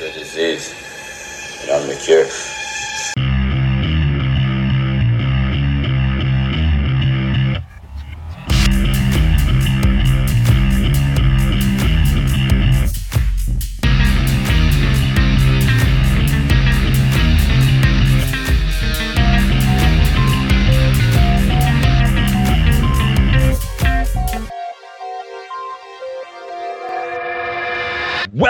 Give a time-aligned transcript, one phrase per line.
[0.00, 0.74] to a disease,
[1.60, 2.59] and I'm the cure.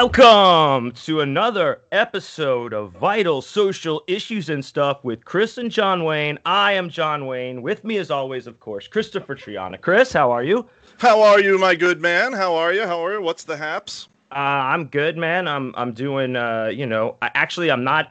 [0.04, 6.38] Welcome to another episode of Vital Social Issues and Stuff with Chris and John Wayne.
[6.46, 7.60] I am John Wayne.
[7.60, 9.78] With me, as always, of course, Christopher Triana.
[9.78, 10.66] Chris, how are you?
[10.96, 12.32] How are you, my good man?
[12.32, 12.86] How are you?
[12.86, 13.20] How are you?
[13.20, 14.08] What's the haps?
[14.32, 15.46] Uh, I'm good, man.
[15.46, 16.34] I'm I'm doing.
[16.34, 18.10] Uh, you know, I, actually, I'm not.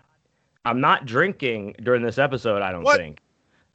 [0.66, 2.61] I'm not drinking during this episode.
[2.61, 2.97] I don't What?
[2.97, 3.19] think.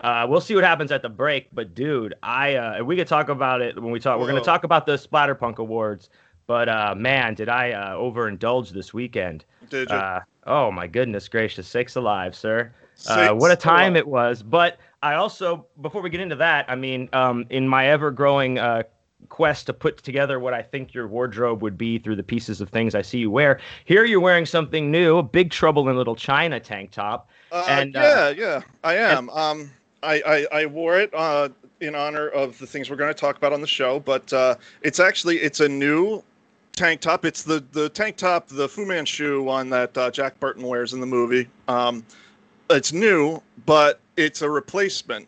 [0.00, 1.48] Uh, we'll see what happens at the break.
[1.52, 4.20] But dude, I uh, we could talk about it when we talk.
[4.20, 6.10] We're gonna talk about the Splatterpunk Awards.
[6.47, 9.45] But uh, man, did I uh, overindulge this weekend?
[9.71, 9.97] Did you?
[9.97, 12.73] Uh, oh my goodness gracious, sakes alive, sir!
[13.09, 13.97] Uh, what a time alive.
[13.97, 14.42] it was.
[14.42, 18.83] But I also, before we get into that, I mean, um, in my ever-growing uh,
[19.28, 22.69] quest to put together what I think your wardrobe would be through the pieces of
[22.69, 26.17] things I see you wear, here you're wearing something new, a Big Trouble in Little
[26.17, 27.31] China tank top.
[27.51, 29.31] Uh, and, yeah, uh, yeah, I am.
[29.31, 29.70] um,
[30.03, 31.48] I, I I wore it uh,
[31.81, 34.56] in honor of the things we're going to talk about on the show, but uh,
[34.83, 36.23] it's actually it's a new
[36.75, 37.25] tank top.
[37.25, 41.00] It's the the tank top, the Fu Manchu one that uh, Jack Burton wears in
[41.00, 41.48] the movie.
[41.69, 42.05] Um,
[42.70, 45.27] it's new, but it's a replacement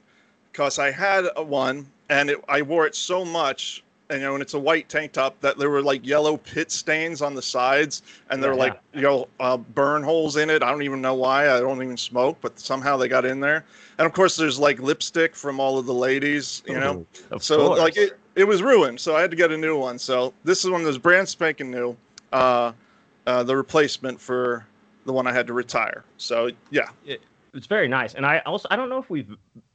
[0.52, 3.82] because I had a one and it, I wore it so much.
[4.08, 6.70] And, you know, and it's a white tank top that there were like yellow pit
[6.70, 8.62] stains on the sides, and there were Yeah.
[8.62, 10.62] like you know uh, burn holes in it.
[10.62, 11.50] I don't even know why.
[11.50, 13.64] I don't even smoke, but somehow they got in there.
[13.98, 16.98] And of course, there's like lipstick from all of the ladies, you know.
[17.00, 17.80] Ooh, of so course.
[17.80, 19.00] like it, it was ruined.
[19.00, 19.98] So I had to get a new one.
[19.98, 21.96] So this is one that's brand spanking new.
[22.32, 22.72] Uh,
[23.26, 24.64] uh, the replacement for
[25.04, 26.04] the one I had to retire.
[26.16, 26.90] So yeah,
[27.54, 28.14] it's very nice.
[28.14, 29.34] And I also I don't know if we've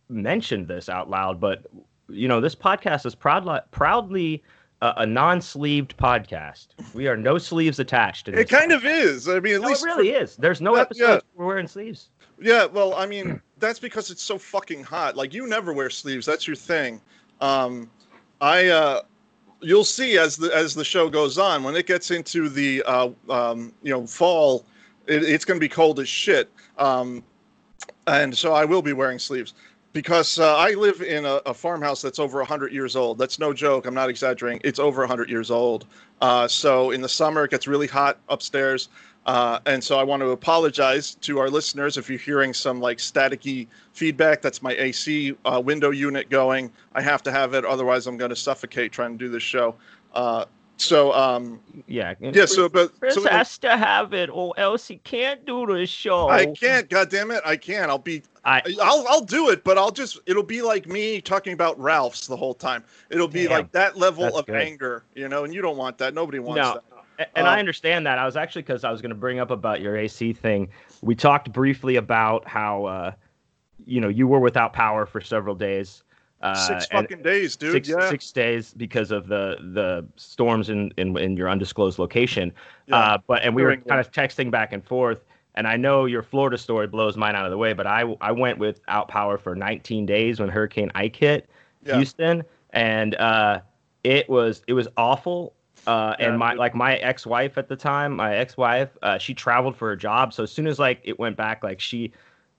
[0.10, 1.66] mentioned this out loud, but
[2.08, 4.44] you know, this podcast is proudly proudly
[4.82, 6.68] a, a non-sleeved podcast.
[6.94, 8.28] We are no sleeves attached.
[8.30, 9.28] It kind of is.
[9.28, 10.36] I mean, at No, least it really is.
[10.38, 11.32] There's no That- episodes yeah.
[11.38, 12.10] we're wearing sleeves.
[12.40, 15.16] Yeah, well, I mean, that's because it's so fucking hot.
[15.16, 16.26] Like you never wear sleeves.
[16.26, 17.02] That's your thing.
[17.40, 17.90] Um,
[18.42, 19.02] I uh,
[19.62, 23.10] you'll see as the as the show goes on when it gets into the uh,
[23.30, 24.66] um, you know fall,
[25.08, 26.52] it, it's going to be cold as shit.
[26.78, 27.24] Um,
[28.08, 29.54] and so I will be wearing sleeves
[29.94, 33.18] because uh, I live in a, a farmhouse that's over 100 years old.
[33.18, 33.86] That's no joke.
[33.86, 34.62] I'm not exaggerating.
[34.64, 35.86] It's over 100 years old.
[36.22, 38.90] Uh, so in the summer, it gets really hot upstairs.
[39.26, 42.98] Uh, and so I want to apologize to our listeners if you're hearing some like
[42.98, 44.42] staticky feedback.
[44.42, 46.72] That's my AC uh, window unit going.
[46.96, 49.76] I have to have it, otherwise I'm going to suffocate trying to do this show.
[50.14, 50.46] Uh,
[50.78, 52.16] so um, Yeah.
[52.20, 55.86] yeah, so but Chris so, has to have it, or else he can't do the
[55.86, 56.28] show.
[56.28, 56.90] I can't.
[56.90, 57.92] God damn it, I can't.
[57.92, 58.24] I'll be.
[58.44, 60.20] I- I'll I'll do it, but I'll just.
[60.26, 62.84] It'll be like me talking about Ralph's the whole time.
[63.12, 64.56] It'll be Damn, like that level of good.
[64.56, 65.44] anger, you know.
[65.44, 66.16] And you don't want that.
[66.16, 66.74] Nobody wants No.
[66.74, 66.84] that.
[67.36, 68.18] And Uh, I understand that.
[68.18, 70.70] I was actually because I was going to bring up about your AC thing.
[71.02, 73.12] We talked briefly about how, uh,
[73.86, 76.04] you know, you were without power for several days.
[76.42, 77.72] Uh, Six fucking days, dude.
[77.74, 78.10] six, yeah.
[78.10, 82.52] six days because of the the storms in in, in your undisclosed location.
[82.88, 82.96] Yeah.
[82.98, 85.24] Uh, but and we were kind of texting back and forth.
[85.54, 88.32] And I know your Florida story blows mine out of the way, but I I
[88.32, 91.50] went without power for 19 days when Hurricane Ike hit
[91.86, 91.98] Yeah.
[91.98, 93.60] Houston, and uh,
[94.04, 95.54] it was it was awful.
[95.88, 99.90] Uh, and my like my ex-wife at the time, my ex-wife, uh, she traveled for
[99.90, 100.34] her job.
[100.34, 102.12] So as soon as like it went back, like she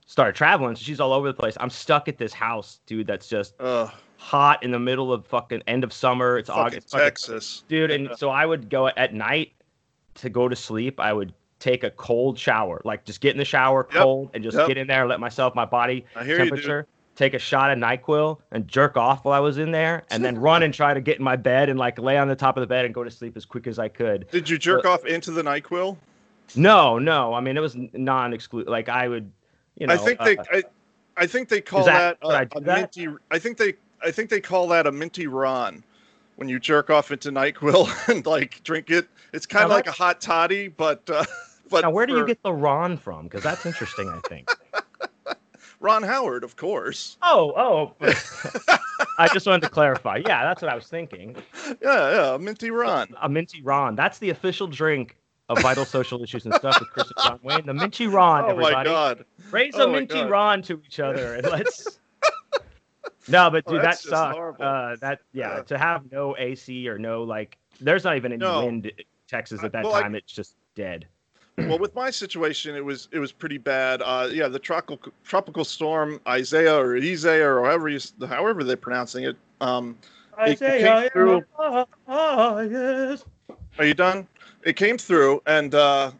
[0.05, 1.55] started traveling, so she's all over the place.
[1.59, 3.07] I'm stuck at this house, dude.
[3.07, 6.37] That's just Ugh, hot in the middle of fucking end of summer.
[6.37, 7.63] It's fucking August, fucking- Texas.
[7.69, 7.91] dude.
[7.91, 9.53] And so I would go at night
[10.15, 10.99] to go to sleep.
[10.99, 14.43] I would take a cold shower, like just get in the shower Yep, cold and
[14.43, 14.67] just yep.
[14.67, 17.71] get in there and let myself, my body I hear you, temperature, take a shot
[17.71, 20.93] of Nyquil and jerk off while I was in there, and then run and try
[20.93, 22.93] to get in my bed and like lay on the top of the bed and
[22.93, 24.27] go to sleep as quick as I could.
[24.31, 25.97] Did you jerk off into the Nyquil?
[26.55, 27.33] No, no.
[27.33, 28.69] I mean, it was non-exclusive.
[28.69, 29.31] Like I would,
[29.77, 29.93] you know.
[29.93, 30.37] I think uh, they.
[30.37, 30.63] I,
[31.15, 32.95] I think they call that- that, a, that?
[32.95, 33.15] minty.
[33.31, 33.73] I think they.
[34.03, 35.83] I think they call that a minty Ron.
[36.35, 39.91] When you jerk off into Nyquil and like drink it, it's kind of like a
[39.91, 41.23] hot toddy, but uh,
[41.69, 43.25] but now, where do you get the Ron from?
[43.25, 44.09] Because that's interesting.
[44.09, 44.49] I think.
[45.83, 47.17] Ron Howard, of course.
[47.21, 47.53] Oh,
[48.01, 48.07] oh.
[49.19, 50.21] I just wanted to clarify.
[50.25, 51.35] Yeah, that's what I was thinking.
[51.81, 53.09] Yeah, yeah, minty Ron.
[53.21, 53.93] A minty Ron.
[53.95, 55.17] That's the official drink
[55.49, 57.65] of Vital Social Issues and Stuff with Chris and John Wayne.
[57.65, 58.75] The minty Ron, Oh everybody.
[58.75, 59.25] my God.
[59.51, 60.29] Raise Oh a minty God.
[60.29, 61.99] Ron to each other and let's.
[63.27, 64.61] no, but Oh, dude, that that's just sucked.
[64.61, 65.61] Uh, that yeah, Yeah.
[65.63, 68.65] to have no AC or no like, there's not even any No.
[68.65, 68.93] wind in
[69.27, 70.15] Texas at that Well, I- time.
[70.15, 71.07] It's just dead.
[71.57, 74.01] Well, with my situation, it was it was pretty bad.
[74.01, 79.23] Uh, yeah, the tropical tropical storm Isaiah or Isaiah or however you however they're pronouncing
[79.25, 79.35] it.
[79.61, 79.97] Um,
[80.51, 81.45] it came through-
[82.71, 83.25] yes.
[83.77, 84.27] Are you done?
[84.63, 86.11] It came through and uh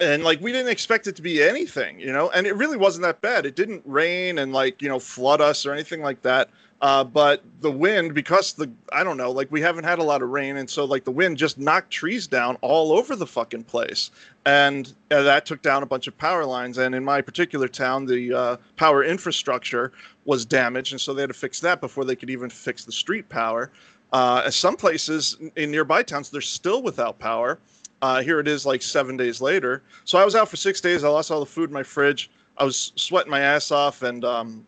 [0.00, 3.02] and like we didn't expect it to be anything, you know, and it really wasn't
[3.02, 3.46] that bad.
[3.46, 6.50] It didn't rain and like, you know, flood us or anything like that.
[6.80, 10.22] Uh, but the wind, because the I don't know, like we haven't had a lot
[10.22, 13.64] of rain, and so like the wind just knocked trees down all over the fucking
[13.64, 14.12] place,
[14.46, 16.78] and uh, that took down a bunch of power lines.
[16.78, 19.92] And in my particular town, the uh, power infrastructure
[20.24, 22.92] was damaged, and so they had to fix that before they could even fix the
[22.92, 23.72] street power.
[24.12, 27.58] Uh, some places in nearby towns, they're still without power.
[28.02, 29.82] Uh, here it is, like seven days later.
[30.04, 31.02] So I was out for six days.
[31.02, 32.30] I lost all the food in my fridge.
[32.56, 34.64] I was sweating my ass off, and um,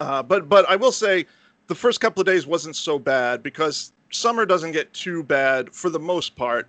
[0.00, 1.26] uh, but but I will say,
[1.66, 5.90] the first couple of days wasn't so bad because summer doesn't get too bad for
[5.90, 6.68] the most part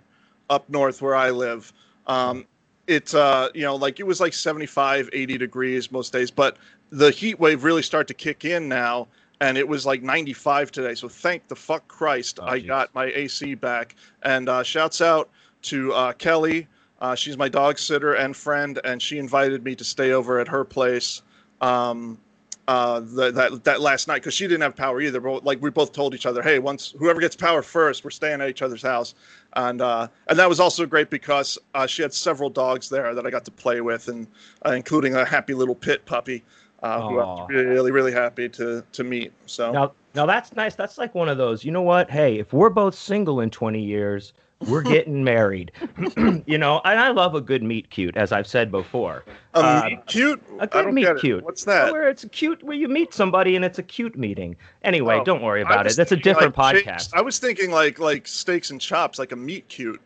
[0.50, 1.72] up north where I live.
[2.06, 2.46] Um,
[2.86, 6.56] it's uh, you know like it was like 75, 80 degrees most days, but
[6.90, 9.08] the heat wave really started to kick in now,
[9.40, 10.94] and it was like 95 today.
[10.94, 12.66] So thank the fuck Christ Oh, I jeez.
[12.66, 13.96] got my AC back.
[14.22, 15.28] And uh, shouts out
[15.62, 16.68] to uh, Kelly.
[17.00, 20.48] Uh, she's my dog sitter and friend, and she invited me to stay over at
[20.48, 21.22] her place.
[21.60, 22.18] Um,
[22.68, 25.20] uh, the, that that last night because she didn't have power either.
[25.20, 28.40] But like we both told each other, hey, once whoever gets power first, we're staying
[28.40, 29.14] at each other's house,
[29.54, 33.26] and uh, and that was also great because uh, she had several dogs there that
[33.26, 34.26] I got to play with, and
[34.64, 36.42] uh, including a happy little pit puppy,
[36.82, 39.32] uh, who I was really really happy to to meet.
[39.46, 40.74] So Now, now that's nice.
[40.74, 41.64] That's like one of those.
[41.64, 42.10] You know what?
[42.10, 44.32] Hey, if we're both single in 20 years,
[44.68, 45.72] we're getting married.
[46.46, 49.24] you know, and I love a good meet cute, as I've said before.
[49.54, 50.42] a uh, meet cute.
[50.58, 51.44] A I good don't meet cute.
[51.44, 51.92] What's that?
[51.92, 54.56] Where it's a cute, where you meet somebody and it's a cute meeting.
[54.82, 55.96] Anyway, Oh, don't worry about it.
[55.96, 57.00] That's a different like, podcast.
[57.02, 60.00] steaks- I was thinking like like steaks and chops, like a meat cute,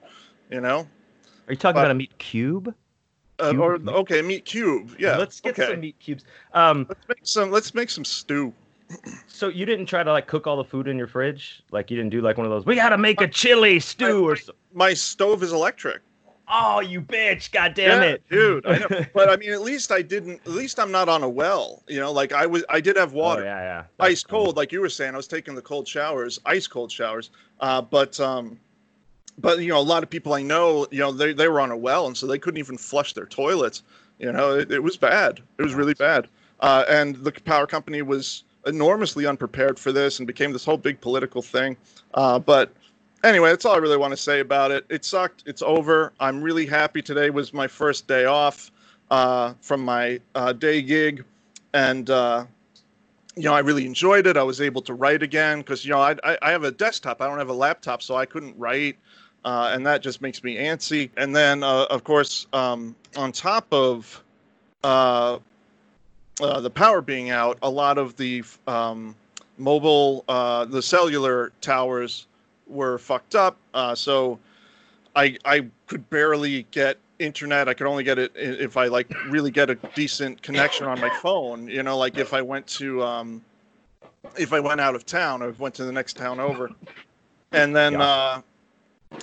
[0.50, 0.80] you know,
[1.46, 2.74] Are you talking but- about a meat cube?
[3.38, 3.92] uh, Cube or meat?
[3.94, 4.94] okay, meat cube.
[4.98, 5.70] Yeah, Let's get okay.
[5.72, 6.24] some meat cubes.
[6.52, 7.50] Um, Let's make some.
[7.50, 8.52] Let's make some stew.
[9.26, 11.62] So you didn't try to like cook all the food in your fridge?
[11.70, 12.66] Like you didn't do like one of those.
[12.66, 14.36] We gotta make a chili stew or.
[14.72, 16.02] My stove is electric.
[16.52, 17.52] Oh, you bitch!
[17.52, 18.66] God damn yeah, it, dude.
[18.66, 19.06] I know.
[19.14, 20.40] but I mean, at least I didn't.
[20.40, 21.82] At least I'm not on a well.
[21.86, 22.64] You know, like I was.
[22.68, 23.42] I did have water.
[23.42, 23.84] Oh, yeah, yeah.
[23.98, 25.14] That's ice cold, like you were saying.
[25.14, 27.30] I was taking the cold showers, ice cold showers.
[27.60, 28.58] Uh, but um,
[29.38, 31.70] but you know, a lot of people I know, you know, they they were on
[31.70, 33.84] a well, and so they couldn't even flush their toilets.
[34.18, 35.40] You know, it, it was bad.
[35.58, 36.28] It was really bad.
[36.58, 41.00] Uh, and the power company was enormously unprepared for this, and became this whole big
[41.00, 41.76] political thing.
[42.14, 42.72] Uh, but
[43.24, 44.84] anyway, that's all I really want to say about it.
[44.88, 45.42] It sucked.
[45.46, 46.12] It's over.
[46.20, 47.02] I'm really happy.
[47.02, 48.70] Today was my first day off
[49.10, 51.24] uh, from my uh, day gig,
[51.72, 52.44] and uh,
[53.36, 54.36] you know, I really enjoyed it.
[54.36, 57.20] I was able to write again because you know I, I have a desktop.
[57.20, 58.96] I don't have a laptop, so I couldn't write,
[59.44, 61.10] uh, and that just makes me antsy.
[61.16, 64.22] And then, uh, of course, um, on top of
[66.40, 69.14] uh, uh, the power being out, a lot of the um,
[69.58, 72.26] mobile, uh, the cellular towers
[72.66, 73.56] were fucked up.
[73.74, 74.38] Uh, so
[75.16, 77.68] I I could barely get internet.
[77.68, 81.10] I could only get it if I like really get a decent connection on my
[81.20, 81.68] phone.
[81.68, 83.44] You know, like if I went to um,
[84.36, 86.70] if I went out of town or went to the next town over,
[87.52, 88.40] and then Yeah.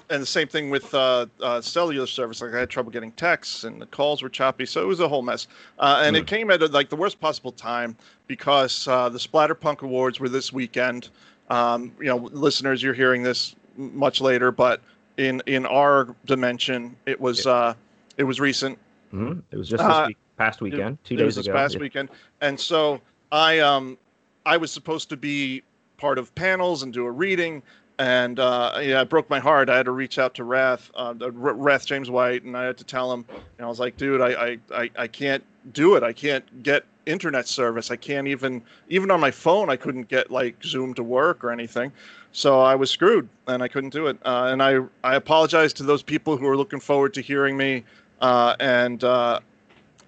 [0.10, 2.42] And the same thing with uh, uh, cellular service.
[2.42, 5.08] Like I had trouble getting texts and the calls were choppy, so it was a
[5.08, 5.48] whole mess.
[5.80, 7.96] Uh, and it came at like the worst possible time
[8.28, 11.10] because uh, the Splatterpunk Awards were this weekend.
[11.50, 14.82] Um, you know, listeners, you're hearing this much later, but
[15.18, 17.74] in in our dimension, it was uh,
[18.18, 18.78] it was recent.
[19.14, 19.42] Mhm.
[19.52, 21.56] It was just Uh, this week, past weekend, two it was days this ago.
[21.58, 21.80] past Yeah.
[21.82, 22.10] weekend,
[22.42, 23.02] and so
[23.32, 23.98] I um
[24.46, 25.64] I was supposed to be
[25.98, 27.64] part of panels and do a reading,
[28.00, 29.70] and uh, yeah, it broke my heart.
[29.70, 32.84] I had to reach out to Wrath, uh, Wrath James White, and I had to
[32.84, 33.26] tell him,
[33.58, 36.04] and I was like, dude, I, I I I can't do it.
[36.04, 37.90] I can't get internet service.
[37.90, 39.70] I can't even even on my phone.
[39.70, 41.92] I couldn't get like Zoom to work or anything.
[42.34, 44.18] So I was screwed, and I couldn't do it.
[44.24, 47.84] Uh, and I I apologize to those people who are looking forward to hearing me,
[48.22, 49.40] uh, and uh,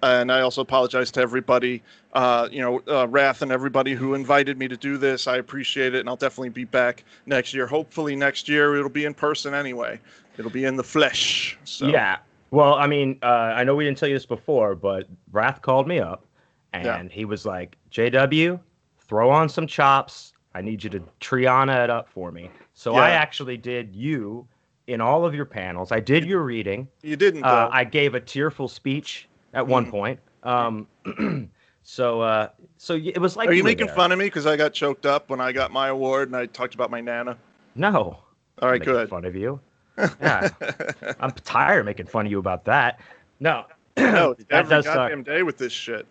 [0.02, 1.82] and I also apologize to everybody,
[2.12, 5.26] uh, you know, uh, Wrath and everybody who invited me to do this.
[5.26, 7.66] I appreciate it, and I'll definitely be back next year.
[7.66, 10.00] Hopefully, next year it'll be in person anyway.
[10.38, 11.58] It'll be in the flesh.
[11.64, 11.86] So.
[11.86, 12.18] Yeah.
[12.50, 15.86] Well, I mean, uh, I know we didn't tell you this before, but Wrath called
[15.86, 16.24] me up
[16.72, 17.14] and Yeah.
[17.14, 18.58] he was like, JW,
[18.98, 20.32] throw on some chops.
[20.54, 22.50] I need you to Triana it up for me.
[22.74, 24.48] So I actually did you
[24.88, 25.92] in all of your panels.
[25.92, 26.88] I did your reading.
[27.02, 27.44] You didn't.
[27.44, 27.68] Uh.
[27.70, 29.90] I gave a tearful speech at one Mhm.
[29.90, 30.20] point.
[30.42, 30.88] Um,
[31.90, 33.96] so, uh, so it was like Are you making there.
[33.96, 36.46] fun of me because I got choked up when I got my award and I
[36.46, 37.36] talked about my nana?
[37.74, 38.16] No.
[38.62, 39.08] All right, good.
[39.08, 39.58] Fun of you.
[40.20, 40.48] Yeah.
[41.18, 43.00] I'm tired of making fun of you about that.
[43.40, 43.64] No,
[43.98, 44.94] no, that every does suck.
[44.94, 46.06] goddamn day with this shit.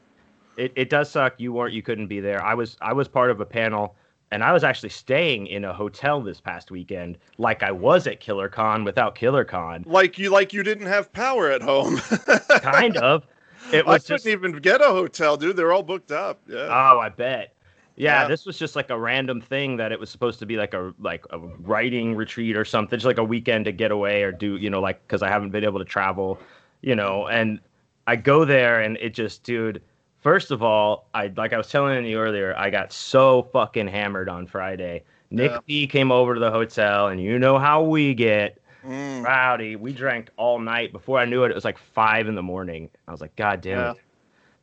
[0.58, 1.36] It, it does suck.
[1.38, 1.74] You weren't.
[1.74, 2.44] You couldn't be there.
[2.44, 2.76] I was.
[2.82, 3.96] I was part of a panel,
[4.32, 8.20] and I was actually staying in a hotel this past weekend, like I was at
[8.20, 9.86] Killer Con without Killer Con.
[9.88, 11.98] Like you, like you didn't have power at home.
[12.62, 13.26] Kind of.
[13.72, 14.28] It I was couldn't just.
[14.28, 15.56] even get a hotel, dude.
[15.56, 16.42] They're all booked up.
[16.48, 16.68] Yeah.
[16.70, 17.54] Oh, I bet.
[17.96, 18.28] Yeah, Yeah.
[18.28, 20.94] this was just like a random thing that it was supposed to be like a
[21.00, 24.56] like a writing retreat or something, just like a weekend to get away or do
[24.58, 26.40] you know like because I haven't been able to travel,
[26.82, 27.28] you know.
[27.28, 27.60] And
[28.08, 29.82] I go there and it just, dude.
[30.22, 34.28] First of all, I like I was telling you earlier, I got so fucking hammered
[34.30, 35.04] on Friday.
[35.32, 35.60] Nick Yeah.
[35.66, 39.76] B came over to the hotel, and you know how we get Mm, rowdy.
[39.76, 40.92] We drank all night.
[40.94, 42.90] Before I knew it, it was like five in the morning.
[43.08, 43.92] I was like, God damn Yeah.
[43.92, 43.98] it.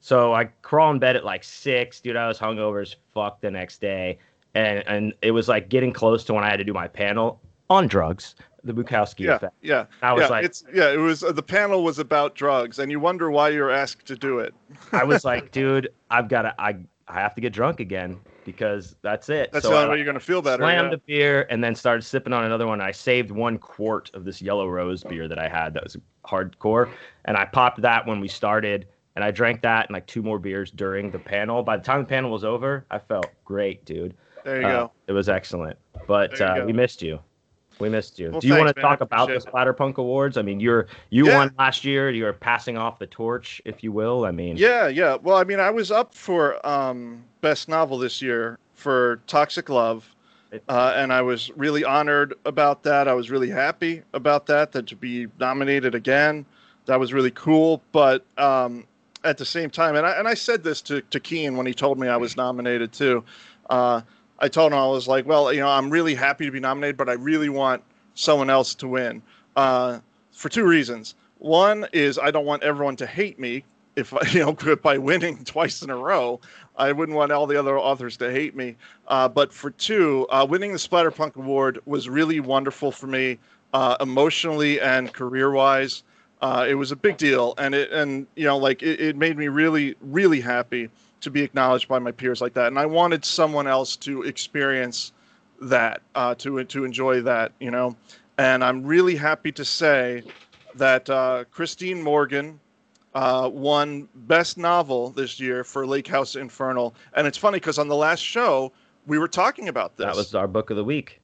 [0.01, 2.17] So I crawl in bed at like six, dude.
[2.17, 4.19] I was hungover as fuck the next day,
[4.55, 7.41] and and it was like getting close to when I had to do my panel
[7.71, 9.55] on drugs, the Bukowski yeah, effect.
[9.63, 9.87] yeah.
[10.03, 10.93] I was yeah, like, it's yeah.
[10.93, 14.17] It was uh, the panel was about drugs, and you wonder why you're asked to
[14.17, 14.55] do it.
[14.93, 16.77] I was like, dude, I've got to, I,
[17.09, 19.51] I have to get drunk again because that's it.
[19.53, 20.63] That's so the I, way you're gonna feel better.
[20.63, 20.95] slammed yeah.
[20.97, 22.81] a beer and then started sipping on another one.
[22.81, 26.89] I saved one quart of this yellow rose beer that I had that was hardcore,
[27.27, 28.87] and I popped that when we started,
[29.17, 31.63] and I drank that and like two more beers during the panel.
[31.63, 34.15] By the time the panel was over, I felt great, dude.
[34.45, 34.93] There you Uh, go.
[35.09, 35.77] It was excellent,
[36.07, 37.19] but uh, we missed you.
[37.79, 38.31] We missed you.
[38.31, 38.91] Well, Do you want to man.
[38.91, 39.35] Talk about the.
[39.35, 40.37] Splatterpunk Awards?
[40.37, 41.37] I mean, you're you Yeah.
[41.37, 42.11] won last year.
[42.11, 44.25] You're passing off the torch, if you will.
[44.25, 45.17] I mean, Yeah, yeah.
[45.23, 50.09] Well, I mean, I was up for um, best novel this year for Toxic Love,
[50.69, 53.09] uh, and I was really honored about that.
[53.09, 54.73] I was really happy about that.
[54.73, 56.47] That to be nominated again,
[56.87, 57.83] that was really cool.
[57.93, 58.85] But um,
[59.25, 61.75] at the same time, and I and I said this to to Keene when he
[61.75, 63.23] told me I was nominated too.
[63.69, 64.01] Uh,
[64.39, 66.97] I told him I was like, well, you know, I'm really happy to be nominated,
[66.97, 67.83] but I really want
[68.15, 69.23] someone else to win
[69.57, 69.99] uh,
[70.33, 71.15] for two reasons.
[71.39, 73.65] One is I don't want everyone to hate me
[73.97, 74.53] if you know
[74.83, 76.41] by winning twice in a row.
[76.77, 78.77] I wouldn't want all the other authors to hate me.
[79.09, 83.39] Uh, but for two, uh, winning the Splatterpunk Award was really wonderful for me,
[83.73, 86.03] uh, emotionally and career-wise.
[86.43, 89.39] Uh, it was a big deal, and it and you know like it, it made
[89.39, 92.67] me really really happy to be acknowledged by my peers like that.
[92.69, 95.13] And I wanted someone else to experience
[95.61, 97.97] that, uh, to to enjoy that, you know.
[98.39, 100.23] And I'm really happy to say
[100.75, 102.61] that uh, Christine Morgan
[103.15, 106.95] uh, won Best Novel this year for Lake House Infernal.
[107.15, 108.73] And it's funny because on the last show
[109.07, 110.05] we were talking about this.
[110.05, 111.21] that was our book of the week.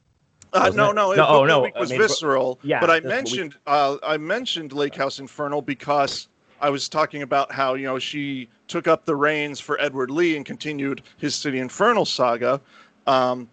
[0.54, 2.58] Uh, no, no, No, it- oh, Book of the no, Week I was mean, visceral.
[2.62, 6.28] yeah, but I what we- mentioned uh, I mentioned Lake House Infernal because
[6.62, 10.36] I was talking about how you know she took up the reins for Edward Lee
[10.36, 12.60] and continued his City Infernal saga,
[13.06, 13.48] um,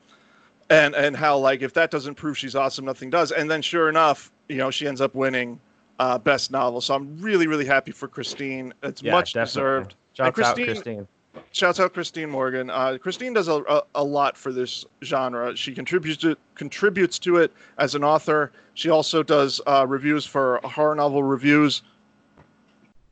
[0.70, 3.32] and and how like if that doesn't prove she's awesome, nothing does.
[3.32, 5.60] And then sure enough, you know she ends up winning
[6.00, 6.82] uh, best novel.
[6.82, 8.74] So I'm really really happy for Christine.
[8.84, 9.50] It's Yeah, much definitely.
[9.50, 9.96] deserved.
[10.14, 11.08] Shouts And out, Christine- Christine.
[11.52, 12.70] Shouts out Christine Morgan.
[12.70, 15.56] Uh, Christine does a, a, a lot for this genre.
[15.56, 18.52] She contributes to contributes to it as an author.
[18.76, 21.82] She also does uh, reviews for horror novel reviews.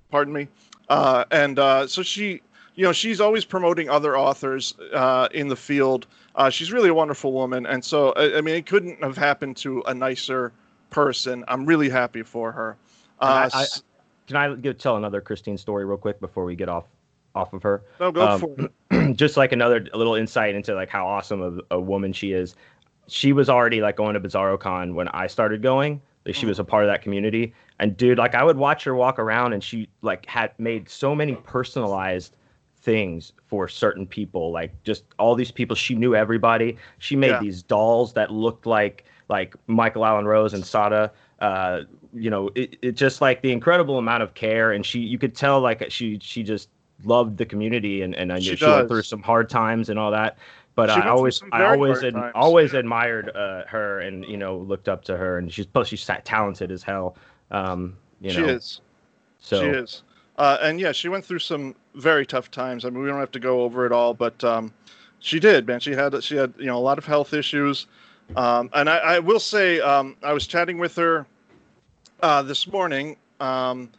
[0.10, 0.48] Pardon me.
[0.90, 2.42] Uh, and uh, so she,
[2.76, 6.08] you know, she's always promoting other authors uh, in the field.
[6.36, 9.58] Uh, she's really a wonderful woman, and so I, I mean, it couldn't have happened
[9.58, 10.54] to a nicer
[10.92, 11.44] person.
[11.48, 12.78] I'm really happy for her.
[13.20, 13.66] Uh, I- I-
[14.28, 16.86] Can I give, tell another Christine story real quick before we get off
[17.36, 17.84] off of her?
[18.00, 19.16] no, go um, for it.
[19.18, 22.56] just like another little insight into like how awesome of a woman she is.
[23.08, 26.02] She was already like going to BizarroCon when I started going.
[26.28, 26.50] Like she Mhm.
[26.50, 27.54] was a part of that community.
[27.80, 31.16] And dude, like I would watch her walk around and she like had made so
[31.16, 32.36] many personalized
[32.82, 34.52] things for certain people.
[34.52, 36.78] Like just all these people, she knew everybody.
[37.00, 37.40] She made Yeah.
[37.40, 41.12] these dolls that looked like like Michael Allen Rose and Sada.
[41.40, 41.82] Uh,
[42.14, 45.36] you know, it, it just like the incredible amount of care and she you could
[45.36, 46.70] tell like she she just
[47.04, 49.98] loved the community and and I She knew she, went through some hard times and
[50.00, 50.38] all that.
[50.78, 54.60] But She I always I always ad- times, always admired uh, her and you know
[54.60, 57.18] looked up to her and she's plus she's talented as hell.
[57.50, 58.82] Um, you she know, is.
[59.40, 60.04] so She is.
[60.38, 62.86] Uh, and yeah, she went through some very tough times.
[62.86, 64.72] I mean, we don't have to go over it all, but um,
[65.18, 65.80] she did, man.
[65.80, 67.88] She had she had you know a lot of health issues,
[68.36, 71.26] um, and I, I will say um, I was chatting with her
[72.22, 73.90] uh, this morning, um,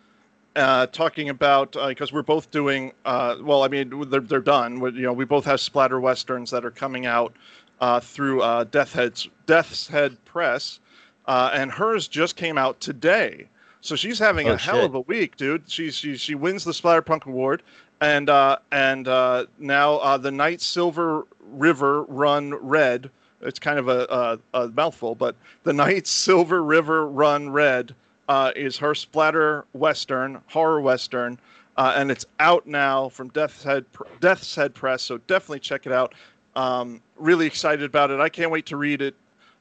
[0.58, 3.62] uh, talking about because we're both doing uh, well.
[3.62, 4.80] I mean, they're they're done.
[4.80, 7.32] We, you know, we both have splatter westerns that are coming out
[7.80, 10.80] uh, through uh, Death Head's Death's Head Press,
[11.26, 13.46] uh, and hers just came out today.
[13.80, 14.84] So she's having Oh, a hell shit.
[14.84, 15.62] of a week, dude.
[15.70, 17.62] She she she wins the Splatterpunk Award,
[18.00, 23.10] and uh, and uh, now uh, the Night Silver River Run Red
[23.40, 27.94] it's kind of a, a, a mouthful, but The Night Silver River Run Red
[28.28, 31.38] uh, is her splatter western, horror western,
[31.76, 33.84] uh, and it's out now from Death's Head,
[34.20, 35.02] Death's Head Press.
[35.02, 36.14] So definitely check it out.
[36.56, 38.20] Um, really excited about it.
[38.20, 39.14] I can't wait to read it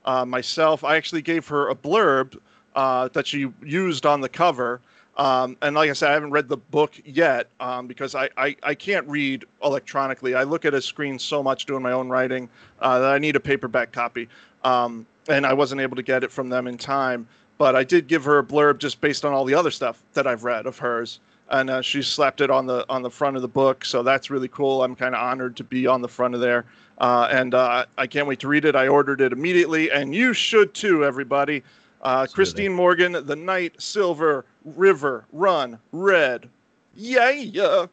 [0.06, 0.84] uh, myself.
[0.84, 2.38] I actually gave her a blurb
[2.76, 4.82] uh, that she used on the cover.
[5.18, 8.56] Um, and like I said, I haven't read the book yet um, because I, I,
[8.62, 10.36] I, can't read electronically.
[10.36, 12.48] I look at a screen so much doing my own writing
[12.82, 14.30] uh, that I need a paperback copy.
[14.64, 17.28] Um, and I wasn't able to get it from them in time.
[17.58, 20.28] But I did give her a blurb just based on all the other stuff that
[20.28, 21.20] I've read of hers.
[21.50, 24.30] And uh, she slapped it on the on the front of the book, so that's
[24.30, 24.84] really cool.
[24.84, 26.66] I'm kind of honored to be on the front of there,
[26.98, 28.76] uh, and uh, I can't wait to read it.
[28.76, 31.64] I ordered it immediately, and you should too, everybody.
[32.02, 36.50] Uh, Christine Morgan, The Night, Silver, River, Run, Red.
[36.96, 37.86] Yeah, yeah.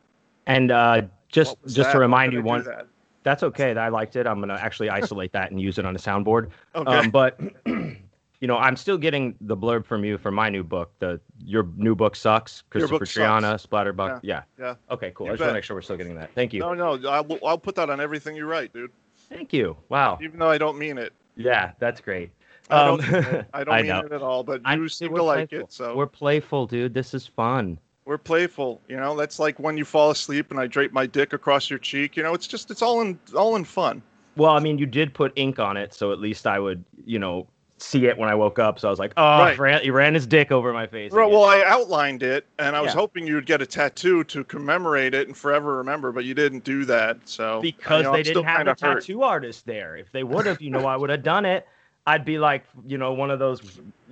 [0.46, 1.92] And uh, just just that?
[1.92, 2.64] to remind you one.
[2.64, 2.86] That?
[3.22, 3.72] That's okay.
[3.72, 4.26] That I liked it.
[4.26, 6.50] I'm gonna actually isolate that and use it on a soundboard.
[6.74, 6.90] Okay.
[6.90, 7.38] Um, but
[8.40, 10.92] you know, I'm still getting the blurb from you for my new book.
[10.98, 12.62] The your new book sucks.
[12.70, 13.66] Christopher book Triana, sucks.
[13.66, 14.20] Splatterbuck.
[14.22, 14.42] Yeah.
[14.58, 14.64] yeah.
[14.64, 14.74] yeah.
[14.90, 15.26] Okay, cool.
[15.26, 16.34] You I just want to make sure we're still getting that.
[16.34, 16.60] Thank you.
[16.60, 18.90] No, no, I'll, I'll put that on everything you write, dude.
[19.28, 19.76] Thank you.
[19.88, 20.18] Wow.
[20.22, 21.12] Even though I don't mean it.
[21.36, 22.30] Yeah, that's great.
[22.70, 25.72] I don't, um, I don't mean it at all, but you seem to like it.
[25.72, 26.94] So we're playful, dude.
[26.94, 27.78] This is fun.
[28.04, 29.16] We're playful, you know.
[29.16, 32.16] That's like when you fall asleep and I drape my dick across your cheek.
[32.16, 34.02] You know, it's just it's all in all in fun.
[34.36, 37.18] Well, I mean, you did put ink on it, so at least I would, you
[37.18, 37.46] know,
[37.84, 38.78] see it when I woke up.
[38.78, 39.58] So I was like, oh, right.
[39.58, 41.12] ran, he ran his dick over my face.
[41.12, 43.00] Right, well, I outlined it, and I was yeah.
[43.00, 46.84] hoping you'd get a tattoo to commemorate it and forever remember, but you didn't do
[46.86, 47.18] that.
[47.24, 49.96] So because you know, they I'm didn't have a tattoo artist there.
[49.96, 51.66] If they would have, you know, I would have done it.
[52.06, 53.62] I'd be like, you know, one of those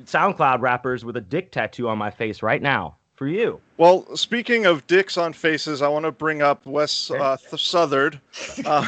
[0.04, 3.60] SoundCloud rappers with a dick tattoo on my face right now for you.
[3.76, 8.20] Well, speaking of dicks on faces, I want to bring up Wes uh, Southard.
[8.64, 8.86] Uh,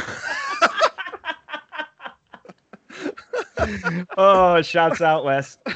[4.19, 5.59] oh, shouts out, Wes.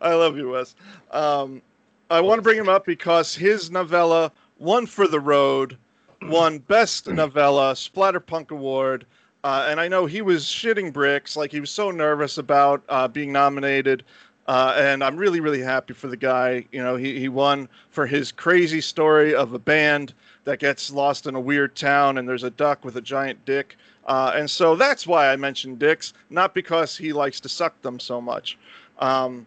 [0.00, 0.74] I love you, Wes.
[1.10, 1.62] Um,
[2.10, 5.76] I want to bring him up because his novella, One for the Road,
[6.22, 9.06] won Best Novella Splatterpunk Award
[9.44, 13.08] uh, and I know he was shitting bricks, like he was so nervous about uh,
[13.08, 14.04] being nominated.
[14.46, 16.64] Uh, and I'm really, really happy for the guy.
[16.72, 21.26] You know, he, he won for his crazy story of a band that gets lost
[21.26, 23.76] in a weird town and there's a duck with a giant dick.
[24.06, 28.00] Uh, and so that's why I mentioned dicks, not because he likes to suck them
[28.00, 28.58] so much.
[28.98, 29.46] Um,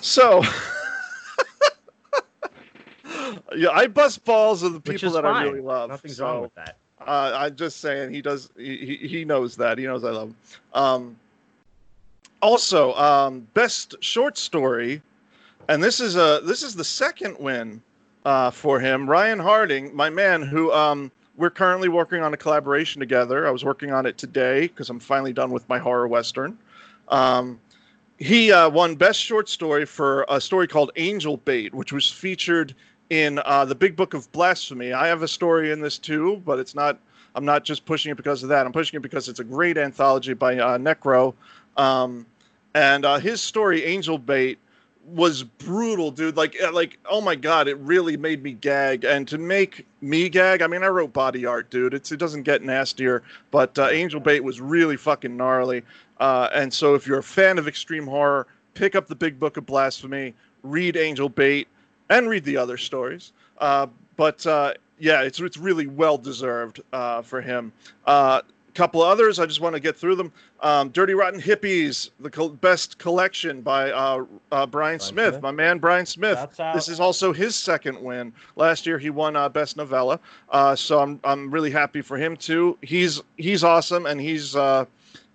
[0.00, 0.42] so.
[3.56, 5.34] yeah, I bust balls of the people that fine.
[5.34, 5.90] I really love.
[5.90, 6.24] Nothing's so.
[6.24, 6.76] wrong with that.
[7.06, 8.50] Uh, I'm just saying he does.
[8.56, 9.78] He, he knows that.
[9.78, 10.36] He knows I love him.
[10.74, 11.16] Um,
[12.42, 15.00] also, um, best short story,
[15.68, 17.80] and this is a this is the second win
[18.24, 19.08] uh, for him.
[19.08, 23.46] Ryan Harding, my man, who um, we're currently working on a collaboration together.
[23.46, 26.58] I was working on it today because I'm finally done with my horror western.
[27.08, 27.60] Um,
[28.18, 32.74] he uh, won best short story for a story called Angel Bait, which was featured
[33.10, 34.92] in uh, the Big Book of Blasphemy.
[34.92, 36.98] I have a story in this too, but it's not.
[37.36, 38.66] I'm not just pushing it because of that.
[38.66, 41.34] I'm pushing it because it's a great anthology by uh, Necro,
[41.76, 42.26] um,
[42.74, 44.58] and uh, his story, Angel Bait,
[45.08, 46.36] was brutal, dude.
[46.36, 49.04] Like, uh, like, oh my god, it really made me gag.
[49.04, 51.94] And to make me gag, I mean, I wrote body art, dude.
[51.94, 55.82] It's it doesn't get nastier, but uh, Angel Bait was really fucking gnarly.
[56.20, 59.56] Uh, and so, if you're a fan of extreme horror, pick up the Big Book
[59.56, 61.68] of Blasphemy, read Angel Bait
[62.10, 63.32] and read the other stories.
[63.58, 67.72] Uh, but uh, yeah, it's it's really well deserved uh, for him.
[68.78, 70.32] Uh, couple others, I just want to get through them.
[70.60, 75.42] Um, Dirty Rotten Hippies, the co- best collection by uh, uh, Bryan, Bryan Smith, Smith,
[75.42, 76.38] my man Bryan Smith.
[76.74, 78.32] This is also his second win.
[78.56, 80.20] Last year he won best novella,
[80.76, 82.78] so I'm I'm really happy for him too.
[82.82, 84.54] He's he's awesome and he's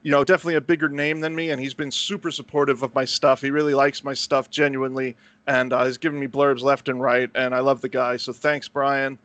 [0.03, 3.05] you know, definitely a bigger name than me, and he's been super supportive of my
[3.05, 3.41] stuff.
[3.41, 5.15] He really likes my stuff genuinely,
[5.47, 8.17] and uh, he's giving me blurbs left and right, and I love the guy.
[8.17, 9.17] So thanks, Bryan.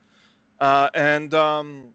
[0.61, 1.95] Uh, and um,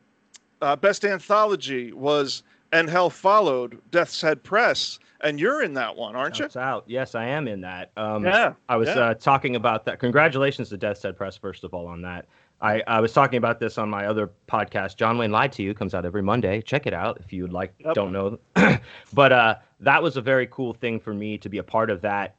[0.63, 6.15] uh, best anthology was And Hell Followed, Death's Head Press, and you're in that one,
[6.15, 6.61] aren't Shouts you?
[6.61, 6.83] Out.
[6.87, 7.91] Yes, I am in that.
[7.97, 8.53] Um, yeah.
[8.69, 8.95] I was yeah.
[8.95, 9.99] Uh, talking about that.
[9.99, 12.25] Congratulations to Death's Head Press, first of all, on that.
[12.61, 14.95] I, I was talking about this on my other podcast.
[14.95, 16.61] John Wayne Lied to You comes out every Monday.
[16.61, 17.73] Check it out if you would like.
[17.79, 17.93] Yep.
[17.93, 18.39] Don't know,
[19.13, 21.99] but uh, that was a very cool thing for me to be a part of
[22.01, 22.35] that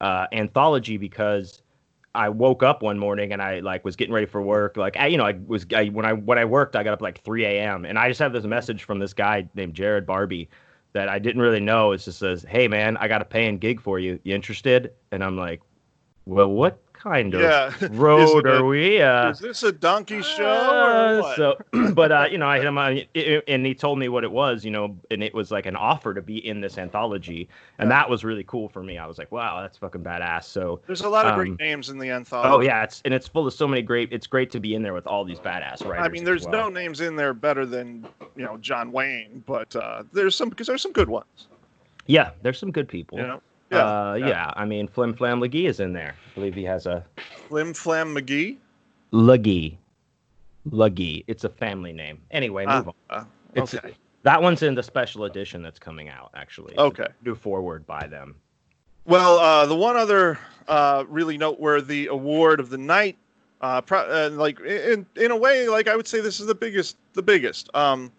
[0.00, 1.62] uh, anthology because
[2.18, 4.76] I woke up one morning and I like was getting ready for work.
[4.76, 7.00] Like I, you know, I was I, when I when I worked, I got up
[7.00, 7.84] like 3 a.m.
[7.84, 8.50] and I just have this mm-hmm.
[8.50, 10.48] message from this guy named Jarod Barbee
[10.94, 11.92] that I didn't really know.
[11.92, 14.18] It just says, "Hey man, I got a paying gig for you.
[14.24, 15.60] You interested?" And I'm like,
[16.26, 17.72] well, what kind of Yeah.
[17.92, 19.00] road are we?
[19.00, 21.36] Uh, Is this a donkey show uh?
[21.36, 21.56] So,
[21.92, 23.00] but uh, you know, I hit him on,
[23.48, 26.14] and he told me what it was, you know, and it was like an offer
[26.14, 28.98] to be in this anthology, and that was really cool for me.
[28.98, 30.44] I was like, wow, that's fucking badass.
[30.44, 32.48] So, There's a lot of um, great names in the anthology.
[32.52, 34.12] oh yeah, it's and it's full of so many great.
[34.12, 36.04] It's great to be in there with all these badass writers.
[36.04, 36.64] I mean, there's well.
[36.64, 38.06] no names in there better than
[38.36, 41.48] you know John Wayne, but uh, there's some because there's some good ones.
[42.06, 43.18] Yeah, there's some good people.
[43.18, 44.52] You know, uh, yeah.
[44.56, 46.14] I mean, Flim Flam Legee is in there.
[46.30, 47.04] I believe he has a
[47.48, 48.56] Flim Flam McGee.
[49.12, 49.76] Legee.
[50.70, 51.24] Legee.
[51.26, 52.20] It's a family name.
[52.30, 52.94] Anyway, Ah, move on.
[53.56, 53.94] uh, okay.
[54.22, 56.76] That one's in the special edition that's coming out, actually.
[56.76, 57.06] Okay.
[57.24, 58.34] New forward by them.
[59.06, 63.16] Well, uh, the one other uh, really noteworthy award of the night,
[63.62, 66.54] uh, pro- uh, like in in a way, like I would say this is the
[66.54, 67.70] biggest, the biggest.
[67.74, 68.12] Um,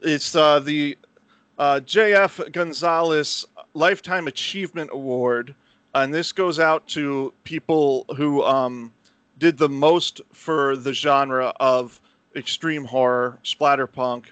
[0.00, 0.98] it's uh, the
[1.58, 2.40] uh, J.F.
[2.50, 5.54] Gonzalez Lifetime Achievement Award,
[5.94, 8.92] and this goes out to people who um,
[9.38, 12.00] did the most for the genre of
[12.34, 14.24] extreme horror, splatterpunk,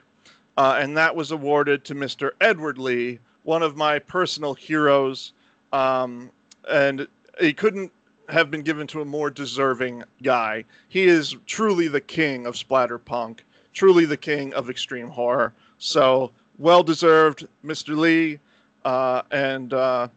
[0.57, 2.31] uh, and that was awarded to Mr.
[2.41, 5.33] Edward Lee, one of my personal heroes
[5.75, 6.31] um,
[6.71, 7.07] and
[7.41, 7.93] he couldn't
[8.29, 10.65] have been given to a more deserving guy.
[10.89, 13.41] He is truly the king of splatterpunk,
[13.73, 15.53] truly the king of extreme horror.
[15.79, 17.97] So well deserved, Mr.
[17.97, 18.39] Lee,
[18.85, 20.09] uh, and uh,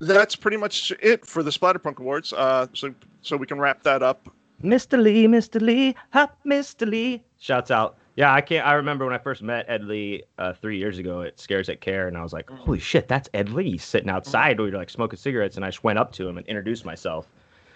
[0.00, 2.32] that's pretty much it for the Splatterpunk Awards.
[2.32, 4.28] Uh, so so we can wrap that up.
[4.62, 5.00] Mr.
[5.00, 5.60] Lee, Mr.
[5.60, 6.88] Lee, hop, Mr.
[6.88, 7.22] Lee.
[7.38, 7.96] Shouts out.
[8.16, 8.66] Yeah, I can't.
[8.66, 11.82] I remember when I first met Ed Lee uh, three years ago at Scares That
[11.82, 14.58] Care, and I was like, "Holy shit, that's Ed Lee sitting outside.
[14.58, 17.26] We were like smoking cigarettes, and I just went up to him and introduced myself.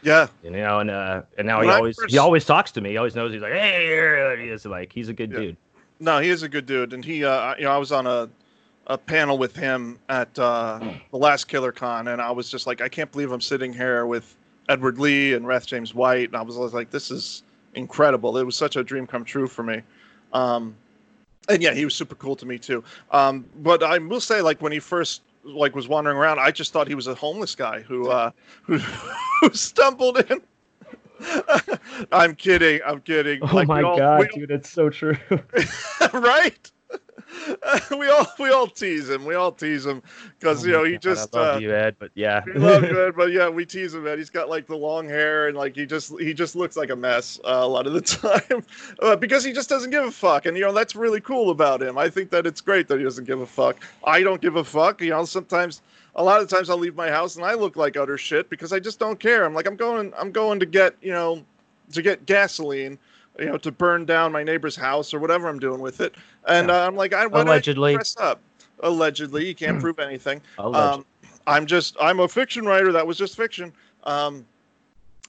[0.03, 2.81] Yeah, You know, and uh, and now he I always first- he always talks to
[2.81, 2.91] me.
[2.93, 5.39] He always knows he's like, "Hey, here he is." Like he's a good Yeah.
[5.41, 5.57] dude.
[5.99, 8.27] no, he is a good dude, and he, uh, you know, I was on a
[8.91, 10.81] a panel with him at uh,
[11.13, 14.05] the last Killer Con, and I was just like, I can't believe I'm sitting here
[14.05, 14.37] with
[14.69, 18.37] Edward Lee and Wrath James White, and I was like, this is incredible.
[18.37, 19.81] It was such a dream come true for me.
[20.33, 20.75] Um,
[21.49, 22.83] and yeah, he was super cool to me too.
[23.13, 26.73] Um, but I will say, like when he first like was wandering around, I just
[26.73, 30.43] thought he was a homeless guy who uh, who, who stumbled in.
[32.13, 32.81] I'm kidding.
[32.85, 33.41] I'm kidding.
[33.43, 35.17] Oh Like, my all- god, dude, it's so true.
[36.13, 36.71] right?
[37.99, 39.25] we all we all tease him.
[39.25, 40.03] We all tease him
[40.39, 42.43] because Oh you know he God, just I love uh, you, Ed, but yeah.
[42.47, 44.05] we love him, but yeah, we tease him.
[44.05, 46.91] Man, he's got like the long hair and like he just he just looks like
[46.91, 48.65] a mess uh, a lot of the time
[49.01, 50.47] uh, because he just doesn't give a fuck.
[50.47, 51.99] And you know that's really cool about him.
[51.99, 53.77] I think that it's great that he doesn't give a fuck.
[54.05, 55.01] I don't give a fuck.
[55.01, 55.83] You know sometimes.
[56.17, 58.73] A lot of times I'll leave my house and I look like utter shit because
[58.73, 59.45] I just don't care.
[59.45, 61.45] I'm like I'm going I'm going to get, you know,
[61.93, 62.99] to get gasoline,
[63.41, 66.15] you know, to burn down my neighbor's house or whatever I'm doing with it.
[66.47, 66.83] And Yeah.
[66.83, 67.95] uh, I'm like, I why Allegedly.
[67.95, 68.41] dress up.
[68.83, 70.41] Allegedly, you can't prove anything.
[70.59, 71.05] Um,
[71.47, 72.93] I'm just I'm a fiction writer.
[72.93, 73.73] That was just fiction.
[74.05, 74.47] Um,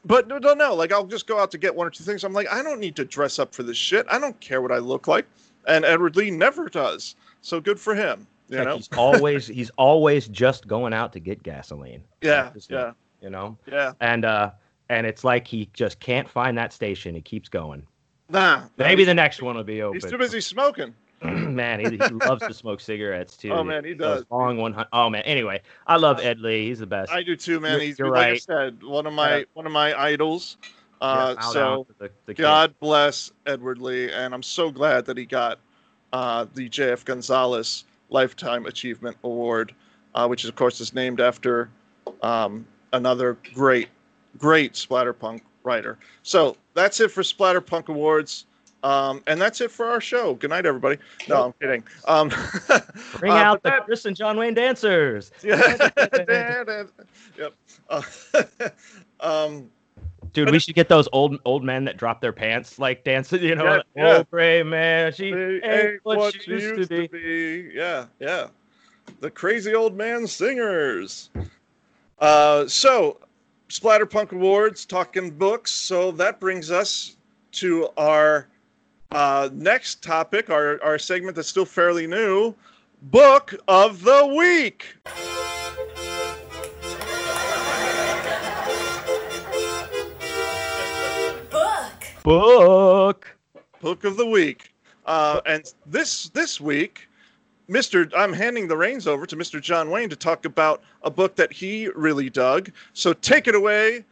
[0.05, 0.73] but no, no, no.
[0.75, 2.23] Like I'll just go out to get one or two things.
[2.23, 4.05] I'm like, I don't need to dress up for this shit.
[4.09, 5.25] I don't care what I look like.
[5.67, 7.15] And Edward Lee never does.
[7.41, 8.25] So good for him.
[8.49, 8.75] You Like, know?
[8.77, 12.03] he's always he's always just going out to get gasoline.
[12.21, 13.93] Yeah, Just, yeah, You know, yeah.
[14.01, 14.51] and uh,
[14.89, 17.15] and it's like he just can't find that station.
[17.15, 17.85] He keeps going.
[18.31, 18.63] Nah.
[18.77, 19.99] Maybe the next one will be open.
[19.99, 20.93] he's too busy smoking.
[21.23, 23.51] man, he, he loves to smoke cigarettes too.
[23.51, 24.23] Oh, man, he does.
[24.31, 24.85] Long one.
[24.91, 25.21] Oh man.
[25.23, 26.67] Anyway, I love Ed Lee.
[26.67, 27.11] He's the best.
[27.11, 27.73] I do too, man.
[27.73, 28.41] You're- He's you're like I right.
[28.41, 29.43] said, one of my Yeah.
[29.53, 30.57] one of my idols.
[30.99, 32.33] Uh, shout so the, the.
[32.33, 35.59] God bless Edward Lee, and I'm so glad that he got
[36.13, 37.05] uh, the J.F.
[37.05, 39.73] Gonzalez Lifetime Achievement Award,
[40.13, 41.69] uh, which, of course, is named after
[42.21, 43.89] um, another great,
[44.37, 45.97] great splatterpunk writer.
[46.23, 48.45] So that's it for Splatterpunk Awards.
[48.83, 50.33] Um, and that's it for our show.
[50.33, 50.97] Good night, everybody.
[51.29, 51.83] No, I'm kidding.
[52.07, 52.29] Um,
[53.19, 55.31] Bring uh, out the that- Chris and John Wayne dancers.
[55.43, 56.73] Yeah.
[57.37, 57.53] yep.
[57.89, 58.01] Uh,
[59.19, 59.69] um,
[60.33, 63.43] Dude, we should get those old old men that drop their pants like dancing.
[63.43, 64.17] You know, Yeah, like, yeah.
[64.17, 67.71] oh gray man, she They ain't what, she used, to be.
[67.73, 68.47] Yeah, yeah.
[69.19, 71.29] The crazy old man singers.
[72.19, 73.17] Uh, so,
[73.71, 75.71] Splatterpunk Awards, talking books.
[75.71, 77.15] So that brings us
[77.53, 78.47] to our
[79.11, 82.53] uh, next topic, our, our segment that's still fairly new
[83.03, 84.93] Book of the Week.
[91.49, 92.03] Book.
[92.23, 93.37] Book.
[93.79, 94.73] Book of the Week.
[95.05, 97.07] Uh, and this this week,
[97.71, 98.11] Mr.
[98.15, 99.61] I'm handing the reins over to Mr.
[99.61, 102.69] John Wayne to talk about a book that he really dug.
[102.93, 104.03] So take it away,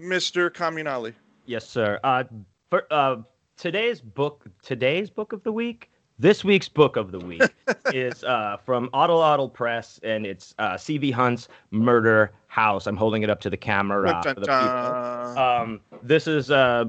[0.00, 0.50] Mr.
[0.50, 1.12] Comunale.
[1.44, 2.00] Yes, sir.
[2.02, 2.24] Uh,
[2.70, 3.16] for uh,
[3.58, 7.42] today's book, today's book of the week, This week's book of the week
[7.92, 11.10] is uh, from Audle Press, and it's uh, C.V.
[11.10, 12.86] Hunt's Murder House.
[12.86, 15.28] I'm holding it up to the camera Dun, for dun, the dun.
[15.28, 15.42] people.
[15.42, 16.84] Um, this is uh,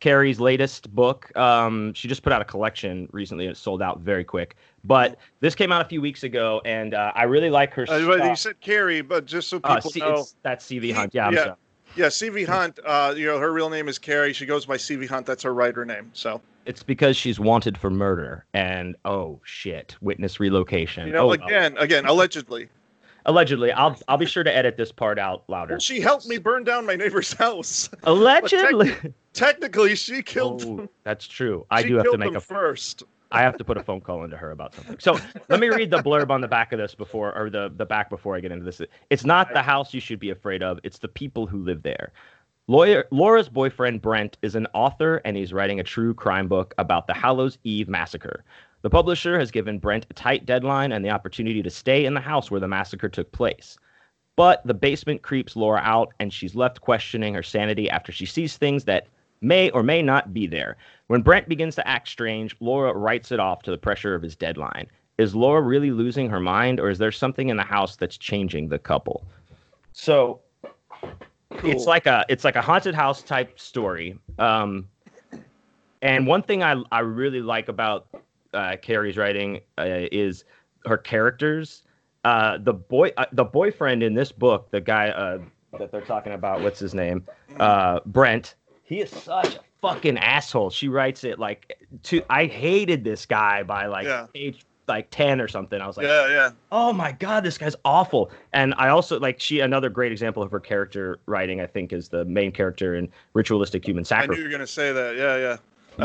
[0.00, 1.36] Carrie's latest book.
[1.36, 3.46] Um, she just put out a collection recently.
[3.46, 4.56] and It sold out very quick.
[4.84, 8.06] But this came out a few weeks ago, and uh, I really like her Uh,
[8.06, 10.92] but you said Carrie, but just so Uh, people C- know, that's C.V.
[10.92, 11.14] Hunt.
[11.14, 11.54] Yeah, I'm Yeah.
[11.96, 12.78] yeah, CV Hunt.
[12.84, 14.32] Uh, you know, her real name is Carrie.
[14.32, 15.26] She goes by CV Hunt.
[15.26, 16.10] That's her writer name.
[16.12, 21.06] So It's because she's wanted for murder, and oh shit, witness relocation.
[21.06, 22.68] you know, oh, again, again, allegedly,
[23.28, 25.78] allegedly, I'll I'll be sure to edit this part out louder.
[25.78, 27.88] she helped me burn down my neighbor's house.
[28.02, 28.96] Allegedly.
[29.32, 30.64] Technically, she killed.
[30.64, 31.64] Oh, that's true.
[31.70, 33.04] I she do have to make a first.
[33.30, 34.96] I have to put a phone call into her about something.
[34.98, 35.18] So
[35.50, 38.10] let me read the blurb on the back of this before, or the the back
[38.10, 38.80] before I get into this.
[39.10, 40.80] It's not the house you should be afraid of.
[40.82, 42.12] It's the people who live there.
[42.66, 47.06] Lawyer Laura's boyfriend Brent is an author, and he's writing a true crime book about
[47.06, 48.44] the Hallows Eve massacre.
[48.82, 52.20] The publisher has given Brent a tight deadline and the opportunity to stay in the
[52.20, 53.76] house where the massacre took place.
[54.36, 58.56] But the basement creeps Laura out, and she's left questioning her sanity after she sees
[58.56, 59.08] things that
[59.40, 60.76] may or may not be there.
[61.08, 64.36] When Brent begins to act strange, Laura writes it off to the pressure of his
[64.36, 64.86] deadline.
[65.18, 68.68] Is Laura really losing her mind, or is there something in the house that's changing
[68.68, 69.26] the couple?
[69.92, 70.40] So
[71.64, 74.16] it's like a it's like a haunted house type story.
[74.38, 74.86] Um,
[76.02, 78.06] and one thing I I really like about
[78.54, 80.44] uh, Carrie's writing uh, is
[80.86, 81.82] her characters.
[82.24, 85.38] Uh, the boy uh, the boyfriend in this book, the guy uh,
[85.78, 87.24] that they're talking about, what's his name?
[87.60, 88.54] Uh, Brent.
[88.82, 90.70] He is such a fucking asshole.
[90.70, 94.26] She writes it like to I hated this guy by like Yeah.
[94.34, 95.80] page like 10 or something.
[95.82, 96.50] I was like, yeah, yeah.
[96.72, 100.50] oh my god this guy's awful and i also like she another great example of
[100.50, 104.30] her character writing i think is the main character in ritualistic human Sacrifice.
[104.30, 105.14] I knew you were gonna say that.
[105.14, 105.56] Yeah, yeah.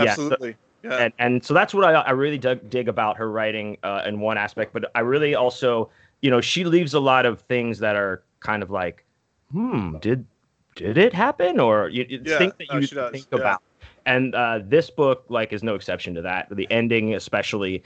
[0.04, 0.56] Yeah, so- Absolutely.
[0.84, 1.06] Yeah.
[1.06, 4.20] and, and so that's what i, I really dug, dig about her writing uh, in
[4.20, 5.90] one aspect but i really also
[6.22, 9.06] you know she leaves a lot of things that are kind of like
[9.52, 10.26] hmm did
[10.76, 13.38] did it happen or you, you Yeah, think that you think yeah.
[13.38, 13.62] about
[14.06, 17.84] and uh, this book like is no exception to that the ending especially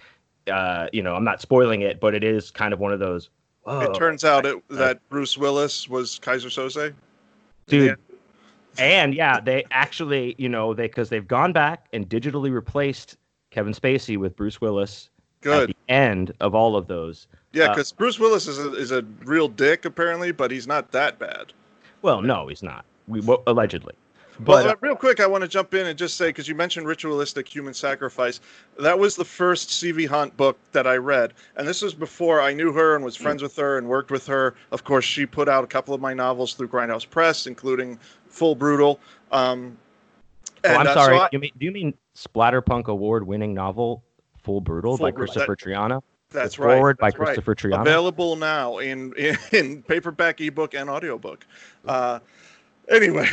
[0.52, 3.30] uh, you know i'm not spoiling it but it is kind of one of those
[3.64, 3.82] Whoa.
[3.82, 6.94] it turns out it, that Bruce Willis was Keyser Söze.
[7.68, 7.98] dude.
[8.80, 13.18] And yeah they actually you know they because they've gone back and digitally replaced
[13.52, 15.70] kevin spacey with bruce willis at Good.
[15.70, 19.04] the end of all of those Yeah, uh, because Bruce Willis is a, is a
[19.24, 21.54] real dick apparently, but he's not that bad.
[22.02, 23.94] well no he's not we well, allegedly
[24.40, 26.56] But but uh, real quick, I want to jump in and just say because you
[26.56, 28.40] mentioned ritualistic human sacrifice,
[28.80, 30.06] that was the first C.V.
[30.06, 33.42] Hunt book that I read, and this was before I knew her and was friends
[33.42, 34.54] with her and worked with her.
[34.72, 37.98] Of course, she put out a couple of my novels through Grindhouse Press, including
[38.38, 39.00] Full Brutal.
[39.32, 39.78] Um,
[40.64, 44.04] oh, i'm uh, so sorry I- you mean do you mean splatterpunk award winning novel
[44.44, 46.76] full brutal Full by Brutal, christopher triana that's The right.
[46.76, 47.16] forward by right.
[47.16, 51.46] christopher triana Available now in, in in paperback, ebook, and audiobook.
[51.86, 52.20] Uh,
[52.90, 53.28] anyway,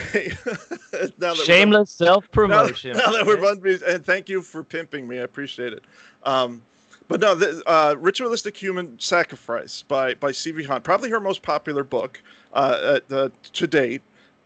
[1.19, 5.19] now that shameless self-promotion now that we're and thank you for pimping me.
[5.19, 5.85] I appreciate it.
[6.25, 6.62] Um,
[7.09, 10.64] but no, the, uh, ritualistic human sacrifice by by C.V.
[10.64, 12.23] Hunt, probably her most popular book
[12.55, 14.03] uh, uh, to date.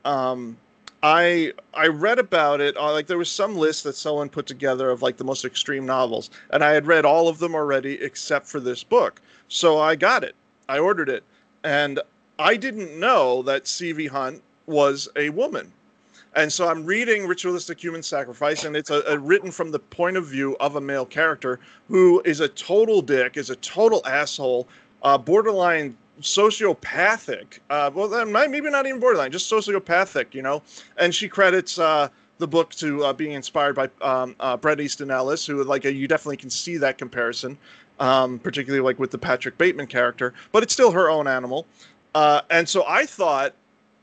[0.08, 0.56] Um,
[1.02, 2.76] I I read about it.
[2.76, 5.84] Uh, like there was some list that someone put together of like the most extreme
[5.84, 9.20] novels, and I had read all of them already except for this book.
[9.48, 10.34] So I got it.
[10.68, 11.24] I ordered it,
[11.62, 12.00] and
[12.38, 14.06] I didn't know that C.V.
[14.06, 15.72] Hunt was a woman.
[16.34, 20.16] And so I'm reading Ritualistic Human Sacrifice, and it's a, a written from the point
[20.16, 24.68] of view of a male character who is a total dick, is a total asshole,
[25.02, 27.58] uh, borderline sociopathic.
[27.70, 30.62] Uh, well, maybe not even borderline, just sociopathic, you know.
[30.96, 35.10] And she credits uh, the book to uh, being inspired by um, uh, Bret Easton
[35.10, 37.56] Ellis, who like you definitely can see that comparison,
[38.00, 40.34] um, particularly like with the Patrick Bateman character.
[40.52, 41.66] But it's still her own animal.
[42.14, 43.54] Uh, and so I thought,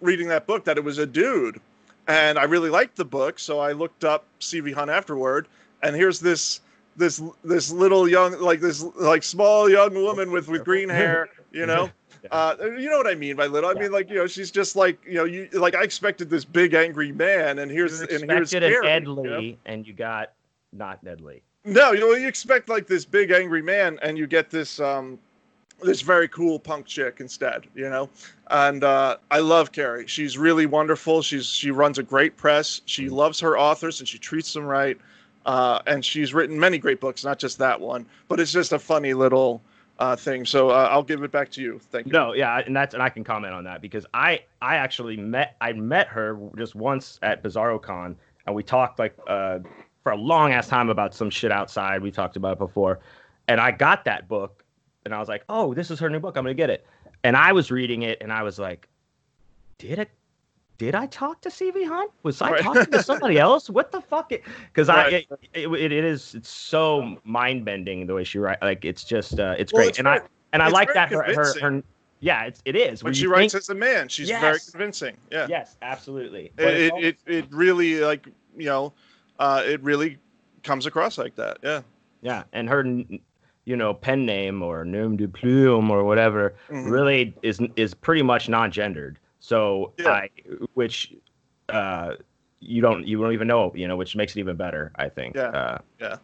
[0.01, 1.59] reading that book, that it was a dude
[2.07, 5.47] and I really liked the book, so I looked up CV Hunt afterward,
[5.81, 6.61] and here's this
[6.97, 11.65] this this little young like this like small young woman with with green hair, you
[11.65, 11.89] know.
[12.31, 13.69] Uh, you know what I mean by little?
[13.69, 16.45] I mean like you know she's just like you know you like I expected this
[16.45, 19.55] big angry man, and here's you and here's an Carrie, Ed you know?
[19.65, 20.33] And you got
[20.71, 21.41] not Ned Lee.
[21.63, 25.19] No, you know you expect like this big angry man, and you get this um
[25.81, 28.09] this very cool punk chick instead, you know.
[28.49, 30.07] And uh, I love Carrie.
[30.07, 31.21] She's really wonderful.
[31.21, 32.81] She's she runs a great press.
[32.85, 34.97] She loves her authors and she treats them right.
[35.45, 38.05] Uh, and she's written many great books, not just that one.
[38.27, 39.61] But it's just a funny little
[39.99, 40.45] uh, thing.
[40.45, 41.79] So uh, I'll give it back to you.
[41.79, 42.11] Thank you.
[42.11, 45.55] No, yeah, and that's and I can comment on that because I I actually met
[45.61, 49.59] I met her just once at BizarroCon and we talked like uh
[50.03, 52.01] for a long ass time about some shit outside.
[52.01, 52.99] We talked about it before,
[53.47, 54.63] and I got that book,
[55.03, 56.37] and I was like, "Oh, this is her new book.
[56.37, 56.85] I'm gonna get it."
[57.23, 58.87] And I was reading it, and I was like,
[59.79, 60.11] "Did it?
[60.77, 62.11] Did I talk to CV Hunt?
[62.23, 62.61] Was I Right.
[62.61, 63.69] talking to somebody else?
[63.69, 65.27] What the fuck?" Because I Right.
[65.53, 68.61] it, it, it is it's so mind bending the way she writes.
[68.61, 70.19] Like it's just uh, it's Well, great, it's and I
[70.53, 71.83] and I like that her, her her
[72.19, 75.15] yeah it's it is when she writes think- as a man, she's very convincing.
[75.31, 75.47] Yeah.
[75.49, 78.93] yes absolutely It, it, it it really like you know,
[79.39, 80.17] uh, it really
[80.63, 81.57] comes across like that.
[81.63, 81.81] Yeah.
[82.21, 82.83] Yeah, and her,
[83.65, 86.89] you know, pen name or nom de plume or whatever Mhm.
[86.89, 89.19] really is is pretty much non-gendered.
[89.45, 90.09] So Yeah.
[90.09, 90.29] I,
[90.73, 91.13] which,
[91.69, 92.15] uh,
[92.61, 94.91] you don't you don't even know, you know, which makes it even better.
[94.95, 95.35] I think.
[95.35, 96.17] Yeah, Uh, yeah.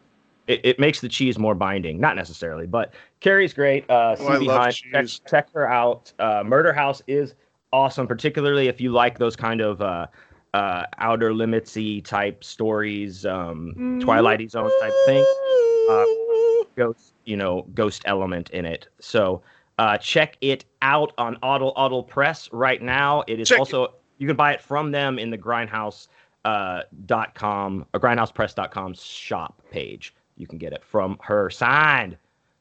[0.47, 3.87] It, it makes the cheese more binding, not necessarily, but Carrie's great.
[3.89, 6.11] Uh, Oh, I CB love check, check her out.
[6.17, 7.35] Uh, Murder House is
[7.71, 10.07] awesome, particularly if you like those kind of uh,
[10.55, 15.23] uh, outer limitsy type stories, um, Twilighty Zone type thing
[15.89, 16.05] uh,
[16.75, 18.87] ghost, you know, ghost element in it.
[18.99, 19.43] So
[19.81, 23.23] uh, check it out on Audle Audle Press right now.
[23.27, 23.59] It is Check it.
[23.59, 26.07] also you can buy it from them in the Grindhouse
[26.45, 30.13] uh, dot com or grindhousepress.com shop page.
[30.37, 32.15] You can get it from her signed.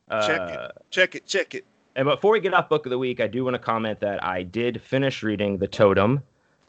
[0.08, 0.70] Uh, Check it.
[0.90, 1.26] Check it.
[1.26, 1.64] Check it.
[1.96, 4.24] And before we get off book of the week, I do want to comment that
[4.24, 6.22] I did finish reading The Totem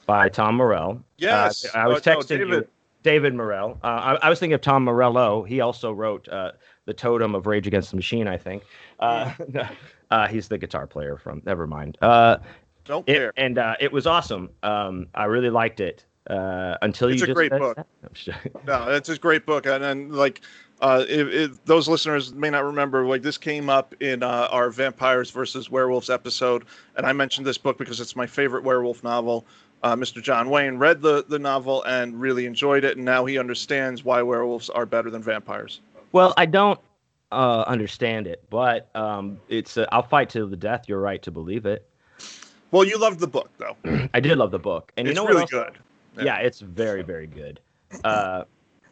[0.05, 1.01] by Tom Morrell.
[1.17, 1.63] Yes.
[1.65, 2.67] Uh, I was Oh, no, texting you, David.
[3.03, 3.79] David Morrell.
[3.83, 5.43] Uh, I, I was thinking of Tom Morello.
[5.43, 6.51] He also wrote uh,
[6.85, 8.63] The Totem of Rage Against the Machine, I think.
[8.99, 9.31] Uh,
[10.11, 11.97] uh, he's the guitar player from, never mind.
[12.01, 12.37] Uh,
[12.85, 13.33] Don't it, care.
[13.37, 14.49] and uh, it was awesome.
[14.63, 17.77] Um, I really liked it uh, until It's you a great book.
[18.13, 18.35] sure-
[18.67, 20.41] No, it's a great book, and, and like,
[20.81, 24.69] uh, if, if those listeners may not remember, like this came up in uh, our
[24.69, 29.45] vampires versus werewolves episode, and I mentioned this book because it's my favorite werewolf novel.
[29.83, 30.21] Uh, Mr.
[30.21, 34.21] John Wayne read the the novel and really enjoyed it, and now he understands why
[34.21, 35.81] werewolves are better than vampires.
[36.11, 36.79] Well, I don't
[37.31, 40.85] uh, understand it, but um, it's uh, I'll fight to the death.
[40.87, 41.87] You're right to believe it.
[42.71, 43.75] Well, you loved the book though;
[44.13, 45.77] I did love the book, and you it's know really what good.
[46.21, 46.37] Yeah.
[46.37, 47.59] it's very very good.
[48.03, 48.43] Uh,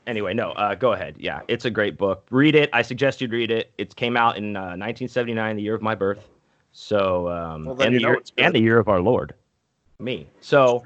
[0.07, 1.15] anyway, no, uh, go ahead.
[1.17, 2.25] Yeah, it's a great book.
[2.29, 2.69] Read it.
[2.73, 3.71] I suggest you read it.
[3.77, 6.27] It came out in uh, 1979, the year of my birth.
[6.71, 9.33] So um, Well, and the year and the year of our Lord,
[9.99, 10.27] me.
[10.41, 10.83] So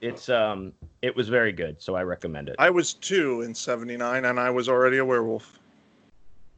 [0.00, 1.80] it's um it was very good.
[1.80, 2.56] So I recommend it.
[2.58, 5.58] I was two in '79, and I was already a werewolf.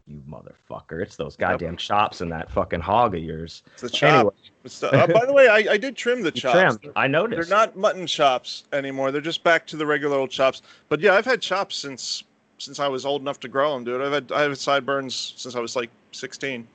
[0.09, 1.03] You motherfucker!
[1.03, 3.63] It's those goddamn chops and that fucking hog of yours.
[3.75, 4.15] It's the chop.
[4.15, 6.77] Anyway, It's the- uh, by the way, I, I did trim the you chops.
[6.79, 6.95] trimmed.
[6.97, 7.49] I noticed.
[7.49, 9.13] They're not mutton chops anymore.
[9.13, 10.63] They're just back to the regular old chops.
[10.89, 12.25] But yeah, I've had chops since
[12.59, 14.01] since I was old enough to grow them, dude.
[14.01, 16.67] I've had I have had sideburns since I was like 16.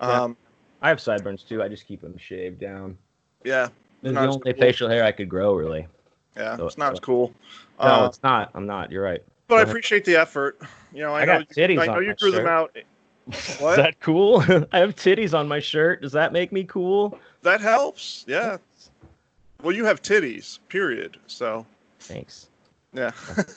[0.00, 0.06] Yeah.
[0.22, 0.36] Um,
[0.82, 1.62] I have sideburns too.
[1.62, 2.98] I just keep them shaved down.
[3.44, 3.68] yeah,
[4.02, 4.60] It's the only cool.
[4.60, 5.86] facial hair I could grow, really.
[6.36, 7.32] yeah, So- it's not so- as cool.
[7.80, 8.50] No, Uh, it's not.
[8.54, 8.90] I'm not.
[8.92, 9.22] You're right.
[9.48, 10.60] But I appreciate the effort.
[10.92, 12.46] You know, I, I know got titties you, I on know you my grew them
[12.46, 12.76] out.
[13.32, 14.40] Is that cool?
[14.72, 16.02] I have titties on my shirt.
[16.02, 17.18] Does that make me cool?
[17.42, 18.24] That helps.
[18.28, 18.58] Yeah.
[19.62, 20.58] Well, you have titties.
[20.68, 21.16] Period.
[21.26, 21.66] So
[22.00, 22.48] Thanks.
[22.92, 23.10] yeah,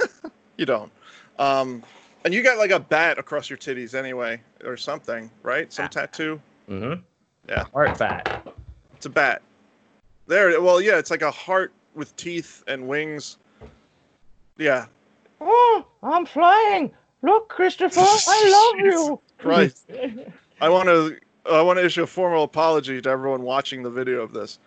[0.58, 0.91] you don't.
[1.38, 1.84] Um,
[2.25, 5.71] and you got like a bat across your titties anyway, or something, right?
[5.71, 5.89] Some Ah.
[5.89, 6.41] tattoo.
[6.69, 7.02] Mm-hmm.
[7.47, 7.65] Yeah.
[7.73, 8.47] Heart bat.
[8.95, 9.41] It's a bat.
[10.28, 10.62] There.
[10.62, 13.38] Well, yeah, it's like a heart with teeth and wings.
[14.58, 14.86] Yeah.
[15.41, 16.91] Oh, I'm flying.
[17.21, 19.21] Look, Christopher, I love you.
[19.38, 19.84] Christ.
[20.62, 21.17] I want to.
[21.49, 24.60] I want to issue a formal apology to everyone watching the video of this.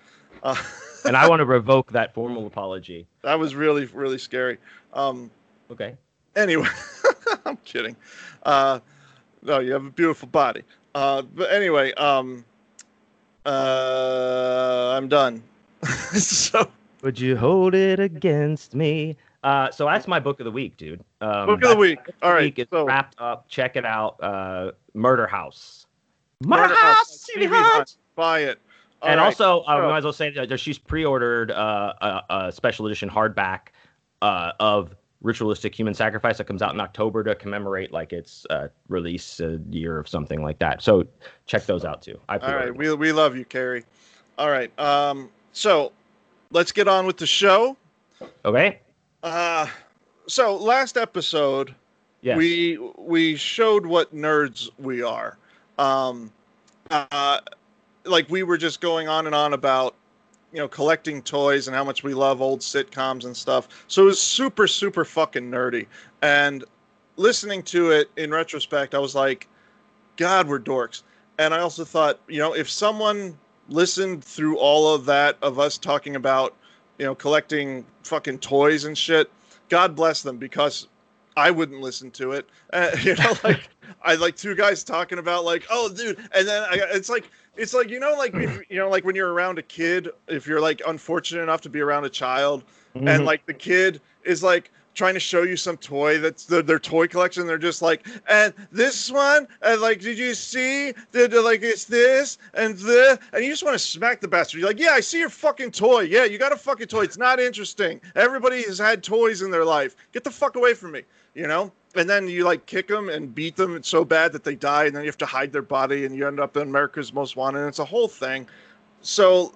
[0.43, 0.57] Uh,
[1.05, 3.07] and I want to revoke that formal apology.
[3.23, 4.59] that was really, really scary.
[4.93, 5.31] Um,
[5.71, 5.95] Okay.
[6.35, 6.67] anyway,
[7.47, 7.95] I'm kidding.
[8.43, 8.81] Uh,
[9.43, 10.63] no, you have a beautiful body.
[10.95, 12.45] Uh, but anyway, um,
[13.47, 15.43] uh, I'm done.
[16.15, 16.71] so,
[17.03, 19.17] Would you hold it against me?
[19.43, 21.03] Uh, so that's my book of the week, dude.
[21.21, 21.99] Um, book of the week.
[22.23, 22.43] All the right.
[22.45, 23.49] week is So, wrapped up.
[23.49, 24.23] Check it out.
[24.23, 25.87] Uh, Murder House.
[26.45, 27.43] Murder House, C.V.
[27.43, 27.55] C.V.
[27.55, 27.97] Hunt.
[28.15, 28.59] Buy it.
[29.01, 31.93] All and right, also, uh, so- we might as well say that she's pre-ordered uh,
[32.01, 33.69] a, a special edition hardback
[34.23, 38.69] uh, of Ritualistic Human Sacrifice that comes out in October to commemorate like its uh,
[38.89, 40.83] release uh, year of something like that.
[40.83, 41.05] So
[41.47, 42.19] check those out too.
[42.29, 43.85] I All right, we we love you, Carrie.
[44.39, 45.93] All right, um, so
[46.51, 47.77] let's get on with the show.
[48.45, 48.81] okay.
[49.23, 49.67] Uh,
[50.27, 51.75] so last episode,
[52.23, 52.37] Yes.
[52.37, 55.39] we we showed what nerds we are.
[55.79, 56.31] Um,
[56.91, 57.41] uh,
[58.05, 59.97] like we were just going on and on about
[60.53, 63.69] you know collecting toys and how much we love old sitcoms and stuff.
[63.89, 65.87] So it was super super fucking nerdy.
[66.23, 66.65] And
[67.17, 69.49] listening to it in retrospect, I was like,
[70.17, 71.03] God, we're dorks.
[71.39, 73.37] And I also thought, you know, if someone
[73.69, 76.55] listened through all of that of us talking about,
[76.99, 79.31] you know, collecting fucking toys and shit,
[79.69, 80.89] God bless them because
[81.37, 82.49] I wouldn't listen to it.
[82.73, 83.69] Uh, you know, like
[84.03, 87.75] I like two guys talking about like, oh, dude, and then I, it's like it's
[87.75, 90.61] like you know, like if, you know, like when you're around a kid, if you're
[90.61, 92.65] like unfortunate enough to be around a child,
[92.95, 93.09] Mhm.
[93.09, 96.79] and like the kid is like trying to show you some toy that's their, their
[96.79, 97.47] toy collection.
[97.47, 99.49] They're just like and this one?
[99.63, 100.93] And like did you see?
[101.13, 104.61] Did like it's this and the and you just want to smack the bastard.
[104.61, 106.01] You're like yeah i see your fucking toy.
[106.03, 107.03] Yeah you got a fucking toy.
[107.03, 108.01] It's not interesting.
[108.15, 109.97] Everybody has had toys in their life.
[110.13, 111.03] Get the fuck away from me
[111.35, 111.73] you know?
[111.95, 114.85] And then you like kick them and beat them it's so bad that they die
[114.85, 117.37] and then you have to hide their body and you end up in america's most
[117.37, 117.61] wanted.
[117.61, 118.47] And it's a whole thing.
[119.03, 119.55] So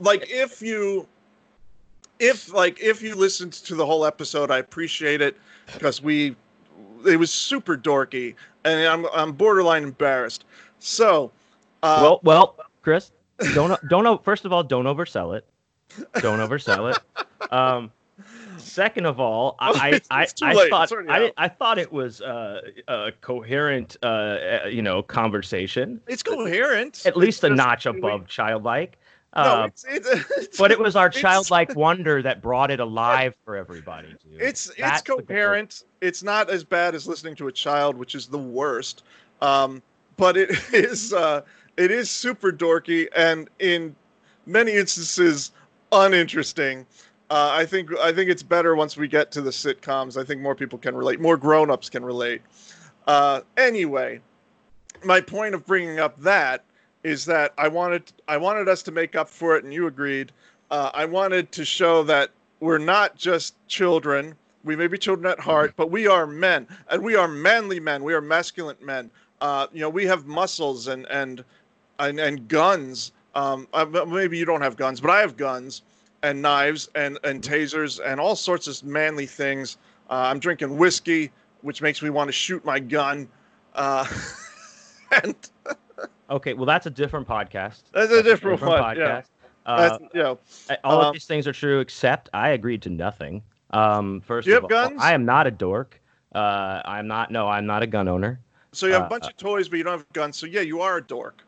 [0.00, 1.06] like if you
[2.18, 5.36] if like if you listened to the whole episode i appreciate it
[5.72, 6.36] because we
[7.06, 8.34] it was super dorky
[8.64, 10.44] and i'm i'm borderline embarrassed
[10.78, 11.30] so
[11.82, 13.12] uh well, well, Chris,
[13.54, 15.44] don't don't first of all, don't oversell it.
[16.20, 17.52] Don't oversell it.
[17.52, 17.92] Um,
[18.56, 21.32] second of all, I I, I, I thought I.
[21.36, 27.16] I thought it was uh, a coherent uh, uh, you know conversation, it's coherent at
[27.16, 28.98] least a notch above childlike.
[29.36, 33.34] No, Uh, it's, it's, it's, but it was our childlike wonder that brought it alive
[33.44, 34.14] for everybody.
[34.22, 34.40] Dude.
[34.40, 38.26] it's it's That's coherent it's not as bad as listening to a child which is
[38.26, 39.02] the worst
[39.40, 39.82] um
[40.16, 41.42] but it is uh
[41.76, 43.94] it is super dorky and in
[44.46, 45.52] many instances
[45.92, 46.86] uninteresting
[47.30, 50.20] uh, I think I think it's better once we get to the sitcoms.
[50.20, 52.42] I think more people can relate, more grown-ups can relate.
[53.06, 54.20] Uh, anyway,
[55.04, 56.64] my point of bringing up that
[57.04, 60.32] is that I wanted I wanted us to make up for it, and you agreed.
[60.70, 62.30] Uh, I wanted to show that
[62.60, 64.34] we're not just children.
[64.64, 68.02] We may be children at heart, but we are men, and we are manly men.
[68.02, 69.10] We are masculine men.
[69.42, 71.44] Uh, you know, we have muscles and and
[72.00, 73.12] and, and guns.
[73.34, 75.82] Um, uh, maybe you don't have guns, but I have guns
[76.22, 79.76] and knives and and tasers and all sorts of manly things.
[80.08, 81.30] Uh, I'm drinking whiskey,
[81.60, 83.28] which makes me want to shoot my gun.
[83.74, 84.06] Uh,
[85.22, 85.34] and
[86.34, 86.54] okay.
[86.54, 87.82] Well, that's a different podcast.
[87.92, 88.66] That's a different yeah.
[88.66, 89.26] podcast.
[89.66, 90.38] Uh, you know,
[90.84, 93.42] all um, of these things are true, except I agreed to nothing.
[93.70, 95.00] Um, first you of have all, guns?
[95.00, 96.00] I am not a dork.
[96.34, 97.30] Uh, I'm not.
[97.30, 98.40] No, I'm not a gun owner.
[98.72, 100.36] so you have uh, a bunch of toys, but you don't have guns.
[100.36, 101.44] So yeah, you are a dork.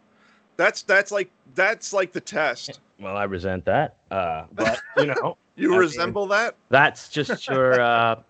[0.56, 2.80] That's that's like that's like the test.
[2.98, 3.96] Well, I resent that.
[4.10, 6.56] Uh, but you know, You I mean, resemble that.
[6.70, 8.22] that's just your uh,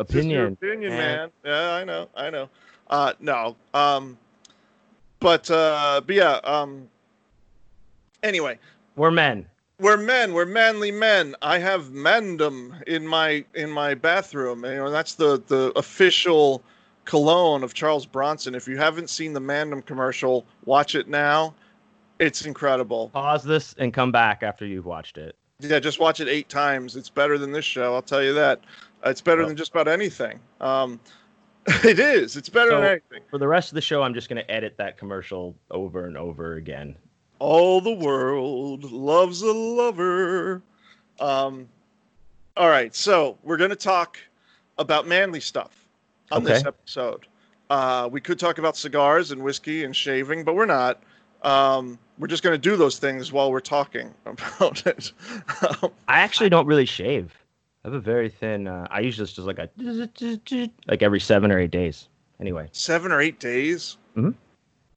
[0.00, 0.48] It's just your opinion.
[0.48, 1.20] opinion, man.
[1.20, 1.30] man.
[1.44, 2.48] Yeah, I know, I know.
[2.88, 4.18] Uh, no, um,
[5.20, 6.40] but uh, but yeah.
[6.44, 6.88] Um,
[8.22, 8.58] anyway,
[8.96, 9.46] We're men.
[9.80, 10.32] we're men.
[10.32, 11.34] We're manly men.
[11.42, 14.64] I have Mandom in my in my bathroom.
[14.64, 16.62] You know, that's the the official
[17.04, 18.54] cologne of Charles Bronson.
[18.54, 21.54] If you haven't seen the Mandom commercial, watch it now.
[22.18, 23.10] It's incredible.
[23.10, 25.36] Pause this and come back after you've watched it.
[25.60, 26.96] Yeah, just watch it eight times.
[26.96, 27.94] It's better than this show.
[27.94, 28.60] I'll tell you that.
[29.04, 30.40] It's better Well- than just about anything.
[30.60, 30.98] Um,
[31.84, 32.36] it is.
[32.36, 33.22] It's better than anything.
[33.30, 36.16] For the rest of the show, I'm just going to edit that commercial over and
[36.16, 36.96] over again.
[37.38, 40.62] All the world loves a lover.
[41.20, 41.68] Um,
[42.56, 44.18] all right, so we're going to talk
[44.78, 45.88] about manly stuff
[46.30, 47.26] on this episode.
[47.70, 51.02] Uh, we could talk about cigars and whiskey and shaving, but we're not.
[51.42, 55.12] Um, we're just going to do those things while we're talking about it.
[55.82, 57.36] Um, I actually don't really shave.
[57.84, 58.66] I have a very thin.
[58.66, 59.68] Uh, I usually just like a
[60.86, 62.08] like every seven or eight days.
[62.40, 63.96] Anyway, seven or eight days.
[64.16, 64.34] Mhm.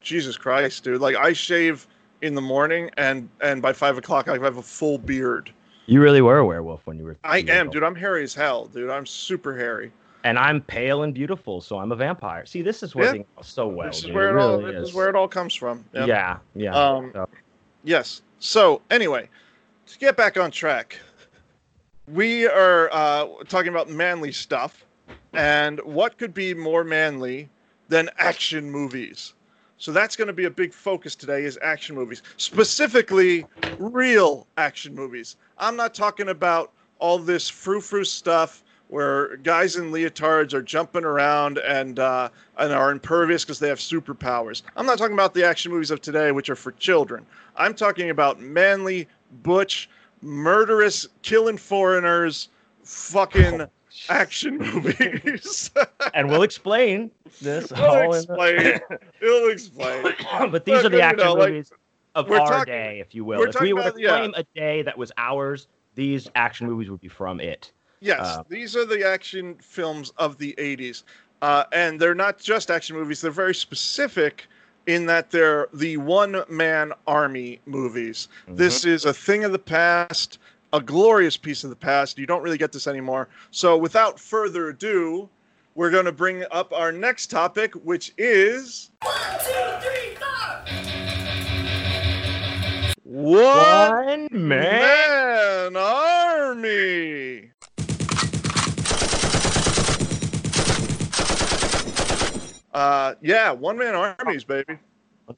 [0.01, 0.99] Jesus Christ, dude!
[1.01, 1.87] Like I shave
[2.21, 5.51] in the morning, and and by five o'clock I have a full beard.
[5.85, 7.17] you really were a werewolf when you were.
[7.23, 7.83] I am, dude.
[7.83, 8.89] I'm hairy as hell, dude.
[8.89, 9.91] I'm super hairy.
[10.23, 12.45] And I'm pale and beautiful, so I'm a vampire.
[12.45, 13.87] See, this is working out so well.
[13.87, 14.13] this is dude.
[14.15, 14.59] where it, it all.
[14.59, 15.83] really This is where it all comes from.
[15.93, 16.05] Yeah.
[16.05, 16.73] Yeah, yeah.
[16.75, 17.29] Um, So-
[17.83, 18.21] Yes.
[18.37, 19.27] So anyway,
[19.87, 20.99] to get back on track,
[22.13, 24.85] we are uh, talking about manly stuff,
[25.33, 27.49] and what could be more manly
[27.87, 29.33] than action movies?
[29.77, 33.47] So that's going to be a big focus today is action movies, specifically
[33.79, 35.37] real action movies.
[35.57, 41.57] I'm not talking about all this frou-frou stuff where guys in leotards are jumping around
[41.59, 44.63] and uh, and are impervious because they have superpowers.
[44.75, 47.25] I'm not talking about the action movies of today, which are for children.
[47.55, 49.07] I'm talking about manly,
[49.43, 49.89] butch,
[50.21, 52.49] murderous, killing foreigners,
[52.83, 53.61] fucking
[54.09, 55.71] action movies.
[56.13, 57.11] and we'll explain
[57.41, 57.69] this.
[57.69, 58.99] He'll all in the- explain.
[59.19, 60.03] He'll explain.
[60.51, 61.71] but these are the action know, like, movies
[62.15, 63.41] of we're our talking- day, if you will.
[63.43, 64.09] If we were to about- yeah.
[64.17, 67.71] claim a day that was ours, these action movies would be from it.
[67.99, 71.03] Yes, Uh, these are the action films of the 80s.
[71.43, 74.47] Uh, and they're not just action movies, they're very specific
[74.87, 78.27] in that they're the one man army movies.
[78.45, 78.55] Mm-hmm.
[78.55, 80.39] This is a thing of the past,
[80.73, 82.17] a glorious piece of the past.
[82.17, 83.29] You don't really get this anymore.
[83.51, 85.29] So, without further ado,
[85.75, 90.27] we're going to bring up our next topic, which is One, two, three, four.
[93.03, 95.73] One One man.
[95.73, 97.50] Man Army.
[102.73, 104.77] Uh, yeah, one man armies, baby.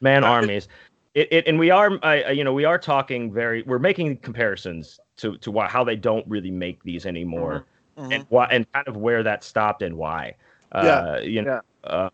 [0.02, 0.68] man Uh, armies.
[1.14, 3.64] It, it and we are, uh, you know, we are talking very.
[3.64, 7.66] We're making comparisons to to why, how they don't really make these anymore,
[7.98, 8.14] Mhm.
[8.14, 10.36] and why and kind of where that stopped and why.
[10.72, 12.10] Uh, you know, uh,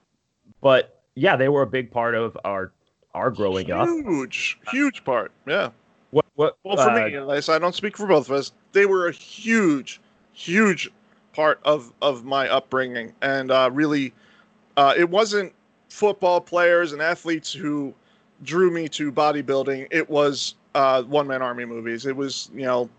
[0.61, 2.71] but yeah, they were a big part of our
[3.13, 3.87] our growing up.
[3.87, 5.31] Huge, huge part.
[5.47, 5.69] Yeah.
[6.11, 6.57] What what?
[6.63, 8.51] Well, for uh, me, at least, I don't speak for both of us.
[8.73, 10.01] They were a huge,
[10.33, 10.91] huge
[11.33, 14.13] part of of my upbringing, and uh, really,
[14.79, 15.51] uh, it wasn't
[15.89, 17.93] football players and athletes who
[18.43, 19.87] drew me to bodybuilding.
[19.91, 22.05] It was uh, one man army movies.
[22.05, 22.89] It was you know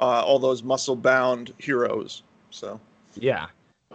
[0.00, 2.24] uh, all those muscle bound heroes.
[2.50, 2.80] So
[3.14, 3.46] Yeah.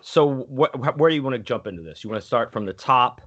[0.02, 2.02] So wh- wh- where do you want to jump into this?
[2.02, 3.22] You want to start from the top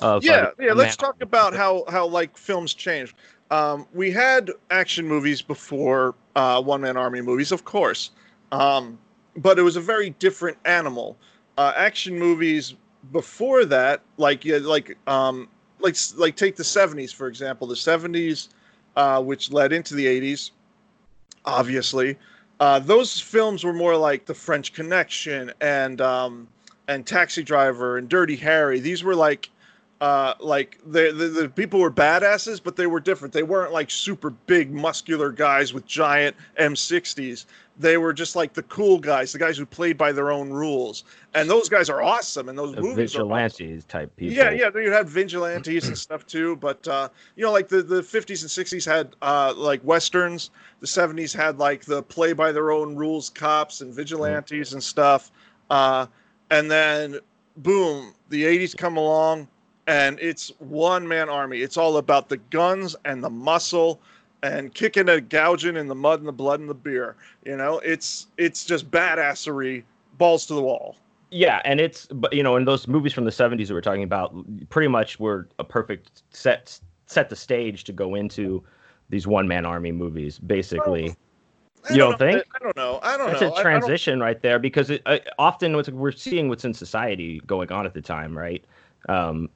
[0.00, 0.72] of yeah, uh, yeah.
[0.72, 3.16] Let's talk about how how like films changed.
[3.50, 8.10] Um, we had action movies before uh, one man army movies, of course,
[8.52, 8.96] um,
[9.36, 11.16] but it was a very different animal.
[11.58, 12.74] Uh, action movies
[13.12, 15.48] before that, like yeah, like um,
[15.80, 17.66] like like take the '70s for example.
[17.66, 18.48] The '70s,
[18.96, 20.50] uh, which led into the '80s,
[21.44, 22.16] obviously.
[22.58, 26.48] Uh, those films were more like The French Connection and um,
[26.88, 28.80] and Taxi Driver and Dirty Harry.
[28.80, 29.50] These were like
[30.00, 33.32] uh, like the, the the people were badasses, but they were different.
[33.32, 37.46] They weren't like super big, muscular guys with giant M60s.
[37.78, 41.04] They were just like the cool guys, the guys who played by their own rules.
[41.34, 42.48] And those guys are awesome.
[42.48, 43.28] And those The movies are awesome.
[43.28, 44.34] vigilantes type people.
[44.34, 48.02] Yeah, yeah, you had vigilantes and stuff too, but uh, you know, like the the
[48.02, 50.50] fifties and sixties had uh, like westerns.
[50.80, 55.30] The seventies had like the play by their own rules cops and vigilantes and stuff.
[55.68, 56.06] Uh,
[56.50, 57.18] and then
[57.58, 59.48] boom, the eighties come along,
[59.86, 61.58] and it's one man army.
[61.60, 64.00] It's all about the guns and the muscle
[64.52, 67.16] and kicking and gouging in the mud and the blood and the beer.
[67.44, 69.82] You know, it's it's just badassery,
[70.18, 70.96] balls to the wall.
[71.30, 74.02] Yeah, and it's but you know, in those movies from the '70s that we're talking
[74.04, 74.34] about,
[74.70, 78.62] pretty much were a perfect set set the stage to go into
[79.10, 80.38] these one man army movies.
[80.38, 81.14] Basically,
[81.88, 82.16] I You don't know.
[82.16, 82.44] think?
[82.54, 83.00] I don't know.
[83.02, 83.48] I don't that's know.
[83.48, 86.74] a I- I don't- transition right there because it, uh, often we're seeing what's in
[86.74, 88.64] society going on at the time, right?
[89.08, 89.48] Um,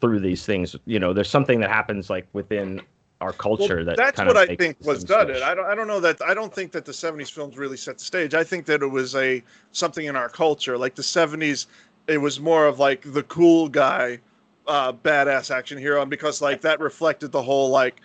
[0.00, 2.80] through these things, you know, there's something that happens like within
[3.20, 5.26] our culture Well, that that's what I think was done.
[5.26, 5.38] switch.
[5.38, 5.42] It.
[5.42, 5.66] I don't.
[5.66, 6.20] I don't know that.
[6.22, 8.34] I don't think that the '70s films really set the stage.
[8.34, 9.42] I think that it was a
[9.72, 10.78] something in our culture.
[10.78, 11.66] Like the '70s,
[12.06, 14.18] it was more of like the cool guy,
[14.66, 18.00] uh, badass action hero, and because like that reflected the whole like,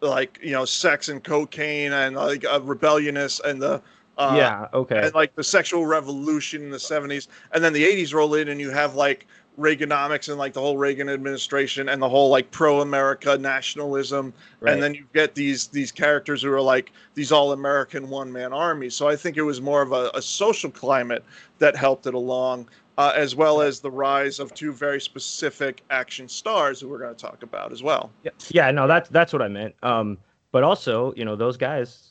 [0.00, 3.82] like you know, sex and cocaine and like uh, rebelliousness and the.
[4.18, 4.66] Uh, yeah.
[4.74, 5.00] Okay.
[5.00, 8.60] and like the sexual revolution in the 70s and then the 80s roll in and
[8.60, 13.36] you have like reaganomics and like the whole reagan administration and the whole like pro-america
[13.38, 14.72] nationalism right.
[14.72, 19.08] and then you get these these characters who are like these all-american one-man armies so
[19.08, 21.24] i think it was more of a, a social climate
[21.58, 26.28] that helped it along uh, as well as the rise of two very specific action
[26.28, 29.40] stars who we're going to talk about as well Yeah, yeah, no, that's that's what
[29.40, 29.74] I meant.
[29.82, 30.18] Um,
[30.50, 32.08] but also, you know, those guys,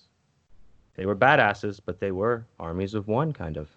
[0.95, 3.69] they were badasses, but they were armies of one, kind of,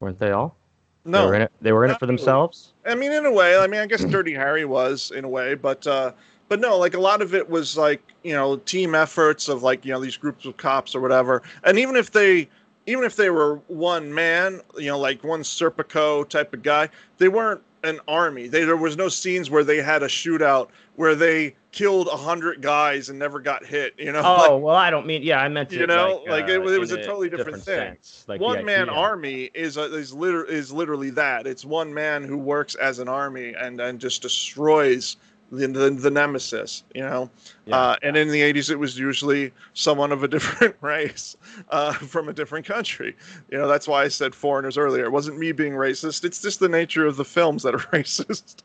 [0.00, 0.56] weren't they all?
[1.04, 1.52] They no were in it.
[1.60, 2.16] They were in it for really.
[2.16, 2.72] themselves.
[2.86, 5.54] I mean, in a way, I mean, I guess Dirty Harry was in a way,
[5.54, 6.12] but uh,
[6.48, 9.84] but no, like a lot of it was like you know team efforts of like
[9.84, 12.48] you know these groups of cops or whatever, and even if they
[12.86, 16.88] even if they were one man, you know, like one Serpico type of guy,
[17.18, 18.48] they weren't an army.
[18.48, 22.60] They, there was no scenes where they had a shootout where they killed a hundred
[22.62, 23.94] guys and never got hit.
[23.98, 25.22] You know, Oh well, I don't mean.
[25.22, 27.28] Yeah, I meant You it know, like, like, it uh, was- it was a totally
[27.30, 27.94] different thing.
[27.94, 28.24] sense.
[28.26, 28.94] Like one man idea.
[29.00, 31.46] army is a, is liter- is literally that.
[31.46, 35.16] It's one man who works as an army and and just destroys
[35.50, 36.84] the the, the nemesis.
[36.94, 37.30] You know,
[37.66, 37.76] Yeah.
[37.76, 41.36] uh, and in the '80s it was usually someone of a different race
[41.70, 43.16] uh, from a different country.
[43.50, 45.04] You know, that's why I said foreigners earlier.
[45.04, 46.24] It wasn't me being racist.
[46.24, 48.62] It's just the nature of the films that are racist.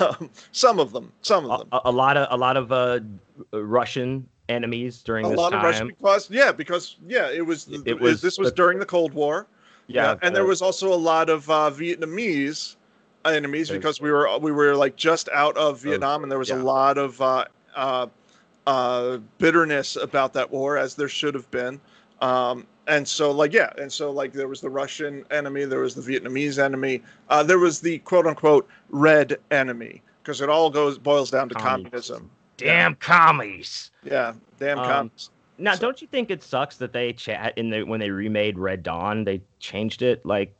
[0.00, 1.68] um, some of them, some of them.
[1.72, 3.00] a, a lot of a lot of uh,
[3.52, 5.58] Russian enemies during A lot time.
[5.60, 8.78] of Russian because yeah, because yeah, it was It it was this was the- during
[8.78, 9.46] the Cold War.
[9.88, 12.75] yeah, and there was also a lot of uh, Vietnamese
[13.34, 16.56] enemies because we were we were like just out of Vietnam, and there was yeah.
[16.56, 18.06] a lot of uh, uh,
[18.66, 21.80] uh, bitterness about that war, as there should have been.
[22.20, 25.94] Um, and so, like, yeah, and so like there was the Russian enemy, there was
[25.94, 30.96] the Vietnamese enemy, uh, there was the quote unquote red enemy, because it all goes
[30.98, 32.16] boils down to Communism.
[32.16, 32.30] communism.
[32.56, 33.90] damn commies.
[34.04, 35.30] Yeah, damn Um, commies.
[35.58, 38.58] Now, So- don't you think it sucks that they chat in the when they remade
[38.58, 40.54] Red Dawn, they changed it like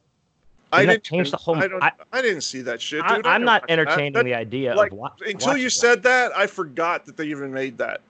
[0.76, 3.26] I Didn't change the whole- I, don't, I- I, didn't see that shit, dude.
[3.26, 3.70] I I'm not that.
[3.72, 7.24] entertaining That- the idea like, of wa- until you said that, I forgot that they
[7.26, 8.00] even made that.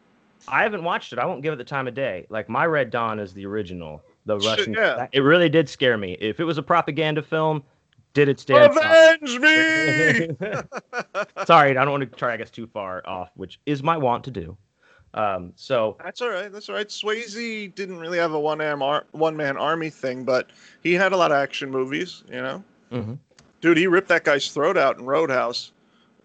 [0.49, 1.19] I haven't watched it.
[1.19, 2.27] I won't give it the time of day.
[2.29, 4.73] Like my Red Dawn is the original, the Shit, Russian.
[4.75, 5.07] yeah.
[5.13, 6.17] It really did scare me.
[6.21, 7.63] If it was a propaganda film,
[8.15, 8.73] did it stand?
[8.77, 10.29] Avenge me!
[11.47, 12.35] Sorry, I don't want to try.
[12.35, 14.57] I guess too far off, which is my want to do.
[15.17, 16.53] Um, so That's all right.
[16.53, 16.89] That's all right.
[16.89, 20.51] Swayze didn't really have a one man ar- one man army thing, but
[20.83, 22.23] he had a lot of action movies.
[22.29, 23.19] You know, mhm.
[23.63, 25.73] dude, he ripped that guy's throat out in Roadhouse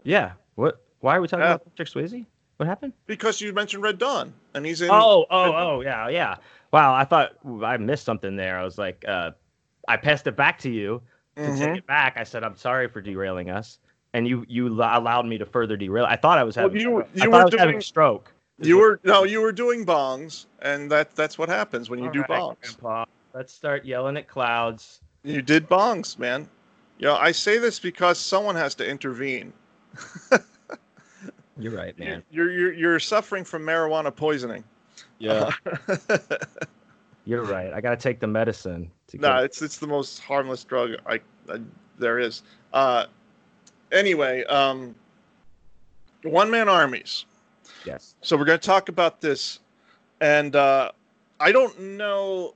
[0.03, 0.31] yeah.
[0.55, 0.81] What?
[1.01, 1.53] Why are we talking Yeah.
[1.55, 2.25] about Patrick Swayze?
[2.57, 2.93] What happened?
[3.07, 4.89] because you mentioned Red Dawn, and he's in.
[4.91, 6.35] Oh, oh, oh, yeah, yeah.
[6.71, 7.31] Wow, I thought
[7.63, 8.57] I missed something there.
[8.59, 9.31] I was like, uh,
[9.87, 11.01] I passed it back to you
[11.37, 11.57] to Mhm.
[11.59, 12.17] take it back.
[12.17, 13.79] I said, I'm sorry for derailing us,
[14.13, 16.05] and you you allowed me to further derail.
[16.05, 16.81] I thought I was Well, having.
[16.81, 18.31] you- I you thought were I was having doing- a stroke.
[18.59, 22.11] You were no, you were doing bongs, and that that's what happens when you All
[22.11, 22.59] do right, bongs.
[22.61, 25.01] Grandpa, let's start yelling at clouds.
[25.23, 26.47] You did bongs, man.
[26.99, 29.53] You know, I say this because someone has to intervene.
[31.57, 32.23] You're right, man.
[32.31, 34.63] You're you're you're suffering from marijuana poisoning.
[35.19, 35.51] Yeah,
[37.25, 37.71] you're right.
[37.73, 38.89] I gotta take the medicine.
[39.07, 41.59] To no, get- it's it's the most harmless drug I, I
[41.99, 42.41] there is.
[42.73, 43.05] Uh,
[43.91, 44.95] anyway, um,
[46.23, 47.25] one man armies.
[47.85, 48.15] Yes.
[48.21, 49.59] So we're going to talk about this,
[50.19, 50.91] and uh,
[51.39, 52.55] I don't know.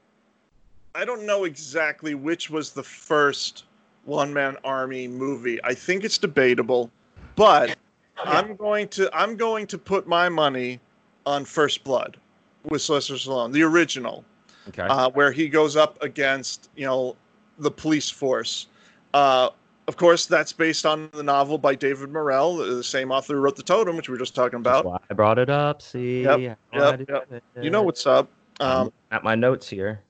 [0.93, 3.65] I don't know exactly which was the first
[4.05, 5.59] one man army movie.
[5.63, 6.89] I think it's debatable,
[7.35, 7.75] but
[8.23, 10.79] I'm going to I'm going to put my money
[11.25, 12.17] on First Blood
[12.63, 14.23] with Sylvester Stallone, the original
[14.69, 14.81] Okay.
[14.81, 17.15] uh, where he goes up against you know
[17.59, 18.67] the police force.
[19.13, 19.49] Uh,
[19.87, 23.55] of course, that's based on the novel by David Morrell, the same author who wrote
[23.55, 25.01] The Totem, which we were just talking about.
[25.09, 25.81] I brought it up.
[25.81, 26.59] See, Yep, yep,
[27.07, 27.43] yep.
[27.61, 28.29] You know what's up.
[28.59, 30.01] Um, at my notes here.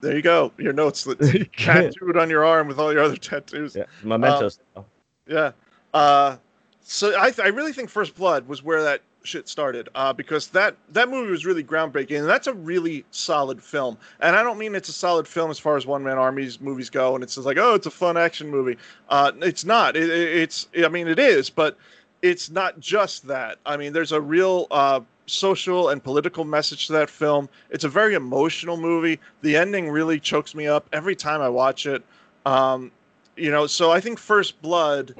[0.00, 0.50] there you go.
[0.58, 1.18] Your notes that
[1.56, 3.76] tattooed on your arm with all your other tattoos.
[3.76, 4.48] Yeah, memento.
[4.48, 4.86] style.
[5.26, 5.52] Yeah.
[5.94, 6.36] Uh,
[6.82, 10.48] so I, th- I really think First Blood was where that shit started uh, because
[10.48, 13.98] that that movie was really groundbreaking and that's a really solid film.
[14.20, 16.88] And I don't mean it's a solid film as far as one man armies movies
[16.88, 18.78] go and it's just like oh it's a fun action movie.
[19.08, 19.96] Uh, it's not.
[19.96, 21.76] It, it- it's I mean it is, but
[22.22, 23.58] it's not just that.
[23.66, 27.48] I mean there's a real uh, social and political message to that film.
[27.70, 29.18] It's a very emotional movie.
[29.42, 32.02] The ending really chokes me up every time I watch it.
[32.46, 32.92] Um,
[33.36, 35.14] you know, so I think First Blood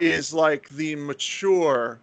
[0.00, 1.98] is like the mature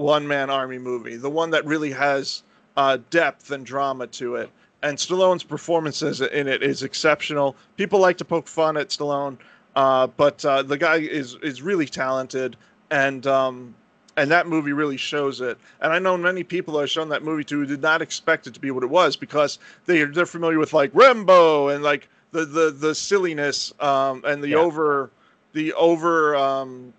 [0.00, 2.42] one man army movie, the one that really has
[2.76, 4.50] uh, depth and drama to it.
[4.82, 7.54] And Stallone's performances in it is exceptional.
[7.76, 9.36] People like to poke fun at Stallone,
[9.76, 12.56] uh, but uh, the guy is is really talented,
[12.90, 13.74] and um,
[14.16, 15.58] and that movie really shows it.
[15.82, 18.54] And I know many people I've shown that movie to who did not expect it
[18.54, 22.46] to be what it was because they they're familiar with like Rambo and like the
[22.46, 24.56] the the silliness um, and the Yeah.
[24.60, 25.10] over
[25.52, 26.94] the over um,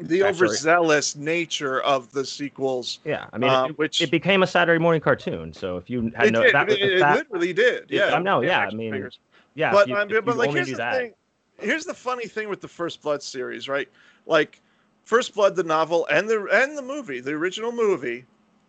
[0.00, 3.00] the Actually- overzealous nature of the sequels.
[3.04, 5.52] Yeah, I mean, Uh, it, which- it became a Saturday morning cartoon.
[5.52, 6.54] So if you had It no, did.
[6.54, 7.86] that it, it that, literally did.
[7.88, 9.18] Yeah, Yeah, I know, yeah, I mean, figures.
[9.54, 9.72] yeah.
[9.72, 10.96] but you, um, if but like here's the that.
[10.96, 11.14] thing.
[11.58, 13.88] Here's the funny thing with the First Blood series, right?
[14.26, 14.60] Like
[15.04, 18.24] First Blood, the novel, and the and the movie, the original movie,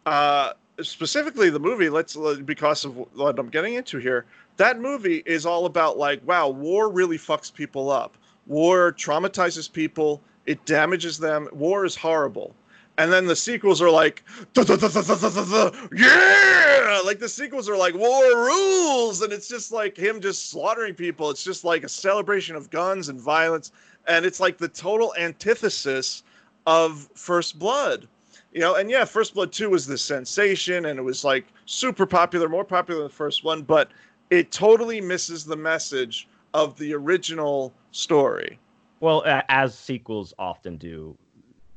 [0.05, 0.51] uh,
[0.81, 1.89] specifically the movie.
[1.89, 4.25] Let's uh, because of what I'm getting into here.
[4.57, 8.17] That movie is all about like, wow, war really fucks people up.
[8.47, 10.21] War traumatizes people.
[10.45, 11.47] It damages them.
[11.51, 12.55] War is horrible.
[12.97, 14.23] And then the sequels are like,
[14.53, 16.99] "Duh, duh, duh, duh, duh, duh, duh, duh, yeah!
[17.05, 21.29] Like the sequels are like war rules, and it's just like him just slaughtering people.
[21.29, 23.71] It's just like a celebration of guns and violence,
[24.07, 26.23] and it's like the total antithesis
[26.67, 28.07] of First Blood.
[28.53, 32.05] You know, and yeah, First Blood 2 was the sensation, and it was like super
[32.05, 33.89] popular, more popular than the first one, but
[34.29, 38.59] it totally misses the message of the original story.
[39.01, 41.17] Well, as sequels often do,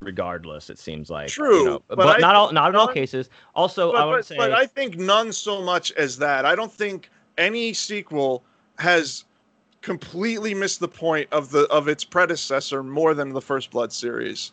[0.00, 1.28] regardless, it seems like.
[1.28, 3.30] True, you know, but but, not all, not in all cases.
[3.54, 6.44] Also, but, I would but, say, but I think none so much as that.
[6.44, 8.44] I don't think any sequel
[8.78, 9.24] has
[9.80, 14.52] completely missed the point of the of its predecessor more than the First Blood series.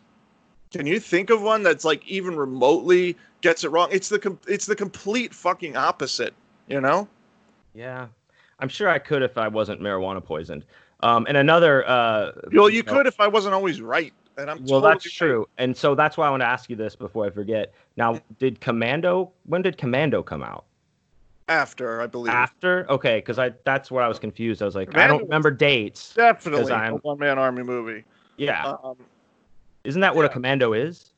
[0.72, 3.88] Can you think of one that's like even remotely gets it wrong?
[3.92, 6.34] It's the com- it's the complete fucking opposite.
[6.68, 7.06] You know?
[7.74, 8.06] yeah,
[8.60, 10.64] I'm sure I could if I wasn't marijuana poisoned.
[11.02, 11.86] Um, and another.
[11.88, 14.12] Uh, Well, you know, could if I wasn't always right.
[14.38, 16.76] And I'm Well, totally that's true, and so that's why I want to ask you
[16.76, 17.74] this before I forget.
[17.98, 19.30] Now, did Commando?
[19.44, 20.64] When did Commando come out?
[21.48, 22.86] after I believe After?
[22.88, 24.62] Okay, because I that's where I was confused.
[24.62, 26.14] I was like, I don't remember dates.
[26.14, 28.04] definitely a I'm- one man army movie.
[28.38, 28.96] Yeah, Um,
[29.84, 31.12] isn't that what a commando is?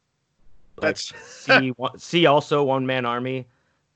[0.79, 3.47] Like that's C, one, C also one man army,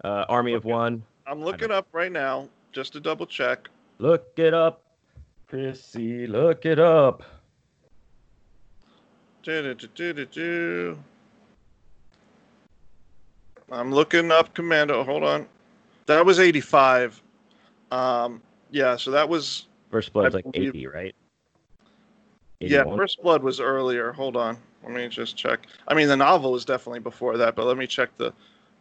[0.05, 1.03] uh, army of one.
[1.27, 3.69] I'm looking up right now just to double check.
[3.99, 4.83] Look it up.
[5.49, 7.23] Chrissy, look it up.
[13.71, 15.05] I'm looking up Commando.
[15.05, 15.47] Hold on.
[16.07, 17.23] That was 85.
[17.91, 21.15] Um, yeah, so that was First Blood's I like believe- 80, right?
[22.61, 22.85] yeah.
[22.85, 24.13] First Blood was earlier.
[24.13, 24.59] Hold on.
[24.83, 25.67] Let me just check.
[25.87, 28.33] I mean, the novel was definitely before that, but let me check the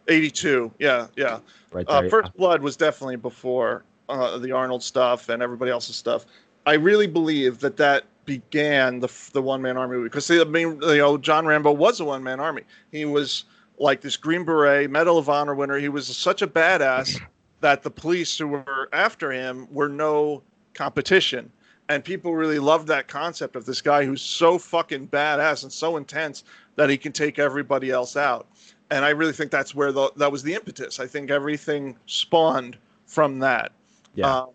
[0.08, 0.72] 82.
[0.80, 1.40] Yeah, yeah.
[1.72, 2.10] right Uh, there.
[2.10, 6.26] First Blood was definitely before uh, the Arnold stuff and everybody else's stuff.
[6.68, 10.98] I really believe that that began the the one man army because I mean, you
[10.98, 12.64] know, John Rambo was a one man army.
[12.92, 13.46] He was
[13.80, 15.80] like this Green Beret, Medal of Honor winner.
[15.80, 17.22] He was such a badass
[17.62, 20.44] that the police who were after him were no
[20.74, 21.50] competition.
[21.88, 25.96] And people really loved that concept of this guy who's so fucking badass and so
[25.96, 26.44] intense
[26.76, 28.48] that he can take everybody else out.
[28.92, 31.00] And I really think that's where the, that was the impetus.
[31.00, 33.72] I think everything spawned from that.
[34.16, 34.40] yeah.
[34.40, 34.50] Um,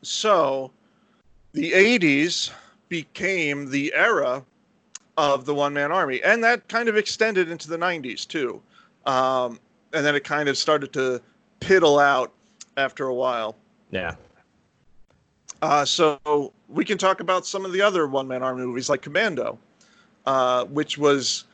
[0.00, 0.72] so
[1.54, 2.50] the 80s
[2.88, 4.44] became the era
[5.16, 6.20] of the one man army.
[6.22, 8.60] And that kind of extended into the 90s too.
[9.06, 9.58] Um,
[9.92, 11.22] and then it kind of started to
[11.60, 12.32] piddle out
[12.76, 13.56] after a while.
[13.90, 14.16] yeah.
[15.62, 19.00] Uh, so we can talk about some of the other one man army movies like
[19.00, 19.58] Commando,
[20.26, 21.44] uh, which was.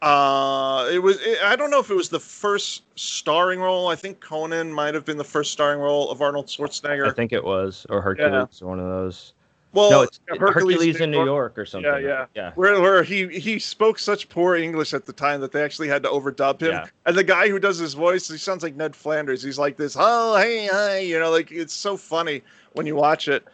[0.00, 1.18] Uh, it was.
[1.20, 3.88] It, I don't know if it was the first starring role.
[3.88, 7.08] I think Conan might have been the first starring role of Arnold Schwarzenegger.
[7.08, 7.84] I think it was.
[7.90, 9.32] Or Hercules, one of those.
[9.72, 11.90] well, no, it's yeah, Hercules, in New York or something.
[11.90, 12.26] Yeah, yeah.
[12.34, 12.52] Yeah.
[12.54, 16.04] Where, where he he spoke such poor English at the time that they actually had
[16.04, 16.70] to overdub him.
[16.70, 16.86] Yeah.
[17.06, 19.42] And the guy who does his voice, he sounds like Ned Flanders.
[19.42, 22.42] He's like this, oh hey hey, you know, like it's so funny
[22.74, 23.44] when you watch it.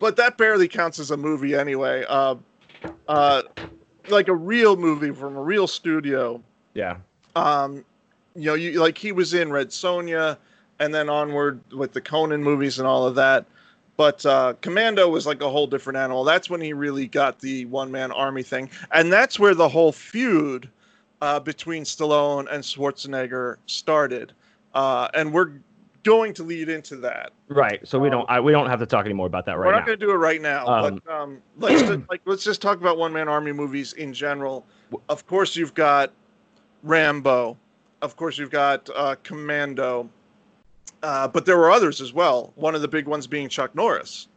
[0.00, 2.04] But that barely counts as a movie anyway.
[2.08, 2.34] Uh,
[3.06, 3.42] uh,
[4.10, 6.42] like a real movie from a real studio.
[6.74, 6.96] Yeah.
[7.36, 7.84] Um,
[8.34, 10.36] you know, you like he was in Red Sonja,
[10.78, 13.44] and then onward with the Conan movies and all of that.
[13.96, 16.22] But uh, Commando was like a whole different animal.
[16.22, 19.92] That's when he really got the one man army thing, and that's where the whole
[19.92, 20.68] feud
[21.20, 24.32] uh, between Stallone and Schwarzenegger started.
[24.74, 25.52] Uh, and we're
[26.08, 27.32] going to lead into that.
[27.48, 27.86] Right.
[27.86, 29.86] So we don't I, we don't have to talk anymore about that right We're not
[29.86, 32.80] going to do it right now, Um, but um, let's just, like let's just talk
[32.80, 34.64] about one man army movies in general.
[35.08, 36.12] Of course, you've got
[36.82, 37.56] Rambo.
[38.02, 40.08] Of course, you've got uh, Commando.
[41.02, 42.52] Uh, but there were others as well.
[42.56, 44.28] One of the big ones being Chuck Norris,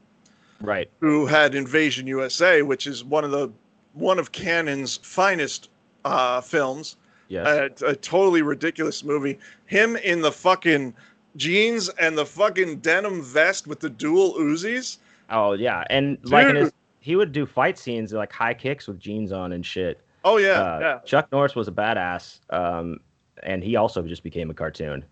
[0.59, 0.89] Right.
[0.99, 3.51] who had Invasion USA, which is one of the
[3.93, 5.69] one of Cannon's finest
[6.05, 6.97] uh, films.
[7.29, 7.81] Yes.
[7.81, 9.39] A, a totally ridiculous movie.
[9.65, 10.93] Him in the fucking
[11.35, 14.97] jeans and the fucking denim vest with the dual Uzis.
[15.29, 15.83] oh yeah.
[15.89, 19.53] And like in his he would do fight scenes like high kicks with jeans on
[19.53, 19.99] and shit.
[20.23, 20.99] Oh yeah, Uh, yeah.
[21.05, 22.39] Chuck Norris was a badass.
[22.49, 22.99] Um
[23.43, 25.03] and he also just became a cartoon.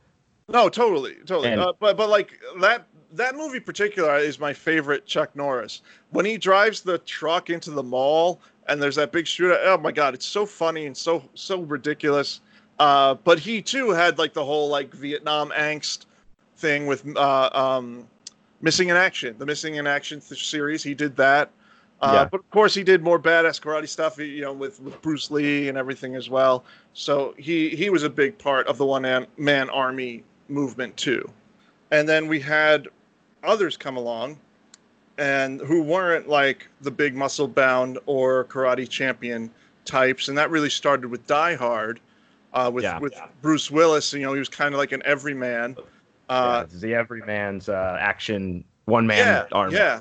[0.47, 1.49] No, totally, totally.
[1.49, 5.81] And- uh, but but like that that movie particular is my favorite Chuck Norris.
[6.11, 9.61] When he drives the truck into the mall and there's that big shootout.
[9.63, 12.41] Oh my god, it's so funny and so so ridiculous.
[12.77, 16.05] Uh, but he too had like the whole like Vietnam angst
[16.59, 18.07] thing with uh, um,
[18.61, 20.83] Missing in Action, the Missing in Action th- series.
[20.83, 21.49] He did that.
[22.01, 22.25] Uh, Yeah.
[22.25, 25.67] But of course, he did more badass karate stuff, you know, with, with Bruce Lee
[25.69, 26.63] and everything as well.
[26.93, 31.29] So he he was a big part of the one man, army movement too.
[31.91, 32.87] And then we had
[33.43, 34.37] others come along,
[35.17, 39.49] and who weren't like the big muscle bound or karate champion
[39.85, 41.99] types, and that really started with Die Hard,
[42.53, 42.99] uh, with Yeah.
[42.99, 44.13] with Bruce Willis.
[44.13, 45.75] You know, he was kind of like an everyman.
[46.29, 49.75] Uh, yeah, it's the everyman's uh, action one man yeah, army.
[49.75, 49.99] yeah.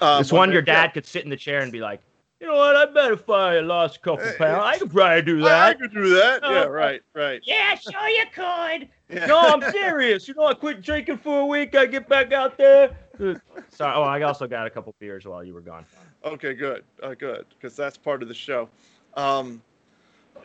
[0.00, 0.84] Uh, This one, your yeah.
[0.86, 2.00] dad could sit in the chair and be like,
[2.40, 2.76] you know what?
[2.76, 5.68] I bet if I lost a couple pounds, I could probably do that.
[5.68, 6.42] I could do that.
[6.42, 7.40] Yeah, Uh, right, right.
[7.44, 8.88] Yeah, sure you could.
[9.08, 9.26] Yeah.
[9.26, 10.28] no, I'm serious.
[10.28, 11.74] You know, I quit drinking for a week.
[11.74, 12.94] I get back out there.
[13.70, 13.94] Sorry.
[13.96, 15.86] Oh, I also got a couple beers while you were gone.
[16.24, 18.68] Okay, good, uh, good, because that's part of the show.
[19.14, 19.62] Um,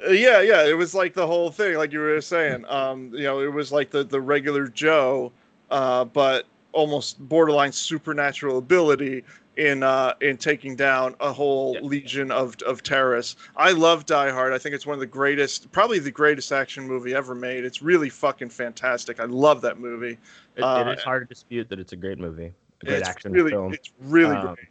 [0.10, 2.66] yeah, yeah, it was like the whole thing, like you were saying.
[2.68, 5.32] Um, you know, it was like the the regular Joe,
[5.70, 9.24] uh, but almost borderline supernatural ability
[9.58, 11.82] in uh, in taking down a whole Yeah.
[11.82, 13.36] legion of of terrorists.
[13.56, 14.54] I love Die Hard.
[14.54, 17.66] I think it's one of the greatest, probably the greatest action movie ever made.
[17.66, 19.20] It's really fucking fantastic.
[19.20, 20.18] I love that movie.
[20.56, 23.10] It, Uh, it is hard to dispute that it's a great movie, a great it's
[23.10, 23.74] action really, film.
[23.74, 24.68] It's really Um, great.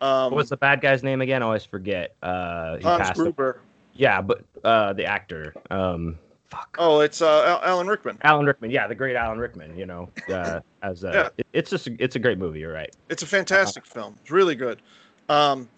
[0.00, 1.42] Um, What's the bad guy's name again?
[1.42, 2.16] I always forget.
[2.22, 3.60] Uh, he Hans Gruber.
[3.94, 5.54] Yeah, but uh, the actor.
[5.70, 6.18] Um,
[6.50, 6.76] fuck.
[6.78, 8.18] Oh, it's uh, Alan Rickman.
[8.22, 8.70] Alan Rickman.
[8.70, 9.76] Yeah, the great Alan Rickman.
[9.76, 11.28] You know, uh, as uh, Yeah.
[11.38, 12.60] it- it's just a, it's a great movie.
[12.60, 12.94] You're right.
[13.10, 14.16] It's a fantastic film.
[14.22, 14.80] It's really good.
[15.28, 15.68] Um,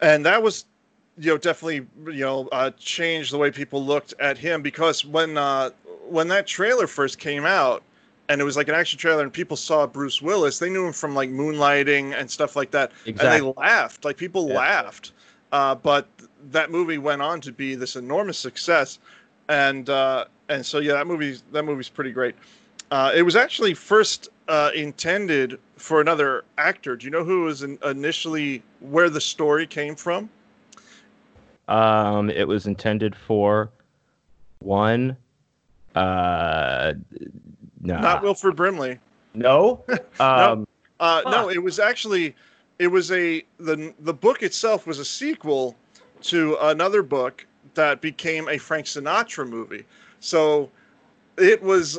[0.00, 0.64] and that was,
[1.18, 5.36] you know, definitely, you know, uh, changed the way people looked at him because when
[5.36, 5.70] uh,
[6.08, 7.82] when that trailer first came out,
[8.28, 10.58] and it was like an action trailer, and people saw Bruce Willis.
[10.60, 14.04] They knew him from like Moonlighting and stuff like that, and they laughed.
[14.04, 14.54] Like people Yeah.
[14.58, 15.12] laughed.
[15.52, 16.08] Uh, but
[16.50, 18.98] that movie went on to be this enormous success,
[19.48, 22.34] and uh, and so yeah, that movie that movie's pretty great.
[22.90, 26.96] Uh, it was actually first uh, intended for another actor.
[26.96, 30.28] Do you know who was in, initially where the story came from?
[31.68, 33.70] Um, it was intended for
[34.58, 35.16] one.
[35.94, 36.94] Uh,
[37.80, 38.98] no, Not Wilford Brimley.
[39.34, 39.84] no.
[40.20, 40.66] Um,
[40.98, 41.30] Uh, Huh.
[41.30, 42.34] No, it was actually
[42.80, 45.76] it was a the the book itself was a sequel
[46.22, 49.84] to another book that became a Frank Sinatra movie.
[50.20, 50.70] So
[51.36, 51.98] it was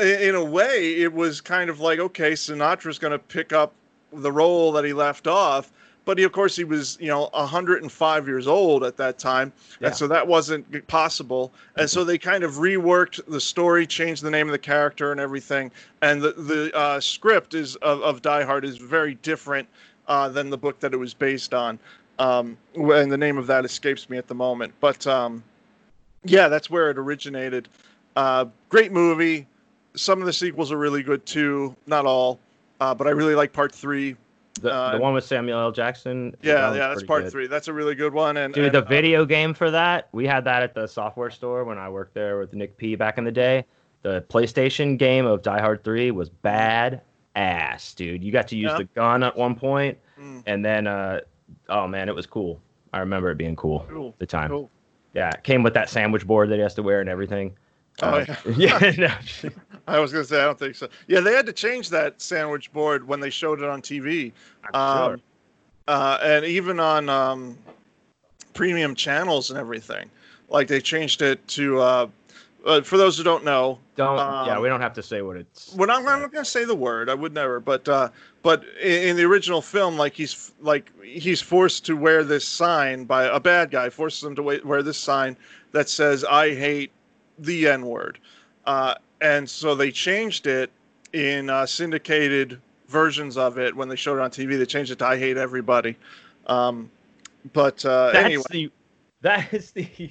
[0.00, 3.72] in a way it was kind of like okay, Sinatra's going to pick up
[4.12, 5.72] the role that he left off,
[6.04, 9.88] but he of course he was, you know, 105 years old at that time, Yeah.
[9.88, 11.52] and so that wasn't possible.
[11.76, 15.20] And so they kind of reworked the story, changed the name of the character and
[15.20, 19.66] everything, and the the uh, script is of, of Die Hard is very different
[20.08, 21.78] uh, than the book that it was based on.
[22.18, 25.42] Um, and the name of that escapes me at the moment, but um,
[26.24, 27.68] yeah, that's where it originated.
[28.14, 29.46] Uh, great movie.
[29.94, 31.74] Some of the sequels are really good too.
[31.86, 32.38] Not all,
[32.80, 34.16] uh, but I really like part three.
[34.60, 35.72] the, uh, the one with Samuel L.
[35.72, 36.36] Jackson.
[36.42, 37.32] Yeah, was yeah, that's part good.
[37.32, 37.46] three.
[37.46, 38.36] That's a really good one.
[38.36, 41.30] And Dude, and, the uh, video game for that, we had that at the software
[41.30, 43.64] store when I worked there with Nick P back in the day.
[44.02, 47.00] The PlayStation game of Die Hard 3 was bad
[47.36, 48.22] ass, dude.
[48.22, 48.78] You got to use Yeah.
[48.78, 50.42] the gun at one point, Mm.
[50.46, 51.20] and then, uh,
[51.68, 52.60] oh man, it was cool.
[52.92, 54.08] I remember it being cool Cool.
[54.10, 54.50] at the time.
[54.50, 54.70] Cool.
[55.14, 57.54] Yeah, it came with that sandwich board that he has to wear and everything.
[58.02, 58.24] Oh, Uh,
[58.56, 58.78] yeah.
[58.90, 59.50] yeah, no,
[59.88, 60.88] I was gonna say I don't think so.
[61.08, 64.32] Yeah, they had to change that sandwich board when they showed it on TV.
[64.74, 65.20] Um, sure.
[65.88, 67.58] uh, and even on um,
[68.54, 70.10] premium channels and everything.
[70.48, 71.80] Like they changed it to.
[72.64, 75.36] Uh, for those who don't know, Don't, um, yeah, we don't have to say what
[75.36, 75.74] it's.
[75.74, 77.10] well, I'm, I'm not going to say the word.
[77.10, 77.58] I would never.
[77.58, 78.10] But uh,
[78.42, 83.04] but in, in the original film, like he's like he's forced to wear this sign
[83.04, 85.36] by a bad guy forces him to wear this sign
[85.72, 86.92] that says "I hate
[87.38, 88.18] the N word,"
[88.64, 90.70] uh, and so they changed it
[91.12, 94.56] in uh, syndicated versions of it when they showed it on TV.
[94.56, 95.96] They changed it to "I hate everybody."
[96.46, 96.90] Um,
[97.52, 98.70] but uh, That's anyway, the.
[99.22, 100.10] That is the.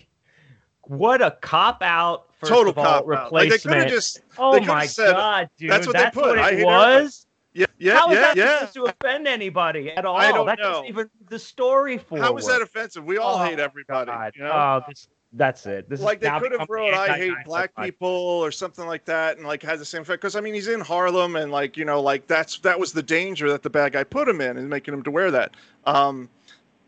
[0.83, 2.30] What a cop out.
[2.49, 3.31] Total cop out.
[3.33, 3.81] Like they could replacement.
[3.81, 5.69] have just oh they my said- god, dude!
[5.71, 6.25] that's what they that's put.
[6.27, 7.03] what I it everybody.
[7.05, 7.27] was.
[7.53, 8.57] yeah yeah How is yeah that yeah.
[8.59, 10.17] supposed to offend anybody at all?
[10.17, 10.83] I don't that know.
[10.87, 12.23] even the story forward.
[12.23, 13.03] How is that offensive?
[13.05, 14.11] We all Oh, hate everybody.
[14.11, 14.33] God.
[14.35, 14.51] You know?
[14.51, 15.87] Oh, this, that's it.
[15.89, 19.45] This like they could have wrote "I hate black people" or something like that, and
[19.47, 20.21] like had the same effect.
[20.21, 23.03] Because I mean, he's in Harlem, and like you know, like that's that was the
[23.03, 25.55] danger that the bad guy put him in, and making him to wear that.
[25.85, 26.27] Um,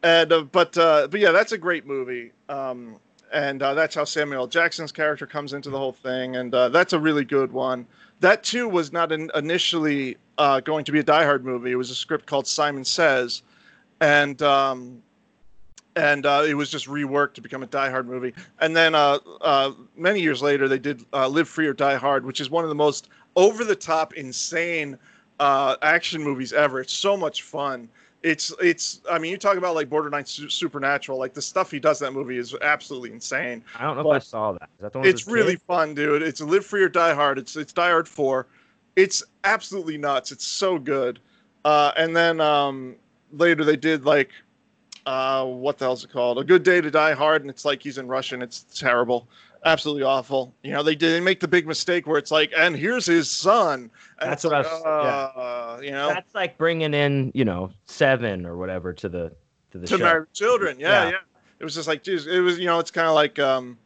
[0.04, 2.32] and uh, but uh, but yeah, that's a great movie.
[2.50, 2.98] Um,
[3.34, 6.94] and uh, that's how Samuel Jackson's character comes into the whole thing, and uh, that's
[6.94, 7.86] a really good one.
[8.20, 11.72] That too was not in, initially uh, going to be a Die Hard movie.
[11.72, 13.42] It was a script called Simon Says,
[14.00, 15.02] and um,
[15.96, 18.34] and uh, it was just reworked to become a Die Hard movie.
[18.62, 22.40] And then uh, uh, many years later, they did Live Free or Die Hard, which
[22.40, 24.98] is one of the most over the top, insane
[25.44, 26.80] uh, action movies ever.
[26.80, 27.90] It's so much fun.
[28.22, 29.02] It's it's.
[29.12, 31.20] I mean, you talk about like borderline su- supernatural.
[31.20, 33.62] Like the stuff he does in that movie is absolutely insane.
[33.78, 34.70] I don't know if I saw that.
[34.78, 35.08] Is that the one?
[35.08, 35.62] It's really kid?
[35.68, 36.22] fun, dude.
[36.22, 37.38] It's Live Free or Die Hard.
[37.38, 38.48] It's it's Die Hard Four.
[38.96, 40.32] It's absolutely nuts.
[40.32, 41.20] It's so good.
[41.66, 42.96] Uh, and then um,
[43.34, 44.30] later they did like
[45.06, 46.40] uh, what the hell's it called?
[46.40, 48.42] A Good Day to Die Hard, and it's like he's in Russian.
[48.42, 49.28] It's terrible,
[49.66, 50.54] absolutely awful.
[50.64, 53.30] You know, they did they make the big mistake where it's like, and here's his
[53.30, 53.90] son.
[54.20, 57.72] And That's what I like, was- uh, You know, That's like bringing in, you know,
[57.86, 59.32] seven or whatever to the
[59.72, 60.04] to the to show.
[60.04, 60.80] marry children.
[60.80, 61.10] Yeah, Yeah.
[61.12, 61.18] yeah,
[61.60, 63.78] It was just like, geez, it was, you know, it's kind of like um,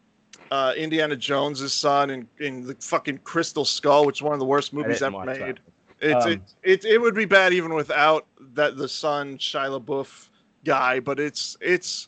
[0.51, 4.45] uh, Indiana Jones's son in, in the fucking Crystal Skull, which is one of the
[4.45, 5.59] worst movies ever made.
[5.99, 10.29] It's Um, it, it it would be bad even without that the son Shia LaBeouf
[10.63, 12.07] guy, but it's it's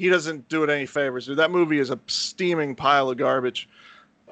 [0.00, 1.26] he doesn't do it any favors.
[1.26, 3.68] Dude, that movie is a steaming pile of garbage.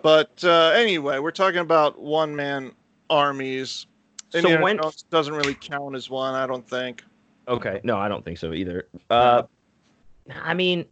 [0.03, 2.73] But uh, anyway, we're talking about one man
[3.11, 3.87] armies.
[4.31, 7.05] So Indiana when- Jones doesn't really count as one, I don't think.
[7.49, 8.89] Okay, no, I don't think so either.
[9.11, 9.43] Uh,
[10.43, 10.87] I mean,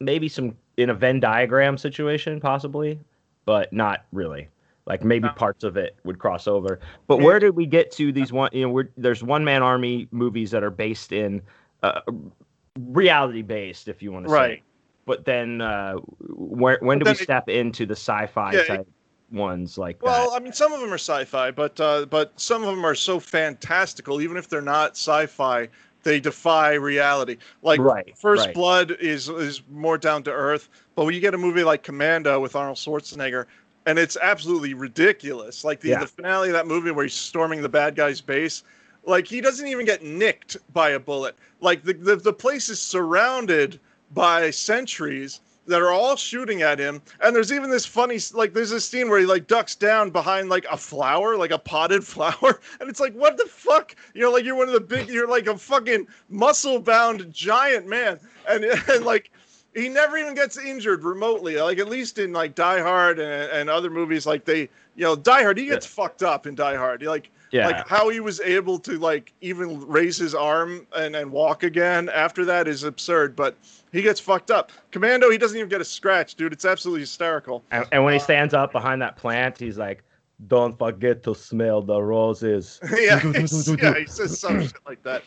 [0.00, 2.98] maybe some in a Venn diagram situation, possibly,
[3.44, 4.48] but not really.
[4.86, 6.80] Like maybe parts of it would cross over.
[7.06, 8.50] But where did we get to these one?
[8.52, 11.42] You know, we're, there's one man army movies that are based in
[11.82, 12.00] uh,
[12.76, 14.34] reality based, if you want to say.
[14.36, 14.62] Right.
[15.04, 18.66] But then, uh, where when do But we it- step into the sci-fi Yeah, it-
[18.66, 18.86] type
[19.30, 20.36] ones like Well, that?
[20.36, 23.18] I mean, some of them are sci-fi, but uh, but some of them are so
[23.20, 24.20] fantastical.
[24.20, 25.68] Even if they're not sci-fi,
[26.02, 27.36] they defy reality.
[27.62, 28.54] Like Right, First right.
[28.54, 32.40] Blood is is more down to earth, but when you get a movie like Commando
[32.40, 33.46] with Arnold Schwarzenegger,
[33.86, 35.64] and it's absolutely ridiculous.
[35.64, 36.00] Like the, Yeah.
[36.00, 38.64] the finale of that movie where he's storming the bad guy's base,
[39.06, 41.36] like he doesn't even get nicked by a bullet.
[41.60, 43.80] Like the the, the place is surrounded
[44.12, 47.02] by sentries that are all shooting at him.
[47.20, 50.48] And there's even this funny like there's this scene where he like ducks down behind
[50.48, 52.60] like a flower like a potted flower.
[52.80, 53.94] And it's like what the fuck?
[54.14, 57.86] You know like you're one of the big you're like a fucking muscle bound giant
[57.86, 58.18] man.
[58.48, 59.30] And, and like
[59.74, 61.56] he never even gets injured remotely.
[61.56, 65.16] Like at least in like die hard and, and other movies like they you know
[65.16, 67.02] die hard he gets fucked up in die hard.
[67.02, 67.66] He, like Yeah.
[67.66, 72.08] like how he was able to like even raise his arm and, and walk again
[72.08, 73.56] after that is absurd but
[73.92, 77.62] he gets fucked up commando he doesn't even get a scratch dude it's absolutely hysterical
[77.70, 80.02] and, and when he stands up behind that plant, he's like,
[80.46, 83.20] "Don't forget to smell the roses." yeah,
[83.82, 85.22] yeah, he says some shit like that.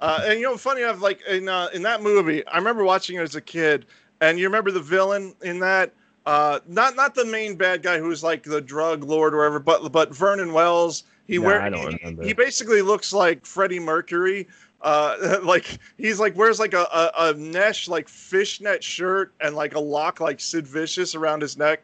[0.00, 3.16] Uh, and you know, funny enough, like in uh, in that movie, I remember watching
[3.16, 3.86] it as a kid,
[4.20, 5.92] and you remember the villain in that.
[6.28, 9.90] Uh, not not the main bad guy who's like the drug lord or whatever, but
[9.90, 11.04] but Vernon Wells.
[11.26, 14.46] He No, wear he- he basically looks like Freddie Mercury.
[14.82, 19.74] Uh, like he's like wears like a, a, a mesh like fishnet shirt and like
[19.74, 21.82] a lock like Sid Vicious around his neck,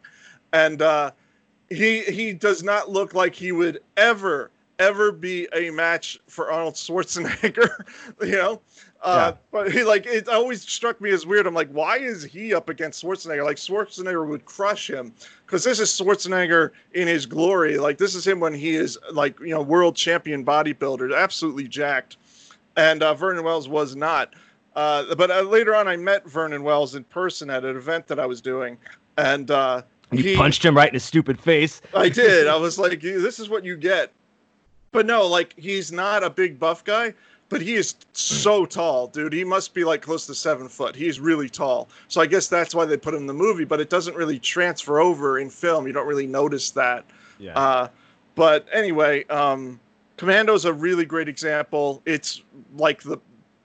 [0.53, 1.11] and uh,
[1.71, 6.75] he he does not look like he would ever ever be a match for Arnold
[6.75, 7.71] Schwarzenegger,
[8.21, 8.61] you know.
[9.05, 9.37] Uh, Yeah.
[9.53, 11.47] But he like it always struck me as weird.
[11.47, 13.45] I'm like, why is he up against Schwarzenegger?
[13.45, 15.13] Like Schwarzenegger would crush him
[15.47, 17.77] because this is Schwarzenegger in his glory.
[17.79, 22.17] Like this is him when he is like you know world champion bodybuilder, absolutely jacked.
[22.77, 24.35] And uh, Vernon Wells was not.
[24.75, 28.19] Uh, but uh, later on, I met Vernon Wells in person at an event that
[28.19, 28.77] I was doing,
[29.19, 31.81] and uh, you he- punched him right in his stupid face.
[31.95, 32.49] I did.
[32.49, 34.11] I was like, this is what you get.
[34.91, 37.15] But no, like he's not a big buff guy,
[37.55, 39.33] but he is so tall, dude.
[39.33, 40.97] He must be like close to seven foot.
[40.97, 41.89] He's really tall.
[42.09, 44.41] So I guess that's why they put him in the movie, but it doesn't really
[44.41, 45.87] transfer over in film.
[45.87, 47.05] You don't really notice that.
[47.39, 47.57] Yeah.
[47.57, 47.89] Uh,
[48.35, 49.79] but anyway, um,
[50.17, 52.03] Commando is a really great example.
[52.07, 52.43] It's
[52.77, 53.19] like the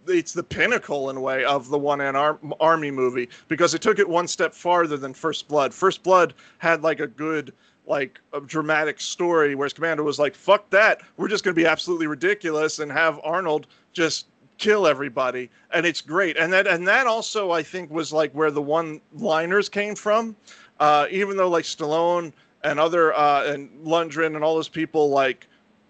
[0.08, 3.82] it's the pinnacle in a way of the one man ar- army movie because it
[3.82, 5.74] took it one step farther than First Blood.
[5.74, 7.54] First Blood had like a good
[7.90, 11.02] like a dramatic story, whereas Commando was like, "Fuck that!
[11.18, 14.28] We're just going to be absolutely ridiculous and have Arnold just
[14.58, 16.38] kill everybody," and it's great.
[16.38, 20.36] And that and that also I think was like where the one liners came from.
[20.80, 22.32] Uh, even though like Stallone
[22.64, 25.48] and other uh, and Lundgren and all those people like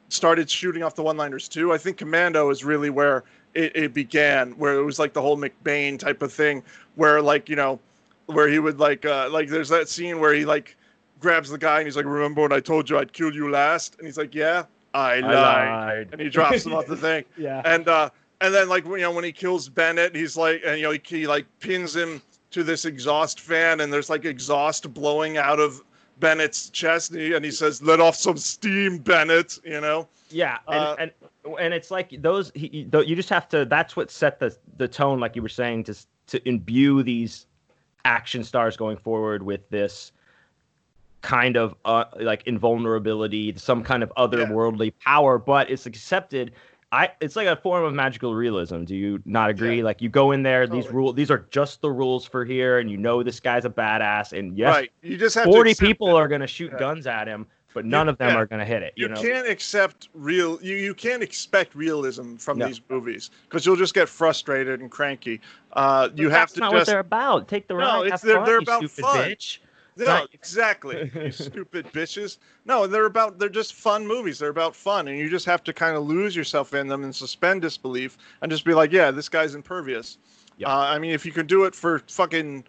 [0.09, 1.71] started shooting off the one-liners too.
[1.71, 3.23] I think Commando is really where
[3.53, 6.63] it, it began, where it was like the whole McBain type of thing,
[6.95, 7.79] where like you know,
[8.25, 10.75] where he would like uh, like there's that scene where he like
[11.19, 13.95] grabs the guy and he's like, "Remember when I told you I'd kill you last?"
[13.97, 16.09] And he's like, "Yeah, I I lied,", lied.
[16.11, 17.61] and he drops him off the thing, Yeah.
[17.65, 18.09] and uh,
[18.41, 21.01] and then like you know when he kills Bennett, he's like, and you know he,
[21.03, 22.21] he like pins him
[22.51, 25.81] to this exhaust fan, and there's like exhaust blowing out of
[26.19, 30.07] Bennett's chest, and he, and he says, "Let off some steam, Bennett," you know.
[30.31, 31.11] Yeah, and, Uh, and
[31.59, 32.51] and it's like those.
[32.55, 33.65] He, he- you just have to.
[33.65, 35.95] That's what set the the tone, like you were saying, to
[36.27, 37.45] to imbue these
[38.05, 40.11] action stars going forward with this
[41.21, 45.37] kind of uh, like invulnerability, some kind of otherworldly power.
[45.37, 46.53] But it's accepted.
[46.91, 47.09] I.
[47.21, 48.83] It's like a form of magical realism.
[48.83, 49.77] Do you not agree?
[49.77, 49.83] Yeah.
[49.83, 50.95] Like you go in there, these Totally.
[50.95, 51.13] rule.
[51.13, 54.37] These are just the rules for here, and you know this guy's a badass.
[54.37, 54.91] And yes, Right.
[55.03, 56.19] You just have forty people it.
[56.19, 56.79] are gonna shoot Yeah.
[56.79, 57.45] guns at him,
[57.75, 58.37] but none of them yeah.
[58.37, 58.93] are gonna hit it.
[58.95, 59.21] You, You, know.
[59.21, 60.57] can't accept real.
[60.63, 62.65] You, you can't expect realism from No.
[62.65, 65.41] these movies because you'll just get frustrated and cranky.
[65.73, 67.47] Uh, you have that's to not what they're about.
[67.47, 68.05] Take the No, ride.
[68.07, 69.17] it's- they're- fun, they're about fun.
[69.29, 69.59] bitch.
[70.07, 71.11] No exactly.
[71.15, 72.37] you stupid bitches.
[72.65, 73.39] No, they're about.
[73.39, 74.39] They're just fun movies.
[74.39, 77.15] They're about fun, and you just have to kind of lose yourself in them and
[77.15, 80.17] suspend disbelief and just be like, yeah, this guy's impervious.
[80.57, 80.69] Yeah.
[80.69, 82.63] Uh, I mean, if you can do it for fucking,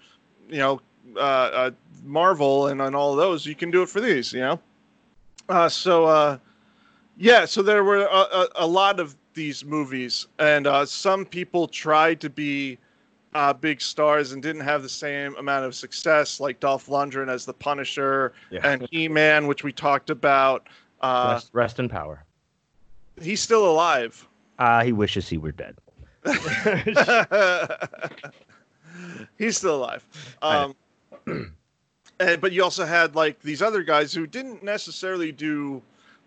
[0.49, 0.81] you know,
[1.17, 1.71] uh, uh,
[2.05, 4.33] Marvel and, and all of those, you can do it for these.
[4.33, 4.61] You know.
[5.49, 6.39] Uh, so uh,
[7.17, 11.67] yeah, so there were a, a, a lot of these movies, and uh, some people
[11.67, 12.79] tried to be
[13.35, 17.45] uh, big stars and didn't have the same amount of success, like Dolph Lundgren as
[17.45, 18.61] the Punisher Yeah.
[18.65, 20.67] and He-Man, which we talked about.
[21.01, 22.25] Uh, rest, rest in power.
[23.21, 24.27] he's still alive.
[24.59, 25.77] Uh, he wishes he were dead.
[29.39, 30.07] he's still alive.
[30.43, 30.75] Um,
[32.21, 35.81] and, but you also had like these other guys who didn't necessarily do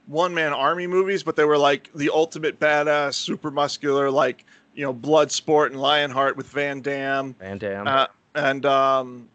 [0.07, 4.45] one man army movies, but they were like the ultimate badass, super muscular, like
[4.75, 7.33] you know, Bloodsport and Lionheart with Van Damme.
[7.39, 7.87] Van Damme.
[7.87, 9.29] Uh, and um,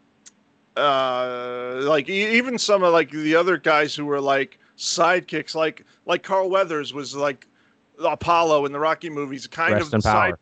[0.75, 5.85] uh, like e- even some of like the other guys who were like sidekicks, like
[6.05, 7.47] like Carl Weathers was like
[8.03, 10.35] Apollo in the Rocky movies, kind rest of side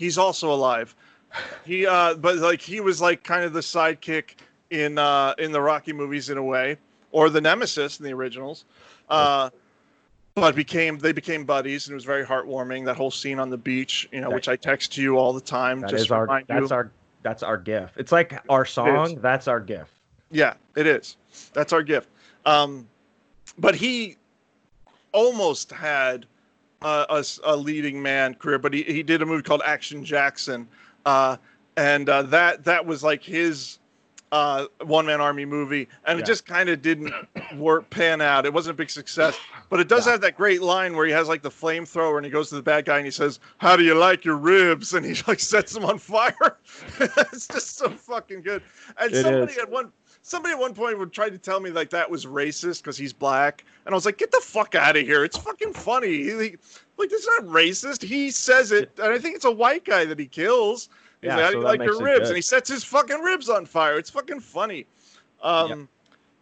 [0.00, 0.96] he's also alive.
[1.64, 4.34] He uh but like he was like kind of the sidekick
[4.70, 6.76] in uh, in the Rocky movies in a way,
[7.12, 8.64] or the Nemesis in the originals.
[9.08, 9.50] Uh,
[10.34, 12.84] but became they became buddies, and it was very heartwarming.
[12.84, 15.32] That whole scene on the beach, you know, That- which I text to you all
[15.32, 15.80] the time.
[15.80, 16.76] That is our that's you.
[16.76, 16.90] our
[17.22, 17.94] that's our gift.
[17.96, 19.18] It's like our song.
[19.20, 19.92] That's our gift.
[20.30, 21.16] Yeah, it is.
[21.52, 22.08] That's our gift.
[22.46, 22.88] Um,
[23.58, 24.16] but he
[25.12, 26.26] almost had
[26.82, 30.66] a a leading man career, but he, he did a movie called Action Jackson,
[31.04, 31.36] uh,
[31.76, 33.79] and uh, that that was like his
[34.32, 36.22] uh, one man army movie, and Yeah.
[36.22, 37.12] it just kind of didn't
[37.56, 38.46] work pan out.
[38.46, 39.36] It wasn't a big success,
[39.68, 40.12] but it does Yeah.
[40.12, 42.62] have that great line where he has like the flamethrower and he goes to the
[42.62, 45.72] bad guy and he says, "How do you like your ribs?" and he like sets
[45.72, 46.58] them on fire.
[47.00, 48.62] it's just so fucking good.
[48.98, 49.58] And It somebody is.
[49.58, 52.82] at one somebody at one point would try to tell me like that was racist
[52.82, 55.24] because he's black, and I was like, "Get the fuck out of here!
[55.24, 56.56] It's fucking funny." He, he-
[56.98, 58.02] like, it's not racist.
[58.02, 60.90] He says it, and I think it's a white guy that he kills.
[61.22, 63.48] Yeah, like, "How so do you like your ribs?" And he sets his fucking ribs
[63.48, 63.98] on fire.
[63.98, 64.86] It's fucking funny.
[65.42, 65.88] Um.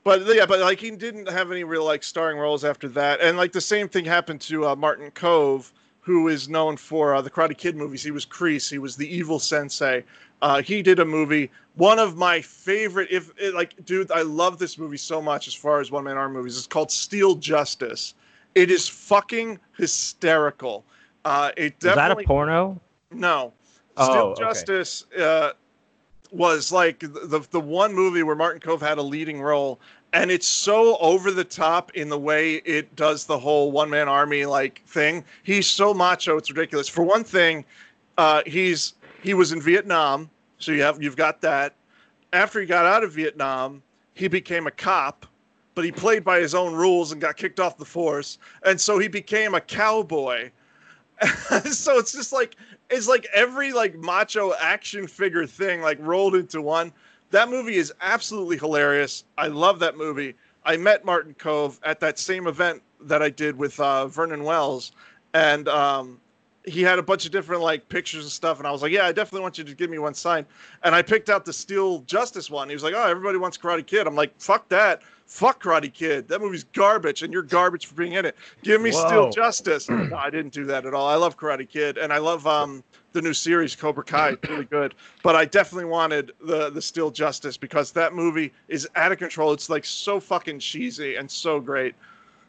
[0.05, 3.37] But yeah, but like he didn't have any real like starring roles after that, and
[3.37, 5.71] like the same thing happened to uh, Martin Kove,
[6.01, 8.03] who is known for uh, the Karate Kid movies.
[8.03, 8.71] He was Kreese.
[8.71, 10.05] He was the evil sensei.
[10.41, 11.51] Uh, he did a movie.
[11.75, 15.47] One of my favorite, if it, like, dude, I love this movie so much.
[15.47, 18.15] As far as one man arm movies, it's called Steel Justice.
[18.55, 20.85] It is fucking hysterical.
[21.25, 22.81] Uh, it Is that a porno?
[23.11, 23.53] no.
[23.99, 24.43] Oh, Steel okay.
[24.43, 25.53] Justice uh,
[26.31, 29.81] was like the the one movie where Martin Kove had a leading role,
[30.13, 34.09] and it's so over the top in the way it does the whole one man
[34.09, 35.25] army like thing.
[35.43, 36.89] He's so macho, it's ridiculous.
[36.89, 37.65] For one thing,
[38.17, 41.75] uh, he's he was in Vietnam, so you have you've got that.
[42.33, 43.83] After he got out of Vietnam,
[44.15, 45.27] he became a cop,
[45.75, 48.99] but he played by his own rules and got kicked off the force, and so
[48.99, 50.51] he became a cowboy.
[51.73, 52.55] so it's just like
[52.91, 56.93] it's like every like macho action figure thing like rolled into one.
[57.31, 59.25] That movie is absolutely hilarious.
[59.37, 60.35] I love that movie.
[60.65, 64.93] I met Martin Kove at that same event that I did with uh, Vernon Wells,
[65.35, 66.21] and um,
[66.65, 68.59] he had a bunch of different like pictures and stuff.
[68.59, 70.47] And I was like, "Yeah, I definitely want you to give me one sign."
[70.83, 72.69] And I picked out the Steel Justice one.
[72.69, 76.27] He was like, "Oh, everybody wants Karate Kid." I'm like, "Fuck that." Fuck Karate Kid.
[76.29, 78.35] That movie's garbage, and you're garbage for being in it.
[78.63, 79.87] Give me Steel Justice.
[79.91, 81.07] no, I didn't do that at all.
[81.07, 84.31] I love Karate Kid, and I love um, the new series Cobra Kai.
[84.31, 84.95] It's really good.
[85.23, 89.53] But I definitely wanted the the Steel Justice because that movie is out of control.
[89.53, 91.95] It's like so fucking cheesy and so great.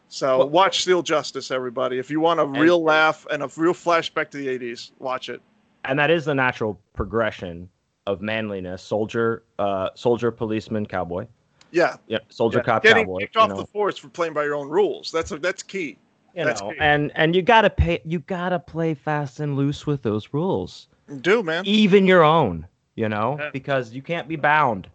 [0.08, 2.00] So Well- watch Steel Justice, everybody.
[2.00, 5.42] If you want a real laugh and a real flashback to the '80s, watch it.
[5.84, 7.68] And that is the natural progression
[8.08, 11.28] of manliness: soldier, uh, soldier, policeman, cowboy.
[11.72, 12.64] Yeah, Yeah, soldier, yeah.
[12.64, 13.20] cop, getting cowboy.
[13.20, 13.58] kicked off know.
[13.58, 15.12] the force for playing by your own rules.
[15.12, 15.98] That's a, that's key.
[16.36, 16.78] you That's know, key.
[16.80, 20.88] and and you gotta pay you gotta play fast and loose with those rules
[21.22, 21.64] Do man?
[21.66, 22.66] even your own
[22.96, 23.50] you know Yeah.
[23.52, 24.88] because you can't be bound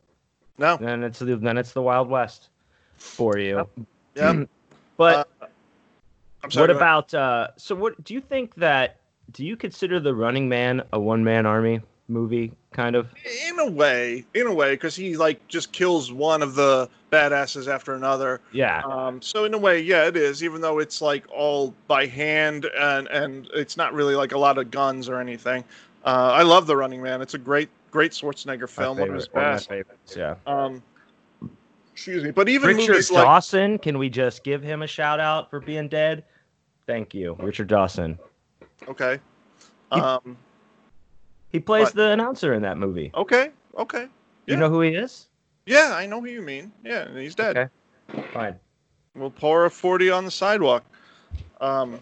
[0.59, 0.77] No.
[0.77, 2.49] then it's the then it's the wild west
[2.97, 3.69] for you
[4.15, 4.45] Yeah.
[4.97, 5.29] but
[6.43, 6.69] I'm sorry.
[6.69, 8.97] what about uh so what do you think that
[9.33, 13.09] do you consider the running man a one-man army movie kind of
[13.49, 17.69] in a way, in a way, because he like just kills one of the badasses
[17.73, 18.41] after another.
[18.53, 20.43] yeah Um, so in a way, yeah, it is.
[20.43, 24.59] Even though it's like all by hand and and it's not really like a lot
[24.59, 25.63] of guns or anything.
[26.05, 27.23] Uh, I love the Running Man.
[27.23, 28.99] It's a great, great Schwarzenegger film.
[28.99, 29.69] His favorite- one of my best.
[29.69, 30.83] favorites yeah Um,
[31.93, 35.21] excuse me, but even richard movies like dawson can we just give him a shout
[35.21, 36.25] out for being dead
[36.89, 38.19] thank you richard dawson
[38.89, 39.21] okay,
[39.93, 40.37] um,
[41.55, 41.95] he plays What?
[41.95, 44.09] the announcer in that movie okay, okay,
[44.47, 45.29] you know who he is
[45.67, 46.73] yeah, I know who you mean.
[46.85, 47.57] Yeah, he's dead.
[47.57, 48.27] Okay.
[48.33, 48.57] fine
[49.15, 50.85] We'll pour a 40 on the sidewalk.
[51.61, 52.01] Um,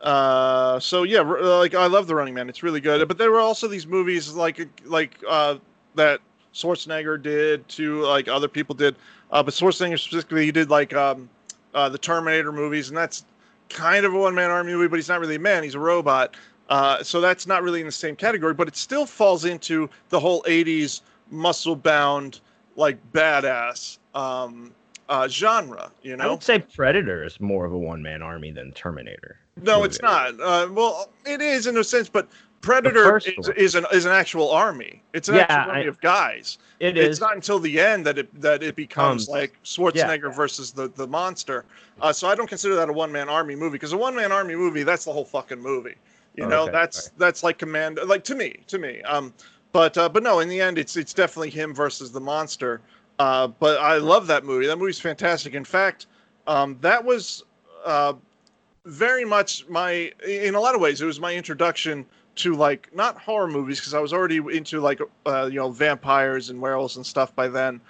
[0.00, 2.48] uh, so yeah, like I love the Running Man.
[2.48, 3.06] It's really good.
[3.08, 5.56] But there were also these movies like like uh,
[5.96, 6.20] that
[6.54, 8.94] Schwarzenegger did to like other people did.
[9.32, 11.28] Uh, but Schwarzenegger specifically, he did like um,
[11.74, 13.24] uh, the Terminator movies, and that's
[13.68, 14.86] kind of a one man army movie.
[14.88, 16.36] But he's not really a man; he's a robot.
[16.68, 18.54] Uh, so that's not really in the same category.
[18.54, 22.40] But it still falls into the whole '80s muscle bound
[22.76, 24.72] like badass um,
[25.08, 25.90] uh, genre.
[26.02, 26.24] You know?
[26.24, 29.38] I would say Predator is more of a one man army than Terminator.
[29.62, 29.86] No, movie.
[29.90, 30.40] it's not.
[30.40, 32.28] Uh, well, it is in a sense, but
[32.60, 35.02] Predator is, is an is an actual army.
[35.12, 36.58] It's an Yeah, actual army I- of guys.
[36.80, 37.20] It it's is.
[37.20, 39.28] not until the end that it that it becomes Comes.
[39.28, 41.64] like Schwarzenegger versus the the monster.
[42.00, 44.32] Uh, so I don't consider that a one man army movie because a one man
[44.32, 45.94] army movie that's the whole fucking movie.
[46.34, 47.10] You Oh, know, okay, that's right.
[47.16, 49.02] that's like command like to me to me.
[49.02, 49.32] Um,
[49.72, 52.80] but uh, but no, in the end, it's it's definitely him versus the monster.
[53.18, 54.66] Uh, but I love that movie.
[54.66, 55.54] That movie's fantastic.
[55.54, 56.06] In fact,
[56.46, 57.44] um, that was
[57.84, 58.14] uh,
[58.84, 62.06] very much my in a lot of ways it was my introduction
[62.36, 66.50] to like not horror movies because I was already into like uh, you know vampires
[66.50, 67.80] and werewolves and stuff by then,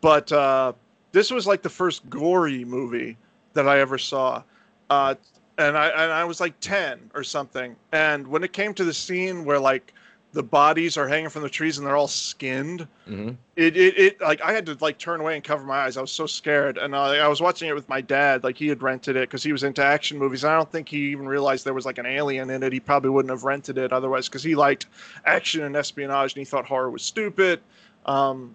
[0.00, 0.72] but uh,
[1.12, 3.16] this was like the first gory movie
[3.54, 4.42] that I ever saw,
[4.90, 5.14] uh,
[5.58, 7.76] and I and I was like ten or something.
[7.92, 9.92] And when it came to the scene where like
[10.32, 14.20] the bodies are hanging from the trees and they're all skinned, hmm it, it, it
[14.20, 15.98] like I had to like turn away and cover my eyes.
[15.98, 18.44] I was so scared, and uh, I was watching it with my dad.
[18.44, 20.44] Like he had rented it because he was into action movies.
[20.44, 22.72] I don't think he even realized there was like an alien in it.
[22.72, 24.86] He probably wouldn't have rented it otherwise because he liked
[25.26, 27.60] action and espionage, and he thought horror was stupid.
[28.06, 28.54] Um,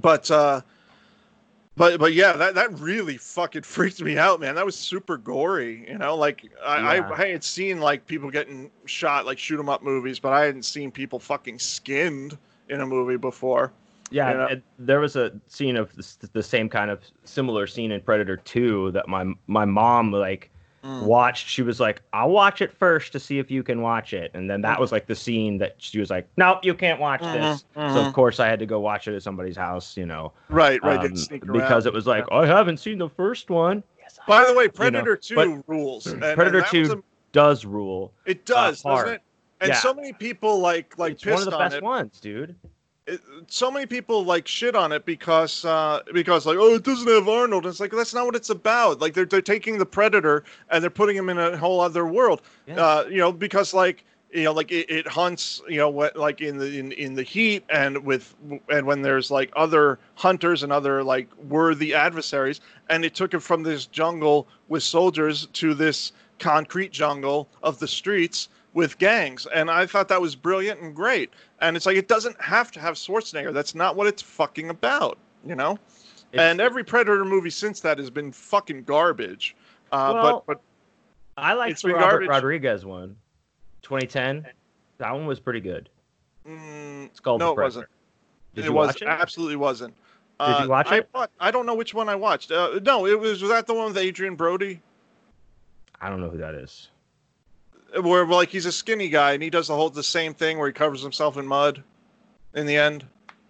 [0.00, 0.62] but uh,
[1.76, 4.54] but but yeah, that that really fucking freaked me out, man.
[4.54, 6.14] That was super gory, you know.
[6.16, 7.08] Like I, Yeah.
[7.08, 10.44] I, I had seen like people getting shot, like shoot 'em up movies, but I
[10.44, 12.36] hadn't seen people fucking skinned
[12.68, 13.72] in a movie before.
[14.10, 14.46] Yeah, You know?
[14.48, 18.36] and there was a scene of this, the same kind of similar scene in Predator
[18.36, 20.50] 2 that my my mom like
[20.84, 21.02] Mm.
[21.04, 21.46] watched.
[21.48, 24.50] She was like, "I'll watch it first to see if you can watch it," and
[24.50, 27.64] then that was like the scene that she was like, "Nope, you can't watch this."
[27.74, 28.06] So mhm.
[28.08, 30.98] of course I had to go watch it at somebody's house, you know, Right, right.
[30.98, 31.14] um,
[31.52, 34.66] because it was like, "I haven't seen the first one." Yes, I By the way,
[34.66, 36.06] Predator you know, Two rules.
[36.08, 38.12] and- and Predator that was 2 a- does rule.
[38.26, 39.04] it does, hard.
[39.04, 39.22] doesn't it?
[39.60, 39.76] And Yeah.
[39.76, 41.82] so many people like like it's one of the on best it.
[41.84, 42.56] ones, dude.
[43.06, 43.20] It.
[43.48, 47.28] So many people like shit on it because uh, because like oh it doesn't have
[47.28, 47.64] Arnold.
[47.64, 49.00] And it's like that's not what it's about.
[49.00, 52.42] Like they're they're taking the Predator and they're putting him in a whole other world.
[52.66, 52.76] Yeah.
[52.76, 56.40] Uh, you know because like you know like it, it hunts you know what like
[56.40, 58.34] in the in, in the heat and with
[58.70, 63.40] and when there's like other hunters and other like worthy adversaries and it took it
[63.40, 69.70] from this jungle with soldiers to this concrete jungle of the streets with gangs and
[69.70, 71.30] i thought that was brilliant and great
[71.60, 75.18] and it's like it doesn't have to have schwarzenegger that's not what it's fucking about
[75.44, 75.72] you know
[76.32, 79.54] It's- and every predator movie since that has been fucking garbage
[79.92, 80.60] uh, Well, but but
[81.42, 82.28] I like the Robert garbage.
[82.28, 83.16] Rodriguez one,
[83.82, 84.46] 2010.
[84.98, 85.88] That one was pretty good.
[86.46, 87.64] mm, It's called no The it Predator.
[87.64, 87.86] wasn't
[88.54, 89.08] Did it you was watch it?
[89.08, 89.94] absolutely wasn't
[90.40, 91.08] Did you Uh, watch I, it?
[91.14, 92.50] wa- I don't know which one I watched.
[92.52, 94.80] Uh, no, it was was that the one with Adrien Brody,
[96.00, 96.88] I don't know who that is.
[98.00, 100.66] Where like he's a skinny guy and he does the whole the same thing where
[100.68, 101.82] he covers himself in mud,
[102.54, 103.04] in the end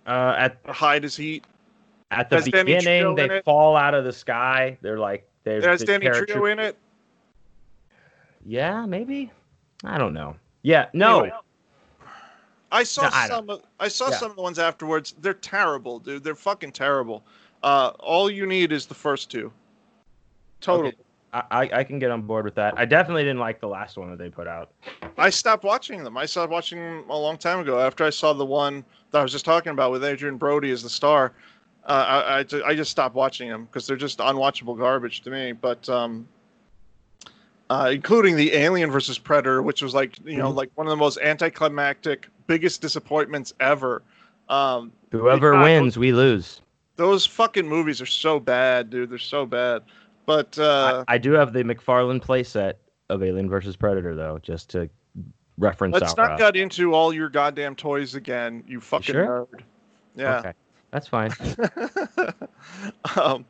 [0.07, 1.45] Uh, at to hide his heat.
[2.11, 4.77] at the Has beginning, they fall out of the sky.
[4.81, 6.77] They're like they're has the Danny Trejo in it.
[8.45, 9.31] Yeah, maybe.
[9.85, 10.37] I don't know.
[10.63, 11.21] Yeah, no.
[11.21, 11.37] Anyway,
[12.73, 13.51] I saw No, I some.
[13.51, 14.17] Of, I saw Yeah.
[14.17, 15.15] some of the ones afterwards.
[15.21, 16.25] They're terrible, dude.
[16.25, 17.25] They're fucking terrible.
[17.63, 19.53] Uh, all you need is the first two.
[20.61, 20.89] Total.
[20.89, 20.97] Okay.
[21.35, 22.75] I, I can get on board with that.
[22.77, 24.71] I definitely didn't like the last one that they put out.
[25.17, 26.19] I stopped watching them.
[26.19, 29.23] I stopped watching them a long time ago after I saw the one that I
[29.23, 31.33] was just talking about with Adrien Brody as the star.
[31.87, 35.53] Uh, I, I, I just stopped watching them because they're just unwatchable garbage to me.
[35.53, 36.29] But um,
[37.71, 40.57] uh, including the Alien versus Predator, which was like you know Mhm.
[40.57, 44.03] like one of the most anticlimactic, biggest disappointments ever.
[44.51, 46.61] Um, Whoever wins, we lose.
[46.97, 49.09] those fucking movies are so bad, dude.
[49.11, 49.83] They're so bad.
[50.27, 52.75] But uh, I, I do have the McFarlane playset
[53.11, 54.89] of Alien versus Predator though, just to
[55.59, 59.47] reference let's not get into all your goddamn toys again, you fucking sure?
[59.53, 59.61] nerd.
[60.17, 60.39] Yeah.
[60.39, 60.53] Okay,
[60.91, 61.31] that's fine.
[63.17, 63.45] um,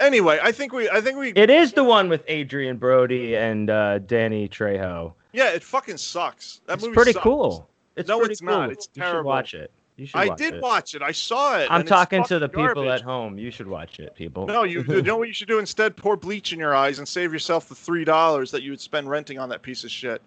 [0.00, 3.70] anyway, I think we, I think we, It is the one with Adrien Brody and
[3.70, 5.14] uh, Danny Trejo.
[5.32, 6.60] yeah, it fucking sucks.
[6.66, 7.22] That it's movie pretty sucks.
[7.22, 7.68] cool.
[7.96, 8.48] It's No, pretty it's cool.
[8.50, 8.70] not.
[8.70, 9.28] It's You should terrible.
[9.28, 9.70] watch it.
[9.98, 10.16] You should.
[10.18, 10.62] I did it.
[10.62, 11.02] watch it.
[11.02, 11.66] I saw it.
[11.70, 13.00] I'm talking to the people garbage.
[13.00, 13.36] at home.
[13.36, 14.46] You should watch it, people.
[14.46, 15.96] No, you, you know what you should do instead?
[15.96, 19.10] Pour bleach in your eyes and save yourself the three dollars that you would spend
[19.10, 20.22] renting on that piece of shit.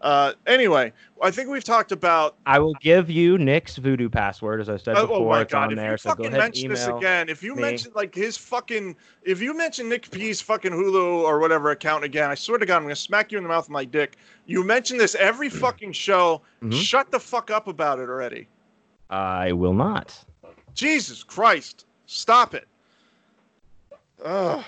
[0.00, 0.92] Uh, anyway,
[1.22, 2.34] I think we've talked about.
[2.44, 5.16] I will give you Nick's Vudu password, as I said Oh, before.
[5.18, 5.66] oh my it's god!
[5.66, 7.62] on If there, you so fucking mention this again, if you me.
[7.62, 12.28] mention like his fucking, if you mention Nick P's fucking Hulu or whatever account again,
[12.28, 14.16] I swear to God, I'm gonna smack you in the mouth with my dick.
[14.46, 16.42] You mention this every fucking show.
[16.64, 16.74] Mhm.
[16.74, 18.48] Shut the fuck up about it already.
[19.12, 20.18] I will not.
[20.74, 21.86] Jesus Christ!
[22.06, 22.66] Stop it.
[24.24, 24.64] Ugh.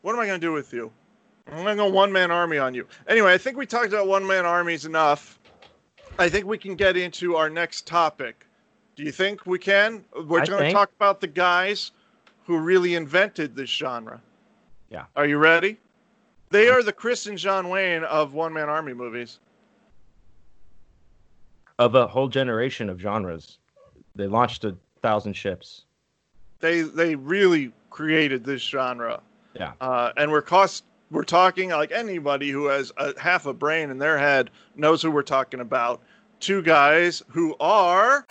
[0.00, 0.90] What am I gonna do with you?
[1.46, 2.86] I'm gonna go one man army on you.
[3.06, 5.38] Anyway, I think we talked about one man armies enough.
[6.18, 8.46] I think we can get into our next topic.
[8.96, 10.04] Do you think we can?
[10.14, 11.92] We're going to talk about the guys
[12.44, 14.20] who really invented this genre.
[14.90, 15.04] Yeah.
[15.16, 15.78] Are you ready?
[16.50, 19.38] They are the Chris and John Wayne of one man army movies.
[21.78, 23.58] Of a whole generation of genres,
[24.14, 25.84] they launched a thousand ships.
[26.60, 29.20] They they really created this genre.
[29.54, 29.72] Yeah.
[29.80, 33.98] Uh, and we're cost we're talking like anybody who has a, half a brain in
[33.98, 36.00] their head knows who we're talking about.
[36.40, 38.24] Two guys who are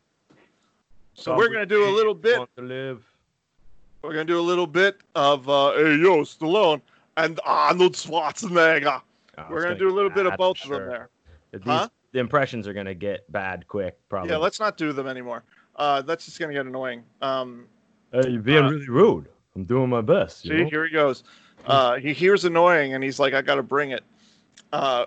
[1.15, 2.39] So we're gonna do a little bit.
[4.05, 4.13] Want to live.
[4.13, 6.81] We're gonna do a little bit of uh, hey yo Stallone
[7.17, 9.01] and Arnold Schwarzenegger.
[9.39, 11.09] Oh, we're it's gonna do a little bit of both for of them there.
[11.53, 11.89] These, Huh?
[12.13, 14.31] The impressions are gonna get bad quick, probably.
[14.31, 15.43] Yeah, let's not do them anymore.
[15.77, 17.03] Uh, that's just gonna get annoying.
[17.23, 17.67] Um,
[18.13, 19.29] Hey, you're being uh, really rude.
[19.57, 20.45] I'm doing my best.
[20.45, 20.71] you see, know?
[20.71, 21.25] here he goes.
[21.67, 24.05] Uh, he hears annoying and he's like, I gotta bring it.
[24.73, 25.07] Uh,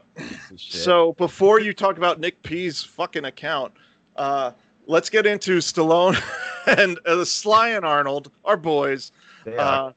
[0.57, 3.74] So before you talk about Nick P's fucking account,
[4.15, 4.52] uh,
[4.88, 6.19] let's get into Stallone
[6.68, 9.11] and uh, Sly and Arnold, our boys.
[9.45, 9.89] They are.
[9.89, 9.91] Uh,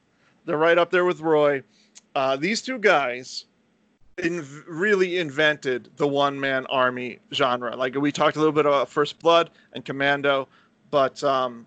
[0.47, 1.63] they're right up there with Roy.
[2.15, 3.45] Uh, these two guys
[4.19, 7.77] in- really invented the one-man army genre.
[7.77, 10.49] Like we talked a little bit about First Blood and Commando,
[10.91, 11.67] but um,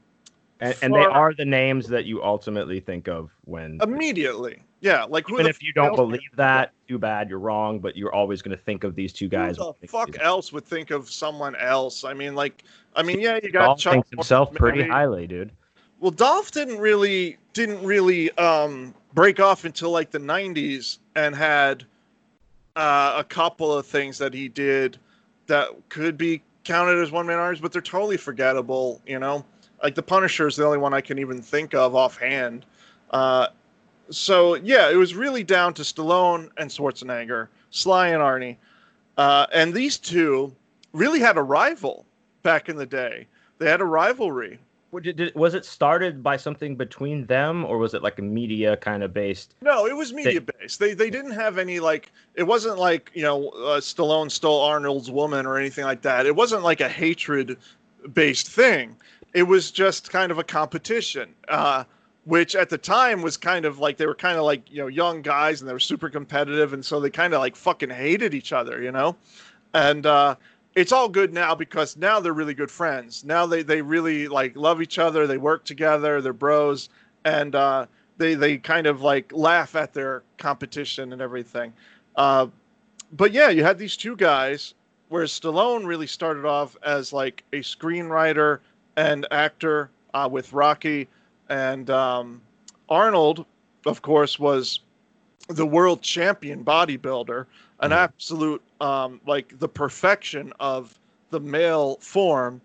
[0.60, 5.28] and, and they are the names that you ultimately think of when immediately, yeah, like
[5.28, 8.56] who even if you don't believe that too bad you're wrong but you're always going
[8.56, 12.04] to think of these two guys Who the fuck else would think of someone else?
[12.04, 12.64] I mean, like,
[12.96, 15.52] I mean, yeah, you got Dolph Chuck thinks himself Norris, pretty highly dude
[16.00, 21.84] Well, Dolph didn't really didn't really um, break off until like the '90s, and had
[22.76, 24.98] uh, a couple of things that he did
[25.48, 29.02] that could be counted as one man armies, but they're totally forgettable.
[29.08, 29.44] You know,
[29.82, 32.66] like the Punisher is the only one I can even think of offhand.
[33.10, 33.48] Uh,
[34.16, 38.58] so yeah, it was really down to Stallone and Schwarzenegger, Sly and Arnie,
[39.18, 40.54] uh, and these two
[40.94, 42.06] really had a rival
[42.44, 43.28] back in the day.
[43.60, 44.60] They had a rivalry.
[45.02, 48.78] Did- did- was it started by something between them or was it like a media
[48.78, 50.80] kind of based No, it was media based.
[50.80, 55.10] They they didn't have any like it wasn't like you know uh, Stallone stole Arnold's
[55.10, 56.28] woman or anything like that.
[56.28, 57.58] It wasn't like a hatred
[58.14, 58.96] based thing.
[59.34, 61.86] It was just kind of a competition, uh,
[62.26, 64.88] which at the time was kind of like they were kind of like you know
[64.88, 68.34] young guys and they were super competitive, and so they kind of like fucking hated
[68.34, 69.16] each other, you know.
[69.74, 70.36] And uh,
[70.76, 73.24] it's all good now because now they're really good friends.
[73.24, 75.28] Now they they really like love each other.
[75.28, 76.22] They work together.
[76.22, 76.90] They're bros,
[77.26, 77.86] and uh,
[78.18, 81.74] they they kind of like laugh at their competition and everything.
[82.16, 82.48] Uh,
[83.12, 84.74] but yeah, you had these two guys,
[85.10, 88.60] whereas Stallone really started off as like a screenwriter
[88.96, 91.08] and actor uh, with Rocky,
[91.50, 92.42] and um,
[92.90, 93.46] Arnold,
[93.86, 94.80] of course, was
[95.50, 97.46] the world champion bodybuilder,
[97.82, 97.94] an Mhm.
[97.94, 100.98] absolute um, like the perfection of
[101.32, 102.62] the male form,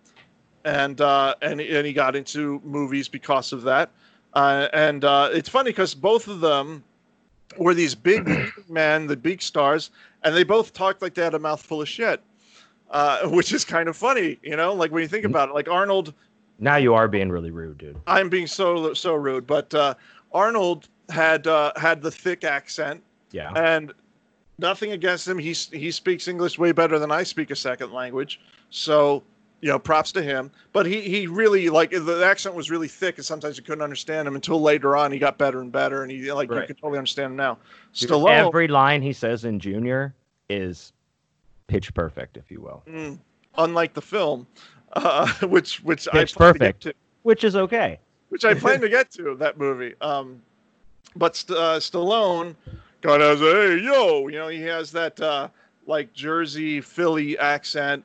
[0.64, 3.90] and uh, and and he got into movies because of that.
[4.34, 6.84] Uh, and uh, it's funny because both of them
[7.58, 8.30] were these big
[8.68, 9.90] men, the big stars,
[10.22, 12.20] and they both talked like they had a mouthful of shit,
[12.90, 14.74] uh, which is kind of funny, you know.
[14.74, 15.26] Like when you think Mhm.
[15.26, 16.14] about it, like Arnold
[16.58, 19.94] now you are being really rude dude I'm being so so rude, but uh,
[20.32, 23.02] Arnold had uh, had the thick accent,
[23.32, 23.92] yeah and
[24.58, 25.38] nothing against him.
[25.38, 28.40] He he speaks English way better than I speak a second language,
[28.70, 29.22] so
[29.60, 30.50] you know, props to him.
[30.72, 34.28] But he he really like the accent was really thick, and sometimes you couldn't understand
[34.28, 35.10] him until later on.
[35.12, 36.66] He got better and better, and he like you Right.
[36.66, 37.58] can totally understand him now.
[37.94, 40.14] Dude, Stallone, every line he says in junior
[40.48, 40.92] is
[41.66, 43.18] pitch perfect if you will mm,
[43.58, 44.46] unlike the film,
[44.94, 46.82] uh, which which Pitch I plan to get Perfect.
[46.82, 46.94] to.
[47.22, 47.98] which is okay
[48.30, 49.94] which I plan to get to that movie.
[50.02, 50.42] Um,
[51.16, 52.54] but St- uh, Stallone
[53.00, 55.48] got as a hey yo, you know, he has that uh,
[55.86, 58.04] like Jersey Philly accent,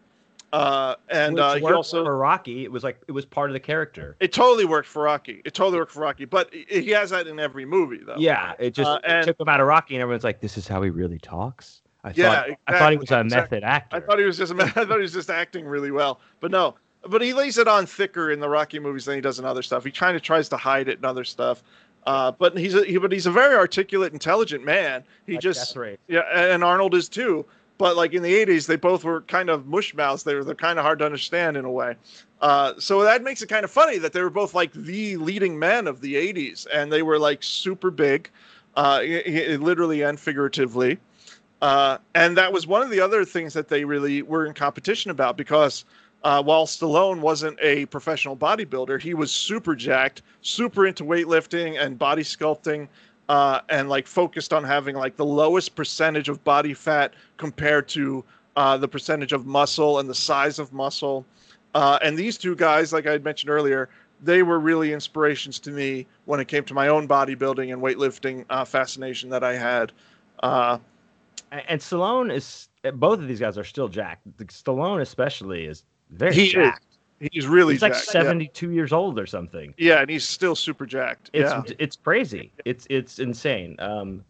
[0.54, 3.54] uh, and Which uh, he also for rocky it was like it was part of
[3.54, 5.42] the character it totally worked for Rocky.
[5.44, 8.16] It totally worked for Rocky, but he he has that in every movie though.
[8.18, 10.58] yeah it just Uh, it and- took him out of rocky and everyone's like this
[10.58, 13.58] is how he really talks i Yeah, thought i thought he was a exactly, exactly.
[13.58, 16.20] method actor I thought he was just I thought he was just acting really well,
[16.40, 16.76] but no.
[17.08, 19.62] But he lays it on thicker in the Rocky movies than he does in other
[19.64, 19.84] stuff.
[19.84, 21.64] He kind of tries to hide it in other stuff.
[22.06, 25.04] Uh, but he's a, he, but he's a very articulate, intelligent man.
[25.26, 25.98] He Like just Death Race.
[26.08, 27.46] Yeah, and Arnold is too.
[27.78, 30.24] But like in the '80s, they both were kind of mush mouths.
[30.24, 31.96] They were they're kind of hard to understand in a way.
[32.42, 35.58] Uh, so that makes it kind of funny that they were both like the leading
[35.60, 38.30] men of the '80s, and they were like super big,
[38.76, 39.02] uh,
[39.60, 41.00] literally and figuratively.
[41.64, 45.12] Uh, and that was one of the other things that they really were in competition
[45.12, 45.86] about because
[46.26, 51.98] uh, while Stallone wasn't a professional bodybuilder, he was super jacked, super into weightlifting and
[51.98, 52.90] body sculpting,
[53.30, 58.26] uh, and like focused on having like the lowest percentage of body fat compared to
[58.58, 61.26] uh, the percentage of muscle and the size of muscle.
[61.76, 63.88] Uh, and these two guys, like I had mentioned earlier,
[64.22, 68.44] they were really inspirations to me when it came to my own bodybuilding and weightlifting
[68.50, 69.94] uh, fascination that I had.
[71.68, 74.26] And, Stallone is both of these guys are still jacked.
[74.48, 76.74] Stallone especially is very He is.
[77.32, 78.24] he's really He's like jacked, yeah.
[78.24, 79.74] 72 years old or something.
[79.78, 81.30] Yeah, and he's still super jacked.
[81.34, 81.62] It's yeah.
[81.80, 82.52] it's crazy.
[82.66, 83.76] It's it's insane.
[83.80, 84.24] Um,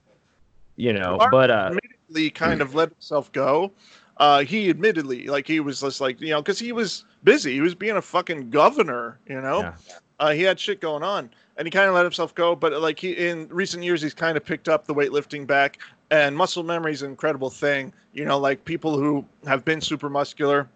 [0.75, 3.71] you know, Arnold but uh, immediately kind of let himself go.
[4.17, 7.53] uh, he admittedly like he was just like you know because he was busy.
[7.53, 9.19] He was being a fucking governor.
[9.27, 9.73] You know, Yeah.
[10.19, 12.55] uh, he had shit going on, and he kind of let himself go.
[12.55, 15.77] But like he in recent years, he's kind of picked up the weightlifting back.
[16.13, 17.91] And muscle memory is an incredible thing.
[18.13, 20.69] You know, like people who have been super muscular,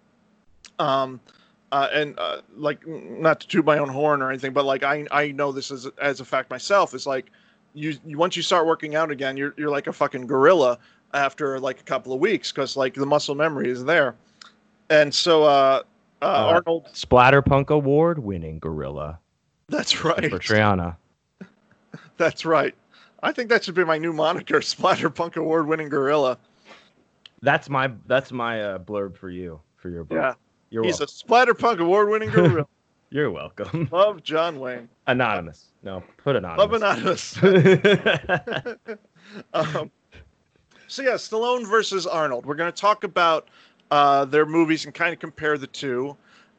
[0.80, 1.20] um,
[1.72, 5.06] uh, and uh, like not to toot my own horn or anything, but like I
[5.12, 6.96] I know this as as a fact myself.
[6.96, 7.30] Is like
[7.76, 10.80] you, you once you start working out again, you're you're like a fucking gorilla
[11.14, 14.16] after like a couple of weeks because like the muscle memory is there.
[14.90, 15.84] And so uh,
[16.24, 19.20] uh, Uh, Arnold, Splatterpunk Award winning gorilla
[19.70, 20.96] that's right, for Triana.
[22.18, 22.74] that's right.
[23.23, 26.38] I think that should be my new moniker, Splatterpunk Award winning gorilla.
[27.41, 30.18] That's my that's my uh, blurb for you for your book.
[30.18, 30.34] Yeah,
[30.69, 31.14] You're he's welcome.
[31.14, 32.65] a Splatterpunk Award winning gorilla.
[33.10, 33.88] You're welcome.
[33.91, 34.89] Love John Wayne.
[35.07, 35.68] Anonymous.
[35.81, 36.60] No, put anonymous.
[36.60, 37.38] Love anonymous.
[39.53, 39.89] um,
[40.88, 42.45] so yeah, Stallone versus Arnold.
[42.45, 43.48] We're going to talk about
[43.91, 46.18] uh, their movies and kind of compare the two.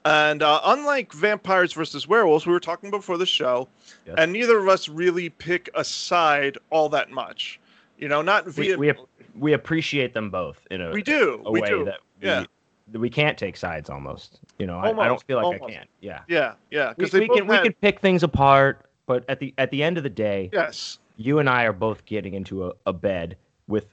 [0.09, 3.69] And uh, unlike vampires versus werewolves, we were talking before the show,
[4.07, 4.15] Yes.
[4.19, 7.61] and neither of us really pick a side all that much.
[7.99, 8.97] You know, not we, via we, ap-
[9.39, 11.85] we appreciate them both in a, we do, a we way do.
[11.85, 12.45] that we, Yeah.
[12.93, 14.41] we can't take sides almost.
[14.59, 15.65] You know, I, I don't feel like almost.
[15.65, 15.87] I can.
[16.01, 16.21] Yeah.
[16.29, 19.71] yeah, yeah, because we both can we can pick things apart, but at the at
[19.71, 22.93] the end of the day, yes, you and I are both getting into a, a
[22.93, 23.37] bed
[23.67, 23.87] with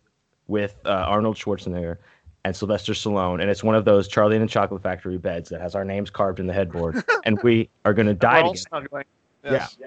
[0.47, 1.97] with uh, Arnold Schwarzenegger
[2.45, 5.59] and Sylvester Stallone, and it's one of those Charlie and the Chocolate Factory beds that
[5.61, 8.53] has our names carved in the headboard, and we are going to we're die all
[8.53, 8.67] together.
[8.69, 9.05] snuggling.
[9.43, 9.77] Yes.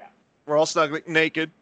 [0.44, 1.52] we're all snuggling naked.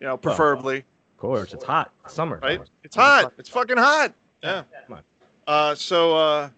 [0.00, 0.78] You know, preferably.
[0.78, 1.92] Of course, it's hot.
[2.04, 2.40] It's summer.
[2.42, 2.60] right?
[2.82, 3.34] It's hot.
[3.38, 4.14] It's fucking hot.
[4.42, 4.64] Yeah.
[4.88, 5.02] Come on.
[5.46, 6.50] Uh, so, uh,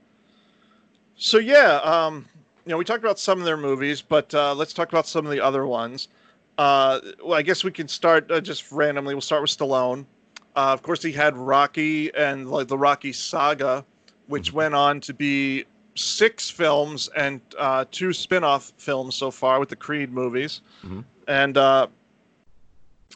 [1.16, 2.26] so yeah, um,
[2.64, 5.26] you know, we talked about some of their movies, but uh, let's talk about some
[5.26, 6.08] of the other ones.
[6.56, 9.14] Uh, well, I guess we can start uh, just randomly.
[9.14, 10.06] We'll start with Stallone.
[10.56, 13.84] Uh, of course, he had Rocky and like the Rocky saga,
[14.26, 15.64] which went on to be
[15.94, 21.04] six films and uh, two spin-off films so far with the Creed movies, Mhm.
[21.26, 21.86] and uh,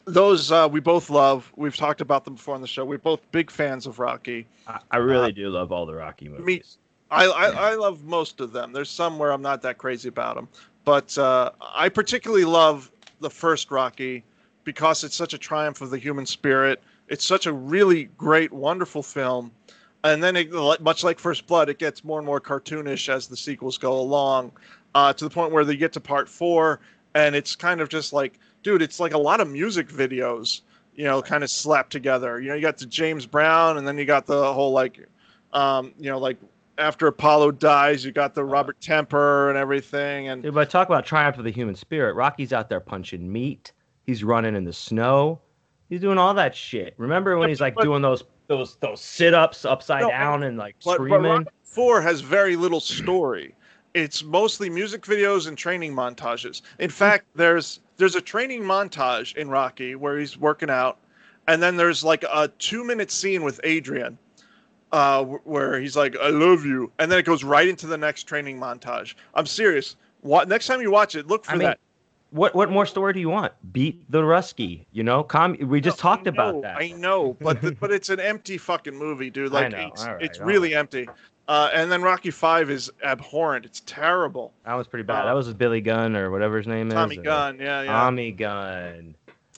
[0.05, 1.51] those uh, we both love.
[1.55, 2.83] We've talked about them before on the show.
[2.83, 4.45] We're both big fans of Rocky.
[4.67, 6.77] I, I really do love all the Rocky movies.
[7.11, 8.73] I, I, I love most of them.
[8.73, 10.47] There's some where I'm not that crazy about them,
[10.83, 14.23] but uh, I particularly love the first Rocky
[14.63, 16.81] because it's such a triumph of the human spirit.
[17.07, 19.51] It's such a really great, wonderful film,
[20.03, 20.51] and then it,
[20.81, 24.51] much like First Blood, it gets more and more cartoonish as the sequels go along,
[24.95, 26.79] uh, to the point where they get to part four,
[27.15, 30.61] and it's kind of just like, dude, it's like a lot of music videos,
[30.95, 32.39] you know, kind of slapped together.
[32.39, 35.07] You know, you got the James Brown, and then you got the whole like,
[35.51, 36.37] um, you know, like
[36.77, 41.05] after Apollo dies, you got the Robert Tepper and everything, and Dude, but talk about
[41.05, 42.15] triumph of the human spirit.
[42.15, 43.71] Rocky's out there punching meat.
[44.05, 45.39] He's running in the snow.
[45.89, 46.93] He's doing all that shit.
[46.97, 50.57] Remember when he's like but- doing those those those sit ups upside No, down and
[50.57, 51.31] like but, but screaming?
[51.31, 53.55] Rocky Four has very little story.
[53.93, 56.61] It's mostly music videos and training montages.
[56.79, 60.99] In fact, there's there's a training montage in Rocky where he's working out,
[61.47, 64.17] and then there's like a two minute scene with Adrian,
[64.91, 68.23] uh, where he's like, "I love you," and then it goes right into the next
[68.23, 69.13] training montage.
[69.35, 69.95] I'm serious.
[70.21, 71.79] What next time you watch it, look for I mean, that.
[72.33, 73.53] What what more story do you want?
[73.71, 74.85] Beat the Rusky.
[74.91, 76.77] You know, Com- we just No, talked I about that.
[76.79, 79.51] I know, but the, but it's an empty fucking movie, dude.
[79.51, 79.91] Like know.
[79.93, 81.07] it's, right, it's all really empty.
[81.47, 83.65] Uh, and then Rocky Five is abhorrent.
[83.65, 84.51] It's terrible.
[84.65, 85.21] That was pretty bad.
[85.21, 87.19] Uh, that was Billy Gunn or whatever his name Tommy is.
[87.19, 87.91] uh, Gunn, yeah, yeah.
[87.91, 89.13] Tommy Gunn.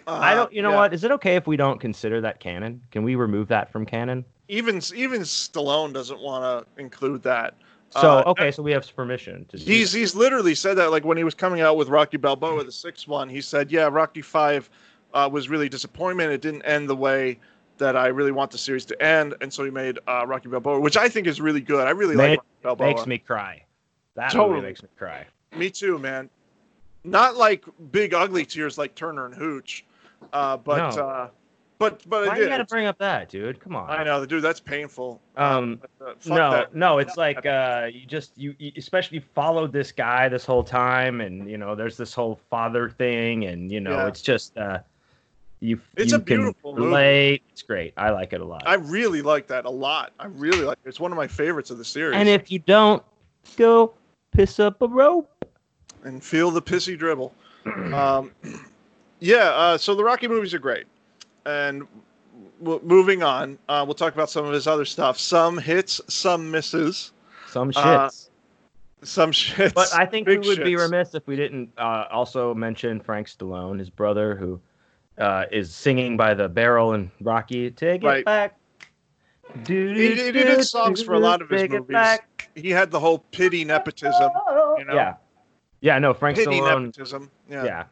[0.06, 0.52] Uh, I don't.
[0.52, 0.76] You know yeah.
[0.76, 0.94] what?
[0.94, 2.82] Is it okay if we don't consider that canon?
[2.92, 4.26] Can we remove that from canon?
[4.50, 7.56] Even even Stallone doesn't want to include that.
[7.96, 9.58] So Uh, okay, so we have permission to.
[9.58, 9.98] do He's that.
[10.00, 13.08] he's literally said that like when he was coming out with Rocky Balboa, the sixth
[13.08, 14.70] one, he said, "Yeah, Rocky Five
[15.14, 16.32] uh, was really disappointment.
[16.32, 17.40] It didn't end the way
[17.78, 20.80] that I really want the series to end, and so he made uh, Rocky Balboa,
[20.80, 21.88] which I think is really good.
[21.88, 22.88] I really Man, like Rocky Balboa.
[22.88, 23.64] makes me cry.
[24.16, 24.62] That Totally.
[24.62, 25.26] makes me cry.
[25.56, 26.30] Me too, man.
[27.06, 29.86] Not like big ugly tears like Turner and Hooch,
[30.34, 31.04] uh, but No.
[31.04, 31.28] uh,
[31.78, 33.60] but but Why I you gotta bring up that, dude?
[33.60, 33.90] Come on.
[33.90, 34.42] I know, dude.
[34.44, 35.22] That's painful.
[35.36, 36.76] Um, Uh, no, that.
[36.76, 41.22] no, it's like uh, you just you, you especially followed this guy this whole time,
[41.22, 44.08] and you know, there's this whole father thing, and you know, Yeah.
[44.08, 44.80] it's just uh,
[45.60, 45.80] you.
[45.98, 46.92] It's you a beautiful can movie.
[46.94, 47.44] relate.
[47.52, 47.94] It's great.
[47.98, 48.64] I like it a lot.
[48.66, 50.14] I really like that a lot.
[50.20, 50.90] I really like it.
[50.90, 52.16] It's one of my favorites of the series.
[52.18, 53.04] and if you don't,
[53.58, 53.94] go
[54.32, 55.30] piss up a rope.
[56.04, 57.34] and feel the pissy dribble.
[57.94, 58.32] Um,
[59.20, 60.86] yeah, uh, so the Rocky movies are great.
[61.46, 61.88] And
[62.62, 65.18] w- moving on, uh, we'll talk about some of his other stuff.
[65.20, 67.12] Some hits, some misses,
[67.48, 67.76] Some shits.
[67.86, 68.10] Uh,
[69.04, 69.74] some shits.
[69.74, 73.78] But I think we would be remiss if we didn't uh, also mention Frank Stallone,
[73.78, 74.60] his brother, who
[75.20, 77.70] uh, is singing by the barrel in Rocky.
[77.72, 78.58] Take it back.
[79.64, 81.94] Do, He, he did songs for a lot of his movies.
[81.94, 82.50] back.
[82.56, 84.32] He had the whole pity nepotism,
[84.78, 84.96] you know.
[84.96, 85.14] Yeah,
[85.82, 86.00] yeah.
[86.00, 86.86] No, Frank Pity Stallone.
[86.88, 87.32] nepotism.
[87.50, 87.84] Yeah, Yeah.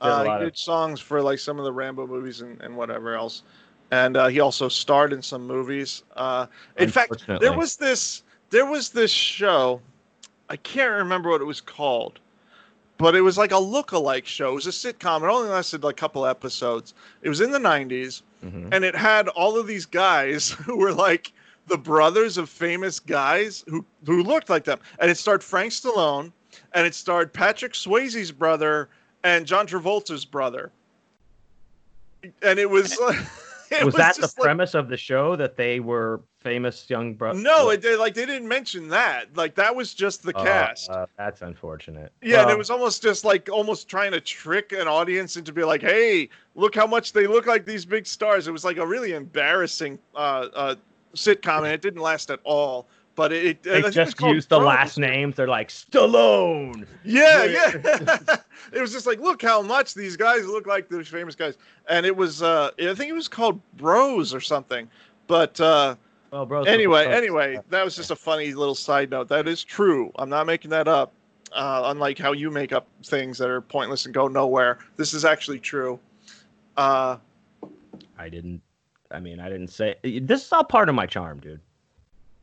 [0.00, 3.14] Uh, lot he of- songs for like some of the Rambo movies and, and whatever
[3.14, 3.42] else.
[3.90, 6.02] And uh, he also starred in some movies.
[6.14, 6.46] Uh,
[6.76, 9.80] in fact, there was this there was this show.
[10.50, 12.18] I can't remember what it was called,
[12.98, 14.52] but it was like a look-alike show.
[14.52, 15.22] It was a sitcom.
[15.22, 16.94] It only lasted like a couple episodes.
[17.22, 18.68] It was in the '90s, Mhm.
[18.72, 21.32] and it had all of these guys who were like
[21.66, 24.78] the brothers of famous guys who who looked like them.
[24.98, 26.30] And it starred Frank Stallone,
[26.74, 28.88] and it starred Patrick Swayze's brother
[29.28, 30.70] and John Travolta's brother.
[32.42, 33.18] And it was like
[33.70, 37.14] it was, that the just like- premise of the show that they were famous young
[37.14, 37.42] brothers?
[37.42, 39.36] no, it did like they didn't mention that.
[39.36, 40.90] Like that was just the cast.
[40.90, 42.12] Uh, that's unfortunate.
[42.22, 45.62] Yeah, and it was almost just like almost trying to trick an audience into be
[45.64, 48.86] like, "Hey, look how much they look like these big stars." It was like a
[48.86, 50.74] really embarrassing uh, uh,
[51.14, 52.88] sitcom, and it didn't last at all.
[53.18, 54.66] But it, it They just used the Bros.
[54.68, 55.34] last names.
[55.34, 56.86] They're like Stallone.
[57.04, 57.72] Yeah, yeah.
[58.72, 61.58] it was just like, look how much these guys look like those famous guys,
[61.88, 64.88] and it was uh, I think it was called Bros or something.
[65.26, 65.96] But uh,
[66.30, 66.62] Well, bro.
[66.62, 69.26] anyway, anyway, that was just a funny little side note.
[69.26, 70.12] That is true.
[70.14, 71.12] I'm not making that up.
[71.52, 75.24] Uh, unlike how you make up things that are pointless and go nowhere, this is
[75.24, 75.98] actually true.
[76.76, 77.16] Uh,
[78.16, 78.62] I didn't.
[79.10, 79.96] I mean, I didn't say.
[80.04, 81.60] This is all part of my charm, dude.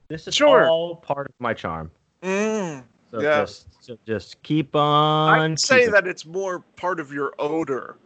[0.07, 0.68] This is Sure.
[0.69, 1.91] all part of my charm.
[2.23, 3.41] mm, So Yeah.
[3.41, 5.40] just, so just keep on.
[5.52, 5.91] I'd say keeping.
[5.94, 7.98] that it's more part of your odor,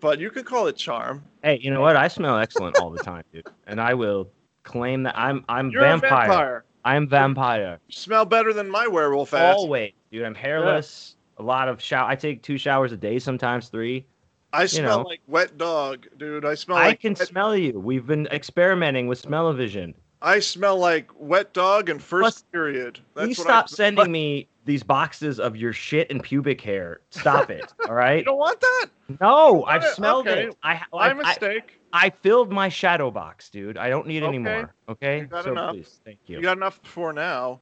[0.00, 1.22] but you could call it charm.
[1.42, 1.96] Hey, you know what?
[1.96, 4.30] I smell excellent all the time, dude, and I will
[4.62, 6.08] claim that I'm I'm You're vampire.
[6.08, 6.64] a vampire.
[6.84, 7.78] I'm vampire.
[7.88, 9.56] You smell better than my werewolf ass.
[9.56, 10.22] Always, dude.
[10.24, 11.16] I'm hairless.
[11.38, 12.08] A lot of shower.
[12.08, 14.06] I take two showers a day, sometimes three.
[14.52, 15.04] I smell know.
[15.08, 16.44] like wet dog, dude.
[16.44, 17.78] I smell I like can wet- smell you.
[17.78, 19.94] We've been experimenting with smell-o-vision.
[20.22, 23.00] I smell like wet dog and first Plus, period.
[23.14, 27.00] Please what stop I, sending me these boxes of your shit and pubic hair.
[27.10, 27.72] Stop it.
[27.88, 28.18] all right.
[28.18, 28.86] You don't want that?
[29.20, 30.48] No, I've smelled okay.
[30.48, 30.56] it.
[30.62, 31.80] I, My I, I, mistake.
[31.92, 33.78] I filled my shadow box, dude.
[33.78, 34.38] I don't need any Okay.
[34.38, 34.74] more.
[34.88, 35.20] Okay?
[35.20, 35.74] You got so enough.
[35.74, 36.36] please, thank you.
[36.36, 36.42] you.
[36.42, 37.60] got enough for now.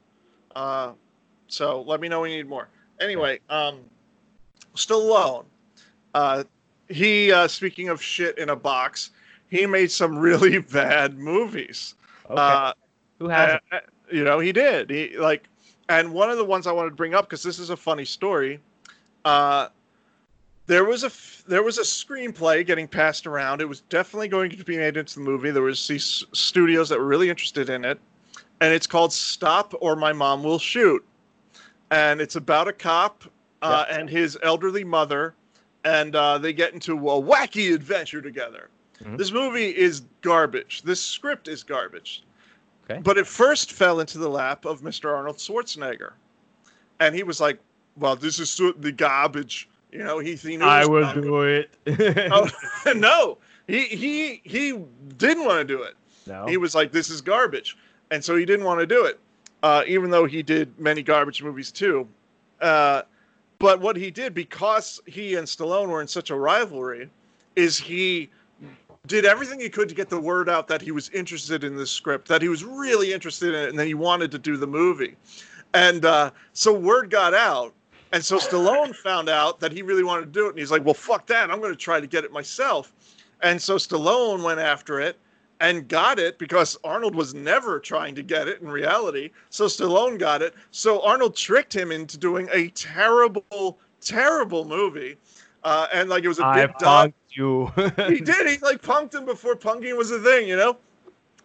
[0.55, 0.93] Uh,
[1.47, 2.69] so let me know when you need more.
[3.01, 3.81] Anyway, um,
[4.75, 5.45] Stallone.
[6.15, 6.45] Uh,
[6.89, 9.11] he uh, speaking of shit in a box,
[9.49, 11.95] he made some really bad movies.
[12.29, 12.41] okay.
[12.41, 12.73] Uh,
[13.19, 13.81] Who has uh,
[14.11, 14.91] you know, he did.
[14.91, 15.45] He like,
[15.89, 18.05] and one of the ones I wanted to bring up because this is a funny
[18.05, 18.61] story.
[19.25, 19.69] Uh,
[20.67, 23.61] there was a f- there was a screenplay getting passed around.
[23.61, 25.51] It was definitely going to be made into the movie.
[25.51, 27.99] There was these studios that were really interested in it,
[28.61, 31.05] and it's called Stop or My Mom Will Shoot,
[31.91, 33.25] and it's about a cop
[33.63, 35.35] uh, and his elderly mother,
[35.85, 38.69] and uh, they get into a wacky adventure together.
[39.05, 39.17] Mhm.
[39.19, 40.83] This movie is garbage.
[40.83, 42.23] This script is garbage.
[42.91, 43.01] Okay.
[43.03, 45.15] But it first fell into the lap of Mr.
[45.15, 46.13] Arnold Schwarzenegger,
[47.01, 47.59] and he was like,
[47.97, 51.71] "Well, this is the garbage." You know, he, he I will do it.
[52.33, 52.49] Oh,
[52.95, 54.79] no, he he he
[55.17, 55.95] didn't want to do it.
[56.27, 56.47] no.
[56.47, 57.77] He was like, "This is garbage,"
[58.11, 59.19] and so he didn't want to do it,
[59.63, 62.09] uh, even though he did many garbage movies too.
[62.61, 63.03] Uh,
[63.59, 67.11] but what he did, because he and Stallone were in such a rivalry,
[67.57, 68.31] is he
[69.09, 71.91] did everything he could to get the word out that he was interested in this
[71.91, 74.67] script, that he was really interested in it, and that he wanted to do the
[74.67, 75.17] movie.
[75.75, 77.75] And uh, so word got out.
[78.13, 80.51] And so Stallone found out that he really wanted to do it.
[80.51, 81.51] And he's like, well, fuck that.
[81.51, 82.93] I'm going to try to get it myself.
[83.43, 85.19] And so Stallone went after it
[85.61, 89.31] and got it because Arnold was never trying to get it in reality.
[89.51, 90.55] So Stallone got it.
[90.71, 95.17] So Arnold tricked him into doing a terrible, terrible movie.
[95.65, 97.67] Uh, and like it was a I big dog you.
[98.09, 98.47] he did.
[98.47, 100.77] He like punked him before punking was a thing, you know.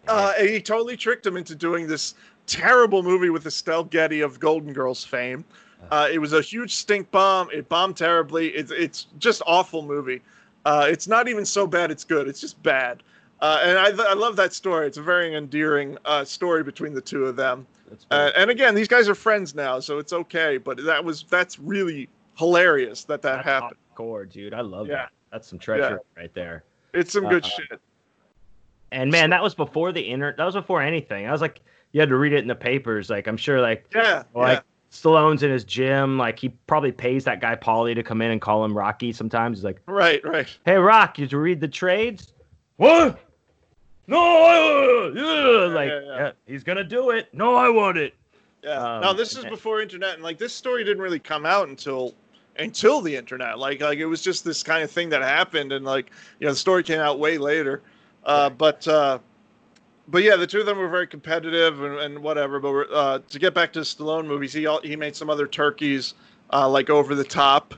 [0.07, 2.15] Uh, and he totally tricked him into doing this
[2.45, 5.45] terrible movie with Estelle Getty of Golden Girls fame.
[5.91, 7.49] Uh, it was a huge stink bomb.
[7.51, 8.49] It bombed terribly.
[8.49, 10.22] It's it's just awful movie.
[10.65, 11.91] Uh, it's not even so bad.
[11.91, 12.27] It's good.
[12.27, 13.03] It's just bad.
[13.41, 14.88] Uh, and I, I love that story.
[14.88, 17.68] It's a very endearing uh, story between the two of them.
[17.89, 20.57] That's Uh, and again, these guys are friends now, so it's okay.
[20.57, 22.07] But that was that's really
[22.38, 23.77] hilarious that that That's happened.
[23.97, 24.53] hardcore, dude.
[24.53, 24.95] I love Yeah.
[24.95, 25.10] that.
[25.34, 26.64] That's some treasure right there.
[26.93, 27.80] It's some good Uh, shit.
[28.91, 30.38] And man, that was before the internet.
[30.38, 31.27] That was before anything.
[31.27, 31.60] I was like,
[31.91, 33.10] you had to read it in the papers.
[33.10, 34.61] Like, I'm sure, like, Yeah, like yeah.
[34.91, 36.19] Stallone's in his gym.
[36.19, 39.11] Like, he probably pays that guy Paulie to come in and call him Rocky.
[39.11, 40.47] Sometimes he's like, Right, right.
[40.65, 42.34] "Hey, Rock, did you read the trades?"
[42.77, 43.18] What?
[44.05, 45.73] No, I, yeah.
[45.73, 46.18] like yeah, yeah.
[46.18, 47.34] yeah, he's gonna do it.
[47.34, 48.14] No, I want it.
[48.64, 48.77] Yeah.
[48.77, 52.14] Um, now this is before internet, and like this story didn't really come out until
[52.57, 53.59] until the internet.
[53.59, 56.53] Like like it was just this kind of thing that happened, and like you know
[56.53, 57.81] the story came out way later.
[58.25, 59.19] Uh, but uh,
[60.07, 62.59] but yeah, the two of them were very competitive and, and whatever.
[62.59, 66.13] But we're, uh, to get back to Stallone movies, he he made some other turkeys
[66.51, 67.73] uh, like Over the Top,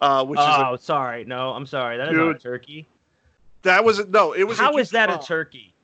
[0.00, 1.24] uh, which is oh, a, sorry.
[1.24, 1.96] No, I'm sorry.
[1.96, 2.86] That is not a turkey.
[3.62, 4.58] that was a, no, it was.
[4.58, 5.74] How is that a turkey?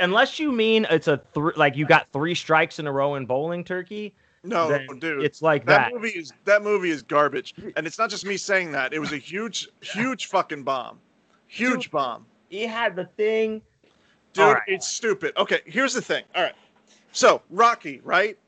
[0.00, 1.20] Unless you mean it's a
[1.56, 5.66] like you got three strikes in a row in bowling turkey, No, dude, it's like
[5.66, 5.94] that, that.
[5.94, 8.94] movie is that movie is garbage, and it's not just me saying that.
[8.94, 10.98] It was a huge, huge fucking bomb,
[11.46, 11.90] huge Dude.
[11.90, 12.24] bomb.
[12.48, 13.60] He had the thing.
[14.32, 14.62] Dude, All right.
[14.66, 15.36] it's stupid.
[15.36, 16.24] Okay, here's the thing.
[16.34, 16.54] All right.
[17.12, 18.38] So, Rocky, right?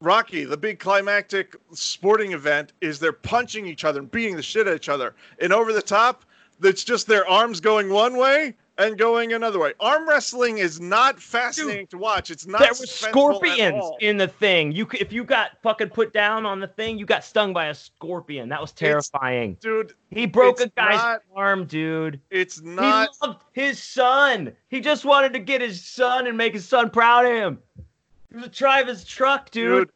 [0.00, 4.66] Rocky, the big climactic sporting event is they're punching each other and beating the shit
[4.66, 5.14] at each other.
[5.40, 6.24] And over the top,
[6.62, 9.72] it's just their arms going one way and going another way.
[9.80, 12.30] Arm wrestling is not fascinating to watch.
[12.30, 14.72] It's not there were scorpions in the thing.
[14.72, 17.74] You, if you got fucking put down on the thing, you got stung by a
[17.74, 18.48] scorpion.
[18.48, 19.56] That was terrifying.
[19.60, 22.20] Dude, He broke a guy's not- arm, dude.
[22.30, 24.52] it's not he loved his son.
[24.68, 27.58] He just wanted to get his son and make his son proud of him.
[28.30, 29.88] He was drive his truck, dude.
[29.88, 29.90] dude,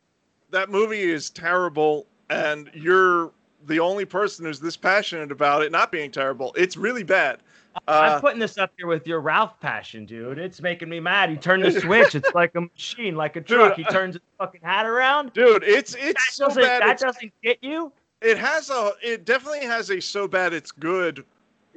[0.51, 3.33] that movie is terrible and you're
[3.67, 6.53] the only person who's this passionate about it not being terrible.
[6.57, 7.41] It's really bad.
[7.89, 10.39] Uh, I'm putting this up here with your Ralph passion, dude.
[10.39, 11.31] It's making me mad.
[11.31, 12.15] He turned the switch.
[12.15, 13.77] It's like a machine, like a Dude, truck.
[13.77, 15.33] He turns his fucking hat around.
[15.33, 16.83] dude, it's That it's so bad.
[16.83, 17.93] that it's- doesn't get you.
[18.23, 21.25] it has a it definitely has a so bad it's good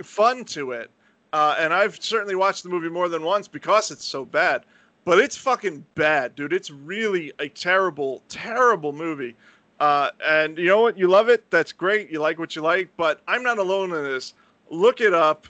[0.03, 0.89] fun to it
[1.33, 4.63] uh, and i've certainly watched the movie more than once because it's so bad
[5.03, 9.35] but it's fucking bad dude it's really a terrible terrible movie
[9.81, 12.87] uh, and you know what you love it that's great you like what you like
[12.95, 14.33] but i'm not alone in this
[14.69, 15.45] look it up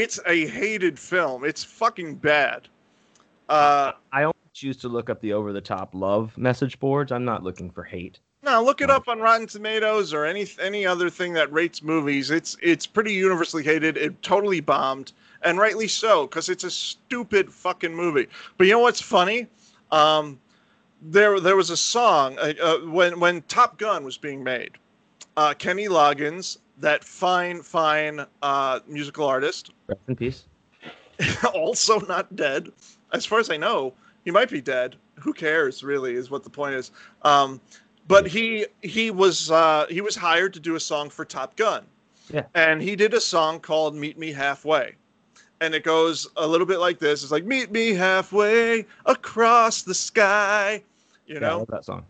[0.00, 2.68] it's a hated film it's fucking bad
[3.48, 7.12] uh, I only choose to look up the over the top love message boards.
[7.12, 8.18] I'm not looking for hate.
[8.42, 12.30] No, look it up on Rotten Tomatoes or any any other thing that rates movies.
[12.30, 13.96] It's it's pretty universally hated.
[13.96, 15.12] It totally bombed,
[15.42, 18.28] and rightly so, because it's a stupid fucking movie.
[18.56, 19.46] But you know what's funny?
[19.90, 20.38] Um,
[21.02, 24.72] there there was a song uh, uh, when when Top Gun was being made.
[25.36, 30.44] Uh, Kenny Loggins, that fine fine uh, musical artist, Rest in peace.
[31.54, 32.68] also not dead.
[33.12, 33.94] As far as I know,
[34.24, 34.96] he might be dead.
[35.20, 36.90] Who cares, really, is what the point is.
[37.22, 37.60] Um,
[38.08, 41.84] but he he was uh, he was hired to do a song for Top Gun,
[42.32, 42.44] Yeah.
[42.54, 44.94] and he did a song called "Meet Me Halfway,"
[45.62, 47.22] and it goes a little bit like this.
[47.22, 50.82] It's like "Meet me halfway across the sky,"
[51.26, 51.58] you Yeah, know.
[51.60, 52.04] love that song.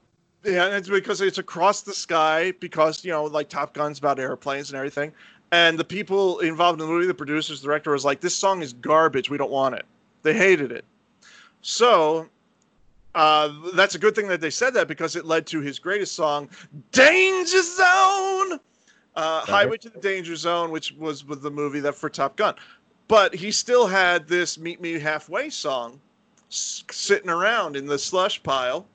[0.47, 4.21] Yeah, and it's because it's across the sky because you know, like Top Gun's about
[4.21, 5.13] airplanes and everything.
[5.51, 8.63] And the people involved in the movie, the producers, the director, was like, "This song
[8.63, 9.29] is garbage.
[9.29, 9.85] We don't want it."
[10.23, 10.85] They hated it.
[11.63, 12.29] So
[13.17, 16.15] uh, that's a good thing that they said that because it led to his greatest
[16.15, 16.49] song,
[16.93, 18.61] "Danger Zone,"
[19.17, 19.41] uh.
[19.47, 22.55] "Highway to the Danger Zone," which was with the movie that for Top Gun.
[23.09, 26.01] But he still had this "Meet Me Halfway" song
[26.51, 28.87] s- sitting around in the slush pile.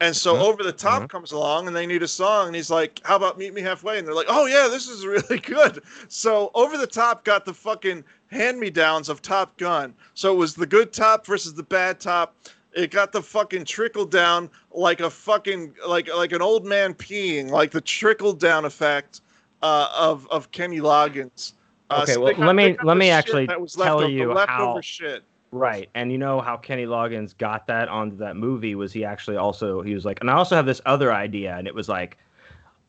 [0.00, 0.40] And so Mhm.
[0.42, 1.08] over the top Mhm.
[1.08, 3.98] comes along and they need a song and he's like, "How about Meet Me Halfway?"
[3.98, 7.54] And they're like, "Oh yeah, this is really good." So over the top got the
[7.54, 9.94] fucking hand-me-downs of Top Gun.
[10.14, 12.34] So it was the good top versus the bad top.
[12.74, 17.48] It got the fucking trickle down like a fucking like like an old man peeing,
[17.50, 19.22] like the trickle down effect
[19.62, 21.54] uh, of of Kenny Loggins.
[21.88, 24.74] Uh, Okay, so well, got- let me- let me actually that was tell you leftover
[24.74, 25.22] how- shit.
[25.56, 25.88] Right.
[25.94, 29.80] And you know how Kenny Loggins got that onto that movie was he actually also
[29.82, 32.18] he was like, and I also have this other idea, and it was like,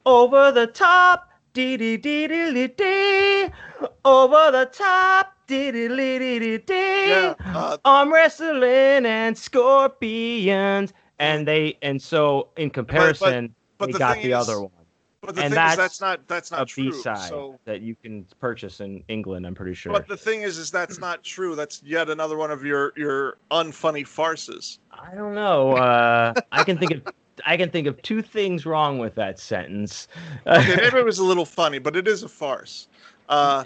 [0.06, 3.50] over the top, dee dee dee dee dee dee,
[4.06, 7.10] over the top, dee dee dee dee dee dee.
[7.10, 14.00] Yeah, uh, Arm wrestling and scorpions, and they and so in comparison, but they the
[14.00, 14.72] got the is- other one,
[15.22, 16.92] But the And thing is, that's that's not that's a not true.
[16.92, 19.48] B side So that you can purchase in England.
[19.48, 19.92] I'm pretty sure.
[19.92, 21.56] But the thing is, is that's not true.
[21.56, 24.80] That's yet another one of your your unfunny farces.
[24.92, 25.72] I don't know.
[25.74, 27.02] Uh, I can think of
[27.46, 30.08] I can think of two things wrong with that sentence.
[30.46, 32.88] Okay, maybe it was a little funny, but it is a farce.
[33.28, 33.64] Uh,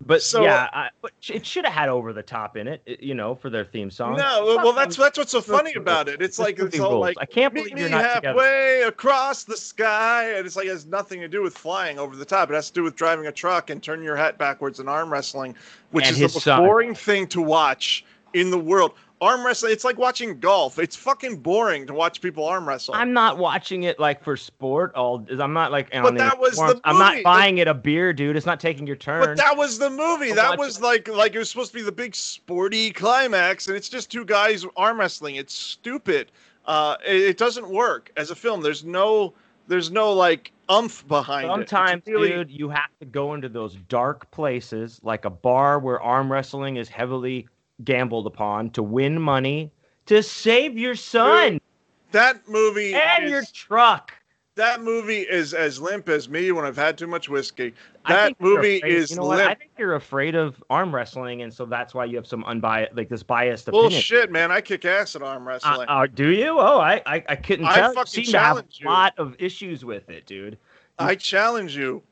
[0.00, 3.14] but so- yeah, I, but it should have had over the top in it, you
[3.14, 4.16] know, for their theme song.
[4.16, 6.22] no, well, that's that's what's so funny about it.
[6.22, 8.28] It's like it's all like I can't believe you're not together.
[8.28, 12.16] halfway across the sky, and it's like it has nothing to do with flying over
[12.16, 12.50] the top.
[12.50, 15.12] It has to do with driving a truck and turning your hat backwards and arm
[15.12, 15.54] wrestling,
[15.90, 18.92] which And is the most boring thing to watch in the world.
[19.22, 20.78] Arm wrestling, it's like watching golf.
[20.78, 22.94] It's fucking boring to watch people arm wrestle.
[22.94, 24.94] I'm not watching it like for sport.
[24.94, 26.80] All I'm not like But that was the uniforms.
[26.84, 27.22] I'm not movie.
[27.24, 28.34] buying it a beer, dude.
[28.36, 29.20] It's not taking your turn.
[29.20, 30.30] But that was the movie.
[30.30, 33.66] I'm That watching was like like it was supposed to be the big sporty climax,
[33.68, 35.36] and it's just two guys arm wrestling.
[35.36, 36.32] It's stupid.
[36.64, 38.62] Uh, it, it doesn't work as a film.
[38.62, 39.34] There's no
[39.68, 41.68] there's no like umph behind it.
[41.68, 46.00] Sometimes, really- dude, you have to go into those dark places, like a bar where
[46.00, 47.46] arm wrestling is heavily
[47.84, 49.70] gambled upon to win money
[50.06, 51.60] to save your son
[52.12, 54.12] That movie and is, your truck.
[54.56, 57.72] that movie is as limp as me when I've had too much whiskey.
[58.08, 59.40] That movie afraid- is You know what?
[59.40, 59.58] I limp.
[59.60, 63.08] think you're afraid of arm wrestling, and so that's why you have some unbiased, like
[63.08, 63.90] this biased opinion.
[63.90, 64.50] Bullshit, man.
[64.50, 65.86] I kick ass at arm Uh, wrestling.
[65.88, 66.58] uh, do you?
[66.58, 67.88] Oh, I I, I couldn't I tell.
[67.90, 68.88] You fucking have challenge a you.
[68.88, 70.58] lot of issues with it, dude.
[70.98, 72.02] I challenge you.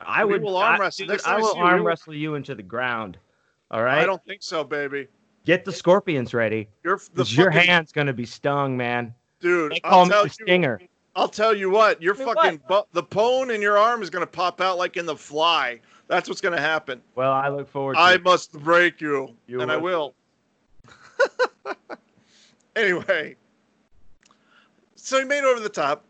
[0.00, 1.06] I We would will arm I- wrestle.
[1.06, 3.16] dude, I will you, arm wrestle you into the ground.
[3.70, 3.98] All right.
[4.02, 5.08] I don't think so, baby.
[5.44, 6.68] Get the scorpions ready.
[6.82, 9.14] You're f- the 'cause your hand's gonna be stung, man.
[9.40, 9.72] dude.
[9.72, 10.32] They I'll call me tell the you.
[10.46, 10.80] stinger.
[11.16, 12.00] I'll tell you what.
[12.02, 14.96] Your I mean, fucking bu- the bone in your arm is gonna pop out like
[14.96, 15.80] in the fly.
[16.06, 17.02] That's what's gonna happen.
[17.14, 18.22] Well, I look forward to I it.
[18.22, 20.14] must break you, You and I will.
[22.76, 23.36] anyway,
[24.94, 26.04] so he made over the top.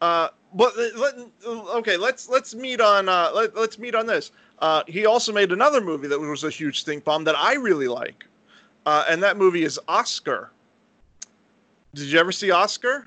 [0.00, 1.14] Uh, but let,
[1.46, 4.30] okay, let's let's meet on uh, let, let's meet on this.
[4.58, 7.88] Uh, he also made another movie that was a huge stink bomb that I really
[7.88, 8.24] like,
[8.86, 10.50] uh, and that movie is Oscar.
[11.94, 13.06] Did you ever see Oscar?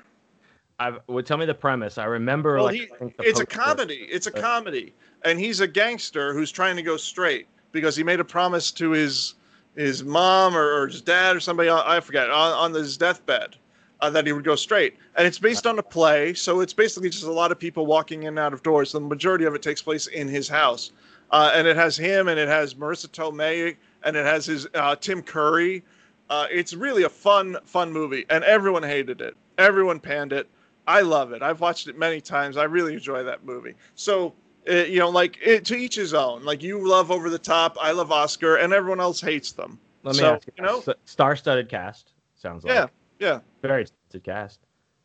[0.78, 1.98] I would tell me the premise.
[1.98, 2.56] I remember.
[2.56, 4.08] Well, like, he, I it's a comedy.
[4.10, 4.94] It's a Uh, comedy,
[5.24, 8.90] and he's a gangster who's trying to go straight because he made a promise to
[8.90, 9.34] his
[9.76, 13.56] his mom or, or his dad or somebody I I forget on, on his deathbed
[14.00, 14.96] uh, that he would go straight.
[15.16, 18.22] And it's based on a play, so it's basically just a lot of people walking
[18.22, 18.92] in and out of doors.
[18.92, 20.92] The majority of it takes place in his house,
[21.30, 24.96] uh, and it has him and it has Marisa Tomei and it has his uh,
[24.96, 25.82] Tim Curry.
[26.28, 29.36] Uh, it's really a fun, fun movie, and everyone hated it.
[29.58, 30.48] Everyone panned it.
[30.86, 31.42] I love it.
[31.42, 32.56] I've watched it many times.
[32.56, 33.74] I really enjoy that movie.
[33.94, 34.34] So,
[34.68, 36.44] uh, you know, like it, to each his own.
[36.44, 39.78] Like you love Over the Top, I love Oscar, and everyone else hates them.
[40.02, 40.52] Let me so, ask you.
[40.56, 40.82] you know?
[41.04, 42.12] Star-studded cast.
[42.36, 42.74] Sounds like.
[42.74, 42.86] Yeah,
[43.18, 43.40] yeah.
[43.62, 44.60] Very talented cast.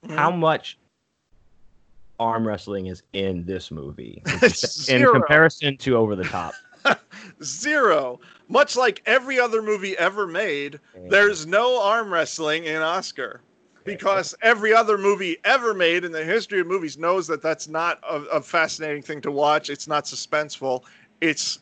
[0.06, 0.16] Mhm.
[0.16, 0.78] How much
[2.20, 5.14] arm wrestling is in this movie in, It's in zero.
[5.14, 6.54] comparison to Over the Top?
[7.44, 8.20] Zero.
[8.48, 10.80] Much like every other movie ever made,
[11.10, 13.42] there's no arm wrestling in Oscar.
[13.84, 18.00] Because every other movie ever made in the history of movies knows that that's not
[18.10, 19.70] a, a fascinating thing to watch.
[19.70, 20.84] It's not suspenseful.
[21.22, 21.60] It's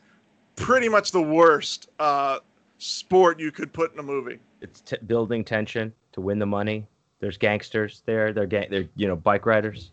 [0.55, 2.39] pretty much the worst uh,
[2.77, 4.39] sport you could put in a movie.
[4.61, 6.85] it's t- building tension to win the money.
[7.19, 8.31] There's gangsters there.
[8.31, 9.91] They're gang- they're you know bike riders.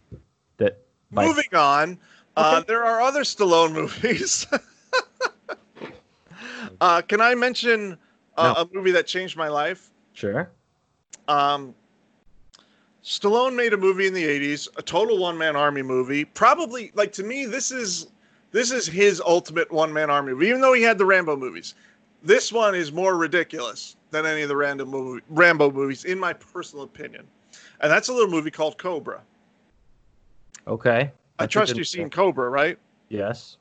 [0.61, 0.79] That
[1.11, 1.99] bike- Moving on,
[2.37, 4.47] uh, there are other Stallone movies.
[6.81, 7.97] uh, can I mention
[8.37, 8.63] uh, No.
[8.63, 9.91] a movie that changed my life?
[10.13, 10.51] Sure.
[11.29, 11.75] Um,
[13.03, 16.25] Stallone made a movie in the '80s, a total one-man army movie.
[16.27, 18.09] Probably, like to me, this is
[18.53, 20.49] this is his ultimate one-man army movie.
[20.49, 21.75] Even though he had the Rambo movies,
[22.23, 26.35] this one is more ridiculous than any of the random movie, Rambo movies, in my
[26.35, 27.27] personal opinion.
[27.81, 29.23] And that's a little movie called Cobra.
[30.67, 31.11] Okay.
[31.39, 32.79] I That's trust you've seen Cobra, right?
[33.09, 33.57] Yes,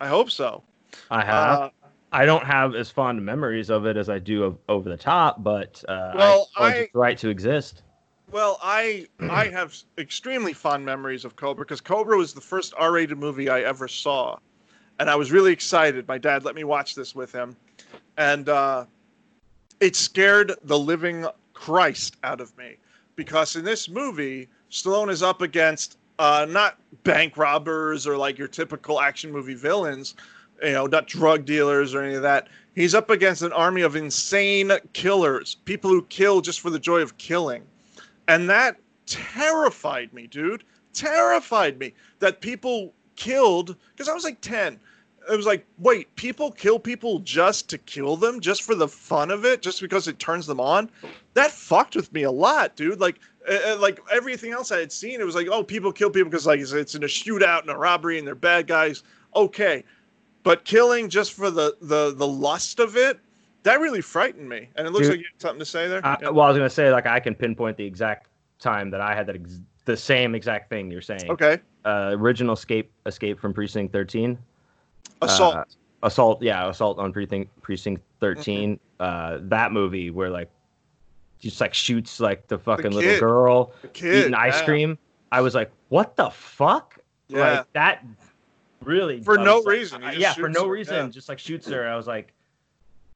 [0.00, 0.62] I hope so.
[1.10, 1.58] I have.
[1.58, 1.70] Uh,
[2.12, 5.42] I don't have as fond memories of it as I do of Over the Top,
[5.42, 7.82] but uh, Well, I, I- right to exist.
[8.30, 13.18] Well, I I have extremely fond memories of Cobra because Cobra was the first R-rated
[13.18, 14.38] movie I ever saw,
[14.98, 16.06] and I was really excited.
[16.08, 17.56] My dad let me watch this with him,
[18.16, 18.84] and uh,
[19.80, 22.76] it scared the living Christ out of me
[23.14, 28.48] because in this movie, Stallone is up against uh, not bank robbers or like your
[28.48, 30.14] typical action movie villains,
[30.62, 32.48] you know, not drug dealers or any of that.
[32.74, 37.00] He's up against an army of insane killers, people who kill just for the joy
[37.00, 37.62] of killing.
[38.28, 38.76] And that
[39.06, 40.64] terrified me, dude.
[40.92, 44.78] Terrified me that people killed because I was like 10.
[45.30, 49.32] It was like, wait, people kill people just to kill them, just for the fun
[49.32, 50.88] of it, just because it turns them on.
[51.34, 53.00] That fucked with me a lot, dude.
[53.00, 53.18] Like,
[53.48, 56.46] uh, like everything else I had seen, it was like, oh, people kill people because
[56.46, 59.02] like it's, it's in a shootout and a robbery and they're bad guys.
[59.34, 59.84] Okay,
[60.42, 63.18] but killing just for the the the lust of it,
[63.64, 64.68] that really frightened me.
[64.76, 65.12] And it looks Dude.
[65.16, 66.04] like you had something to say there.
[66.04, 66.30] I, Yeah.
[66.30, 68.28] Well, I was gonna say like I can pinpoint the exact
[68.58, 71.30] time that I had that ex- the same exact thing you're saying.
[71.30, 74.38] Okay, Uh, original escape escape from precinct 13.
[75.22, 75.54] assault.
[75.56, 75.64] Uh,
[76.02, 78.78] assault yeah assault on precinct precinct 13 Mm-hmm.
[79.02, 80.50] uh that movie where like
[81.38, 83.20] just like shoots like the fucking little kid.
[83.20, 84.64] girl The kid, eating ice yeah.
[84.64, 84.98] cream
[85.32, 86.98] i was like what the fuck
[87.28, 87.38] Yeah.
[87.58, 88.04] like that
[88.82, 91.08] really For no like- reason, he uh, yeah for no her, reason yeah.
[91.10, 92.32] just like shoots her i was like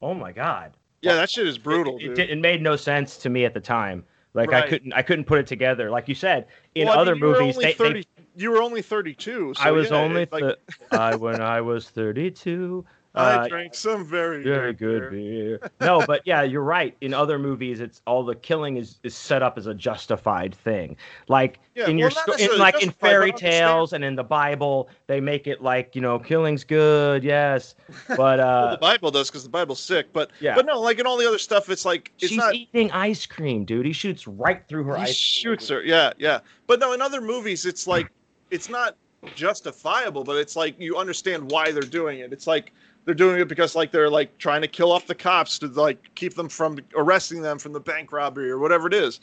[0.02, 0.72] oh my god
[1.02, 3.60] Yeah, that shit is brutal, it, it, it made no sense to me at the
[3.60, 6.97] time like i couldn't i couldn't put it together like you said in Well, I
[6.98, 8.05] mean, other movies they, 30
[8.36, 9.55] you were only 32.
[9.55, 10.56] So I was yeah, only it, like,
[10.92, 15.70] I when I was 32, Uh, I drank some very very good beer.
[15.81, 16.97] no, but yeah, you're right.
[17.01, 20.97] In other movies, it's all the killing is, is set up as a justified thing.
[21.27, 24.23] Like Yeah, in well, your not sto- in, like in fairy tales and in the
[24.23, 27.74] Bible, they make it like you know killing's good, yes,
[28.09, 30.55] but Well, uh, the Bible does because the Bible's sick, but Yeah.
[30.55, 32.55] but no, like in all the other stuff, it's like it's she's not.
[32.55, 33.87] eating ice cream, dude.
[33.87, 35.15] He shoots right through her he ice.
[35.16, 36.39] shoots her, yeah, yeah.
[36.69, 38.09] But no, in other movies, it's like
[38.53, 38.97] it's not
[39.35, 42.32] justifiable, but it's like you understand why they're doing it.
[42.32, 42.73] It's like
[43.05, 46.14] they're doing it because like they're like trying to kill off the cops to like
[46.14, 49.20] keep them from arresting them from the bank robbery or whatever it is.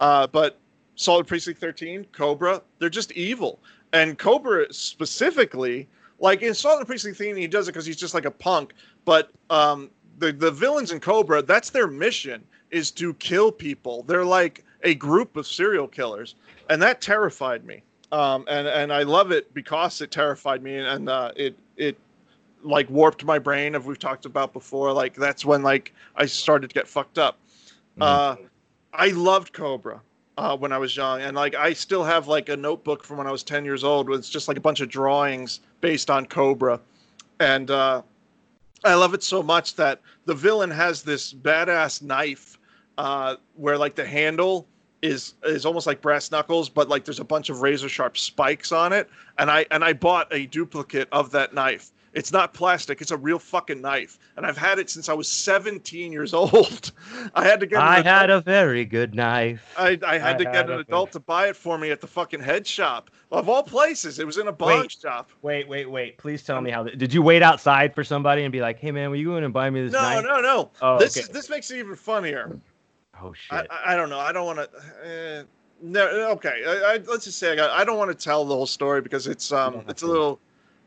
[0.00, 0.58] Uh, but
[0.94, 3.58] Solid Precinct 13, Cobra, they're just evil.
[3.92, 5.88] And Cobra specifically,
[6.18, 8.74] like in Solid Precinct 13, he does it because he's just like a punk.
[9.04, 14.02] But um, the the villains in Cobra, that's their mission is to kill people.
[14.04, 16.34] They're like a group of serial killers,
[16.70, 17.82] and that terrified me.
[18.12, 21.98] Um, and and I love it because it terrified me, and uh, it it
[22.62, 24.92] like warped my brain, of we've talked about before.
[24.92, 27.38] Like that's when like I started to get fucked up.
[28.00, 28.36] Uh,
[28.92, 30.00] I loved Cobra
[30.36, 33.26] uh, when I was young, and like I still have like a notebook from when
[33.26, 36.80] I was ten years old with just like a bunch of drawings based on Cobra,
[37.40, 38.02] and uh,
[38.84, 42.58] I love it so much that the villain has this badass knife
[42.98, 44.66] uh, where like the handle
[45.02, 48.72] is is almost like brass knuckles, but like there's a bunch of razor sharp spikes
[48.72, 49.08] on it,
[49.38, 51.92] and I and I bought a duplicate of that knife.
[52.16, 55.28] It's not plastic; it's a real fucking knife, and I've had it since I was
[55.28, 56.92] 17 years old.
[57.34, 57.78] I had to get.
[57.78, 59.74] I adult- had a very good knife.
[59.76, 62.06] I, I had I to get an adult to buy it for me at the
[62.06, 64.18] fucking head shop of all places.
[64.18, 64.92] It was in a bong Wait.
[64.92, 65.28] shop.
[65.42, 66.16] Wait, wait, wait!
[66.16, 66.84] Please tell me how.
[66.84, 69.36] th- Did you wait outside for somebody and be like, "Hey, man, will you go
[69.36, 70.70] in and buy me this No, knife?" no, no.
[70.80, 71.30] Oh, this okay.
[71.30, 72.58] this makes it even funnier.
[73.22, 73.66] Oh shit!
[73.70, 74.18] I, I, don't know.
[74.20, 75.40] I don't want to.
[75.42, 75.44] Uh,
[75.82, 76.62] no, okay.
[76.66, 79.02] I, I, let's just say I, got, I don't want to tell the whole story
[79.02, 80.40] because it's um it's a little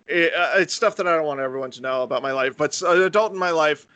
[0.10, 2.58] it, uh, it's stuff that I don't want everyone to know about my life.
[2.58, 3.88] But an adult in my life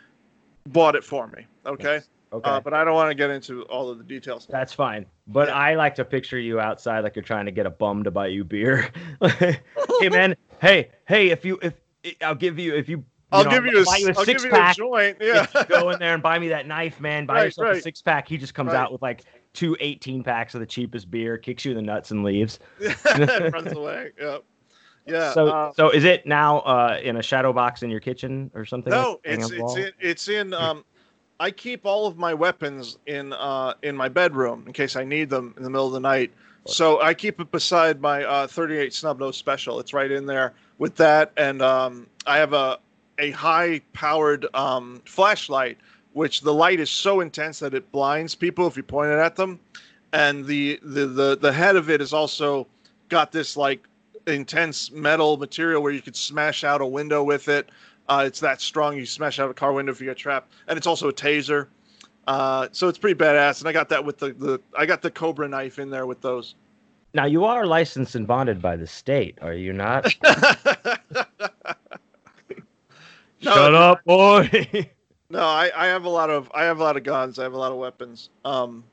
[0.68, 1.46] bought it for me.
[1.66, 4.48] Okay, okay, uh, but I don't want to get into all of the details.
[4.50, 5.06] that's fine.
[5.28, 5.56] But Yeah.
[5.56, 8.28] I like to picture you outside like you're trying to get a bum to buy
[8.28, 8.90] you beer.
[9.40, 10.36] hey, man.
[10.62, 11.74] Hey, hey, if you if
[12.22, 12.98] I'll give you if you.
[12.98, 15.18] you I'll know, give you a, buy you a I'll six give you a joint.
[15.22, 15.48] Yeah.
[15.70, 17.26] Go in there and buy me that knife, man.
[17.26, 18.28] Buy Right, yourself a six pack.
[18.28, 18.80] He just comes Right.
[18.80, 19.24] out with like
[19.54, 22.60] two 18 packs of the cheapest beer, kicks you in the nuts, and leaves.
[23.52, 24.12] runs away.
[24.20, 24.44] Yep.
[25.06, 25.34] Yeah.
[25.34, 28.66] so, uh, so is it now uh, in a shadow box in your kitchen or
[28.66, 28.92] something?
[28.92, 30.86] no, it's it's in, it's in um
[31.40, 35.30] I keep all of my weapons in uh in my bedroom in case I need
[35.30, 36.32] them in the middle of the night.
[36.66, 39.80] So I keep it beside my uh 38 snub nose special.
[39.80, 42.80] It's right in there with that and um I have a
[43.20, 45.78] a high powered um flashlight
[46.14, 49.36] which the light is so intense that it blinds people if you point it at
[49.36, 49.60] them
[50.14, 52.68] and the the the, the head of it is also
[53.10, 53.88] got this like
[54.28, 57.70] intense metal material where you could smash out a window with it.
[58.08, 58.98] Uh, it's that strong.
[58.98, 61.68] You smash out a car window if you get trapped, and it's also a taser.
[62.28, 63.60] Uh, so it's pretty badass.
[63.60, 66.22] And I got that with the, the I got the Cobra knife in there with
[66.22, 66.56] those.
[67.14, 70.14] Now you are licensed and bonded by the state, are you not?
[73.44, 74.90] No, Shut up, boy.
[75.30, 77.40] No, I, I have a lot of I have a lot of guns.
[77.40, 78.30] I have a lot of weapons.
[78.46, 78.84] Um,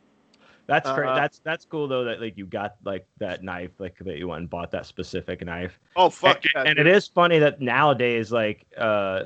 [0.71, 1.09] that's great.
[1.09, 4.29] Uh, that's that's cool though that like you got like that knife like that you
[4.29, 5.79] went and bought that specific knife.
[5.97, 6.63] oh fuck and, yeah!
[6.63, 6.87] and dude.
[6.87, 9.25] it is funny that nowadays like uh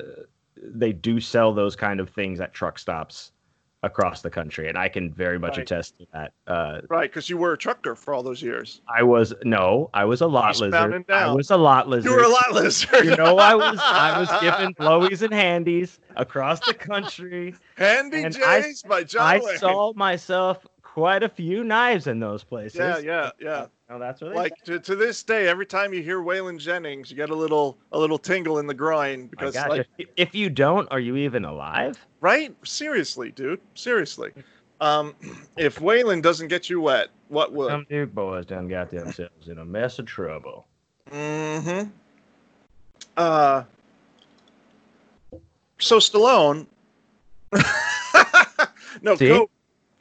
[0.57, 3.31] they do sell those kind of things at truck stops
[3.83, 5.63] across the country and I can very much Right.
[5.69, 6.31] attest to that.
[6.47, 8.81] Uh right because you were a trucker for all those years.
[8.89, 11.11] I was no, I was a lot Eastbound lizard.
[11.11, 12.09] I was a lot lizard.
[12.09, 13.05] You were a lot lizard.
[13.05, 17.53] You know, I was I was giving blowies and handies across the country.
[17.75, 19.57] Handy Jays by John I Wayne.
[19.59, 20.65] saw myself
[20.95, 22.79] quite a few knives in those places.
[22.79, 23.65] Yeah, yeah, yeah.
[23.89, 27.17] No, that's what Like to, to this day, every time you hear Waylon Jennings, you
[27.17, 29.85] get a little a little tingle in the groin because like.
[30.15, 31.97] If you don't, are you even alive?
[32.21, 32.55] right?
[32.63, 33.59] Seriously, dude.
[33.73, 34.31] Seriously.
[34.79, 35.13] Um,
[35.57, 37.71] if Waylon doesn't get you wet, what would?
[37.71, 40.65] Some Duke boys done got themselves in a mess of trouble.
[41.11, 41.89] Mm-hmm.
[43.17, 43.63] Uh,
[45.77, 46.67] so Stallone.
[49.01, 49.45] no, See?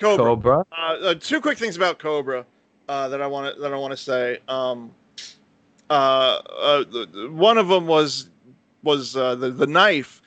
[0.05, 0.25] Cobra.
[0.25, 0.67] Cobra.
[0.73, 2.45] Uh, uh, two quick things about Cobra
[2.89, 4.39] uh, that I want to that I want to say.
[4.49, 4.93] Um,
[5.91, 6.85] uh, uh,
[7.31, 8.29] one of them was
[8.83, 10.21] was uh, the the knife.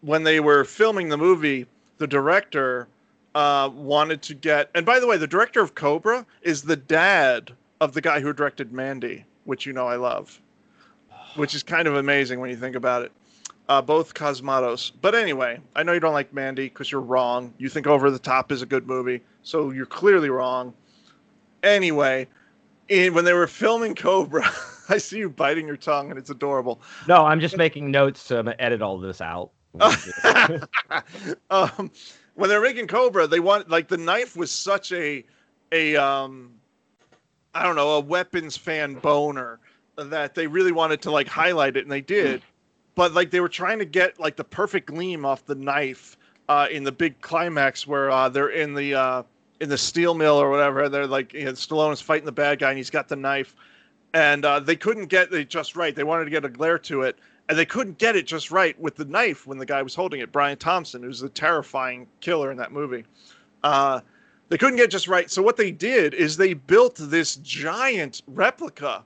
[0.00, 1.66] When they were filming the movie,
[1.98, 2.88] the director
[3.34, 4.70] uh, wanted to get.
[4.74, 8.32] And by the way, the director of Cobra is the dad of the guy who
[8.32, 10.40] directed Mandy, which you know I love,
[11.36, 13.12] which is kind of amazing when you think about it.
[13.68, 14.90] Uh, both Cosmatos.
[15.00, 17.54] But anyway, I know you don't like Mandy because you're wrong.
[17.58, 20.74] You think Over the Top is a good movie, so you're clearly wrong.
[21.62, 22.26] Anyway,
[22.88, 24.50] in, when they were filming Cobra,
[24.88, 26.80] I see you biting your tongue, and it's adorable.
[27.08, 29.50] No, I'm just making notes to edit all this out.
[31.50, 31.90] um,
[32.34, 35.24] when they're making Cobra, they want like the knife was such a
[35.70, 36.52] a um,
[37.54, 39.60] I don't know a weapons fan boner
[39.96, 42.42] that they really wanted to like highlight it, and they did.
[42.94, 46.16] But like they were trying to get like the perfect gleam off the knife
[46.48, 49.22] uh, in the big climax where uh, they're in the uh,
[49.60, 50.88] in the steel mill or whatever.
[50.88, 53.54] They're like you know, Stallone's fighting the bad guy, and he's got the knife,
[54.12, 55.94] and uh, they couldn't get it just right.
[55.94, 58.78] They wanted to get a glare to it, and they couldn't get it just right
[58.80, 60.32] with the knife when the guy was holding it.
[60.32, 63.04] Brian Thompson, who's the terrifying killer in that movie.
[63.62, 64.00] Uh,
[64.48, 65.30] they couldn't get just right.
[65.30, 69.02] So what they did is they built this giant replica.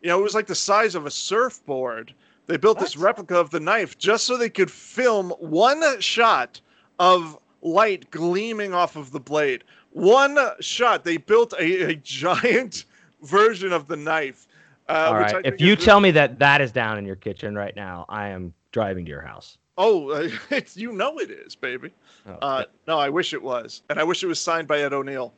[0.00, 2.14] You know, it was like the size of a surfboard.
[2.46, 6.60] They built this replica of the knife just so they could film one shot
[6.98, 9.64] of light gleaming off of the blade.
[9.90, 11.04] One shot.
[11.04, 12.84] They built a, a giant
[13.22, 14.46] version of the knife.
[14.88, 15.42] Uh, all which right.
[15.42, 18.04] think If you is- tell me that that is down in your kitchen right now,
[18.08, 19.58] I am driving to your house.
[19.78, 21.92] Oh, uh, it's you know it is, baby.
[22.28, 24.92] Oh, Uh, no, I wish it was, and I wish it was signed by Ed
[24.92, 25.32] O'Neill.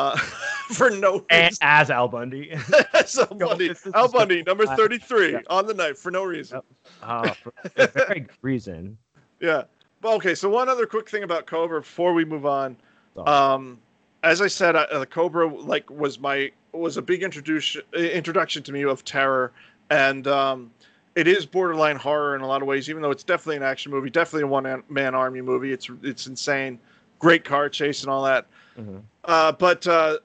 [0.00, 0.16] Uh,
[0.72, 1.58] for no reason.
[1.60, 2.52] as Al Bundy.
[2.94, 5.40] Al Bundy, Al Bundy, number uh, thirty-three yeah.
[5.48, 6.60] on the night for no reason.
[7.02, 8.96] Oh, for a very reason.
[9.42, 9.62] Yeah.
[10.02, 10.34] Well, okay.
[10.34, 12.76] So one other quick thing about Cobra before we move on.
[13.16, 13.78] Um,
[14.22, 18.72] as I said, uh, the Cobra like was my was a big introduction introduction to
[18.72, 19.52] me of terror,
[19.88, 20.70] and um,
[21.14, 22.90] it is borderline horror in a lot of ways.
[22.90, 25.72] Even though it's definitely an action movie, definitely a one man army movie.
[25.72, 26.78] It's it's insane,
[27.18, 28.46] great car chase and all that.
[28.80, 29.02] Mhm.
[29.24, 30.18] Uh, but uh,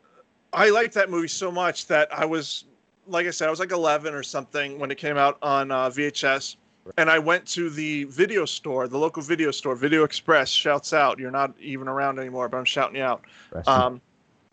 [0.53, 2.65] I liked that movie so much that I was,
[3.07, 5.89] like I said, I was like 11 or something when it came out on uh,
[5.89, 6.55] VHS.
[6.97, 10.49] And I went to the video store, the local video store, Video Express.
[10.49, 11.17] Shouts out!
[11.17, 13.23] You're not even around anymore, but I'm shouting you out.
[13.67, 14.01] Um,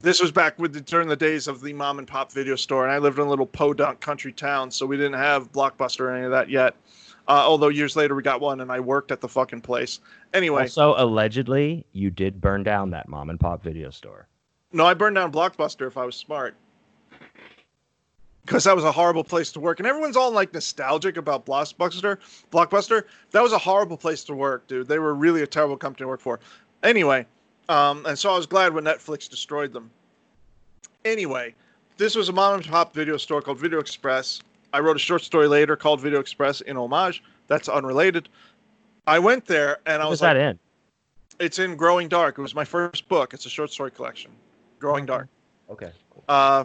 [0.01, 2.85] this was back with the, during the days of the mom and pop video store,
[2.85, 6.15] and I lived in a little podunk country town, so we didn't have Blockbuster or
[6.15, 6.75] any of that yet.
[7.29, 10.01] Uh, although years later we got one, and I worked at the fucking place.
[10.35, 14.27] Anyway, also, allegedly, you did burn down that mom and pop video store.
[14.73, 16.57] No, I burned down Blockbuster if I was smart.
[18.45, 19.79] Because that was a horrible place to work.
[19.79, 22.19] And everyone's all like nostalgic about Blockbuster.
[22.51, 24.89] Blockbuster, that was a horrible place to work, dude.
[24.89, 26.41] They were really a terrible company to work for.
[26.83, 27.25] Anyway,
[27.69, 29.91] um, and so I was glad when Netflix destroyed them.
[31.05, 31.55] Anyway,
[31.99, 34.41] this was a mom and pop video store called Video Express.
[34.73, 37.23] I wrote a short story later called Video Express in homage.
[37.47, 38.29] That's unrelated.
[39.07, 40.59] I went there and I What was was like, that in?
[41.41, 42.39] it's in Growing Dark.
[42.39, 43.35] It was my first book.
[43.35, 44.31] It's a short story collection,
[44.79, 45.29] Growing Dark.
[45.71, 45.91] Okay.
[46.29, 46.65] Uh,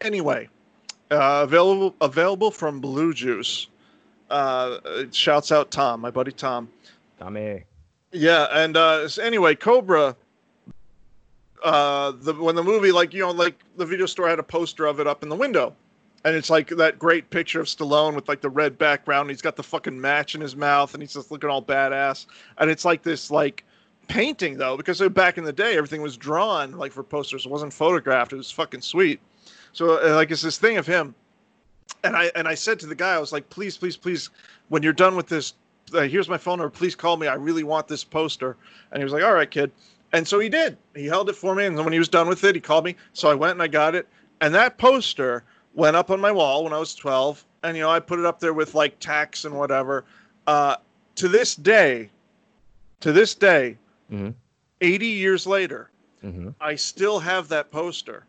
[0.00, 0.48] anyway,
[1.10, 3.68] uh, available available from Blue Juice.
[4.28, 6.68] Uh, it shouts out Tom, my buddy Tom.
[7.18, 7.64] Tommy.
[8.12, 10.14] Yeah, and uh, so anyway, Cobra.
[11.62, 14.86] Uh, the when the movie like you know like the video store had a poster
[14.86, 15.74] of it up in the window,
[16.24, 19.22] and it's like that great picture of Stallone with like the red background.
[19.22, 22.26] And he's got the fucking match in his mouth, and he's just looking all badass.
[22.58, 23.64] And it's like this like
[24.08, 27.46] painting though, because back in the day everything was drawn like for posters.
[27.46, 28.32] It wasn't photographed.
[28.32, 29.20] It was fucking sweet.
[29.72, 31.14] So uh, like it's this thing of him,
[32.04, 34.30] and I and I said to the guy, I was like, please, please, please,
[34.68, 35.54] when you're done with this,
[35.94, 36.70] uh, here's my phone number.
[36.70, 37.28] Please call me.
[37.28, 38.56] I really want this poster.
[38.90, 39.70] And he was like, all right, kid.
[40.12, 40.76] And so he did.
[40.94, 42.84] He held it for me, and then when he was done with it, he called
[42.84, 42.96] me.
[43.12, 44.08] So I went and I got it.
[44.40, 45.44] And that poster
[45.74, 48.24] went up on my wall when I was 12, and you know I put it
[48.24, 50.04] up there with like tax and whatever.
[50.46, 50.76] Uh,
[51.16, 52.10] to this day,
[53.00, 53.76] to this day,
[54.12, 54.34] Mhm.
[54.80, 55.90] 80 years later,
[56.22, 58.24] hmm I still have that poster.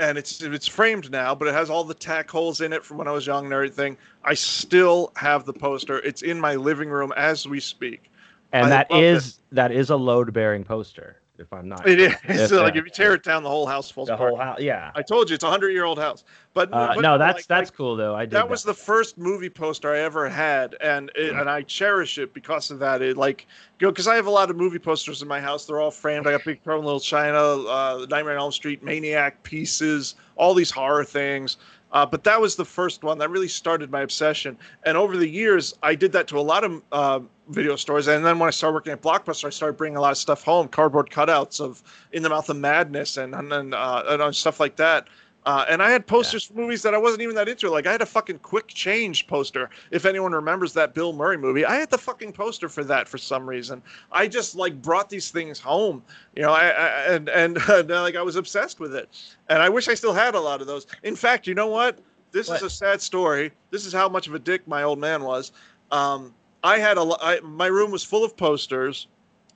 [0.00, 2.98] And it's it's framed now, but it has all the tack holes in it from
[2.98, 3.96] when I was young and everything.
[4.22, 5.98] I still have the poster.
[5.98, 8.08] It's in my living room as we speak.
[8.52, 11.86] And I that is that is a load bearing poster, if I'm not.
[11.88, 14.30] It is so like if you tear it down, the whole house falls the apart.
[14.30, 14.60] whole house.
[14.60, 14.90] Yeah.
[14.94, 16.24] I told you it's a hundred year old house.
[16.54, 18.14] But, Uh, but no, that's like- that's like, cool though.
[18.14, 21.62] I did that was the first movie poster I ever had, and it, and I
[21.62, 23.00] cherish it because of that.
[23.02, 23.46] It like
[23.78, 25.66] you know because I have a lot of movie posters in my house.
[25.66, 26.26] They're all framed.
[26.26, 30.54] I got Big Trouble in Little China, uh, Nightmare on Elm Street, Maniac pieces, all
[30.54, 31.56] these horror things.
[31.92, 34.58] Uh, but that was the first one that really started my obsession.
[34.84, 38.08] And over the years, I did that to a lot of uh, video stores.
[38.08, 40.44] And then when I started working at Blockbuster, I started bringing a lot of stuff
[40.44, 41.82] home, cardboard cutouts of
[42.12, 45.08] In the Mouth of Madness and and, uh, and uh, stuff like that.
[45.48, 47.70] Uh, and I had posters for movies that I wasn't even that into.
[47.70, 49.70] Like I had a fucking Quick Change poster.
[49.90, 53.16] If anyone remembers that Bill Murray movie, I had the fucking poster for that for
[53.16, 53.80] some reason.
[54.12, 56.02] I just like brought these things home,
[56.36, 56.52] you know.
[56.52, 59.08] I, I and and uh, like I was obsessed with it,
[59.48, 60.86] and I wish I still had a lot of those.
[61.02, 61.98] In fact, you know what?
[62.30, 62.58] This What?
[62.58, 63.50] is a sad story.
[63.70, 65.52] This is how much of a dick my old man was.
[65.90, 69.06] Um, I had a I, my room was full of posters,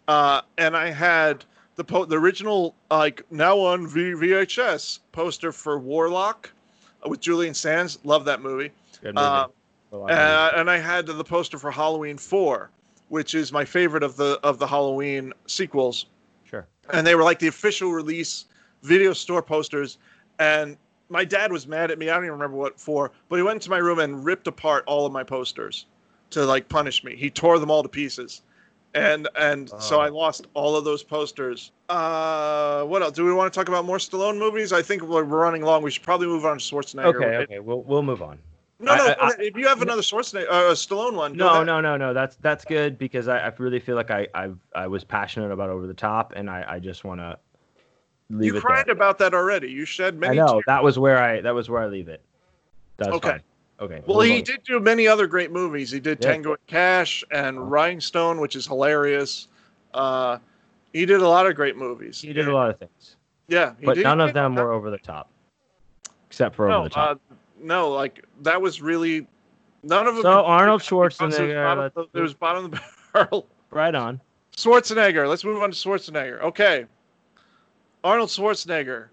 [0.09, 1.45] uh, and I had
[1.87, 6.53] the po- the original like now on v- VHS poster for Warlock,
[7.07, 7.99] with Julian Sands.
[8.05, 8.71] Love that movie.
[9.03, 9.17] Movie.
[9.17, 9.47] Uh,
[9.93, 12.71] A lot of uh, and I had the poster for Halloween Four,
[13.09, 16.07] which is my favorite of the of the Halloween sequels.
[16.45, 16.67] Sure.
[16.93, 18.47] And they were like the official release
[18.83, 19.99] video store posters.
[20.39, 20.77] And
[21.09, 22.09] my dad was mad at me.
[22.09, 24.85] I don't even remember what for, but he went into my room and ripped apart
[24.87, 25.87] all of my posters
[26.31, 27.17] to like punish me.
[27.17, 28.43] He tore them all to pieces.
[28.95, 30.01] And and so Oh.
[30.01, 31.73] I lost all of those posters.
[31.89, 33.13] Uh, what else?
[33.13, 34.73] Do we want to talk about more Stallone movies?
[34.73, 35.83] I think we're running long.
[35.83, 37.05] We should probably move on to Schwarzenegger.
[37.15, 37.37] Okay.
[37.39, 37.59] Okay.
[37.59, 38.39] We'll we'll move on.
[38.81, 39.07] No, no.
[39.07, 42.13] I- I- if you have another Schwarzenegger, uh, Stallone one, No, no, no, no.
[42.13, 45.71] That's that's good because I, I really feel like I I I was passionate about
[45.71, 47.39] over the top, and I I just want to
[48.29, 48.95] leave You it cried there.
[48.95, 49.71] about that already.
[49.71, 50.39] You shed many.
[50.39, 50.65] I know tears.
[50.67, 52.23] that was where I that was where I leave it.
[52.99, 53.29] That's Okay.
[53.31, 53.43] fine.
[53.83, 54.01] Okay.
[54.07, 54.45] Well, he on.
[54.45, 55.91] did do many other great movies.
[55.91, 56.31] He did Yeah.
[56.31, 59.49] Tango and Cash and Rhinestone, which is hilarious.
[59.93, 60.39] Uh,
[60.93, 62.21] he did a lot of great movies.
[62.21, 63.17] He did a lot of things,
[63.49, 65.29] Yeah, he but did- none of them were over the top,
[66.29, 67.21] except for No, over the top.
[67.31, 69.27] uh, no, like that was really
[69.83, 70.23] none of them.
[70.23, 72.81] So Arnold because it was Schwarzenegger, bottom- was bottom of the
[73.13, 73.47] barrel.
[73.71, 74.21] right on.
[74.57, 75.29] Schwarzenegger.
[75.29, 76.41] Let's move on to Schwarzenegger.
[76.43, 76.87] Okay.
[78.05, 79.09] Arnold Schwarzenegger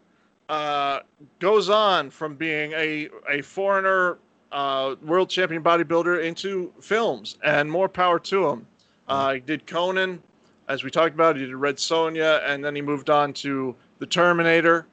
[0.49, 0.99] uh,
[1.39, 4.17] goes on from being a, a foreigner
[4.51, 8.65] uh, world champion bodybuilder into films, and more power to him.
[9.07, 10.21] Uh, he did Conan,
[10.67, 11.35] as we talked about.
[11.35, 14.85] He did Red Sonja, and then he moved on to The Terminator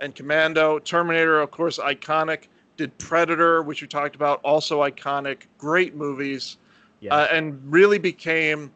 [0.00, 0.78] and Commando.
[0.78, 2.48] Terminator, of course, iconic.
[2.76, 5.42] Did Predator, which we talked about, also iconic.
[5.58, 6.56] Great movies
[7.00, 7.14] Yeah.
[7.14, 8.72] uh, and really became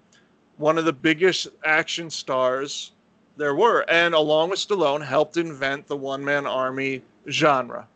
[0.56, 2.92] one of the biggest action stars
[3.36, 3.84] there were.
[3.88, 7.86] And along with Stallone, helped invent the one man army genre.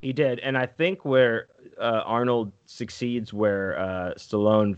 [0.00, 1.46] He did, and I think where
[1.78, 4.76] uh, Arnold succeeds, where uh, Stallone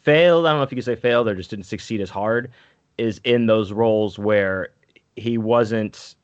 [0.00, 0.46] failed.
[0.46, 2.50] I don't know if you could say failed or just didn't succeed as hard,
[2.98, 4.70] is in those roles where
[5.16, 6.14] he wasn't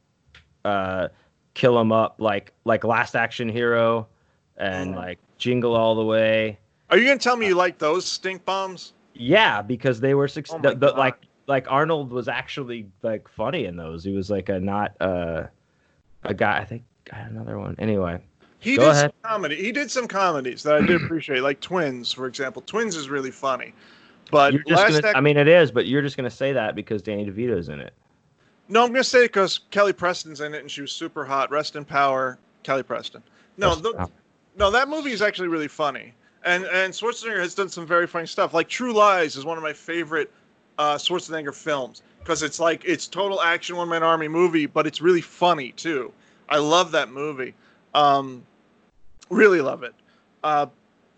[0.65, 1.09] uh,
[1.55, 4.07] kill him up like like Last Action Hero
[4.57, 4.97] and Mhm.
[4.97, 6.59] like Jingle All the Way.
[6.91, 8.93] Are you going to tell me you like those stink bombs?
[9.15, 11.17] Yeah, because they were suc- Oh the, the- like
[11.47, 14.05] like Arnold was actually like funny in those.
[14.05, 15.45] He was like a not uh,
[16.25, 16.59] a guy.
[16.59, 16.83] I think
[17.13, 17.75] another one.
[17.79, 18.21] Anyway.
[18.61, 19.13] He Go did ahead.
[19.23, 19.57] some comedy.
[19.57, 22.63] He did some comedies that I did appreciate, like Twins, for example.
[22.63, 23.75] Twins is really funny.
[24.31, 26.53] But You're just last gonna, Ac- I mean, it is, but you're just gonna say
[26.53, 27.93] that because Danny DeVito's in it.
[28.69, 31.25] no, I'm going to say it because Kelly Preston's in it and she was super
[31.25, 31.51] hot.
[31.51, 33.23] Rest in power, Kelly Preston.
[33.57, 34.09] No, the,
[34.57, 36.15] No, that movie is actually really funny,
[36.45, 38.55] and and Schwarzenegger has done some very funny stuff.
[38.55, 40.31] Like True Lies is one of my favorite
[40.79, 45.01] uh, Schwarzenegger films because it's like it's total action one man army movie, but it's
[45.01, 46.13] really funny too.
[46.49, 47.55] I love that movie,
[47.95, 48.43] um,
[49.31, 49.95] really love it.
[50.45, 50.67] Uh,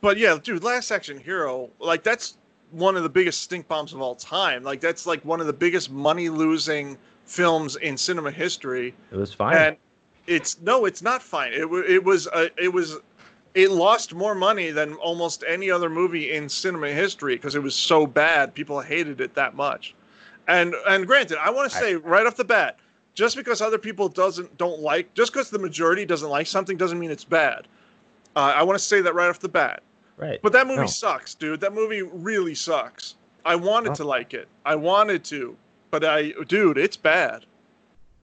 [0.01, 2.37] but yeah, dude, Last Action Hero, like that's
[2.71, 4.63] one of the biggest stink bombs of all time.
[4.63, 9.33] Like that's like one of the biggest money losing films in cinema history it was
[9.33, 9.57] fine.
[9.57, 9.77] and
[10.27, 12.99] it's no it's not fine it, it was uh, it was
[13.55, 17.75] it lost more money than almost any other movie in cinema history because it was
[17.75, 19.95] so bad people hated it that much
[20.49, 22.79] and and granted i want to say right off the bat
[23.15, 26.99] just because other people doesn't don't like just because the majority doesn't like something doesn't
[26.99, 27.67] mean it's bad
[28.37, 29.83] uh, i want to say that right off the bat
[30.17, 30.41] right.
[30.43, 30.87] but that movie No.
[30.87, 33.95] sucks dude that movie really sucks i wanted Oh.
[33.97, 35.57] to like it i wanted to
[35.91, 37.47] but i dude it's bad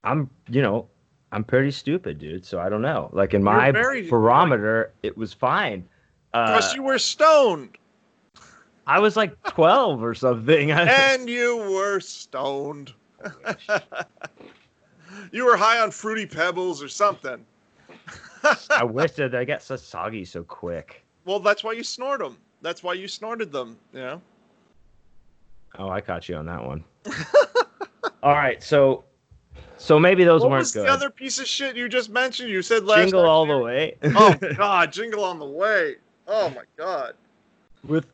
[0.02, 0.88] I'm, you know,
[1.34, 2.46] I'm pretty stupid, dude.
[2.46, 3.10] So I don't know.
[3.12, 5.86] Like in my very- barometer, it was fine.
[6.34, 7.78] Uh, because you were stoned
[8.88, 10.72] I was like 12 or something.
[10.72, 12.94] and you were stoned.
[15.32, 17.46] you were high on fruity pebbles or something.
[18.70, 21.04] I wish that I got so soggy so quick.
[21.26, 22.38] Well, that's why you snort them.
[22.62, 23.78] That's why you snorted them.
[23.94, 24.22] You know.
[25.78, 26.84] Oh, I caught you on that one.
[28.24, 29.04] All right, so
[29.78, 30.86] so maybe those what weren't was good.
[30.88, 32.50] the other piece of shit you just mentioned?
[32.50, 33.00] You said last.
[33.02, 33.96] Jingle all the way.
[34.04, 35.96] Oh God, jingle on the way.
[36.28, 37.14] Oh my God.
[37.88, 38.06] with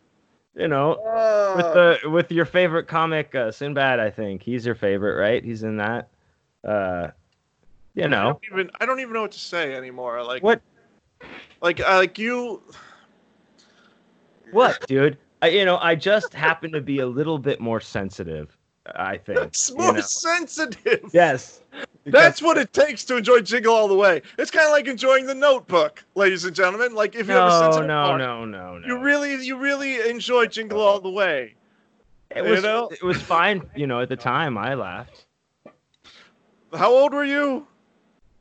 [0.55, 1.55] you know Oh.
[1.55, 1.73] with
[2.03, 5.43] the with your favorite comic uh, Sinbad, I think he's your favorite, right?
[5.43, 6.09] He's in that.
[6.63, 7.07] Uh,
[7.95, 10.21] you I know don't even I don't even know what to say anymore.
[10.23, 10.61] Like what?
[11.61, 12.61] Like I like you.
[14.51, 15.17] What, dude?
[15.41, 18.55] I, you know, I just happen to be a little bit more sensitive.
[18.95, 19.39] I think.
[19.39, 20.01] It's you more know.
[20.01, 21.09] sensitive.
[21.11, 21.61] Yes.
[22.05, 24.21] That's what it takes to enjoy Jingle All the Way.
[24.37, 26.93] It's kind of like enjoying The Notebook, ladies and gentlemen.
[26.93, 28.87] Like if you have a No, sensitive no, heart, no, no, no.
[28.87, 31.55] you really, you really enjoy Jingle All the Way.
[32.29, 32.89] it you was know?
[32.91, 33.63] it was fine.
[33.75, 35.25] You know, at the time, I laughed.
[36.73, 37.65] How old were you?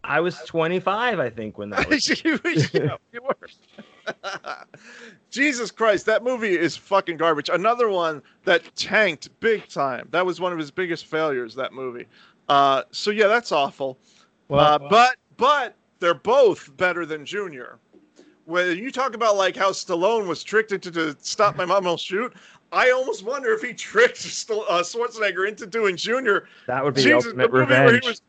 [0.05, 2.07] I was 25, I think, when that was.
[2.25, 2.39] you,
[2.73, 3.37] yeah, you were.
[5.31, 7.49] Jesus Christ, that movie is fucking garbage.
[7.49, 10.09] Another one that tanked big time.
[10.11, 11.55] That was one of his biggest failures.
[11.55, 12.07] That movie.
[12.49, 13.99] Uh, so yeah, that's awful.
[14.49, 17.79] Well, uh, but but they're both better than Junior.
[18.45, 21.97] When you talk about like how Stallone was tricked into to stop my mom will
[21.97, 22.35] shoot,
[22.73, 26.47] I almost wonder if he tricked St- uh, Schwarzenegger into doing Junior.
[26.67, 28.21] That would be Jesus, the ultimate revenge.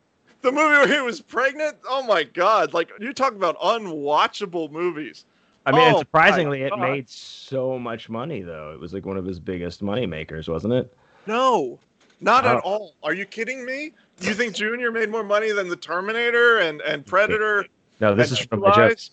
[0.45, 1.77] The movie where he was pregnant.
[1.89, 2.73] Oh my god!
[2.73, 5.25] Like you talk about unwatchable movies.
[5.65, 8.71] I mean, Oh, my surprisingly, it made so much money though.
[8.71, 10.95] It was like one of his biggest money makers, wasn't it?
[11.25, 11.79] No,
[12.21, 12.93] not at all.
[13.03, 13.91] Are you kidding me?
[14.21, 17.65] You think Junior made more money than the Terminator and, and Predator?
[17.99, 18.89] No, this is from True the joke.
[18.89, 19.11] Lies?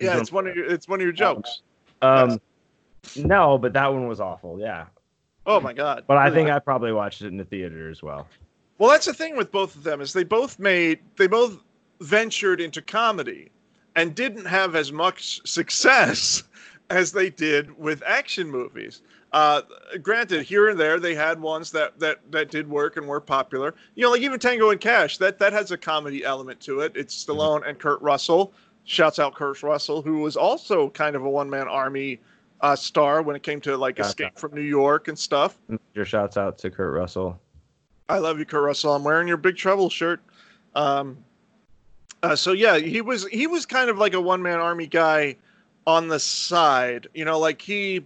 [0.00, 1.62] Yeah, it's one of your it's one of your jokes.
[2.02, 2.40] Um,
[3.16, 4.58] no, but that one was awful.
[4.58, 4.86] Yeah,
[5.46, 6.04] Oh my god!
[6.08, 8.26] but I think I probably watched it in the theater as well.
[8.78, 11.58] Well, that's the thing with both of them is they both made they both
[12.00, 13.50] ventured into comedy
[13.96, 16.42] and didn't have as much success
[16.90, 19.02] as they did with action movies.
[19.32, 19.62] Uh,
[20.00, 23.74] granted, here and there they had ones that that that did work and were popular.
[23.94, 26.92] You know, like even Tango and Cash, that that has a comedy element to it.
[26.94, 28.52] It's Stallone and Kurt Russell.
[28.84, 32.20] Shouts out Kurt Russell, who was also kind of a one man army
[32.60, 35.58] uh, star when it came to like Escape from New York and stuff.
[35.94, 37.40] Your shouts out to Kurt Russell.
[38.08, 38.94] I love you, Kurt Russell.
[38.94, 40.20] I'm wearing your Big Trouble shirt.
[40.74, 41.18] Um,
[42.22, 45.36] uh, so yeah, he was he was kind of like a one man army guy
[45.86, 47.06] on the side.
[47.14, 48.04] You know, like he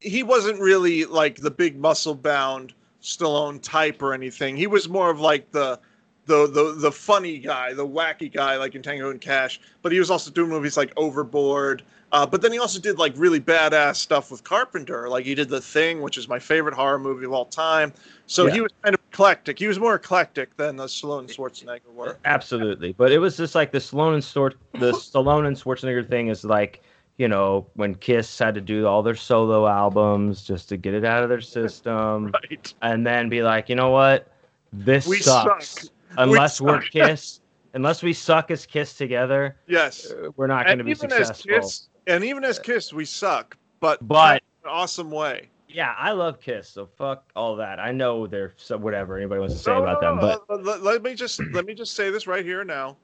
[0.00, 2.72] he wasn't really like the big muscle bound
[3.02, 4.56] Stallone type or anything.
[4.56, 5.78] He was more of like the
[6.26, 9.60] the the the funny guy, the wacky guy, like in Tango and Cash.
[9.82, 11.82] But he was also doing movies like Overboard.
[12.12, 15.08] Uh, but then he also did like really badass stuff with Carpenter.
[15.08, 17.92] Like he did The Thing, which is my favorite horror movie of all time.
[18.26, 18.52] So Yeah.
[18.54, 19.58] he was kind of eclectic.
[19.58, 22.18] He was more eclectic than the Stallone and Schwarzenegger were.
[22.24, 26.28] Absolutely, but it was just like the Stallone and Swart the Stallone and Schwarzenegger thing
[26.28, 26.82] is like
[27.18, 31.04] you know when Kiss had to do all their solo albums just to get it
[31.04, 32.72] out of their system, Right.
[32.82, 34.30] and then be like, you know what,
[34.72, 35.68] this We sucks.
[35.82, 35.92] suck.
[36.18, 36.82] Unless We we are.
[36.82, 37.40] Kiss,
[37.74, 40.10] unless we suck as Kiss together, Yes.
[40.10, 41.60] uh, we're not going to be even as successful.
[41.60, 43.56] Kiss, and even as Kiss, we suck.
[43.80, 45.48] But But in an awesome way.
[45.68, 47.78] yeah, I love Kiss, so fuck all that.
[47.78, 50.64] I know they're so whatever anybody wants to say No, about no, them, no, but
[50.64, 52.96] let, let me just let me just say this right here now.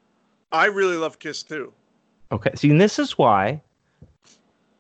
[0.51, 1.73] I really love Kiss too.
[2.31, 2.51] okay.
[2.55, 3.61] See, and this is why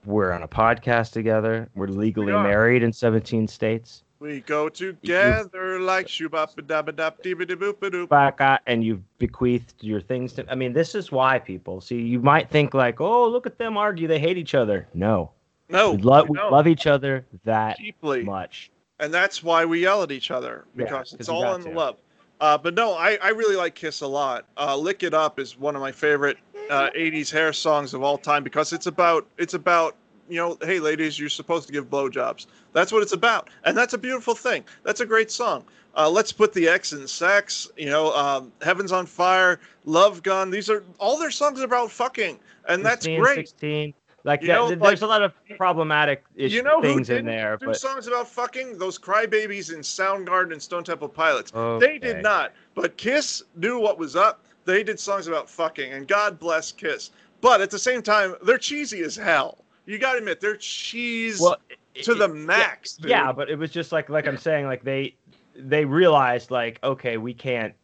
[0.04, 1.68] we're on a podcast together.
[1.74, 2.42] We're legally are.
[2.42, 4.02] married in 17 states.
[4.22, 8.08] We go together like shoobop dabba dap dee boop doop.
[8.08, 12.00] back at and you've bequeathed your things to I mean this is why people see
[12.00, 15.32] you might think like oh look at them argue they hate each other no
[15.68, 18.70] No, we, love we love each other that deeply, much
[19.00, 21.70] and that's why we yell at each other Yeah, because 'cause it's all in to.
[21.70, 21.96] love.
[22.40, 24.46] Uh, but no, I, I really like Kiss a lot.
[24.56, 26.38] Uh, "Lick It Up" is one of my favorite
[26.70, 29.96] uh, '80s hair songs of all time because it's about it's about
[30.32, 32.46] you know, hey ladies, you're supposed to give blowjobs.
[32.72, 34.64] That's what it's about, and that's a beautiful thing.
[34.82, 35.64] That's a great song.
[35.94, 37.68] Uh, let's put the X in sex.
[37.76, 42.40] You know, um, "Heaven's on Fire," "Love Gun." These are all their songs about fucking,
[42.66, 43.48] and that's 15, great.
[43.48, 43.94] 16
[44.24, 47.26] like that, know, th- like- there's a lot of problematic You know who things in
[47.26, 48.78] there but songs about fucking?
[48.78, 51.52] Those crybabies in Soundgarden and Stone Temple Pilots.
[51.78, 52.52] They did not.
[52.74, 54.46] But Kiss knew what was up.
[54.64, 57.10] They did songs about fucking, and God bless Kiss.
[57.42, 59.58] But at the same time, they're cheesy as hell.
[59.86, 61.56] You got to admit, they're cheese well
[62.02, 62.94] to it- the max.
[62.96, 63.10] dude.
[63.10, 65.14] yeah but it was just like like I'm saying like they
[65.56, 67.74] they realized like okay we can't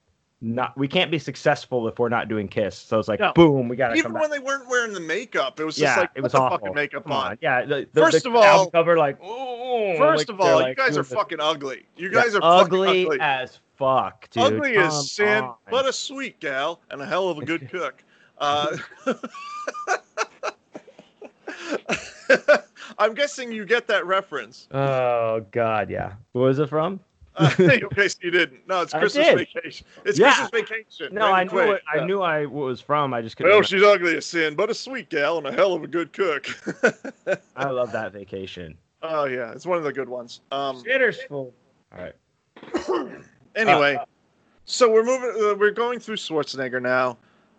[0.40, 3.32] not we can't be successful if we're not doing kiss so it's like No.
[3.34, 5.96] boom we gotta Even come back when they weren't wearing the makeup, it was just
[5.96, 6.58] yeah, like, it was awful.
[6.58, 7.38] fucking makeup Come on.
[7.42, 7.64] Yeah.
[7.64, 9.18] The, the, First the of all- cover like.
[9.22, 11.86] Oh, First like, of all, they're, you guys are fucking ugly.
[11.96, 13.20] You yeah, guys are ugly, fucking ugly.
[13.20, 14.42] as fuck, dude.
[14.44, 15.54] ugly Come as sin, on.
[15.70, 18.02] but a sweet gal and a hell of a good cook.
[18.38, 18.76] Uh,
[22.98, 24.68] I'm guessing you get that reference.
[24.70, 26.14] Oh God, yeah.
[26.32, 27.00] What was it from?
[27.36, 28.66] Uh, in case you didn't.
[28.66, 29.86] No, it's Christmas vacation.
[30.04, 30.32] It's Yeah.
[30.34, 31.14] Christmas vacation.
[31.14, 31.76] No, I knew Quaid.
[31.76, 31.82] it.
[31.92, 33.14] I knew I what was from.
[33.14, 33.50] I just couldn't.
[33.50, 33.68] Well, remember.
[33.68, 36.46] she's ugly as sin, but a sweet gal and a hell of a good cook.
[37.56, 38.76] I love that vacation.
[39.02, 40.40] oh yeah, it's one of the good ones.
[40.50, 41.54] Um, Shitter's full.
[41.96, 42.14] All right.
[43.56, 44.04] anyway, Uh,
[44.64, 45.30] so we're moving.
[45.30, 47.18] Uh, we're going through Schwarzenegger now.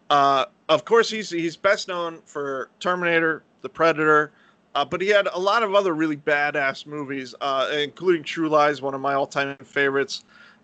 [0.10, 4.32] Uh, of course, he's he's best known for Terminator, The Predator,
[4.76, 8.82] uh, but he had a lot of other really badass movies, uh, including True Lies,
[8.82, 10.24] one of my all-time favorites.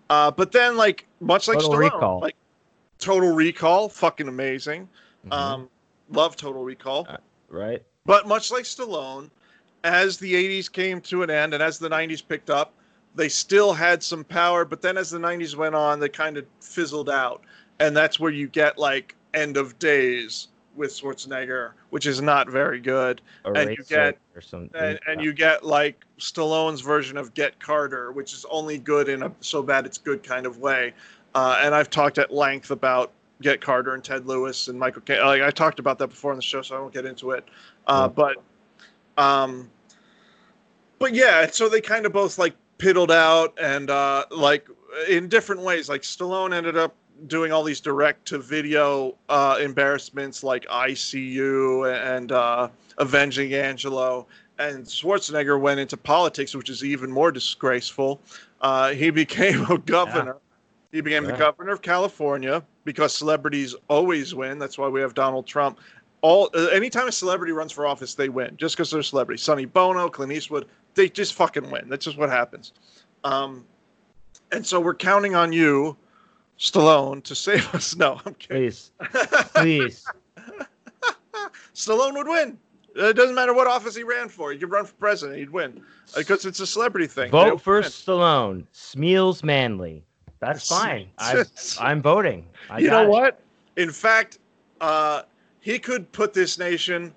[0.09, 2.19] Uh, but then, like much like Total Stallone, Recall.
[2.19, 2.35] like
[2.99, 4.87] Total Recall, fucking amazing.
[5.27, 5.33] Mhm.
[5.33, 5.69] Um,
[6.11, 7.07] love Total Recall.
[7.49, 7.83] right.
[8.05, 9.31] But much like Stallone,
[9.83, 12.73] as the 80s came to an end and as the 90s picked up,
[13.15, 14.65] they still had some power.
[14.65, 17.41] But then as the 90s went on, they kind of fizzled out.
[17.79, 22.79] And that's where you get like End of Days with Schwarzenegger, which is not very
[22.79, 23.21] good.
[23.45, 28.11] And you get- or some, And, and you get like Stallone's version of Get Carter,
[28.11, 30.93] which is only good in a so bad it's good kind of way.
[31.33, 33.11] Uh, and I've talked at length about
[33.41, 35.01] get Carter and Ted Lewis and Michael.
[35.01, 35.23] Caine.
[35.25, 37.45] Like I talked about that before on the show, so I won't get into it.
[37.87, 38.37] Uh, but,
[39.17, 39.69] um,
[40.99, 44.67] but yeah, so they kind of both like piddled out and uh, like
[45.09, 45.89] in different ways.
[45.89, 46.95] Like Stallone ended up
[47.27, 54.27] doing all these direct to video uh, embarrassments like ICU and uh, Avenging Angelo.
[54.57, 58.21] And Schwarzenegger went into politics, which is even more disgraceful.
[58.61, 60.37] Uh, he became a governor.
[60.91, 61.31] He became Yeah.
[61.31, 64.59] the governor of California because celebrities always win.
[64.59, 65.79] That's why we have Donald Trump.
[66.21, 69.39] All uh, anytime a celebrity runs for office, they win just because they're a celebrity.
[69.41, 71.89] Sonny Bono, Clint Eastwood, they just fucking win.
[71.89, 72.71] That's just what happens.
[73.25, 73.65] Um,
[74.51, 75.97] and so we're counting on you,
[76.59, 77.95] Stallone, to save us.
[77.97, 78.63] No, I'm kidding.
[78.63, 78.91] Please,
[79.55, 80.05] please.
[81.73, 82.57] Stallone would win.
[82.95, 84.51] It doesn't matter what office he ran for.
[84.53, 85.37] He could run for president.
[85.39, 85.81] He'd win
[86.15, 87.29] because it's a celebrity thing.
[87.29, 87.83] Vote for win.
[87.83, 88.65] Stallone.
[88.71, 90.03] Smeals Manley.
[90.39, 91.09] That's fine.
[91.17, 91.43] I,
[91.79, 92.45] I'm voting.
[92.69, 93.09] I you know it.
[93.09, 93.39] what?
[93.75, 94.39] In fact,
[94.79, 95.23] uh,
[95.59, 97.13] he could put this nation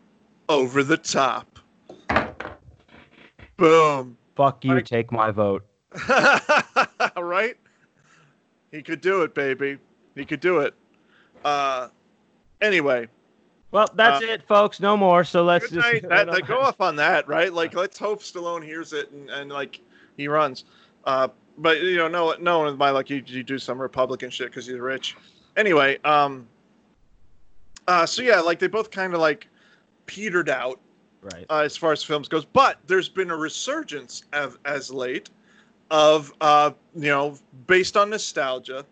[0.49, 1.59] over the top.
[3.57, 4.17] Boom.
[4.37, 4.75] Fuck you.
[4.75, 5.65] Like- Take my vote.
[7.17, 7.57] right?
[8.71, 9.79] He could do it, baby.
[10.15, 10.75] He could do it.
[11.45, 11.89] Uh,
[12.61, 13.09] anyway,
[13.71, 14.81] Well, that's Uh, it, folks.
[14.81, 15.25] No more.
[15.25, 16.03] So let's just night.
[16.09, 17.53] That, that, go off on that, right?
[17.53, 19.81] Like, let's hope Stallone hears it and, and like
[20.17, 20.65] he runs.
[21.05, 21.29] Uh,
[21.59, 24.67] but you know, no, no one my luck, you, you do some Republican shit because
[24.67, 25.17] he's rich.
[25.57, 26.47] Anyway, um,
[27.87, 29.49] uh, so yeah, like they both kind of like
[30.07, 30.81] petered out
[31.21, 31.45] Right.
[31.51, 32.45] uh, as far as films goes.
[32.45, 35.31] But there's been a resurgence of, as late
[35.91, 38.85] of uh, you know based on nostalgia,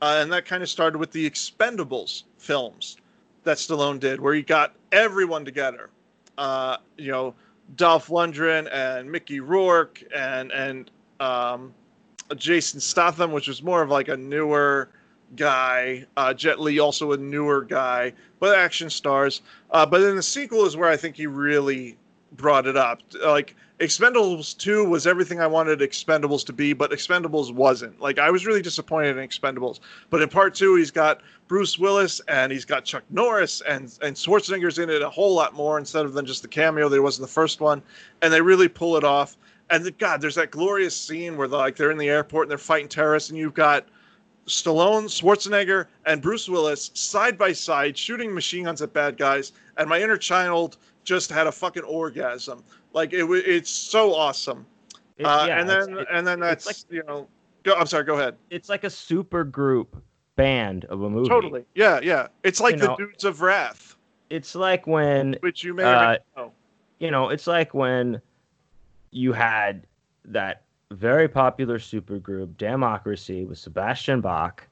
[0.00, 2.96] uh, and that kind of started with the Expendables films
[3.44, 5.90] that Stallone did, where he got everyone together.
[6.38, 7.34] Uh, you know,
[7.76, 11.72] Dolph Lundgren and Mickey Rourke and and um,
[12.36, 14.88] Jason Statham, which was more of like a newer
[15.36, 16.06] guy.
[16.16, 19.42] Uh, Jet Li, also a newer guy, but action stars.
[19.70, 21.96] Uh, but then the sequel is where I think he really
[22.36, 23.00] brought it up.
[23.24, 28.00] Like Expendables 2 was everything I wanted Expendables to be, but Expendables wasn't.
[28.00, 29.80] Like I was really disappointed in Expendables.
[30.10, 34.16] But in part 2 he's got Bruce Willis and he's got Chuck Norris and and
[34.16, 37.18] Schwarzenegger's in it a whole lot more instead of than just the cameo there was
[37.18, 37.82] in the first one.
[38.22, 39.36] And they really pull it off.
[39.70, 42.58] And the, God, there's that glorious scene where like they're in the airport and they're
[42.58, 43.86] fighting terrorists and you've got
[44.46, 49.88] Stallone, Schwarzenegger, and Bruce Willis side by side shooting machine guns at bad guys, and
[49.88, 52.62] my inner child just had a fucking orgasm.
[52.92, 54.66] Like it, it's so awesome.
[55.18, 57.28] It- uh, yeah, and then it- and then that's you know,
[57.62, 58.36] go, I'm sorry, go ahead.
[58.50, 60.02] it's like a super group
[60.36, 61.28] band of a movie.
[61.28, 62.28] Totally, yeah, yeah.
[62.42, 63.96] It's like You the know- Dudes of Wrath,
[64.30, 66.52] It's like when which you may Uh, know.
[66.98, 68.20] you know, it's like when
[69.10, 69.86] you had
[70.24, 74.66] that very popular supergroup, Damnocracy, with Sebastian Bach,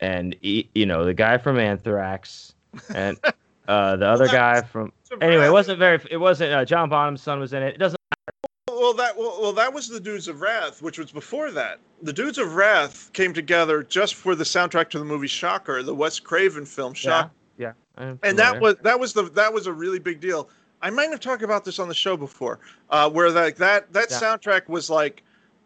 [0.00, 2.54] and you know the guy from Anthrax,
[2.94, 3.18] and
[3.68, 4.92] uh, the other guy from.
[5.08, 6.00] Dudes Anyway, it wasn't very.
[6.10, 6.52] It wasn't.
[6.52, 7.74] Uh, John Bonham's son was in it.
[7.74, 7.98] It doesn't.
[8.10, 8.80] Matter.
[8.80, 11.78] Well, that well, well, that was the Dudes of Wrath, which was before that.
[12.02, 15.94] The Dudes of Wrath came together just for the soundtrack to the movie Shocker, the
[15.94, 17.30] Wes Craven film Shocker.
[17.58, 17.72] Yeah.
[17.96, 20.48] I'm and that was that was the that was a really big deal.
[20.82, 22.58] I might have talked about this on the show before,
[22.88, 24.18] uh, where like that that Yeah.
[24.18, 25.22] soundtrack was like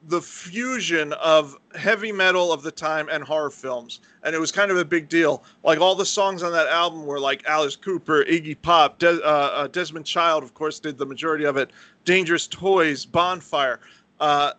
[0.09, 4.71] the fusion of heavy metal of the time and horror films, and it was kind
[4.71, 5.45] of a big deal.
[5.63, 9.67] Like all the songs on that album were like Alice Cooper, Iggy Pop, uh, uh,
[9.69, 11.71] Desmond Child, of course, did the majority of it.
[12.05, 13.81] Dangerous Toys, Bonfire.
[14.21, 14.53] Uh,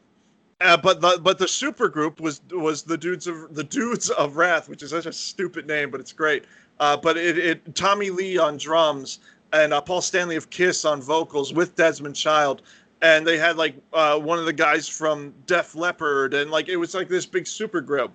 [0.61, 4.37] uh, but the but the super group was was the dudes of the dudes of
[4.37, 6.45] Wrath, which is such a stupid name, but it's great.
[6.79, 9.19] Uh, but it, it Tommy Lee on drums
[9.53, 12.61] and uh, Paul Stanley of Kiss on vocals with Desmond Child,
[13.01, 16.77] and they had like uh, one of the guys from Def Leppard, and like it
[16.77, 18.11] was like this big super group.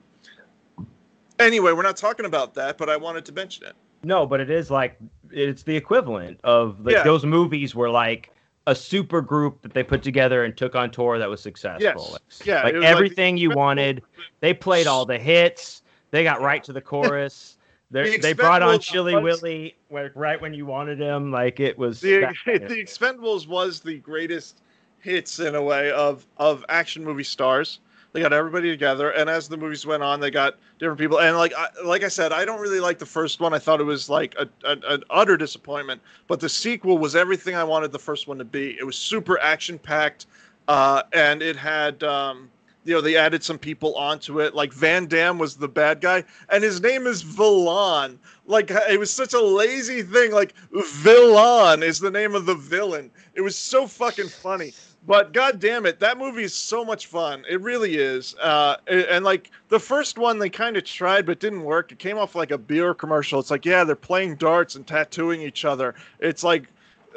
[1.38, 3.72] Anyway, we're not talking about that, but I wanted to mention it.
[4.02, 4.98] No, but it is like
[5.30, 7.02] it's the equivalent of like Yeah.
[7.02, 8.30] those movies were like
[8.66, 11.80] a super group that they put together and took on tour that was successful.
[11.82, 12.12] Yes.
[12.12, 14.02] Like, Yeah, like was like the everything you wanted.
[14.40, 15.82] They played all the hits.
[16.10, 17.56] They got right to the chorus.
[17.90, 19.76] They The they brought on Chili was- Willy
[20.14, 21.30] right when you wanted him.
[21.32, 22.00] Like it was.
[22.00, 22.34] The, that-
[22.68, 24.60] the Expendables was the greatest
[25.00, 27.80] hits in a way of of action movie stars.
[28.12, 31.20] They got everybody together, and as the movies went on, they got different people.
[31.20, 33.54] And like I, like I said, I don't really like the first one.
[33.54, 36.02] I thought it was like a, a, an utter disappointment.
[36.26, 38.76] But the sequel was everything I wanted the first one to be.
[38.78, 40.26] It was super action packed,
[40.66, 42.50] uh, and it had um,
[42.84, 44.54] you know, they added some people onto it.
[44.54, 48.18] Like Van Damme was the bad guy, and his name is Vilain.
[48.46, 50.32] Like it was such a lazy thing.
[50.32, 53.10] Like Vilain is the name of the villain.
[53.34, 54.72] It was so fucking funny.
[55.06, 57.44] But god damn it, that movie is so much fun.
[57.48, 58.34] It really is.
[58.36, 61.90] Uh, and, like the first one, they kind of tried but didn't work.
[61.90, 63.40] It came off like a beer commercial.
[63.40, 65.94] It's like, yeah, they're playing darts and tattooing each other.
[66.18, 66.68] It's like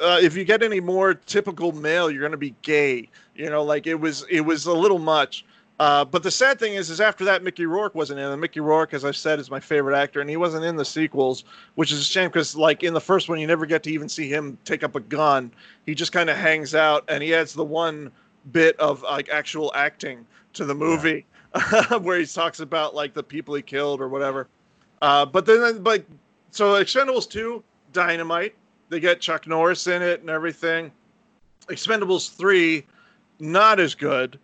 [0.02, 3.10] uh, if you get any more typical male, you're gonna be gay.
[3.36, 5.46] You know, like it was it was a little much.
[5.80, 8.28] Uh, but the sad thing is, is after that, Mickey Rourke wasn't in.
[8.28, 10.86] And Mickey Rourke, as I've said, is my favorite actor, and he wasn't in the
[10.86, 11.44] sequels,
[11.76, 14.08] which is a shame because, like in the first one, you never get to even
[14.08, 15.52] see him take up a gun.
[15.86, 18.12] He just kind of hangs out, and he adds the one
[18.52, 21.26] bit of like actual acting to the movie,
[21.56, 21.96] yeah.
[21.98, 24.48] where he talks about like the people he killed or whatever.
[25.02, 26.06] Uh, but then, like,
[26.52, 27.64] so Expendables two,
[27.94, 28.56] Dynamite.
[28.90, 30.92] They get Chuck Norris in it and everything.
[31.68, 32.86] Expendables three,
[33.40, 34.38] not as good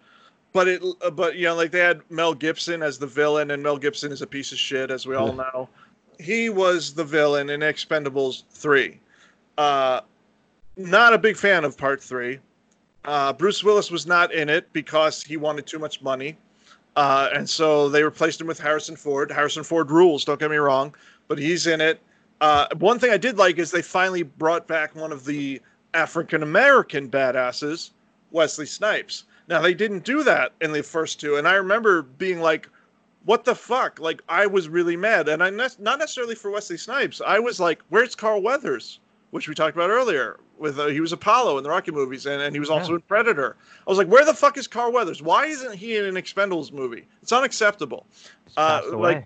[0.53, 3.77] but it but you know like they had Mel Gibson as the villain and Mel
[3.77, 5.69] Gibson is a piece of shit as we all know.
[6.19, 8.99] He was the villain in Expendables 3.
[9.57, 10.01] Uh
[10.77, 12.39] not a big fan of part 3.
[13.05, 16.37] Uh Bruce Willis was not in it because he wanted too much money.
[16.95, 19.31] Uh and so they replaced him with Harrison Ford.
[19.31, 20.95] Harrison Ford rules, don't get me wrong,
[21.27, 22.01] but he's in it.
[22.41, 25.61] Uh one thing I did like is they finally brought back one of the
[25.93, 27.91] African American badasses,
[28.31, 32.39] Wesley Snipes now they didn't do that in the first two, and I remember being
[32.39, 32.69] like,
[33.25, 36.77] "What the fuck?" Like I was really mad, and I ne- not necessarily for Wesley
[36.77, 37.21] Snipes.
[37.25, 38.99] I was like, "Where's Carl Weathers?"
[39.31, 40.39] Which we talked about earlier.
[40.57, 42.95] With uh, he was Apollo in the Rocky movies, and, and he was also yeah.
[42.95, 43.57] in Predator.
[43.87, 45.21] I was like, "Where the fuck is Carl Weathers?
[45.21, 47.07] Why isn't he in an Expendables movie?
[47.21, 48.05] It's unacceptable."
[48.55, 49.25] Uh, like,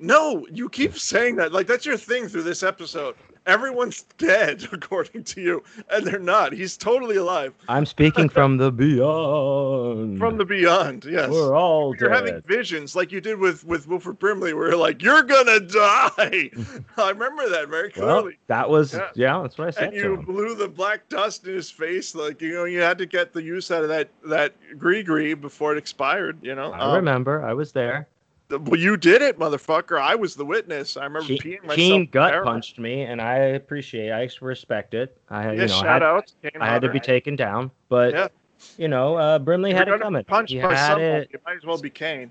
[0.00, 1.52] no, you keep saying that.
[1.52, 3.14] Like that's your thing through this episode
[3.46, 8.70] everyone's dead according to you and they're not he's totally alive i'm speaking from the
[8.70, 12.00] beyond from the beyond yes we're all dead.
[12.00, 12.26] you're dead.
[12.26, 16.50] having visions like you did with with wilford brimley where you're like you're gonna die
[16.98, 19.08] i remember that very clearly well, that was yeah.
[19.14, 19.42] yeah.
[19.42, 22.52] that's what i said and you blew the black dust in his face like you
[22.52, 25.78] know you had to get the use out of that that gree gree before it
[25.78, 28.06] expired you know i um, remember i was there
[28.50, 30.00] well, you did it, motherfucker.
[30.00, 30.96] I was the witness.
[30.96, 31.76] I remember Keene, peeing myself.
[31.76, 34.10] Keene gut punched me, and I appreciate.
[34.10, 35.16] I respect it.
[35.28, 36.32] I, yeah, you know, shout had, out.
[36.60, 38.28] I had to be taken down, but yeah.
[38.76, 40.24] you know, uh, Brimley had it coming.
[40.24, 41.02] Punched he by had someone.
[41.02, 41.30] it.
[41.32, 42.30] You might as well be Kane.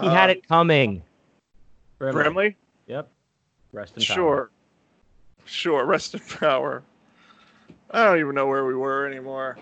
[0.00, 1.02] He um, had it coming.
[1.98, 2.22] Brimley.
[2.22, 2.56] Brimley?
[2.86, 3.10] Yep.
[3.72, 4.14] Rest in power.
[4.14, 4.50] Sure.
[5.44, 5.84] Sure.
[5.86, 6.82] Rest in power.
[7.90, 9.56] I don't even know where we were anymore.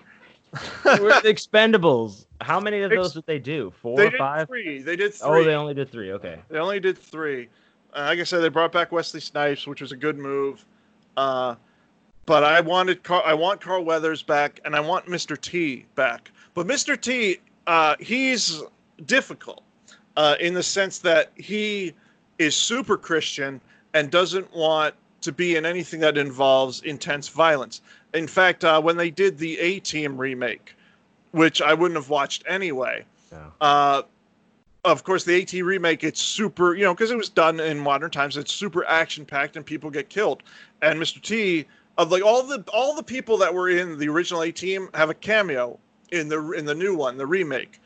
[0.85, 2.25] We're the Expendables.
[2.41, 3.73] How many of those did they do?
[3.81, 4.47] Four they or five?
[4.47, 4.81] Three.
[4.81, 5.41] They did three.
[5.41, 6.11] Oh, they only did three.
[6.13, 6.39] Okay.
[6.49, 7.49] They only did three.
[7.93, 10.65] Uh, like I said, they brought back Wesley Snipes, which was a good move.
[11.15, 11.55] Uh,
[12.25, 15.39] but I wanted Car- I want Carl Weathers back, and I want Mr.
[15.39, 16.29] T back.
[16.53, 16.99] But Mr.
[16.99, 18.61] T, uh, he's
[19.05, 19.63] difficult
[20.15, 21.93] uh, in the sense that he
[22.37, 23.61] is super Christian
[23.93, 27.81] and doesn't want to be in anything that involves intense violence.
[28.13, 30.75] In fact, uh, when they did the A Team remake,
[31.31, 33.49] which I wouldn't have watched anyway, yeah.
[33.61, 34.01] uh,
[34.85, 38.09] of course, the AT remake, it's super, you know, because it was done in modern
[38.09, 38.37] times.
[38.37, 40.43] It's super action packed and people get killed.
[40.81, 41.21] And Mr.
[41.21, 41.65] T,
[41.97, 45.09] of like all the all the people that were in the original A Team have
[45.09, 45.79] a cameo
[46.11, 47.81] in the in the new one, the remake.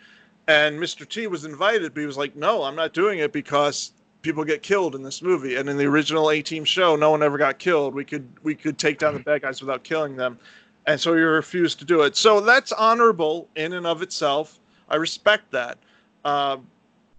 [0.47, 1.07] And Mr.
[1.07, 3.91] T was invited, but he was like, "No, I'm not doing it because
[4.21, 5.55] people get killed in this movie.
[5.55, 7.93] And in the original A Team show, no one ever got killed.
[7.93, 10.39] We could we could take down the bad guys without killing them,
[10.87, 12.15] and so he refused to do it.
[12.15, 14.59] So that's honorable in and of itself.
[14.89, 15.77] I respect that,
[16.25, 16.57] uh,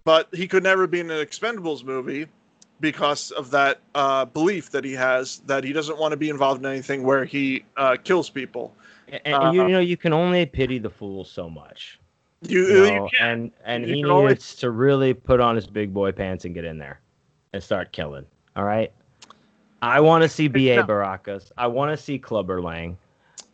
[0.03, 2.27] but he could never be in an Expendables movie
[2.79, 6.63] because of that uh, belief that he has that he doesn't want to be involved
[6.63, 8.73] in anything where he uh, kills people.
[9.07, 11.99] And, and you, you know, you can only pity the fool so much.
[12.47, 15.55] You, you know, you and and You he can always- needs to really put on
[15.55, 16.99] his big boy pants and get in there
[17.53, 18.25] and start killing.
[18.55, 18.91] All right.
[19.81, 20.81] I want to see B.A.
[20.83, 21.51] Baracus.
[21.57, 22.97] I want to see Clubber Lang.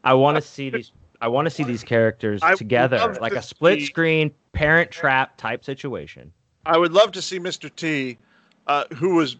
[0.03, 0.91] I want to see these.
[1.21, 4.89] I want to see these characters I together, like to a split see- screen Parent
[4.91, 6.31] Trap type situation.
[6.65, 7.73] I would love to see Mr.
[7.75, 8.17] T,
[8.67, 9.37] uh, who was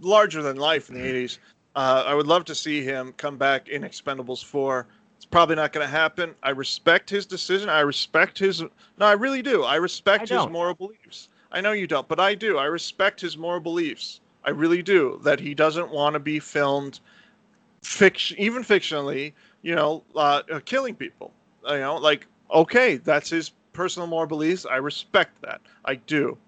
[0.00, 1.38] larger than life in the 80s.
[1.74, 4.86] Uh, I would love to see him come back in Expendables 4.
[5.18, 6.32] It's probably not going to happen.
[6.44, 7.68] I respect his decision.
[7.68, 8.62] I respect his.
[8.62, 8.70] No,
[9.00, 9.64] I really do.
[9.64, 11.28] I respect I his moral beliefs.
[11.50, 12.56] I know you don't, but I do.
[12.56, 14.20] I respect his moral beliefs.
[14.44, 15.20] I really do.
[15.24, 17.00] That he doesn't want to be filmed,
[17.82, 19.32] fiction, even fictionally.
[19.62, 21.32] You know, uh, uh, killing people.
[21.68, 22.24] You know, like
[22.54, 24.66] okay, that's his personal moral beliefs.
[24.70, 25.60] I respect that.
[25.84, 26.38] I do.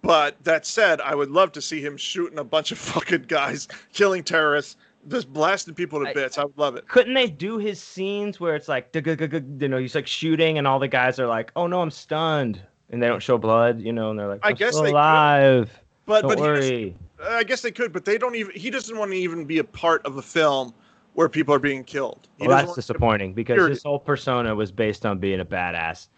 [0.00, 3.68] But that said, I would love to see him shooting a bunch of fucking guys,
[3.92, 4.76] killing terrorists,
[5.06, 6.38] just blasting people to bits.
[6.38, 6.88] I would love it.
[6.88, 10.78] Couldn't they do his scenes where it's like, you know, he's like shooting, and all
[10.78, 12.60] the guys are like, "Oh no, I'm stunned,"
[12.90, 15.80] and they don't show blood, you know, and they're like, I guess they could, alive.
[16.06, 18.52] But don't but worry." I guess they could, but they don't even.
[18.54, 20.72] He doesn't want to even be a part of a film
[21.14, 22.28] where people are being killed.
[22.38, 26.08] He Well, that's disappointing because his whole persona was based on being a badass,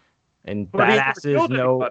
[0.45, 1.89] and badasses know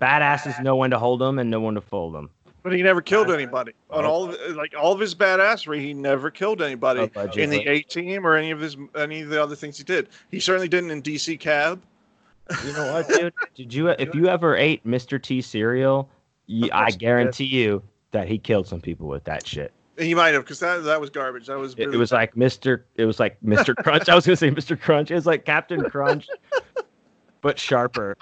[0.00, 2.30] badasses know when to hold them and know when to fold them.
[2.66, 3.74] But he never killed anybody.
[3.90, 7.82] On all of, like all of his badassery, he never killed anybody in the A
[7.82, 10.08] team or any of his any of the other things he did.
[10.32, 11.80] He certainly didn't in DC Cab.
[12.64, 13.32] You know what, dude?
[13.54, 15.22] Did you if you ever ate Mr.
[15.22, 16.10] T cereal,
[16.46, 16.98] you, I course he did.
[16.98, 19.72] guarantee you that he killed some people with that shit.
[19.96, 21.46] He might have because that that was garbage.
[21.46, 22.82] That was It, it really was like Mr.
[22.96, 23.76] It was like Mr.
[23.76, 24.08] Crunch.
[24.08, 24.76] I was gonna say Mr.
[24.78, 25.12] Crunch.
[25.12, 26.26] It was like Captain Crunch,
[27.42, 28.16] but sharper.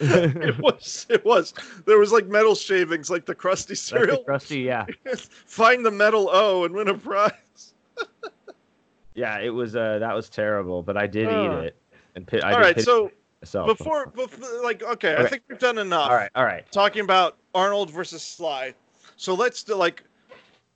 [0.00, 1.54] it was it was
[1.86, 4.22] there was like metal shavings like the crusty cereal.
[4.24, 7.74] crusty, yeah, Find the metal O and win a prize.
[9.14, 9.38] yeah.
[9.38, 11.30] It was uh that was terrible, but I did Uh.
[11.60, 11.76] eat it.
[12.14, 13.10] And pi- I all right, so
[13.42, 13.66] myself.
[13.66, 16.10] before, before like okay, I think we've done enough.
[16.10, 16.64] all right, all right.
[16.72, 18.74] talking about Arnold versus Sly.
[19.16, 20.02] So let's do like,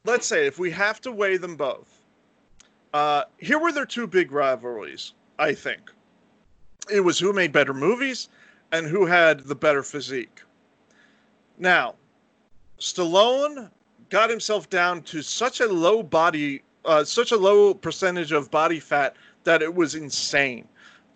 [0.04, 2.00] let's say if we have to weigh them both,
[2.94, 5.14] uh, here were their two big rivalries.
[5.38, 5.80] I think
[6.92, 8.28] it was who made better movies
[8.72, 10.40] and who had the better physique.
[11.58, 11.94] Now,
[12.80, 13.70] Stallone
[14.08, 18.80] got himself down to such a low body, uh, such a low percentage of body
[18.80, 20.66] fat that it was insane.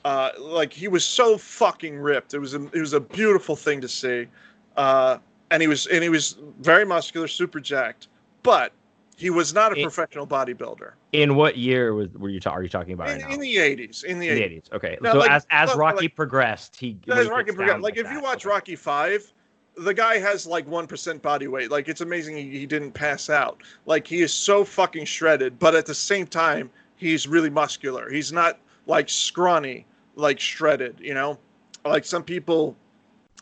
[0.04, 2.34] Uh, like he was so fucking ripped.
[2.34, 4.28] It was a, it was a beautiful thing to see.
[4.76, 5.18] Uh,
[5.50, 8.08] and he was and he was very muscular, super jacked.
[8.42, 8.72] But
[9.16, 12.62] he was not a It- professional bodybuilder In what year was were you ta- are
[12.62, 13.34] you talking about in, right now?
[13.34, 14.04] in the eighties.
[14.04, 14.64] In the eighties.
[14.72, 14.98] Okay.
[15.00, 18.10] Now, so like- as as like- Rocky progressed, he As Rocky progressed- down like if
[18.10, 18.52] you watch Okay.
[18.54, 19.32] Rocky Five,
[19.78, 21.70] the guy has like one percent body weight.
[21.70, 23.62] Like it's amazing he, he didn't pass out.
[23.86, 28.10] Like he is so fucking shredded, but at the same time he's really muscular.
[28.10, 30.96] He's not like scrawny, like shredded.
[31.00, 31.38] You know,
[31.84, 32.76] like some people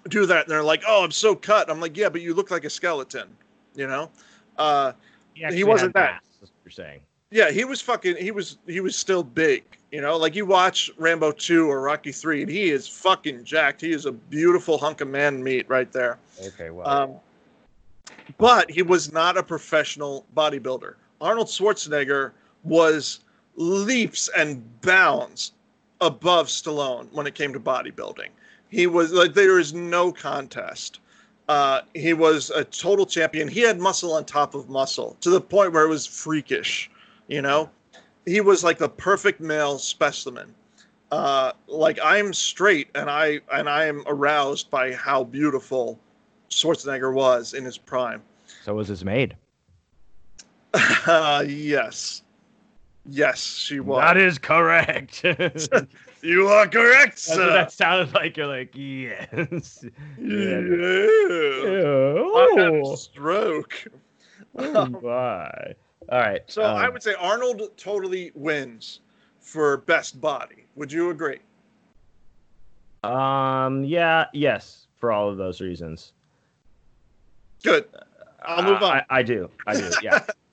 [0.08, 2.50] do that and they're like, "Oh, I'm so cut." I'm like, "Yeah, but you look
[2.50, 3.28] like a skeleton."
[3.74, 4.10] You know.
[4.56, 4.92] Uh,
[5.42, 6.20] actually wasn't that.
[6.40, 7.00] mass, you're saying.
[7.30, 8.16] yeah, he was fucking.
[8.16, 9.64] He was he was still big.
[9.90, 13.80] You know, like you watch Rambo two or Rocky three, and he is fucking jacked.
[13.80, 16.18] He is a beautiful hunk of man meat right there.
[16.46, 16.88] Okay, well.
[16.88, 17.14] Um,
[18.38, 20.94] but he was not a professional bodybuilder.
[21.20, 22.32] Arnold Schwarzenegger
[22.64, 23.20] was
[23.56, 25.52] leaps and bounds
[26.00, 28.28] above Stallone when it came to bodybuilding.
[28.68, 31.00] He was like there is no contest.
[31.48, 33.48] Uh, he was a total champion.
[33.48, 36.90] He had muscle on top of muscle to the point where it was freakish.
[37.28, 37.70] You know,
[38.24, 40.54] he was like the perfect male specimen.
[41.10, 45.98] Uh, like I'm straight and I and I am aroused by how beautiful
[46.50, 48.22] Schwarzenegger was in his prime.
[48.64, 49.36] so was his maid.
[50.72, 52.22] Uh, yes,
[53.06, 54.00] yes, she was.
[54.00, 55.24] That is correct.
[56.24, 57.50] That's you are correct, what sir.
[57.52, 58.36] that sounded like.
[58.36, 59.84] You're like, yes.
[60.18, 60.60] Yeah.
[61.62, 62.24] Yeah.
[62.34, 63.86] I had a Oh, stroke.
[64.56, 65.74] oh my.
[66.10, 66.42] All right.
[66.46, 69.00] So I um, would say Arnold totally wins
[69.40, 70.66] for best body.
[70.76, 71.40] Would you agree?
[73.02, 73.84] Um.
[73.84, 74.26] Yeah.
[74.32, 74.86] Yes.
[74.96, 76.12] For all of those reasons.
[77.62, 77.88] Good.
[78.44, 79.02] I'll move Uh, on.
[79.10, 79.50] I, I do.
[79.66, 79.96] I do.
[80.00, 80.20] Yeah.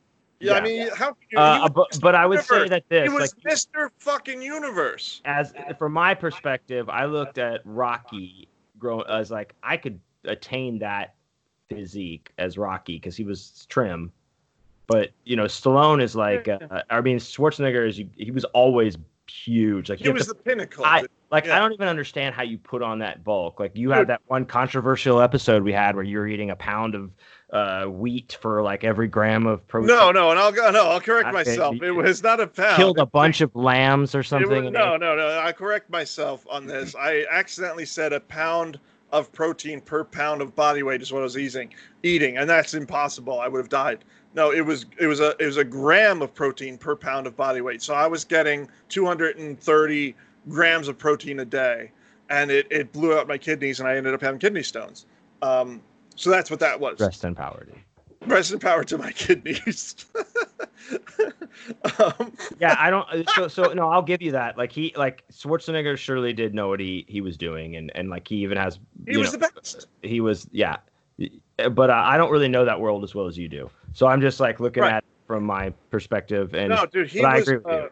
[0.42, 0.62] Yeah, I yeah.
[0.64, 1.16] mean, how?
[1.30, 3.90] he Uh, but but I would say that this he was like Mr.
[4.00, 5.22] Fucking Universe.
[5.26, 8.48] as from my perspective, I looked at Rocky
[8.80, 11.16] grow as like I could attain that
[11.70, 14.12] physique as Rocky because he was trim,
[14.88, 18.98] but you know Stallone is like uh, I mean Schwarzenegger is he was always
[19.30, 20.84] huge like He was to- the pinnacle.
[20.84, 21.56] I like yeah.
[21.56, 23.98] I don't even understand how you put on that bulk like you Dude.
[23.98, 27.12] had that one controversial episode we had where you were eating a pound of
[27.52, 30.72] uh, wheat for like every gram of protein no, no, and I'll go.
[30.72, 31.76] No, I'll correct I- myself.
[31.76, 32.78] you- It was not a pound.
[32.78, 35.40] killed a bunch of lambs or something was- no, no, no.
[35.40, 36.96] I correct myself on this.
[36.96, 38.80] I accidentally said a pound
[39.12, 41.74] of protein per pound of body weight is what I was eating,
[42.04, 43.42] eating, and that's impossible.
[43.42, 44.06] I would have died.
[44.34, 47.36] No, it was it was a it was a gram of protein per pound of
[47.36, 47.82] body weight.
[47.82, 50.16] So I was getting 230
[50.48, 51.92] grams of protein a day,
[52.30, 55.06] and it, it blew out my kidneys, and I ended up having kidney stones.
[55.42, 55.82] Um,
[56.22, 57.00] so that's what that was.
[57.00, 58.30] rest in power dude.
[58.30, 59.96] Rest in power to my kidneys.
[62.00, 63.08] um, yeah, I don't.
[63.10, 64.58] uh, So, so no, I'll give you that.
[64.58, 68.28] Like he, like Schwarzenegger, surely did know what he he was doing, and and like
[68.28, 68.80] he even has.
[69.08, 69.88] he was know, the best.
[70.04, 70.78] He was, yeah.
[71.72, 73.70] But uh, I don't really know that world as well as you do.
[73.94, 74.94] So I'm just like looking Right.
[74.94, 77.74] at it from my perspective, and no, dude, he but I was agree with you.
[77.74, 77.90] uh,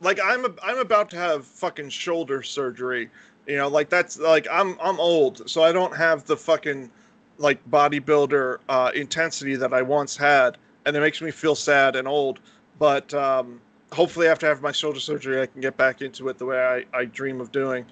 [0.00, 3.10] like I'm a, I'm about to have fucking shoulder surgery.
[3.46, 6.90] You know, like that's like I'm I'm old, so I don't have the fucking
[7.38, 12.06] like bodybuilder uh, intensity that I once had, and it makes me feel sad and
[12.06, 12.40] old.
[12.78, 13.60] but um,
[13.92, 16.58] hopefully after I have my shoulder surgery, I can get back into it the way
[16.92, 17.84] I, I dream of doing.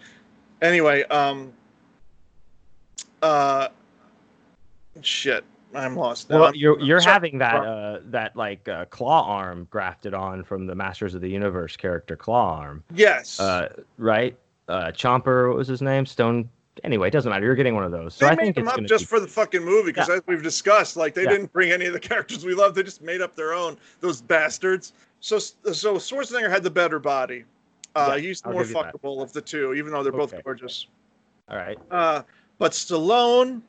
[0.62, 1.52] Anyway, um,
[3.23, 3.68] uh,
[5.02, 5.44] shit,
[5.74, 6.31] I'm lost.
[6.31, 6.40] now.
[6.40, 7.12] Well, you're you're sorry.
[7.12, 11.28] having that uh that like uh, claw arm grafted on from the Masters of the
[11.31, 13.40] Universe character claw arm, yes.
[13.40, 14.36] uh, right?
[14.68, 16.06] Uh, Chomper, what was his name?
[16.06, 16.48] Stone.
[16.85, 17.44] Anyway, it doesn't matter.
[17.47, 18.15] You're getting one of those.
[18.15, 20.11] So they I made think them it's up just be- for the fucking movie because
[20.11, 21.31] as we've discussed, like they Yeah.
[21.31, 22.74] didn't bring any of the characters we love.
[22.74, 23.78] They just made up their own.
[24.01, 24.93] Those bastards.
[25.20, 27.44] So so Schwarzenegger had the better body.
[27.94, 28.94] Uh, Yeah, he's the more give you that.
[28.94, 30.43] fuckable of the two, even though they're both Okay.
[30.43, 30.86] gorgeous.
[31.48, 31.78] all right.
[31.90, 32.23] Uh,
[32.59, 33.62] but Stallone,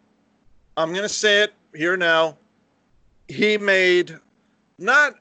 [0.75, 2.37] I'm gonna say it here now.
[3.29, 4.17] He made
[4.79, 5.15] not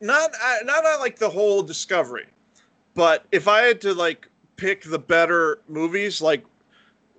[0.00, 2.26] not uh, not uh, like the whole Discovery,
[2.94, 6.44] but if I had to like pick the better movies, like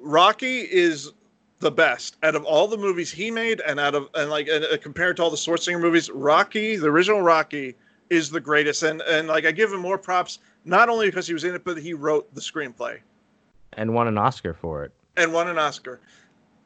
[0.04, 1.12] Rocky is
[1.60, 4.66] the best out of all the movies he made, and out of and like and,
[4.66, 7.76] uh, compared to all the Schwarzenegger movies, Rocky, the original Rocky,
[8.10, 8.84] is the greatest.
[8.84, 11.64] And and like I give him more props not only because he was in it,
[11.64, 13.00] but he wrote the screenplay
[13.74, 14.92] And won an Oscar for it.
[15.18, 16.02] and won an Oscar.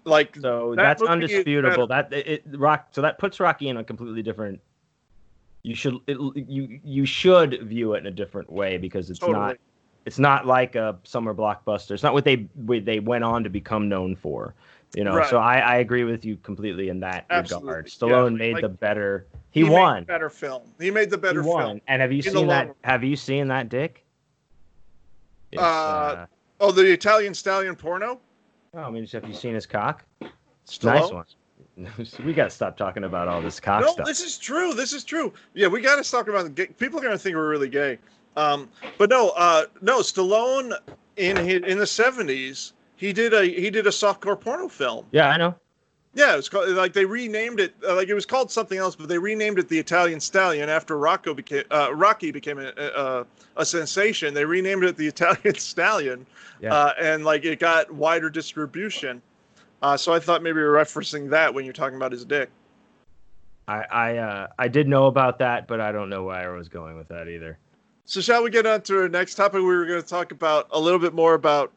[0.03, 1.87] Like So That that's undisputable.
[1.87, 2.87] That it, rock.
[2.91, 4.59] So that puts Rocky in a completely different.
[5.63, 9.37] You should it, you you should view it in a different way because it's Totally.
[9.37, 9.57] not
[10.07, 11.91] it's not like a summer blockbuster.
[11.91, 14.53] It's not what they what they went on to become known for.
[14.95, 15.29] You know, Right.
[15.29, 17.85] so I, I agree with you completely in that Absolutely, regard.
[17.87, 18.07] yeah.
[18.07, 19.27] Stallone made Like, the better.
[19.51, 20.03] He, made won.
[20.05, 20.61] better film.
[20.79, 21.61] He made the better he won.
[21.65, 21.81] film.
[21.89, 22.67] And have you In seen that?
[22.67, 24.05] long- Have you seen that, Dick?
[25.51, 26.25] It's, Uh,
[26.59, 28.19] Oh, the Italian Stallion porno.
[28.73, 30.03] oh, I mean, have you seen his cock?
[30.63, 31.25] It's a nice one.
[32.25, 34.05] we got to stop talking about all this cock No, stuff.
[34.07, 34.73] this is true.
[34.73, 35.33] This is true.
[35.53, 36.67] Yeah, we got to talk about the gay.
[36.67, 37.99] People are gonna think we're really gay.
[38.37, 39.99] Um, but no, uh, no.
[39.99, 40.71] Stallone
[41.17, 45.05] in his, in the seventies, he did a he did a softcore porno film.
[45.11, 45.55] Yeah, I know.
[46.13, 47.73] Yeah, it was called like they renamed it.
[47.87, 50.97] Uh, like it was called something else, but they renamed it the Italian Stallion after
[50.97, 53.25] Rocco became uh, Rocky became a, a,
[53.57, 54.33] a sensation.
[54.33, 56.25] They renamed it the Italian Stallion,
[56.61, 56.73] Yeah.
[56.73, 59.21] uh, and like it got wider distribution.
[59.81, 62.49] Uh, so I thought maybe you were referencing that when you're talking about his dick.
[63.67, 66.69] I I uh, I did know about that, but I don't know where I was
[66.69, 67.57] going with that either.
[68.07, 69.55] So shall we get on to our next topic?
[69.59, 71.73] We were going to talk about a little bit more about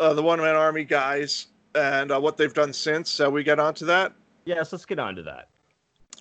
[0.00, 3.08] uh, the one man army guys and uh, what they've done since.
[3.14, 4.12] Shall we get on to that?
[4.46, 5.48] Yes, let's get on to that.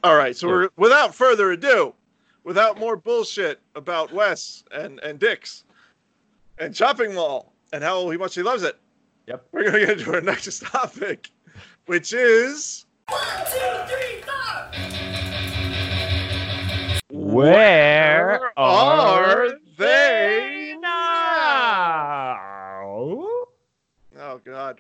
[0.04, 0.36] All right.
[0.38, 0.58] So Sure.
[0.62, 1.96] we're without further ado,
[2.44, 5.64] without more bullshit about Wes and and Dick's
[6.60, 8.78] and shopping mall and how he much he loves it.
[9.26, 9.48] Yep.
[9.52, 11.32] We're going to get into our next topic,
[11.88, 12.86] which is
[17.34, 22.38] Where are they they now?
[24.20, 24.80] oh god,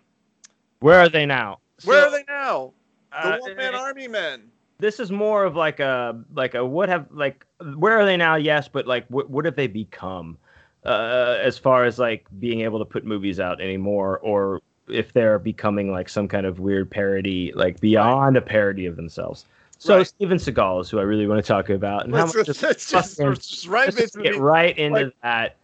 [0.80, 1.60] Where are they now?
[1.84, 2.74] where So, are they now?
[3.12, 4.52] The uh, one man army men.
[4.80, 8.36] This is more of like a like a what have like where are they now?
[8.36, 10.38] Yes, but like what what have they become?
[10.86, 14.60] Uh, as far as like being able to put movies out anymore, or
[14.90, 19.46] if they're becoming like some kind of weird parody, like beyond a parody of themselves.
[19.80, 20.08] So Right.
[20.08, 22.62] Steven Seagal is who I really want to talk about, and Let's, much let's,
[22.94, 25.58] let's just, right let's just into get the- right into like- that.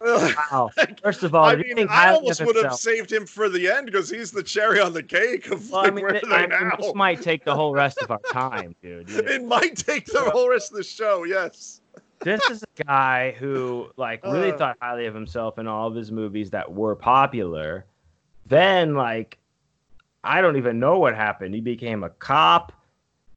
[0.50, 0.70] Wow.
[1.02, 3.86] First of all, I mean, think I almost would have saved him for the end
[3.86, 6.40] because he's the cherry on the cake of Well, I like, mean, where they I
[6.46, 6.76] mean, now?
[6.78, 9.08] this might take the whole rest of our time, dude.
[9.08, 11.24] You know, It might take the whole rest of the show.
[11.24, 11.80] Yes.
[12.20, 14.58] this is a guy who like really Uh.
[14.58, 17.86] thought highly of himself in all of his movies that were popular.
[18.46, 19.38] Then like
[20.22, 21.54] I don't even know what happened.
[21.54, 22.72] He became a cop.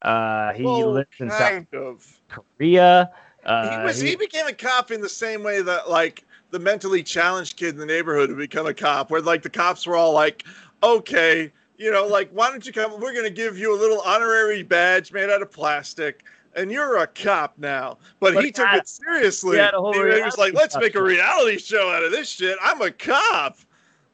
[0.03, 2.19] Uh, he Well, lived in South of.
[2.27, 3.11] Korea.
[3.45, 3.99] Uh, he was.
[3.99, 7.77] He, became a cop in the same way that like the mentally challenged kid in
[7.77, 10.45] the neighborhood would become a cop, where like the cops were all like,
[10.81, 12.99] "Okay, you know, like why don't you come?
[12.99, 16.23] We're gonna give you a little honorary badge made out of plastic."
[16.55, 19.57] And you're a cop now, but, But he he took had- it seriously.
[19.57, 22.11] he had a whole he, he was like, "Let's make a reality show out of
[22.11, 22.57] this shit.
[22.61, 23.57] I'm a cop."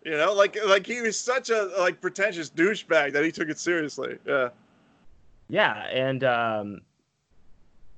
[0.06, 3.60] You know, like like he was such a like pretentious douchebag that he took it
[3.60, 4.18] seriously.
[4.26, 4.50] Yeah.
[5.50, 6.82] Yeah, and um,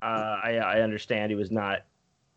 [0.01, 0.05] uh,
[0.43, 1.81] I I understand he was not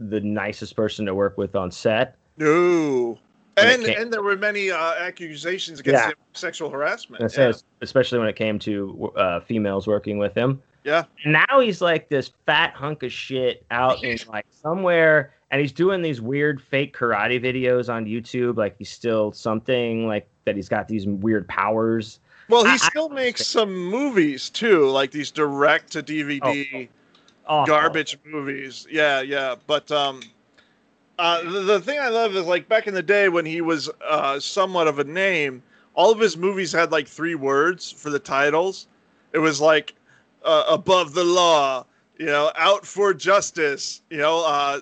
[0.01, 2.17] the nicest person to work with on set.
[2.37, 3.19] No.
[3.57, 6.09] And and there were many uh, accusations against Yeah.
[6.09, 7.33] him sexual harassment.
[7.37, 7.53] Yeah.
[7.81, 10.61] especially when it came to uh, females working with him.
[10.83, 11.05] Yeah.
[11.23, 15.71] And now he's like this fat hunk of shit out in like somewhere, and he's
[15.73, 18.57] doing these weird fake karate videos on YouTube.
[18.57, 20.57] Like he's still something like that.
[20.57, 22.19] He's got these weird powers.
[22.49, 26.89] Well, he I- I still don't makes some movies too, like these direct to DVD
[27.47, 27.67] Awful.
[27.67, 28.87] garbage movies.
[28.91, 29.57] Yeah, yeah.
[29.67, 30.21] But um,
[31.19, 33.91] uh, the, the thing I love is like back in the day when he was
[34.07, 35.63] uh, somewhat of a name,
[35.95, 38.87] all of his movies had like three words for the titles.
[39.33, 39.95] It was like
[40.45, 41.87] uh, above the law,
[42.19, 44.81] you know, out for justice, you know, uh,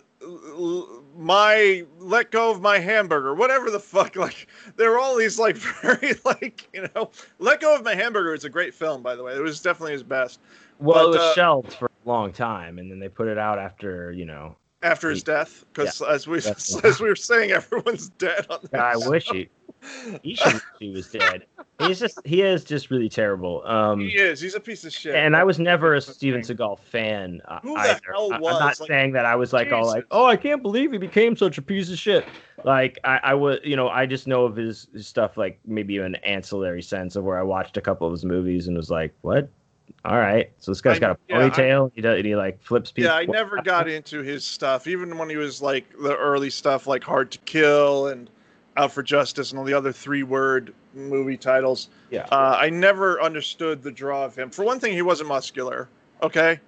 [1.16, 4.16] my let go of my hamburger, whatever the fuck.
[4.22, 8.34] Like, there are all these like very like, you know, let go of my hamburger
[8.34, 9.34] is a great film, by the way.
[9.34, 10.40] It was definitely his best
[10.78, 13.38] Well, But, it was uh, shelved for a long time, and then they put it
[13.38, 14.56] out after you know.
[14.82, 16.38] After his death, because as we
[16.84, 18.58] as we were saying, everyone's dead on.
[18.74, 19.48] I wish he.
[20.22, 21.44] He should wish he was dead.
[21.80, 23.66] He's just he is just really terrible.
[23.66, 24.40] Um, He is.
[24.40, 25.16] He's a piece of shit.
[25.16, 26.40] and I was never a Steven.
[26.42, 28.00] Seagal fan uh, Who the either.
[28.12, 30.62] hell I- I'm not Like, saying that I was like all like, oh, I can't
[30.62, 32.24] believe he became such a piece of shit.
[32.62, 35.96] Like I, I was, you know, I just know of his, his stuff like maybe
[35.96, 38.88] in an ancillary sense of where I watched a couple of his movies and was
[38.90, 39.48] like, what?
[40.04, 41.92] All right, so this guy's I- got a yeah, ponytail.
[41.94, 43.10] he does, and he like flips people.
[43.10, 46.86] Yeah, I never got into his stuff, even when he was like the early stuff,
[46.86, 48.28] like Hard to Kill and
[48.76, 51.88] Out for Justice and all the other three-word movie titles.
[52.10, 52.26] Yeah.
[52.32, 54.50] Uh, I never understood the draw of him.
[54.50, 55.88] For one thing, he wasn't muscular.
[56.22, 56.58] Okay,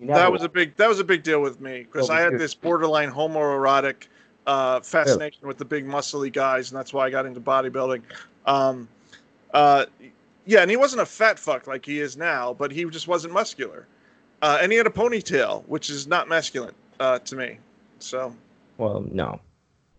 [0.00, 2.54] that was a big that was a big deal with me because I had this
[2.54, 4.08] borderline homoerotic
[4.46, 8.02] uh, fascination with the big muscly guys, and that's why I got into bodybuilding.
[8.44, 8.88] Um,
[9.54, 9.86] uh,
[10.46, 13.34] yeah, and he wasn't a fat fuck like he is now, but he just wasn't
[13.34, 13.86] muscular,
[14.42, 17.58] uh, and he had a ponytail, which is not masculine uh, to me.
[17.98, 18.34] So
[18.78, 19.40] well, no,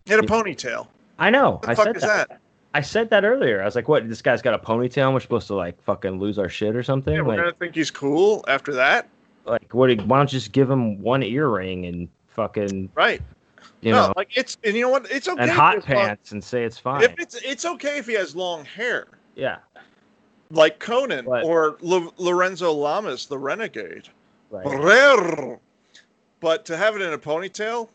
[0.06, 0.88] he had a ponytail.
[1.18, 1.52] I know.
[1.52, 2.28] What the I fuck said is that.
[2.28, 2.40] that?
[2.74, 3.62] I said that earlier.
[3.62, 4.08] I was like, what?
[4.08, 5.06] This guy's got a ponytail.
[5.06, 7.14] and We're supposed to like fucking lose our shit or something.
[7.14, 9.08] Yeah, we're like, gonna think he's cool after that,
[9.44, 9.90] like what?
[10.02, 13.20] Why don't you just give him one earring and fucking, right?
[13.80, 15.10] you no, know, like it's and you know what?
[15.10, 15.42] It's okay.
[15.42, 17.02] and hot has long- pants and say it's fine.
[17.02, 19.08] If it's it's okay if he has long hair.
[19.34, 19.58] yeah.
[20.50, 24.08] Like Conan But- or Lo- Lorenzo Lamas, the renegade.
[24.50, 25.58] Right.
[26.40, 27.88] But to have it in a ponytail,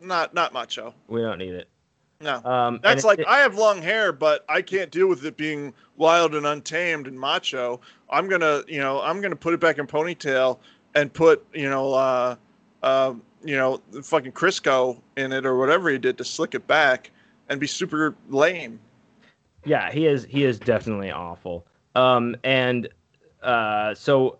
[0.00, 0.94] not not macho.
[1.08, 1.68] We don't need it.
[2.20, 5.36] No, Um, that's like it- I have long hair, but I can't deal with it
[5.36, 7.80] being wild and untamed and macho.
[8.10, 10.58] I'm gonna, you know, I'm gonna put it back in ponytail
[10.94, 12.36] and put, you know, uh,
[12.82, 13.14] uh,
[13.44, 17.10] you know, fucking Crisco in it or whatever he did to slick it back
[17.48, 18.80] and be super lame.
[19.64, 20.24] yeah, he is.
[20.24, 21.64] He is definitely awful.
[21.94, 22.88] Um, and
[23.42, 24.38] uh, so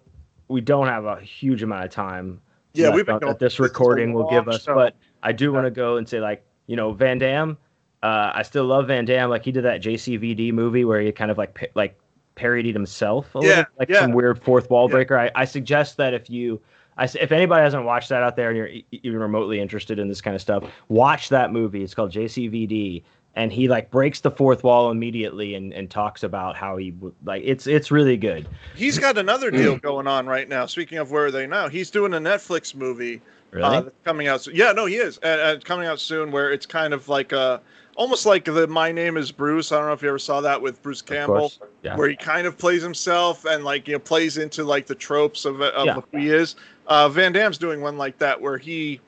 [0.48, 2.40] we don't have a huge amount of time.
[2.74, 4.74] Yeah, we've been that this recording will give us, show.
[4.74, 7.56] but I do want to go and say like, you know, Van Damme.
[8.02, 9.28] Uh, I still love Van Damme.
[9.30, 11.98] Like he did that JCVD movie where he kind of like pa- like
[12.36, 14.00] parodied himself a Yeah, little, like yeah.
[14.00, 15.18] some weird fourth wall breaker.
[15.18, 16.60] I, I suggest that if you,
[16.96, 20.20] I, if anybody hasn't watched that out there and you're even remotely interested in this
[20.20, 21.82] kind of stuff, watch that movie.
[21.82, 23.02] It's called JCVD,
[23.38, 26.92] and he like breaks the fourth wall immediately and, and talks about how he
[27.24, 28.48] like it's it's really good.
[28.74, 30.66] He's got another deal going on right now.
[30.66, 34.26] Speaking of where are they now, he's doing a Netflix movie Really, uh, that's coming
[34.28, 34.42] out.
[34.42, 34.56] Soon.
[34.56, 35.18] Yeah, no, he is.
[35.22, 37.62] Uh, uh, coming out soon, where it's kind of like a,
[37.96, 39.72] almost like the My Name Is Bruce.
[39.72, 41.52] I don't know if you ever saw that with Bruce Campbell.
[41.82, 41.96] Yeah.
[41.96, 45.44] where he kind of plays himself and like you know plays into like the tropes
[45.46, 45.94] of, of Yeah.
[45.94, 46.56] who he is.
[46.88, 49.00] Uh, Van Damme's doing one like that where he,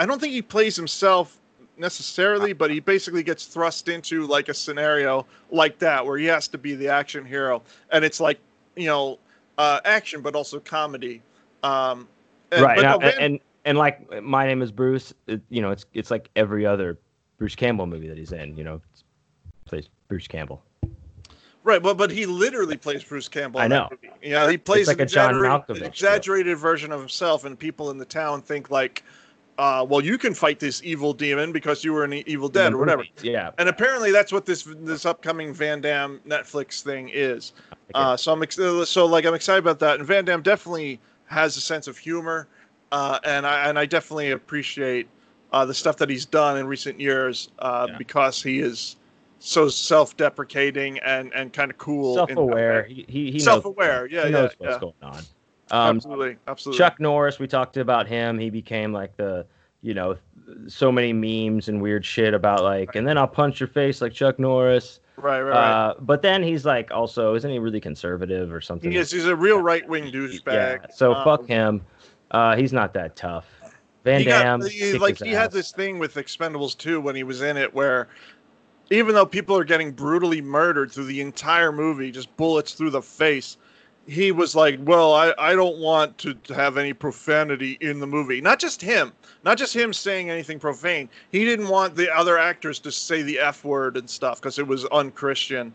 [0.00, 1.38] I don't think he plays himself
[1.76, 6.48] necessarily, but he basically gets thrust into like a scenario like that where he has
[6.48, 8.38] to be the action hero, and it's like
[8.76, 9.18] you know
[9.58, 11.22] uh, action but also comedy.
[11.62, 12.08] Um,
[12.52, 15.12] and- right now, no, Van- and and like my name is Bruce.
[15.26, 16.98] It, you know, it's it's like every other
[17.38, 18.56] Bruce Campbell movie that he's in.
[18.56, 19.04] You know, it's,
[19.64, 20.62] plays Bruce Campbell.
[21.62, 23.60] Right, but but he literally plays Bruce Campbell.
[23.60, 23.88] I know.
[24.22, 27.90] Yeah, he plays like an a John exaggerated, Malkovich, exaggerated version of himself, and people
[27.90, 29.02] in the town think like,
[29.58, 32.72] uh, "Well, you can fight this evil demon because you were in E- Evil Dead
[32.72, 33.50] or whatever." Yeah.
[33.58, 37.52] And apparently, that's what this this upcoming Van Damme Netflix thing is.
[37.94, 41.56] Uh, so I'm ex- so like I'm excited about that, and Van Damme definitely has
[41.56, 42.48] a sense of humor,
[42.92, 45.08] uh, and I and I definitely appreciate
[45.52, 47.98] uh, the stuff that he's done in recent years uh, Yeah.
[47.98, 48.96] because he is
[49.38, 52.84] so self-deprecating and and kind of cool, self-aware.
[52.84, 54.80] He he, he Self-aware, yeah, he yeah, knows what's yeah.
[54.80, 55.22] going on.
[55.74, 56.78] Um, absolutely, absolutely.
[56.78, 58.38] Chuck Norris, we talked about him.
[58.38, 59.44] He became like the,
[59.82, 60.16] you know,
[60.68, 64.12] so many memes and weird shit about like, and then I'll punch your face like
[64.12, 65.00] Chuck Norris.
[65.16, 65.88] right, right, right.
[65.88, 68.90] Uh, but then he's like, also, isn't he really conservative or something?
[68.90, 68.98] he.
[68.98, 70.44] He's a real right-wing douchebag.
[70.46, 70.86] Yeah.
[70.94, 71.84] So Um, fuck him.
[72.30, 73.46] Uh, he's not that tough.
[74.04, 77.22] Van he got- Damme, he- like he had this thing with Expendables 2 when he
[77.22, 78.08] was in it where
[78.90, 83.00] even though people are getting brutally murdered through the entire movie, just bullets through the
[83.00, 83.56] face,
[84.06, 88.06] he was like, Well, I, I don't want to to have any profanity in the
[88.06, 88.40] movie.
[88.40, 89.12] Not just him,
[89.44, 91.08] not just him saying anything profane.
[91.32, 94.66] He didn't want the other actors to say the F word and stuff because it
[94.66, 95.72] was unchristian.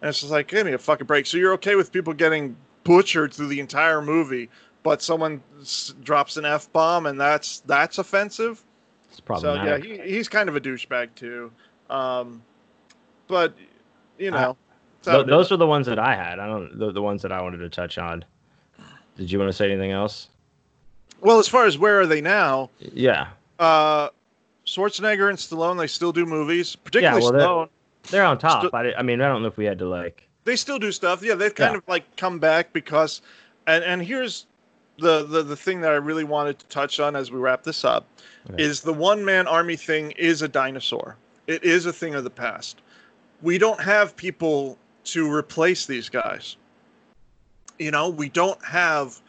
[0.00, 1.26] And it's just like, give me a fucking break.
[1.26, 4.48] So you're okay with people getting butchered through the entire movie,
[4.82, 8.62] but someone s- drops an F bomb and that's that's offensive?
[9.10, 11.52] It's So yeah, he, he's kind of a douchebag too.
[11.90, 12.42] Um,
[13.28, 13.54] but
[14.18, 14.56] you know,
[15.04, 16.38] Th- those are the ones that I had.
[16.38, 18.24] I don't the, the ones that I wanted to touch on.
[19.16, 20.28] Did you want to say anything else?
[21.20, 22.70] Well, as far as where are they now?
[22.80, 24.08] Yeah, Uh,
[24.66, 27.68] Schwarzenegger and Stallone, they still do movies, particularly well, they're- Stallone.
[28.10, 28.60] they're on top.
[28.66, 30.26] Still- I, I mean, I don't know if we had to like.
[30.44, 31.22] they still do stuff.
[31.22, 31.78] Yeah, they've kind Yeah.
[31.78, 33.22] of like come back because,
[33.66, 34.46] and and here's
[34.98, 37.84] the the the thing that I really wanted to touch on as we wrap this
[37.84, 38.06] up,
[38.50, 38.62] Okay.
[38.62, 41.16] is the one man army thing is a dinosaur.
[41.46, 42.80] It is a thing of the past.
[43.42, 46.56] We don't have people to replace these guys.
[47.78, 49.20] You know, we don't have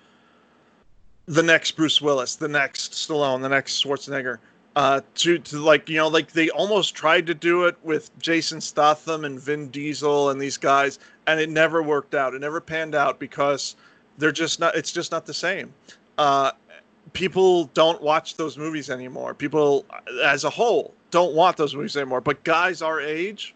[1.26, 4.38] the next Bruce Willis, the next Stallone, the next Schwarzenegger.
[4.76, 8.60] Uh, to to like you know like they almost tried to do it with Jason
[8.60, 12.34] Statham and Vin Diesel and these guys, and it never worked out.
[12.34, 13.76] It never panned out because
[14.18, 14.76] they're just not.
[14.76, 15.72] It's just not the same.
[16.18, 16.54] Uh,
[17.14, 19.36] people don't watch those movies anymore.
[19.36, 19.86] People,
[20.24, 22.22] as a whole, don't want those movies anymore.
[22.22, 23.54] But guys our age,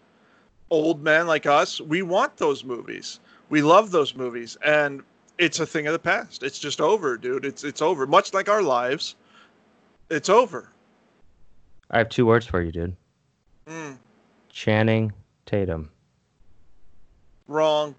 [0.69, 3.19] old men like us, we want those movies.
[3.49, 5.01] We love those movies, and
[5.37, 6.43] it's a thing of the past.
[6.43, 7.45] It's just over, dude.
[7.45, 8.05] It's it's over.
[8.05, 9.15] Much like our lives,
[10.09, 10.69] it's over.
[11.91, 12.95] I have two words for you, dude.
[13.67, 13.97] Mm,
[14.49, 15.13] Channing
[15.45, 15.89] Tatum.
[17.47, 17.95] wrong.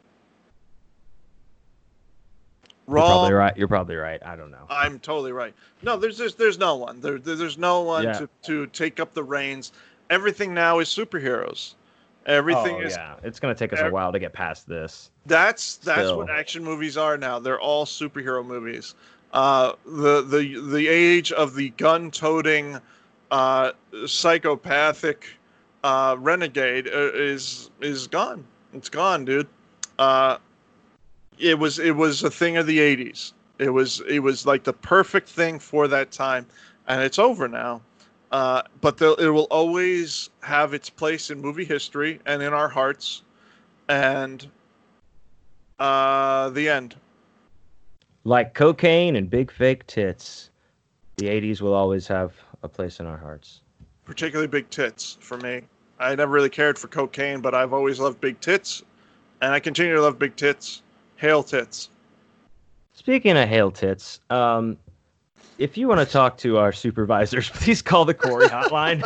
[2.87, 3.05] Wrong.
[3.05, 3.57] You're probably right.
[3.57, 4.23] You're probably right.
[4.25, 4.65] I don't know.
[4.71, 5.55] I'm totally right.
[5.83, 7.01] No, there's there's, there's no one.
[7.01, 8.13] There, there- there's no one Yeah.
[8.15, 9.73] to, to take up the reins.
[10.11, 11.75] Everything now is superheroes.
[12.29, 13.15] Everything oh, is yeah.
[13.23, 15.11] It's gonna take us a while to get past this.
[15.25, 16.19] That's that's Still.
[16.19, 17.39] what action movies are now.
[17.39, 18.95] They're all superhero movies.
[19.33, 22.81] Uh, the the the age of the gun-toting,
[23.31, 23.73] uh,
[24.07, 25.27] psychopathic,
[25.83, 28.45] uh, renegade uh, is is gone.
[28.75, 29.49] It's gone, dude.
[29.99, 30.37] Uh,
[31.39, 33.33] it was it was a thing of the '80s.
[33.59, 36.45] It was it was like the perfect thing for that time,
[36.89, 37.81] and it's over now.
[38.31, 43.23] Uh, but it will always have its place in movie history and in our hearts.
[43.89, 44.47] And
[45.79, 46.97] uh, the end.
[48.25, 50.51] Like cocaine and big fake tits,
[51.17, 53.63] the '80s will always have a place in our hearts.
[54.05, 55.63] Particularly big tits for me.
[55.99, 58.83] I never really cared for cocaine, but I've always loved big tits,
[59.41, 60.83] and I continue to love big tits.
[61.17, 61.91] Hail tits.
[62.93, 64.77] Speaking of hail tits, um,
[65.59, 69.03] if you want to talk to our supervisors, please call the Corey hotline.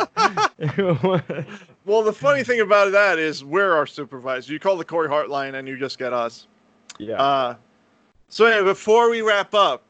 [1.85, 4.53] Well, the funny thing about that is we're our supervisor.
[4.53, 6.47] You call the Corey hotline and you just get us.
[6.97, 7.21] yeah.
[7.21, 7.55] Uh,
[8.29, 9.83] so anyway, before we wrap up,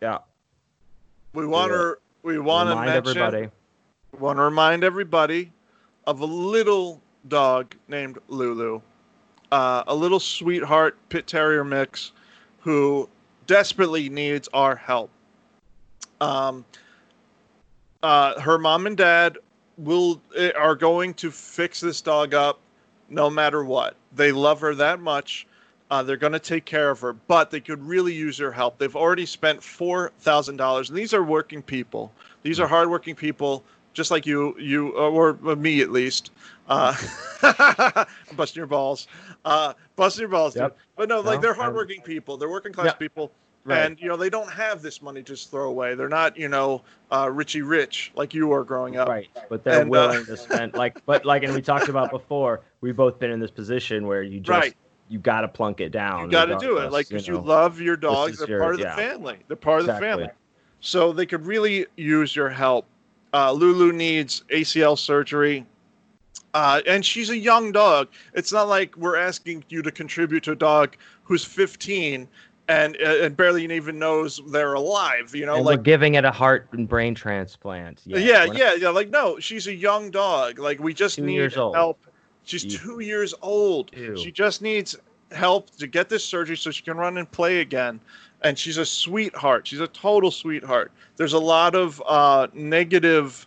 [0.00, 0.18] yeah.
[1.34, 1.76] we want Yeah.
[1.76, 3.50] to we want to Remind mention everybody.
[4.18, 5.52] want to remind everybody
[6.06, 8.80] of a little dog named Lulu,
[9.52, 12.12] uh, a little sweetheart pit terrier mix,
[12.60, 13.06] who
[13.46, 15.10] desperately needs our help.
[16.24, 16.64] Um,
[18.02, 19.38] uh, her mom and dad
[19.78, 22.58] will eh, are going to fix this dog up,
[23.08, 23.96] no matter what.
[24.14, 25.46] They love her that much.
[25.90, 28.78] Uh, they're going to take care of her, but they could really use your help.
[28.78, 32.10] They've already spent four thousand dollars, and these are working people.
[32.42, 33.62] These are hardworking people,
[33.92, 36.30] just like you, you or me at least.
[36.68, 36.94] Uh,
[38.36, 39.06] busting your balls,
[39.44, 40.72] uh, busting your balls, dude.
[40.96, 42.36] But no, like they're hardworking people.
[42.38, 42.92] They're working class Yeah.
[42.92, 43.30] people,
[43.66, 43.78] Right.
[43.86, 45.94] and you know they don't have this money to just throw away.
[45.94, 49.08] They're not, you know, uh, Richie Rich like you were growing up.
[49.08, 52.10] Right, but they're And, uh, willing to spend like, but like, and we talked about
[52.10, 52.60] before.
[52.82, 54.76] We've both been in this position where you just Right.
[55.08, 56.26] you got to plunk it down.
[56.26, 57.40] You got to do it, like because you, know.
[57.40, 58.38] love your dogs.
[58.38, 58.94] They're your- part of yeah.
[58.96, 59.38] the family.
[59.48, 60.28] They're part of the family.
[60.80, 62.84] So they could really use your help.
[63.32, 65.64] Uh, Lulu needs ACL surgery.
[66.52, 68.08] Uh, and she's a young dog.
[68.34, 72.28] It's not like we're asking you to contribute to a dog who's 15
[72.68, 75.34] and uh, and barely even knows they're alive.
[75.34, 78.00] You know, and like giving it a heart and brain transplant.
[78.04, 80.58] yeah, we're yeah, yeah, Like no, she's a young dog.
[80.58, 81.74] Like we just need years old.
[81.74, 81.98] help.
[82.44, 82.70] She's Ew.
[82.70, 83.90] two years old.
[83.96, 84.16] Ew.
[84.16, 84.96] She just needs
[85.32, 88.00] help to get this surgery so she can run and play again.
[88.42, 89.66] And she's a sweetheart.
[89.66, 90.92] She's a total sweetheart.
[91.16, 93.46] There's a lot of uh, negative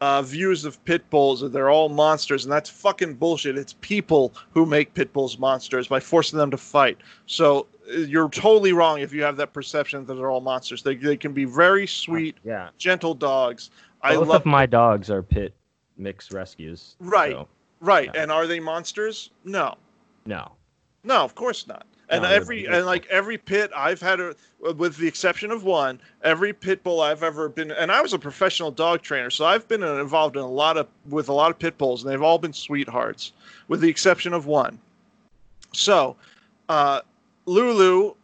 [0.00, 3.58] uh, views of pit bulls that they're all monsters, and that's fucking bullshit.
[3.58, 6.98] It's people who make pit bulls monsters by forcing them to fight.
[7.26, 10.82] So you're totally wrong if you have that perception that they're all monsters.
[10.82, 13.70] They, they can be very sweet, Yeah, gentle dogs.
[14.02, 15.54] I love of my dogs are pit
[15.96, 16.96] mix rescues.
[17.00, 17.32] Right.
[17.32, 17.48] so,
[17.80, 18.10] right.
[18.14, 18.22] yeah.
[18.22, 19.30] And are they monsters?
[19.44, 19.74] No.
[20.26, 20.52] no.
[21.04, 21.86] No, of course not.
[22.10, 24.34] And No, every and like every pit I've had, a,
[24.76, 28.18] with the exception of one, every pit bull I've ever been, and I was a
[28.18, 31.58] professional dog trainer, so I've been involved in a lot of with a lot of
[31.58, 33.32] pit bulls, and they've all been sweethearts,
[33.68, 34.78] with the exception of one.
[35.74, 36.16] So,
[36.70, 37.02] uh,
[37.48, 38.14] Lulu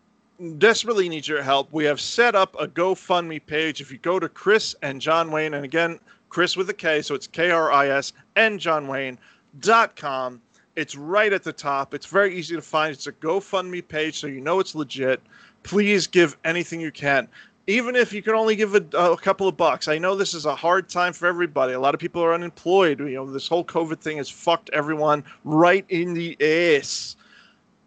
[0.59, 1.73] desperately needs your help.
[1.73, 3.81] We have set up a GoFundMe page.
[3.81, 7.15] If you go to Kris and John Wayne, and again, Kris with a K, so
[7.15, 9.17] it's K R I S and John Wayne
[9.61, 10.43] dot com.
[10.77, 11.95] It's right at the top.
[11.95, 12.93] It's very easy to find.
[12.93, 15.23] It's a GoFundMe page, so you know it's legit.
[15.63, 17.29] Please give anything you can.
[17.67, 19.89] even if you can only give a, a couple of bucks.
[19.89, 21.73] I know this is a hard time for everybody.
[21.73, 23.01] A lot of people are unemployed.
[23.01, 26.37] You know, this whole COVID thing has fucked everyone right in the
[26.77, 27.17] ass.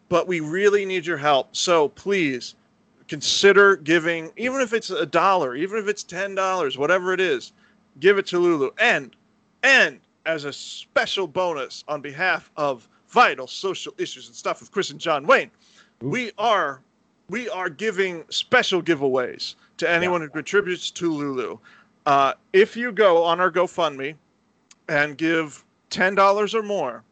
[0.10, 1.56] But we really need your help.
[1.56, 2.56] So please
[3.08, 7.54] consider giving, even if it's a dollar, even if it's ten dollars, whatever it is,
[8.00, 8.72] give it to Lulu.
[8.80, 9.16] And
[9.64, 14.92] and as a special bonus on behalf of Vital Social Issues and Stuff with Kris
[14.92, 15.52] and John Wayne,
[16.02, 16.82] we are
[17.30, 21.58] we are giving special giveaways to anyone who contributes to Lulu.
[22.06, 24.16] Uh, if you go on our GoFundMe
[24.88, 27.04] and give ten dollars or more,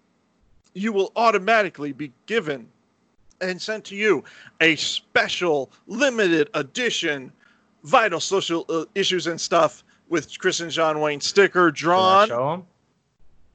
[0.74, 2.68] you will automatically be given
[3.42, 4.24] and sent to you
[4.62, 7.32] a special limited edition
[7.84, 12.28] vital social uh, issues and stuff with Kris and John Wayne sticker drawn.
[12.28, 12.68] Show them.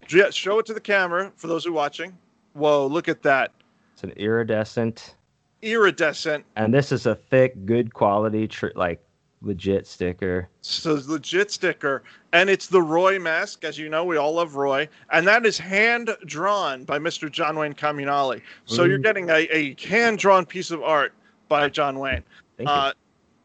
[0.09, 2.17] Yeah, show it to the camera for those who are watching.
[2.55, 3.53] Whoa, look at that.
[3.95, 5.15] It's an iridescent,
[5.63, 6.45] Iridescent.
[6.57, 9.01] and this is a thick, good quality, tr- like
[9.43, 10.49] legit sticker.
[10.63, 12.03] So legit sticker.
[12.33, 13.65] And it's the Roy mask.
[13.65, 14.89] As you know, we all love Roy.
[15.11, 17.31] And that is hand drawn by Mr.
[17.31, 18.41] John Wayne Comunale.
[18.67, 21.13] So you're getting a, a hand drawn piece of art
[21.49, 22.23] by John Wayne.
[22.57, 22.75] Thank you.
[22.75, 22.93] Uh,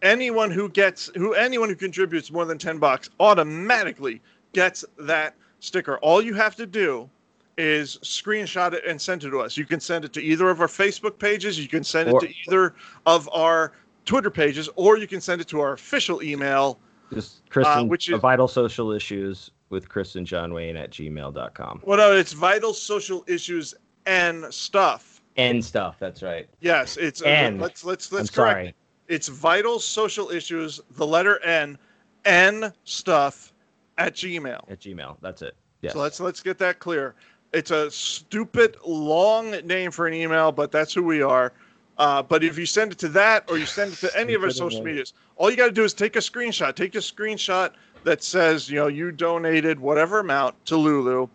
[0.01, 4.21] anyone who gets who anyone who contributes more than 10 bucks automatically
[4.53, 5.97] gets that sticker.
[5.97, 7.09] All you have to do
[7.57, 9.57] is screenshot it and send it to us.
[9.57, 12.27] You can send it to either of our Facebook pages, you can send Or- it
[12.27, 13.71] to either of our
[14.05, 16.77] Twitter pages, or you can send it to our official email.
[17.15, 20.91] Just Kris uh, and which is- Vital Social Issues with Kris and John Wayne at
[20.91, 21.81] gmail.com.
[21.83, 23.73] Well, no, it's vital social issues
[24.05, 25.21] and stuff.
[25.37, 25.97] And stuff.
[25.99, 26.47] That's right.
[26.61, 27.59] Yes, it's uh, And.
[27.59, 28.53] let's let's I'm let's correct.
[28.53, 28.67] sorry.
[28.69, 28.75] it.
[29.07, 31.77] It's vital social issues, the letter N,
[32.25, 33.53] N stuff
[33.97, 34.69] at Gmail.
[34.69, 35.17] At Gmail.
[35.21, 35.55] That's it.
[35.81, 35.93] Yes.
[35.93, 37.15] So let's let's get that clear.
[37.53, 41.53] It's a stupid long name for an email, but that's who we are.
[41.97, 44.43] Uh, but if you send it to that or you send it to any of
[44.43, 46.75] our social medias, all you got to do is take a screenshot.
[46.75, 47.71] Take a screenshot
[48.03, 51.27] that says you know you donated whatever amount to Lulu,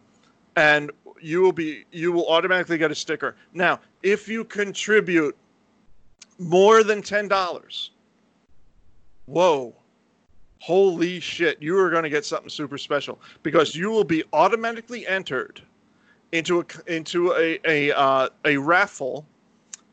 [0.57, 0.91] and
[1.21, 3.37] you will be you will automatically get a sticker.
[3.53, 5.37] Now, if you contribute
[6.39, 7.91] more than ten dollars,
[9.27, 9.75] whoa,
[10.59, 15.07] holy shit, you are going to get something super special because you will be automatically
[15.07, 15.61] entered
[16.33, 19.27] into a into a a uh, a raffle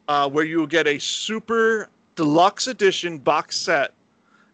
[0.08, 3.94] uh, where you will get a super deluxe edition box set,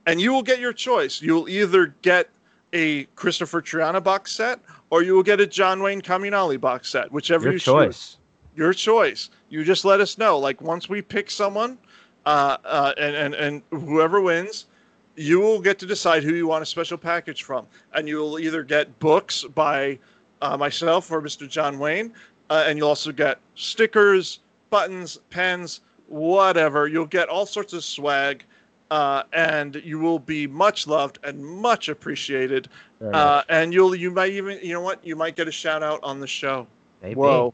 [0.05, 1.21] and you will get your choice.
[1.21, 2.29] You'll either get
[2.73, 4.59] a Kristopher Triana box set
[4.93, 8.17] or you will get a John Wayne Comunale box set, whichever Your you choose choice.
[8.55, 9.31] your choice.
[9.49, 10.37] You just let us know.
[10.37, 11.79] Like once we pick someone,
[12.27, 14.67] uh, uh, and and and whoever wins,
[15.15, 17.65] you will get to decide who you want a special package from,
[17.95, 19.97] and you will either get books by
[20.43, 21.49] uh, myself or Mr.
[21.49, 22.13] John Wayne,
[22.51, 24.41] uh, and you'll also get stickers,
[24.73, 26.87] buttons, pens, whatever.
[26.87, 28.43] You'll get all sorts of swag.
[28.89, 32.69] Uh, and you will be much loved and much appreciated.
[33.01, 35.99] Uh, and you'll you might even you know what you might get a shout out
[36.03, 36.67] on the show.
[37.01, 37.15] Maybe.
[37.15, 37.53] Whoa,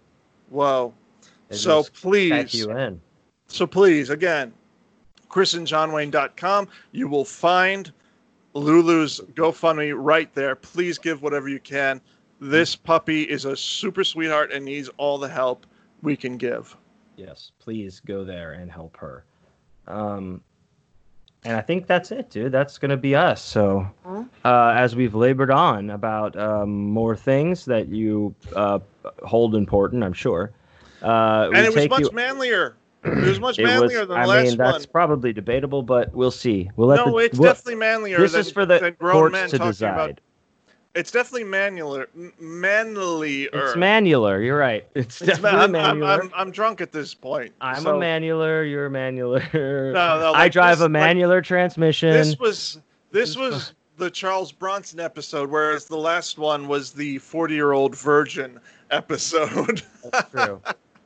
[0.50, 0.94] whoa.
[1.48, 3.00] They So please, you in.
[3.48, 4.54] so please, again,
[5.30, 6.68] krisandjohnwayne.com.
[6.92, 7.92] You will find
[8.54, 10.56] Lulu's GoFundMe right there.
[10.56, 12.02] Please give whatever you can.
[12.42, 15.66] This puppy is a super sweetheart and needs all the help
[16.02, 16.76] we can give.
[17.20, 19.26] Yes, please go there and help her.
[19.88, 20.42] Um,
[21.44, 22.52] and I think that's it, dude.
[22.54, 23.42] That's gonna be us.
[23.44, 23.86] So,
[24.46, 28.80] uh, as we've labored on about um, more things that you uh,
[29.24, 30.52] hold important, I'm sure.
[31.02, 32.76] Uh, we And it was much you- manlier.
[33.04, 34.92] It was much it was- manlier than the I last mean, that's one.
[34.92, 36.70] probably debatable, but we'll see.
[36.78, 38.18] We'll let No, the, it's we'll- definitely manlier.
[38.18, 39.94] this than, is for the than grown courts men to talking decide.
[39.94, 40.20] about.
[40.96, 43.50] It's definitely manular, m- manlier.
[43.54, 44.44] It's manular.
[44.44, 44.88] You're right.
[44.96, 46.22] It's, It's definitely man, I'm, manular.
[46.24, 47.54] I'm, I'm drunk at this point.
[47.62, 48.70] I'm so a manular.
[48.70, 49.94] You're a manular.
[49.94, 52.12] No, no, I drive this- a like manular transmission.
[52.12, 52.80] This was
[53.12, 57.96] this was the Charles Bronson episode, whereas the last one was the 40 year old
[57.96, 58.60] virgin
[58.92, 59.82] episode.
[60.12, 60.62] That's true.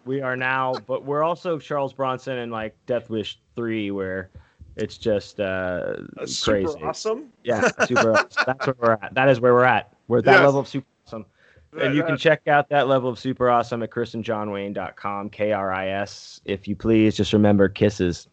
[0.05, 4.29] we are now, but we're also Charles Bronson and like Death Wish three, where
[4.75, 6.79] it's just uh, super crazy.
[6.83, 7.25] awesome.
[7.43, 8.13] Yeah, super.
[8.13, 8.43] awesome.
[8.45, 9.13] That's where we're at.
[9.13, 9.93] That is where we're at.
[10.07, 10.43] We're at that Yes.
[10.45, 11.25] level of super awesome.
[11.79, 15.87] And you can check out that level of super awesome at krisandjohnwayne.com, K R I
[15.89, 17.15] S, if you please.
[17.17, 18.27] Just remember kisses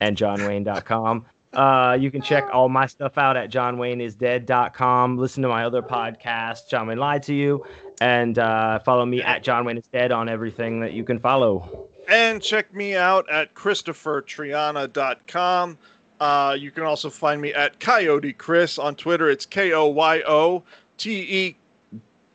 [0.00, 1.26] and johnwayne.com.
[1.52, 5.18] Uh, you can check all my stuff out at johnwayneisdead.com.
[5.18, 7.64] Listen to my other podcast, John Wayne Lied to You,
[8.00, 11.88] and uh, follow me at John Wayne is Dead on everything that you can follow.
[12.10, 15.78] And check me out at KristopherTriana.com.
[16.20, 19.30] Uh, you can also find me at Koyote Kris on Twitter.
[19.30, 20.62] It's K O Y O
[20.98, 21.56] T E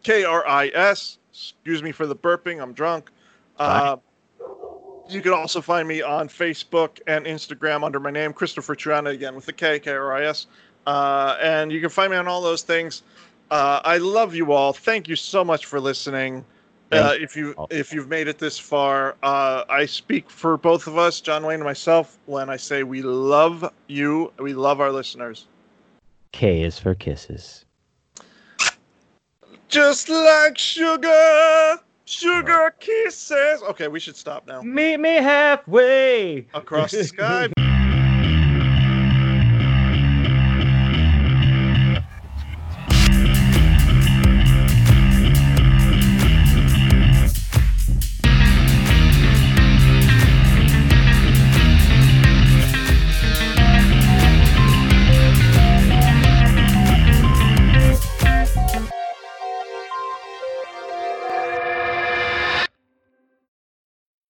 [0.03, 1.19] K R I S.
[1.31, 2.59] Excuse me for the burping.
[2.61, 3.11] I'm drunk.
[3.57, 3.97] Uh,
[5.07, 9.35] You can also find me on Facebook and Instagram under my name, Kristopher Triana, again
[9.35, 10.47] with the K, K R I S.
[10.87, 13.03] Uh, and you can find me on all those things.
[13.51, 14.73] Uh, I love you all.
[14.73, 16.43] Thank you so much for listening.
[16.91, 20.97] Uh, if you if you've made it this far, uh, I speak for both of
[20.97, 24.31] us, John Wayne and myself, when I say we love you.
[24.38, 25.47] We love our listeners.
[26.31, 27.65] K is for kisses.
[29.67, 33.64] Just like sugar, sugar kisses.
[33.64, 34.61] Okay, we should stop now.
[34.61, 36.45] Meet me halfway.
[36.53, 37.49] Across the sky.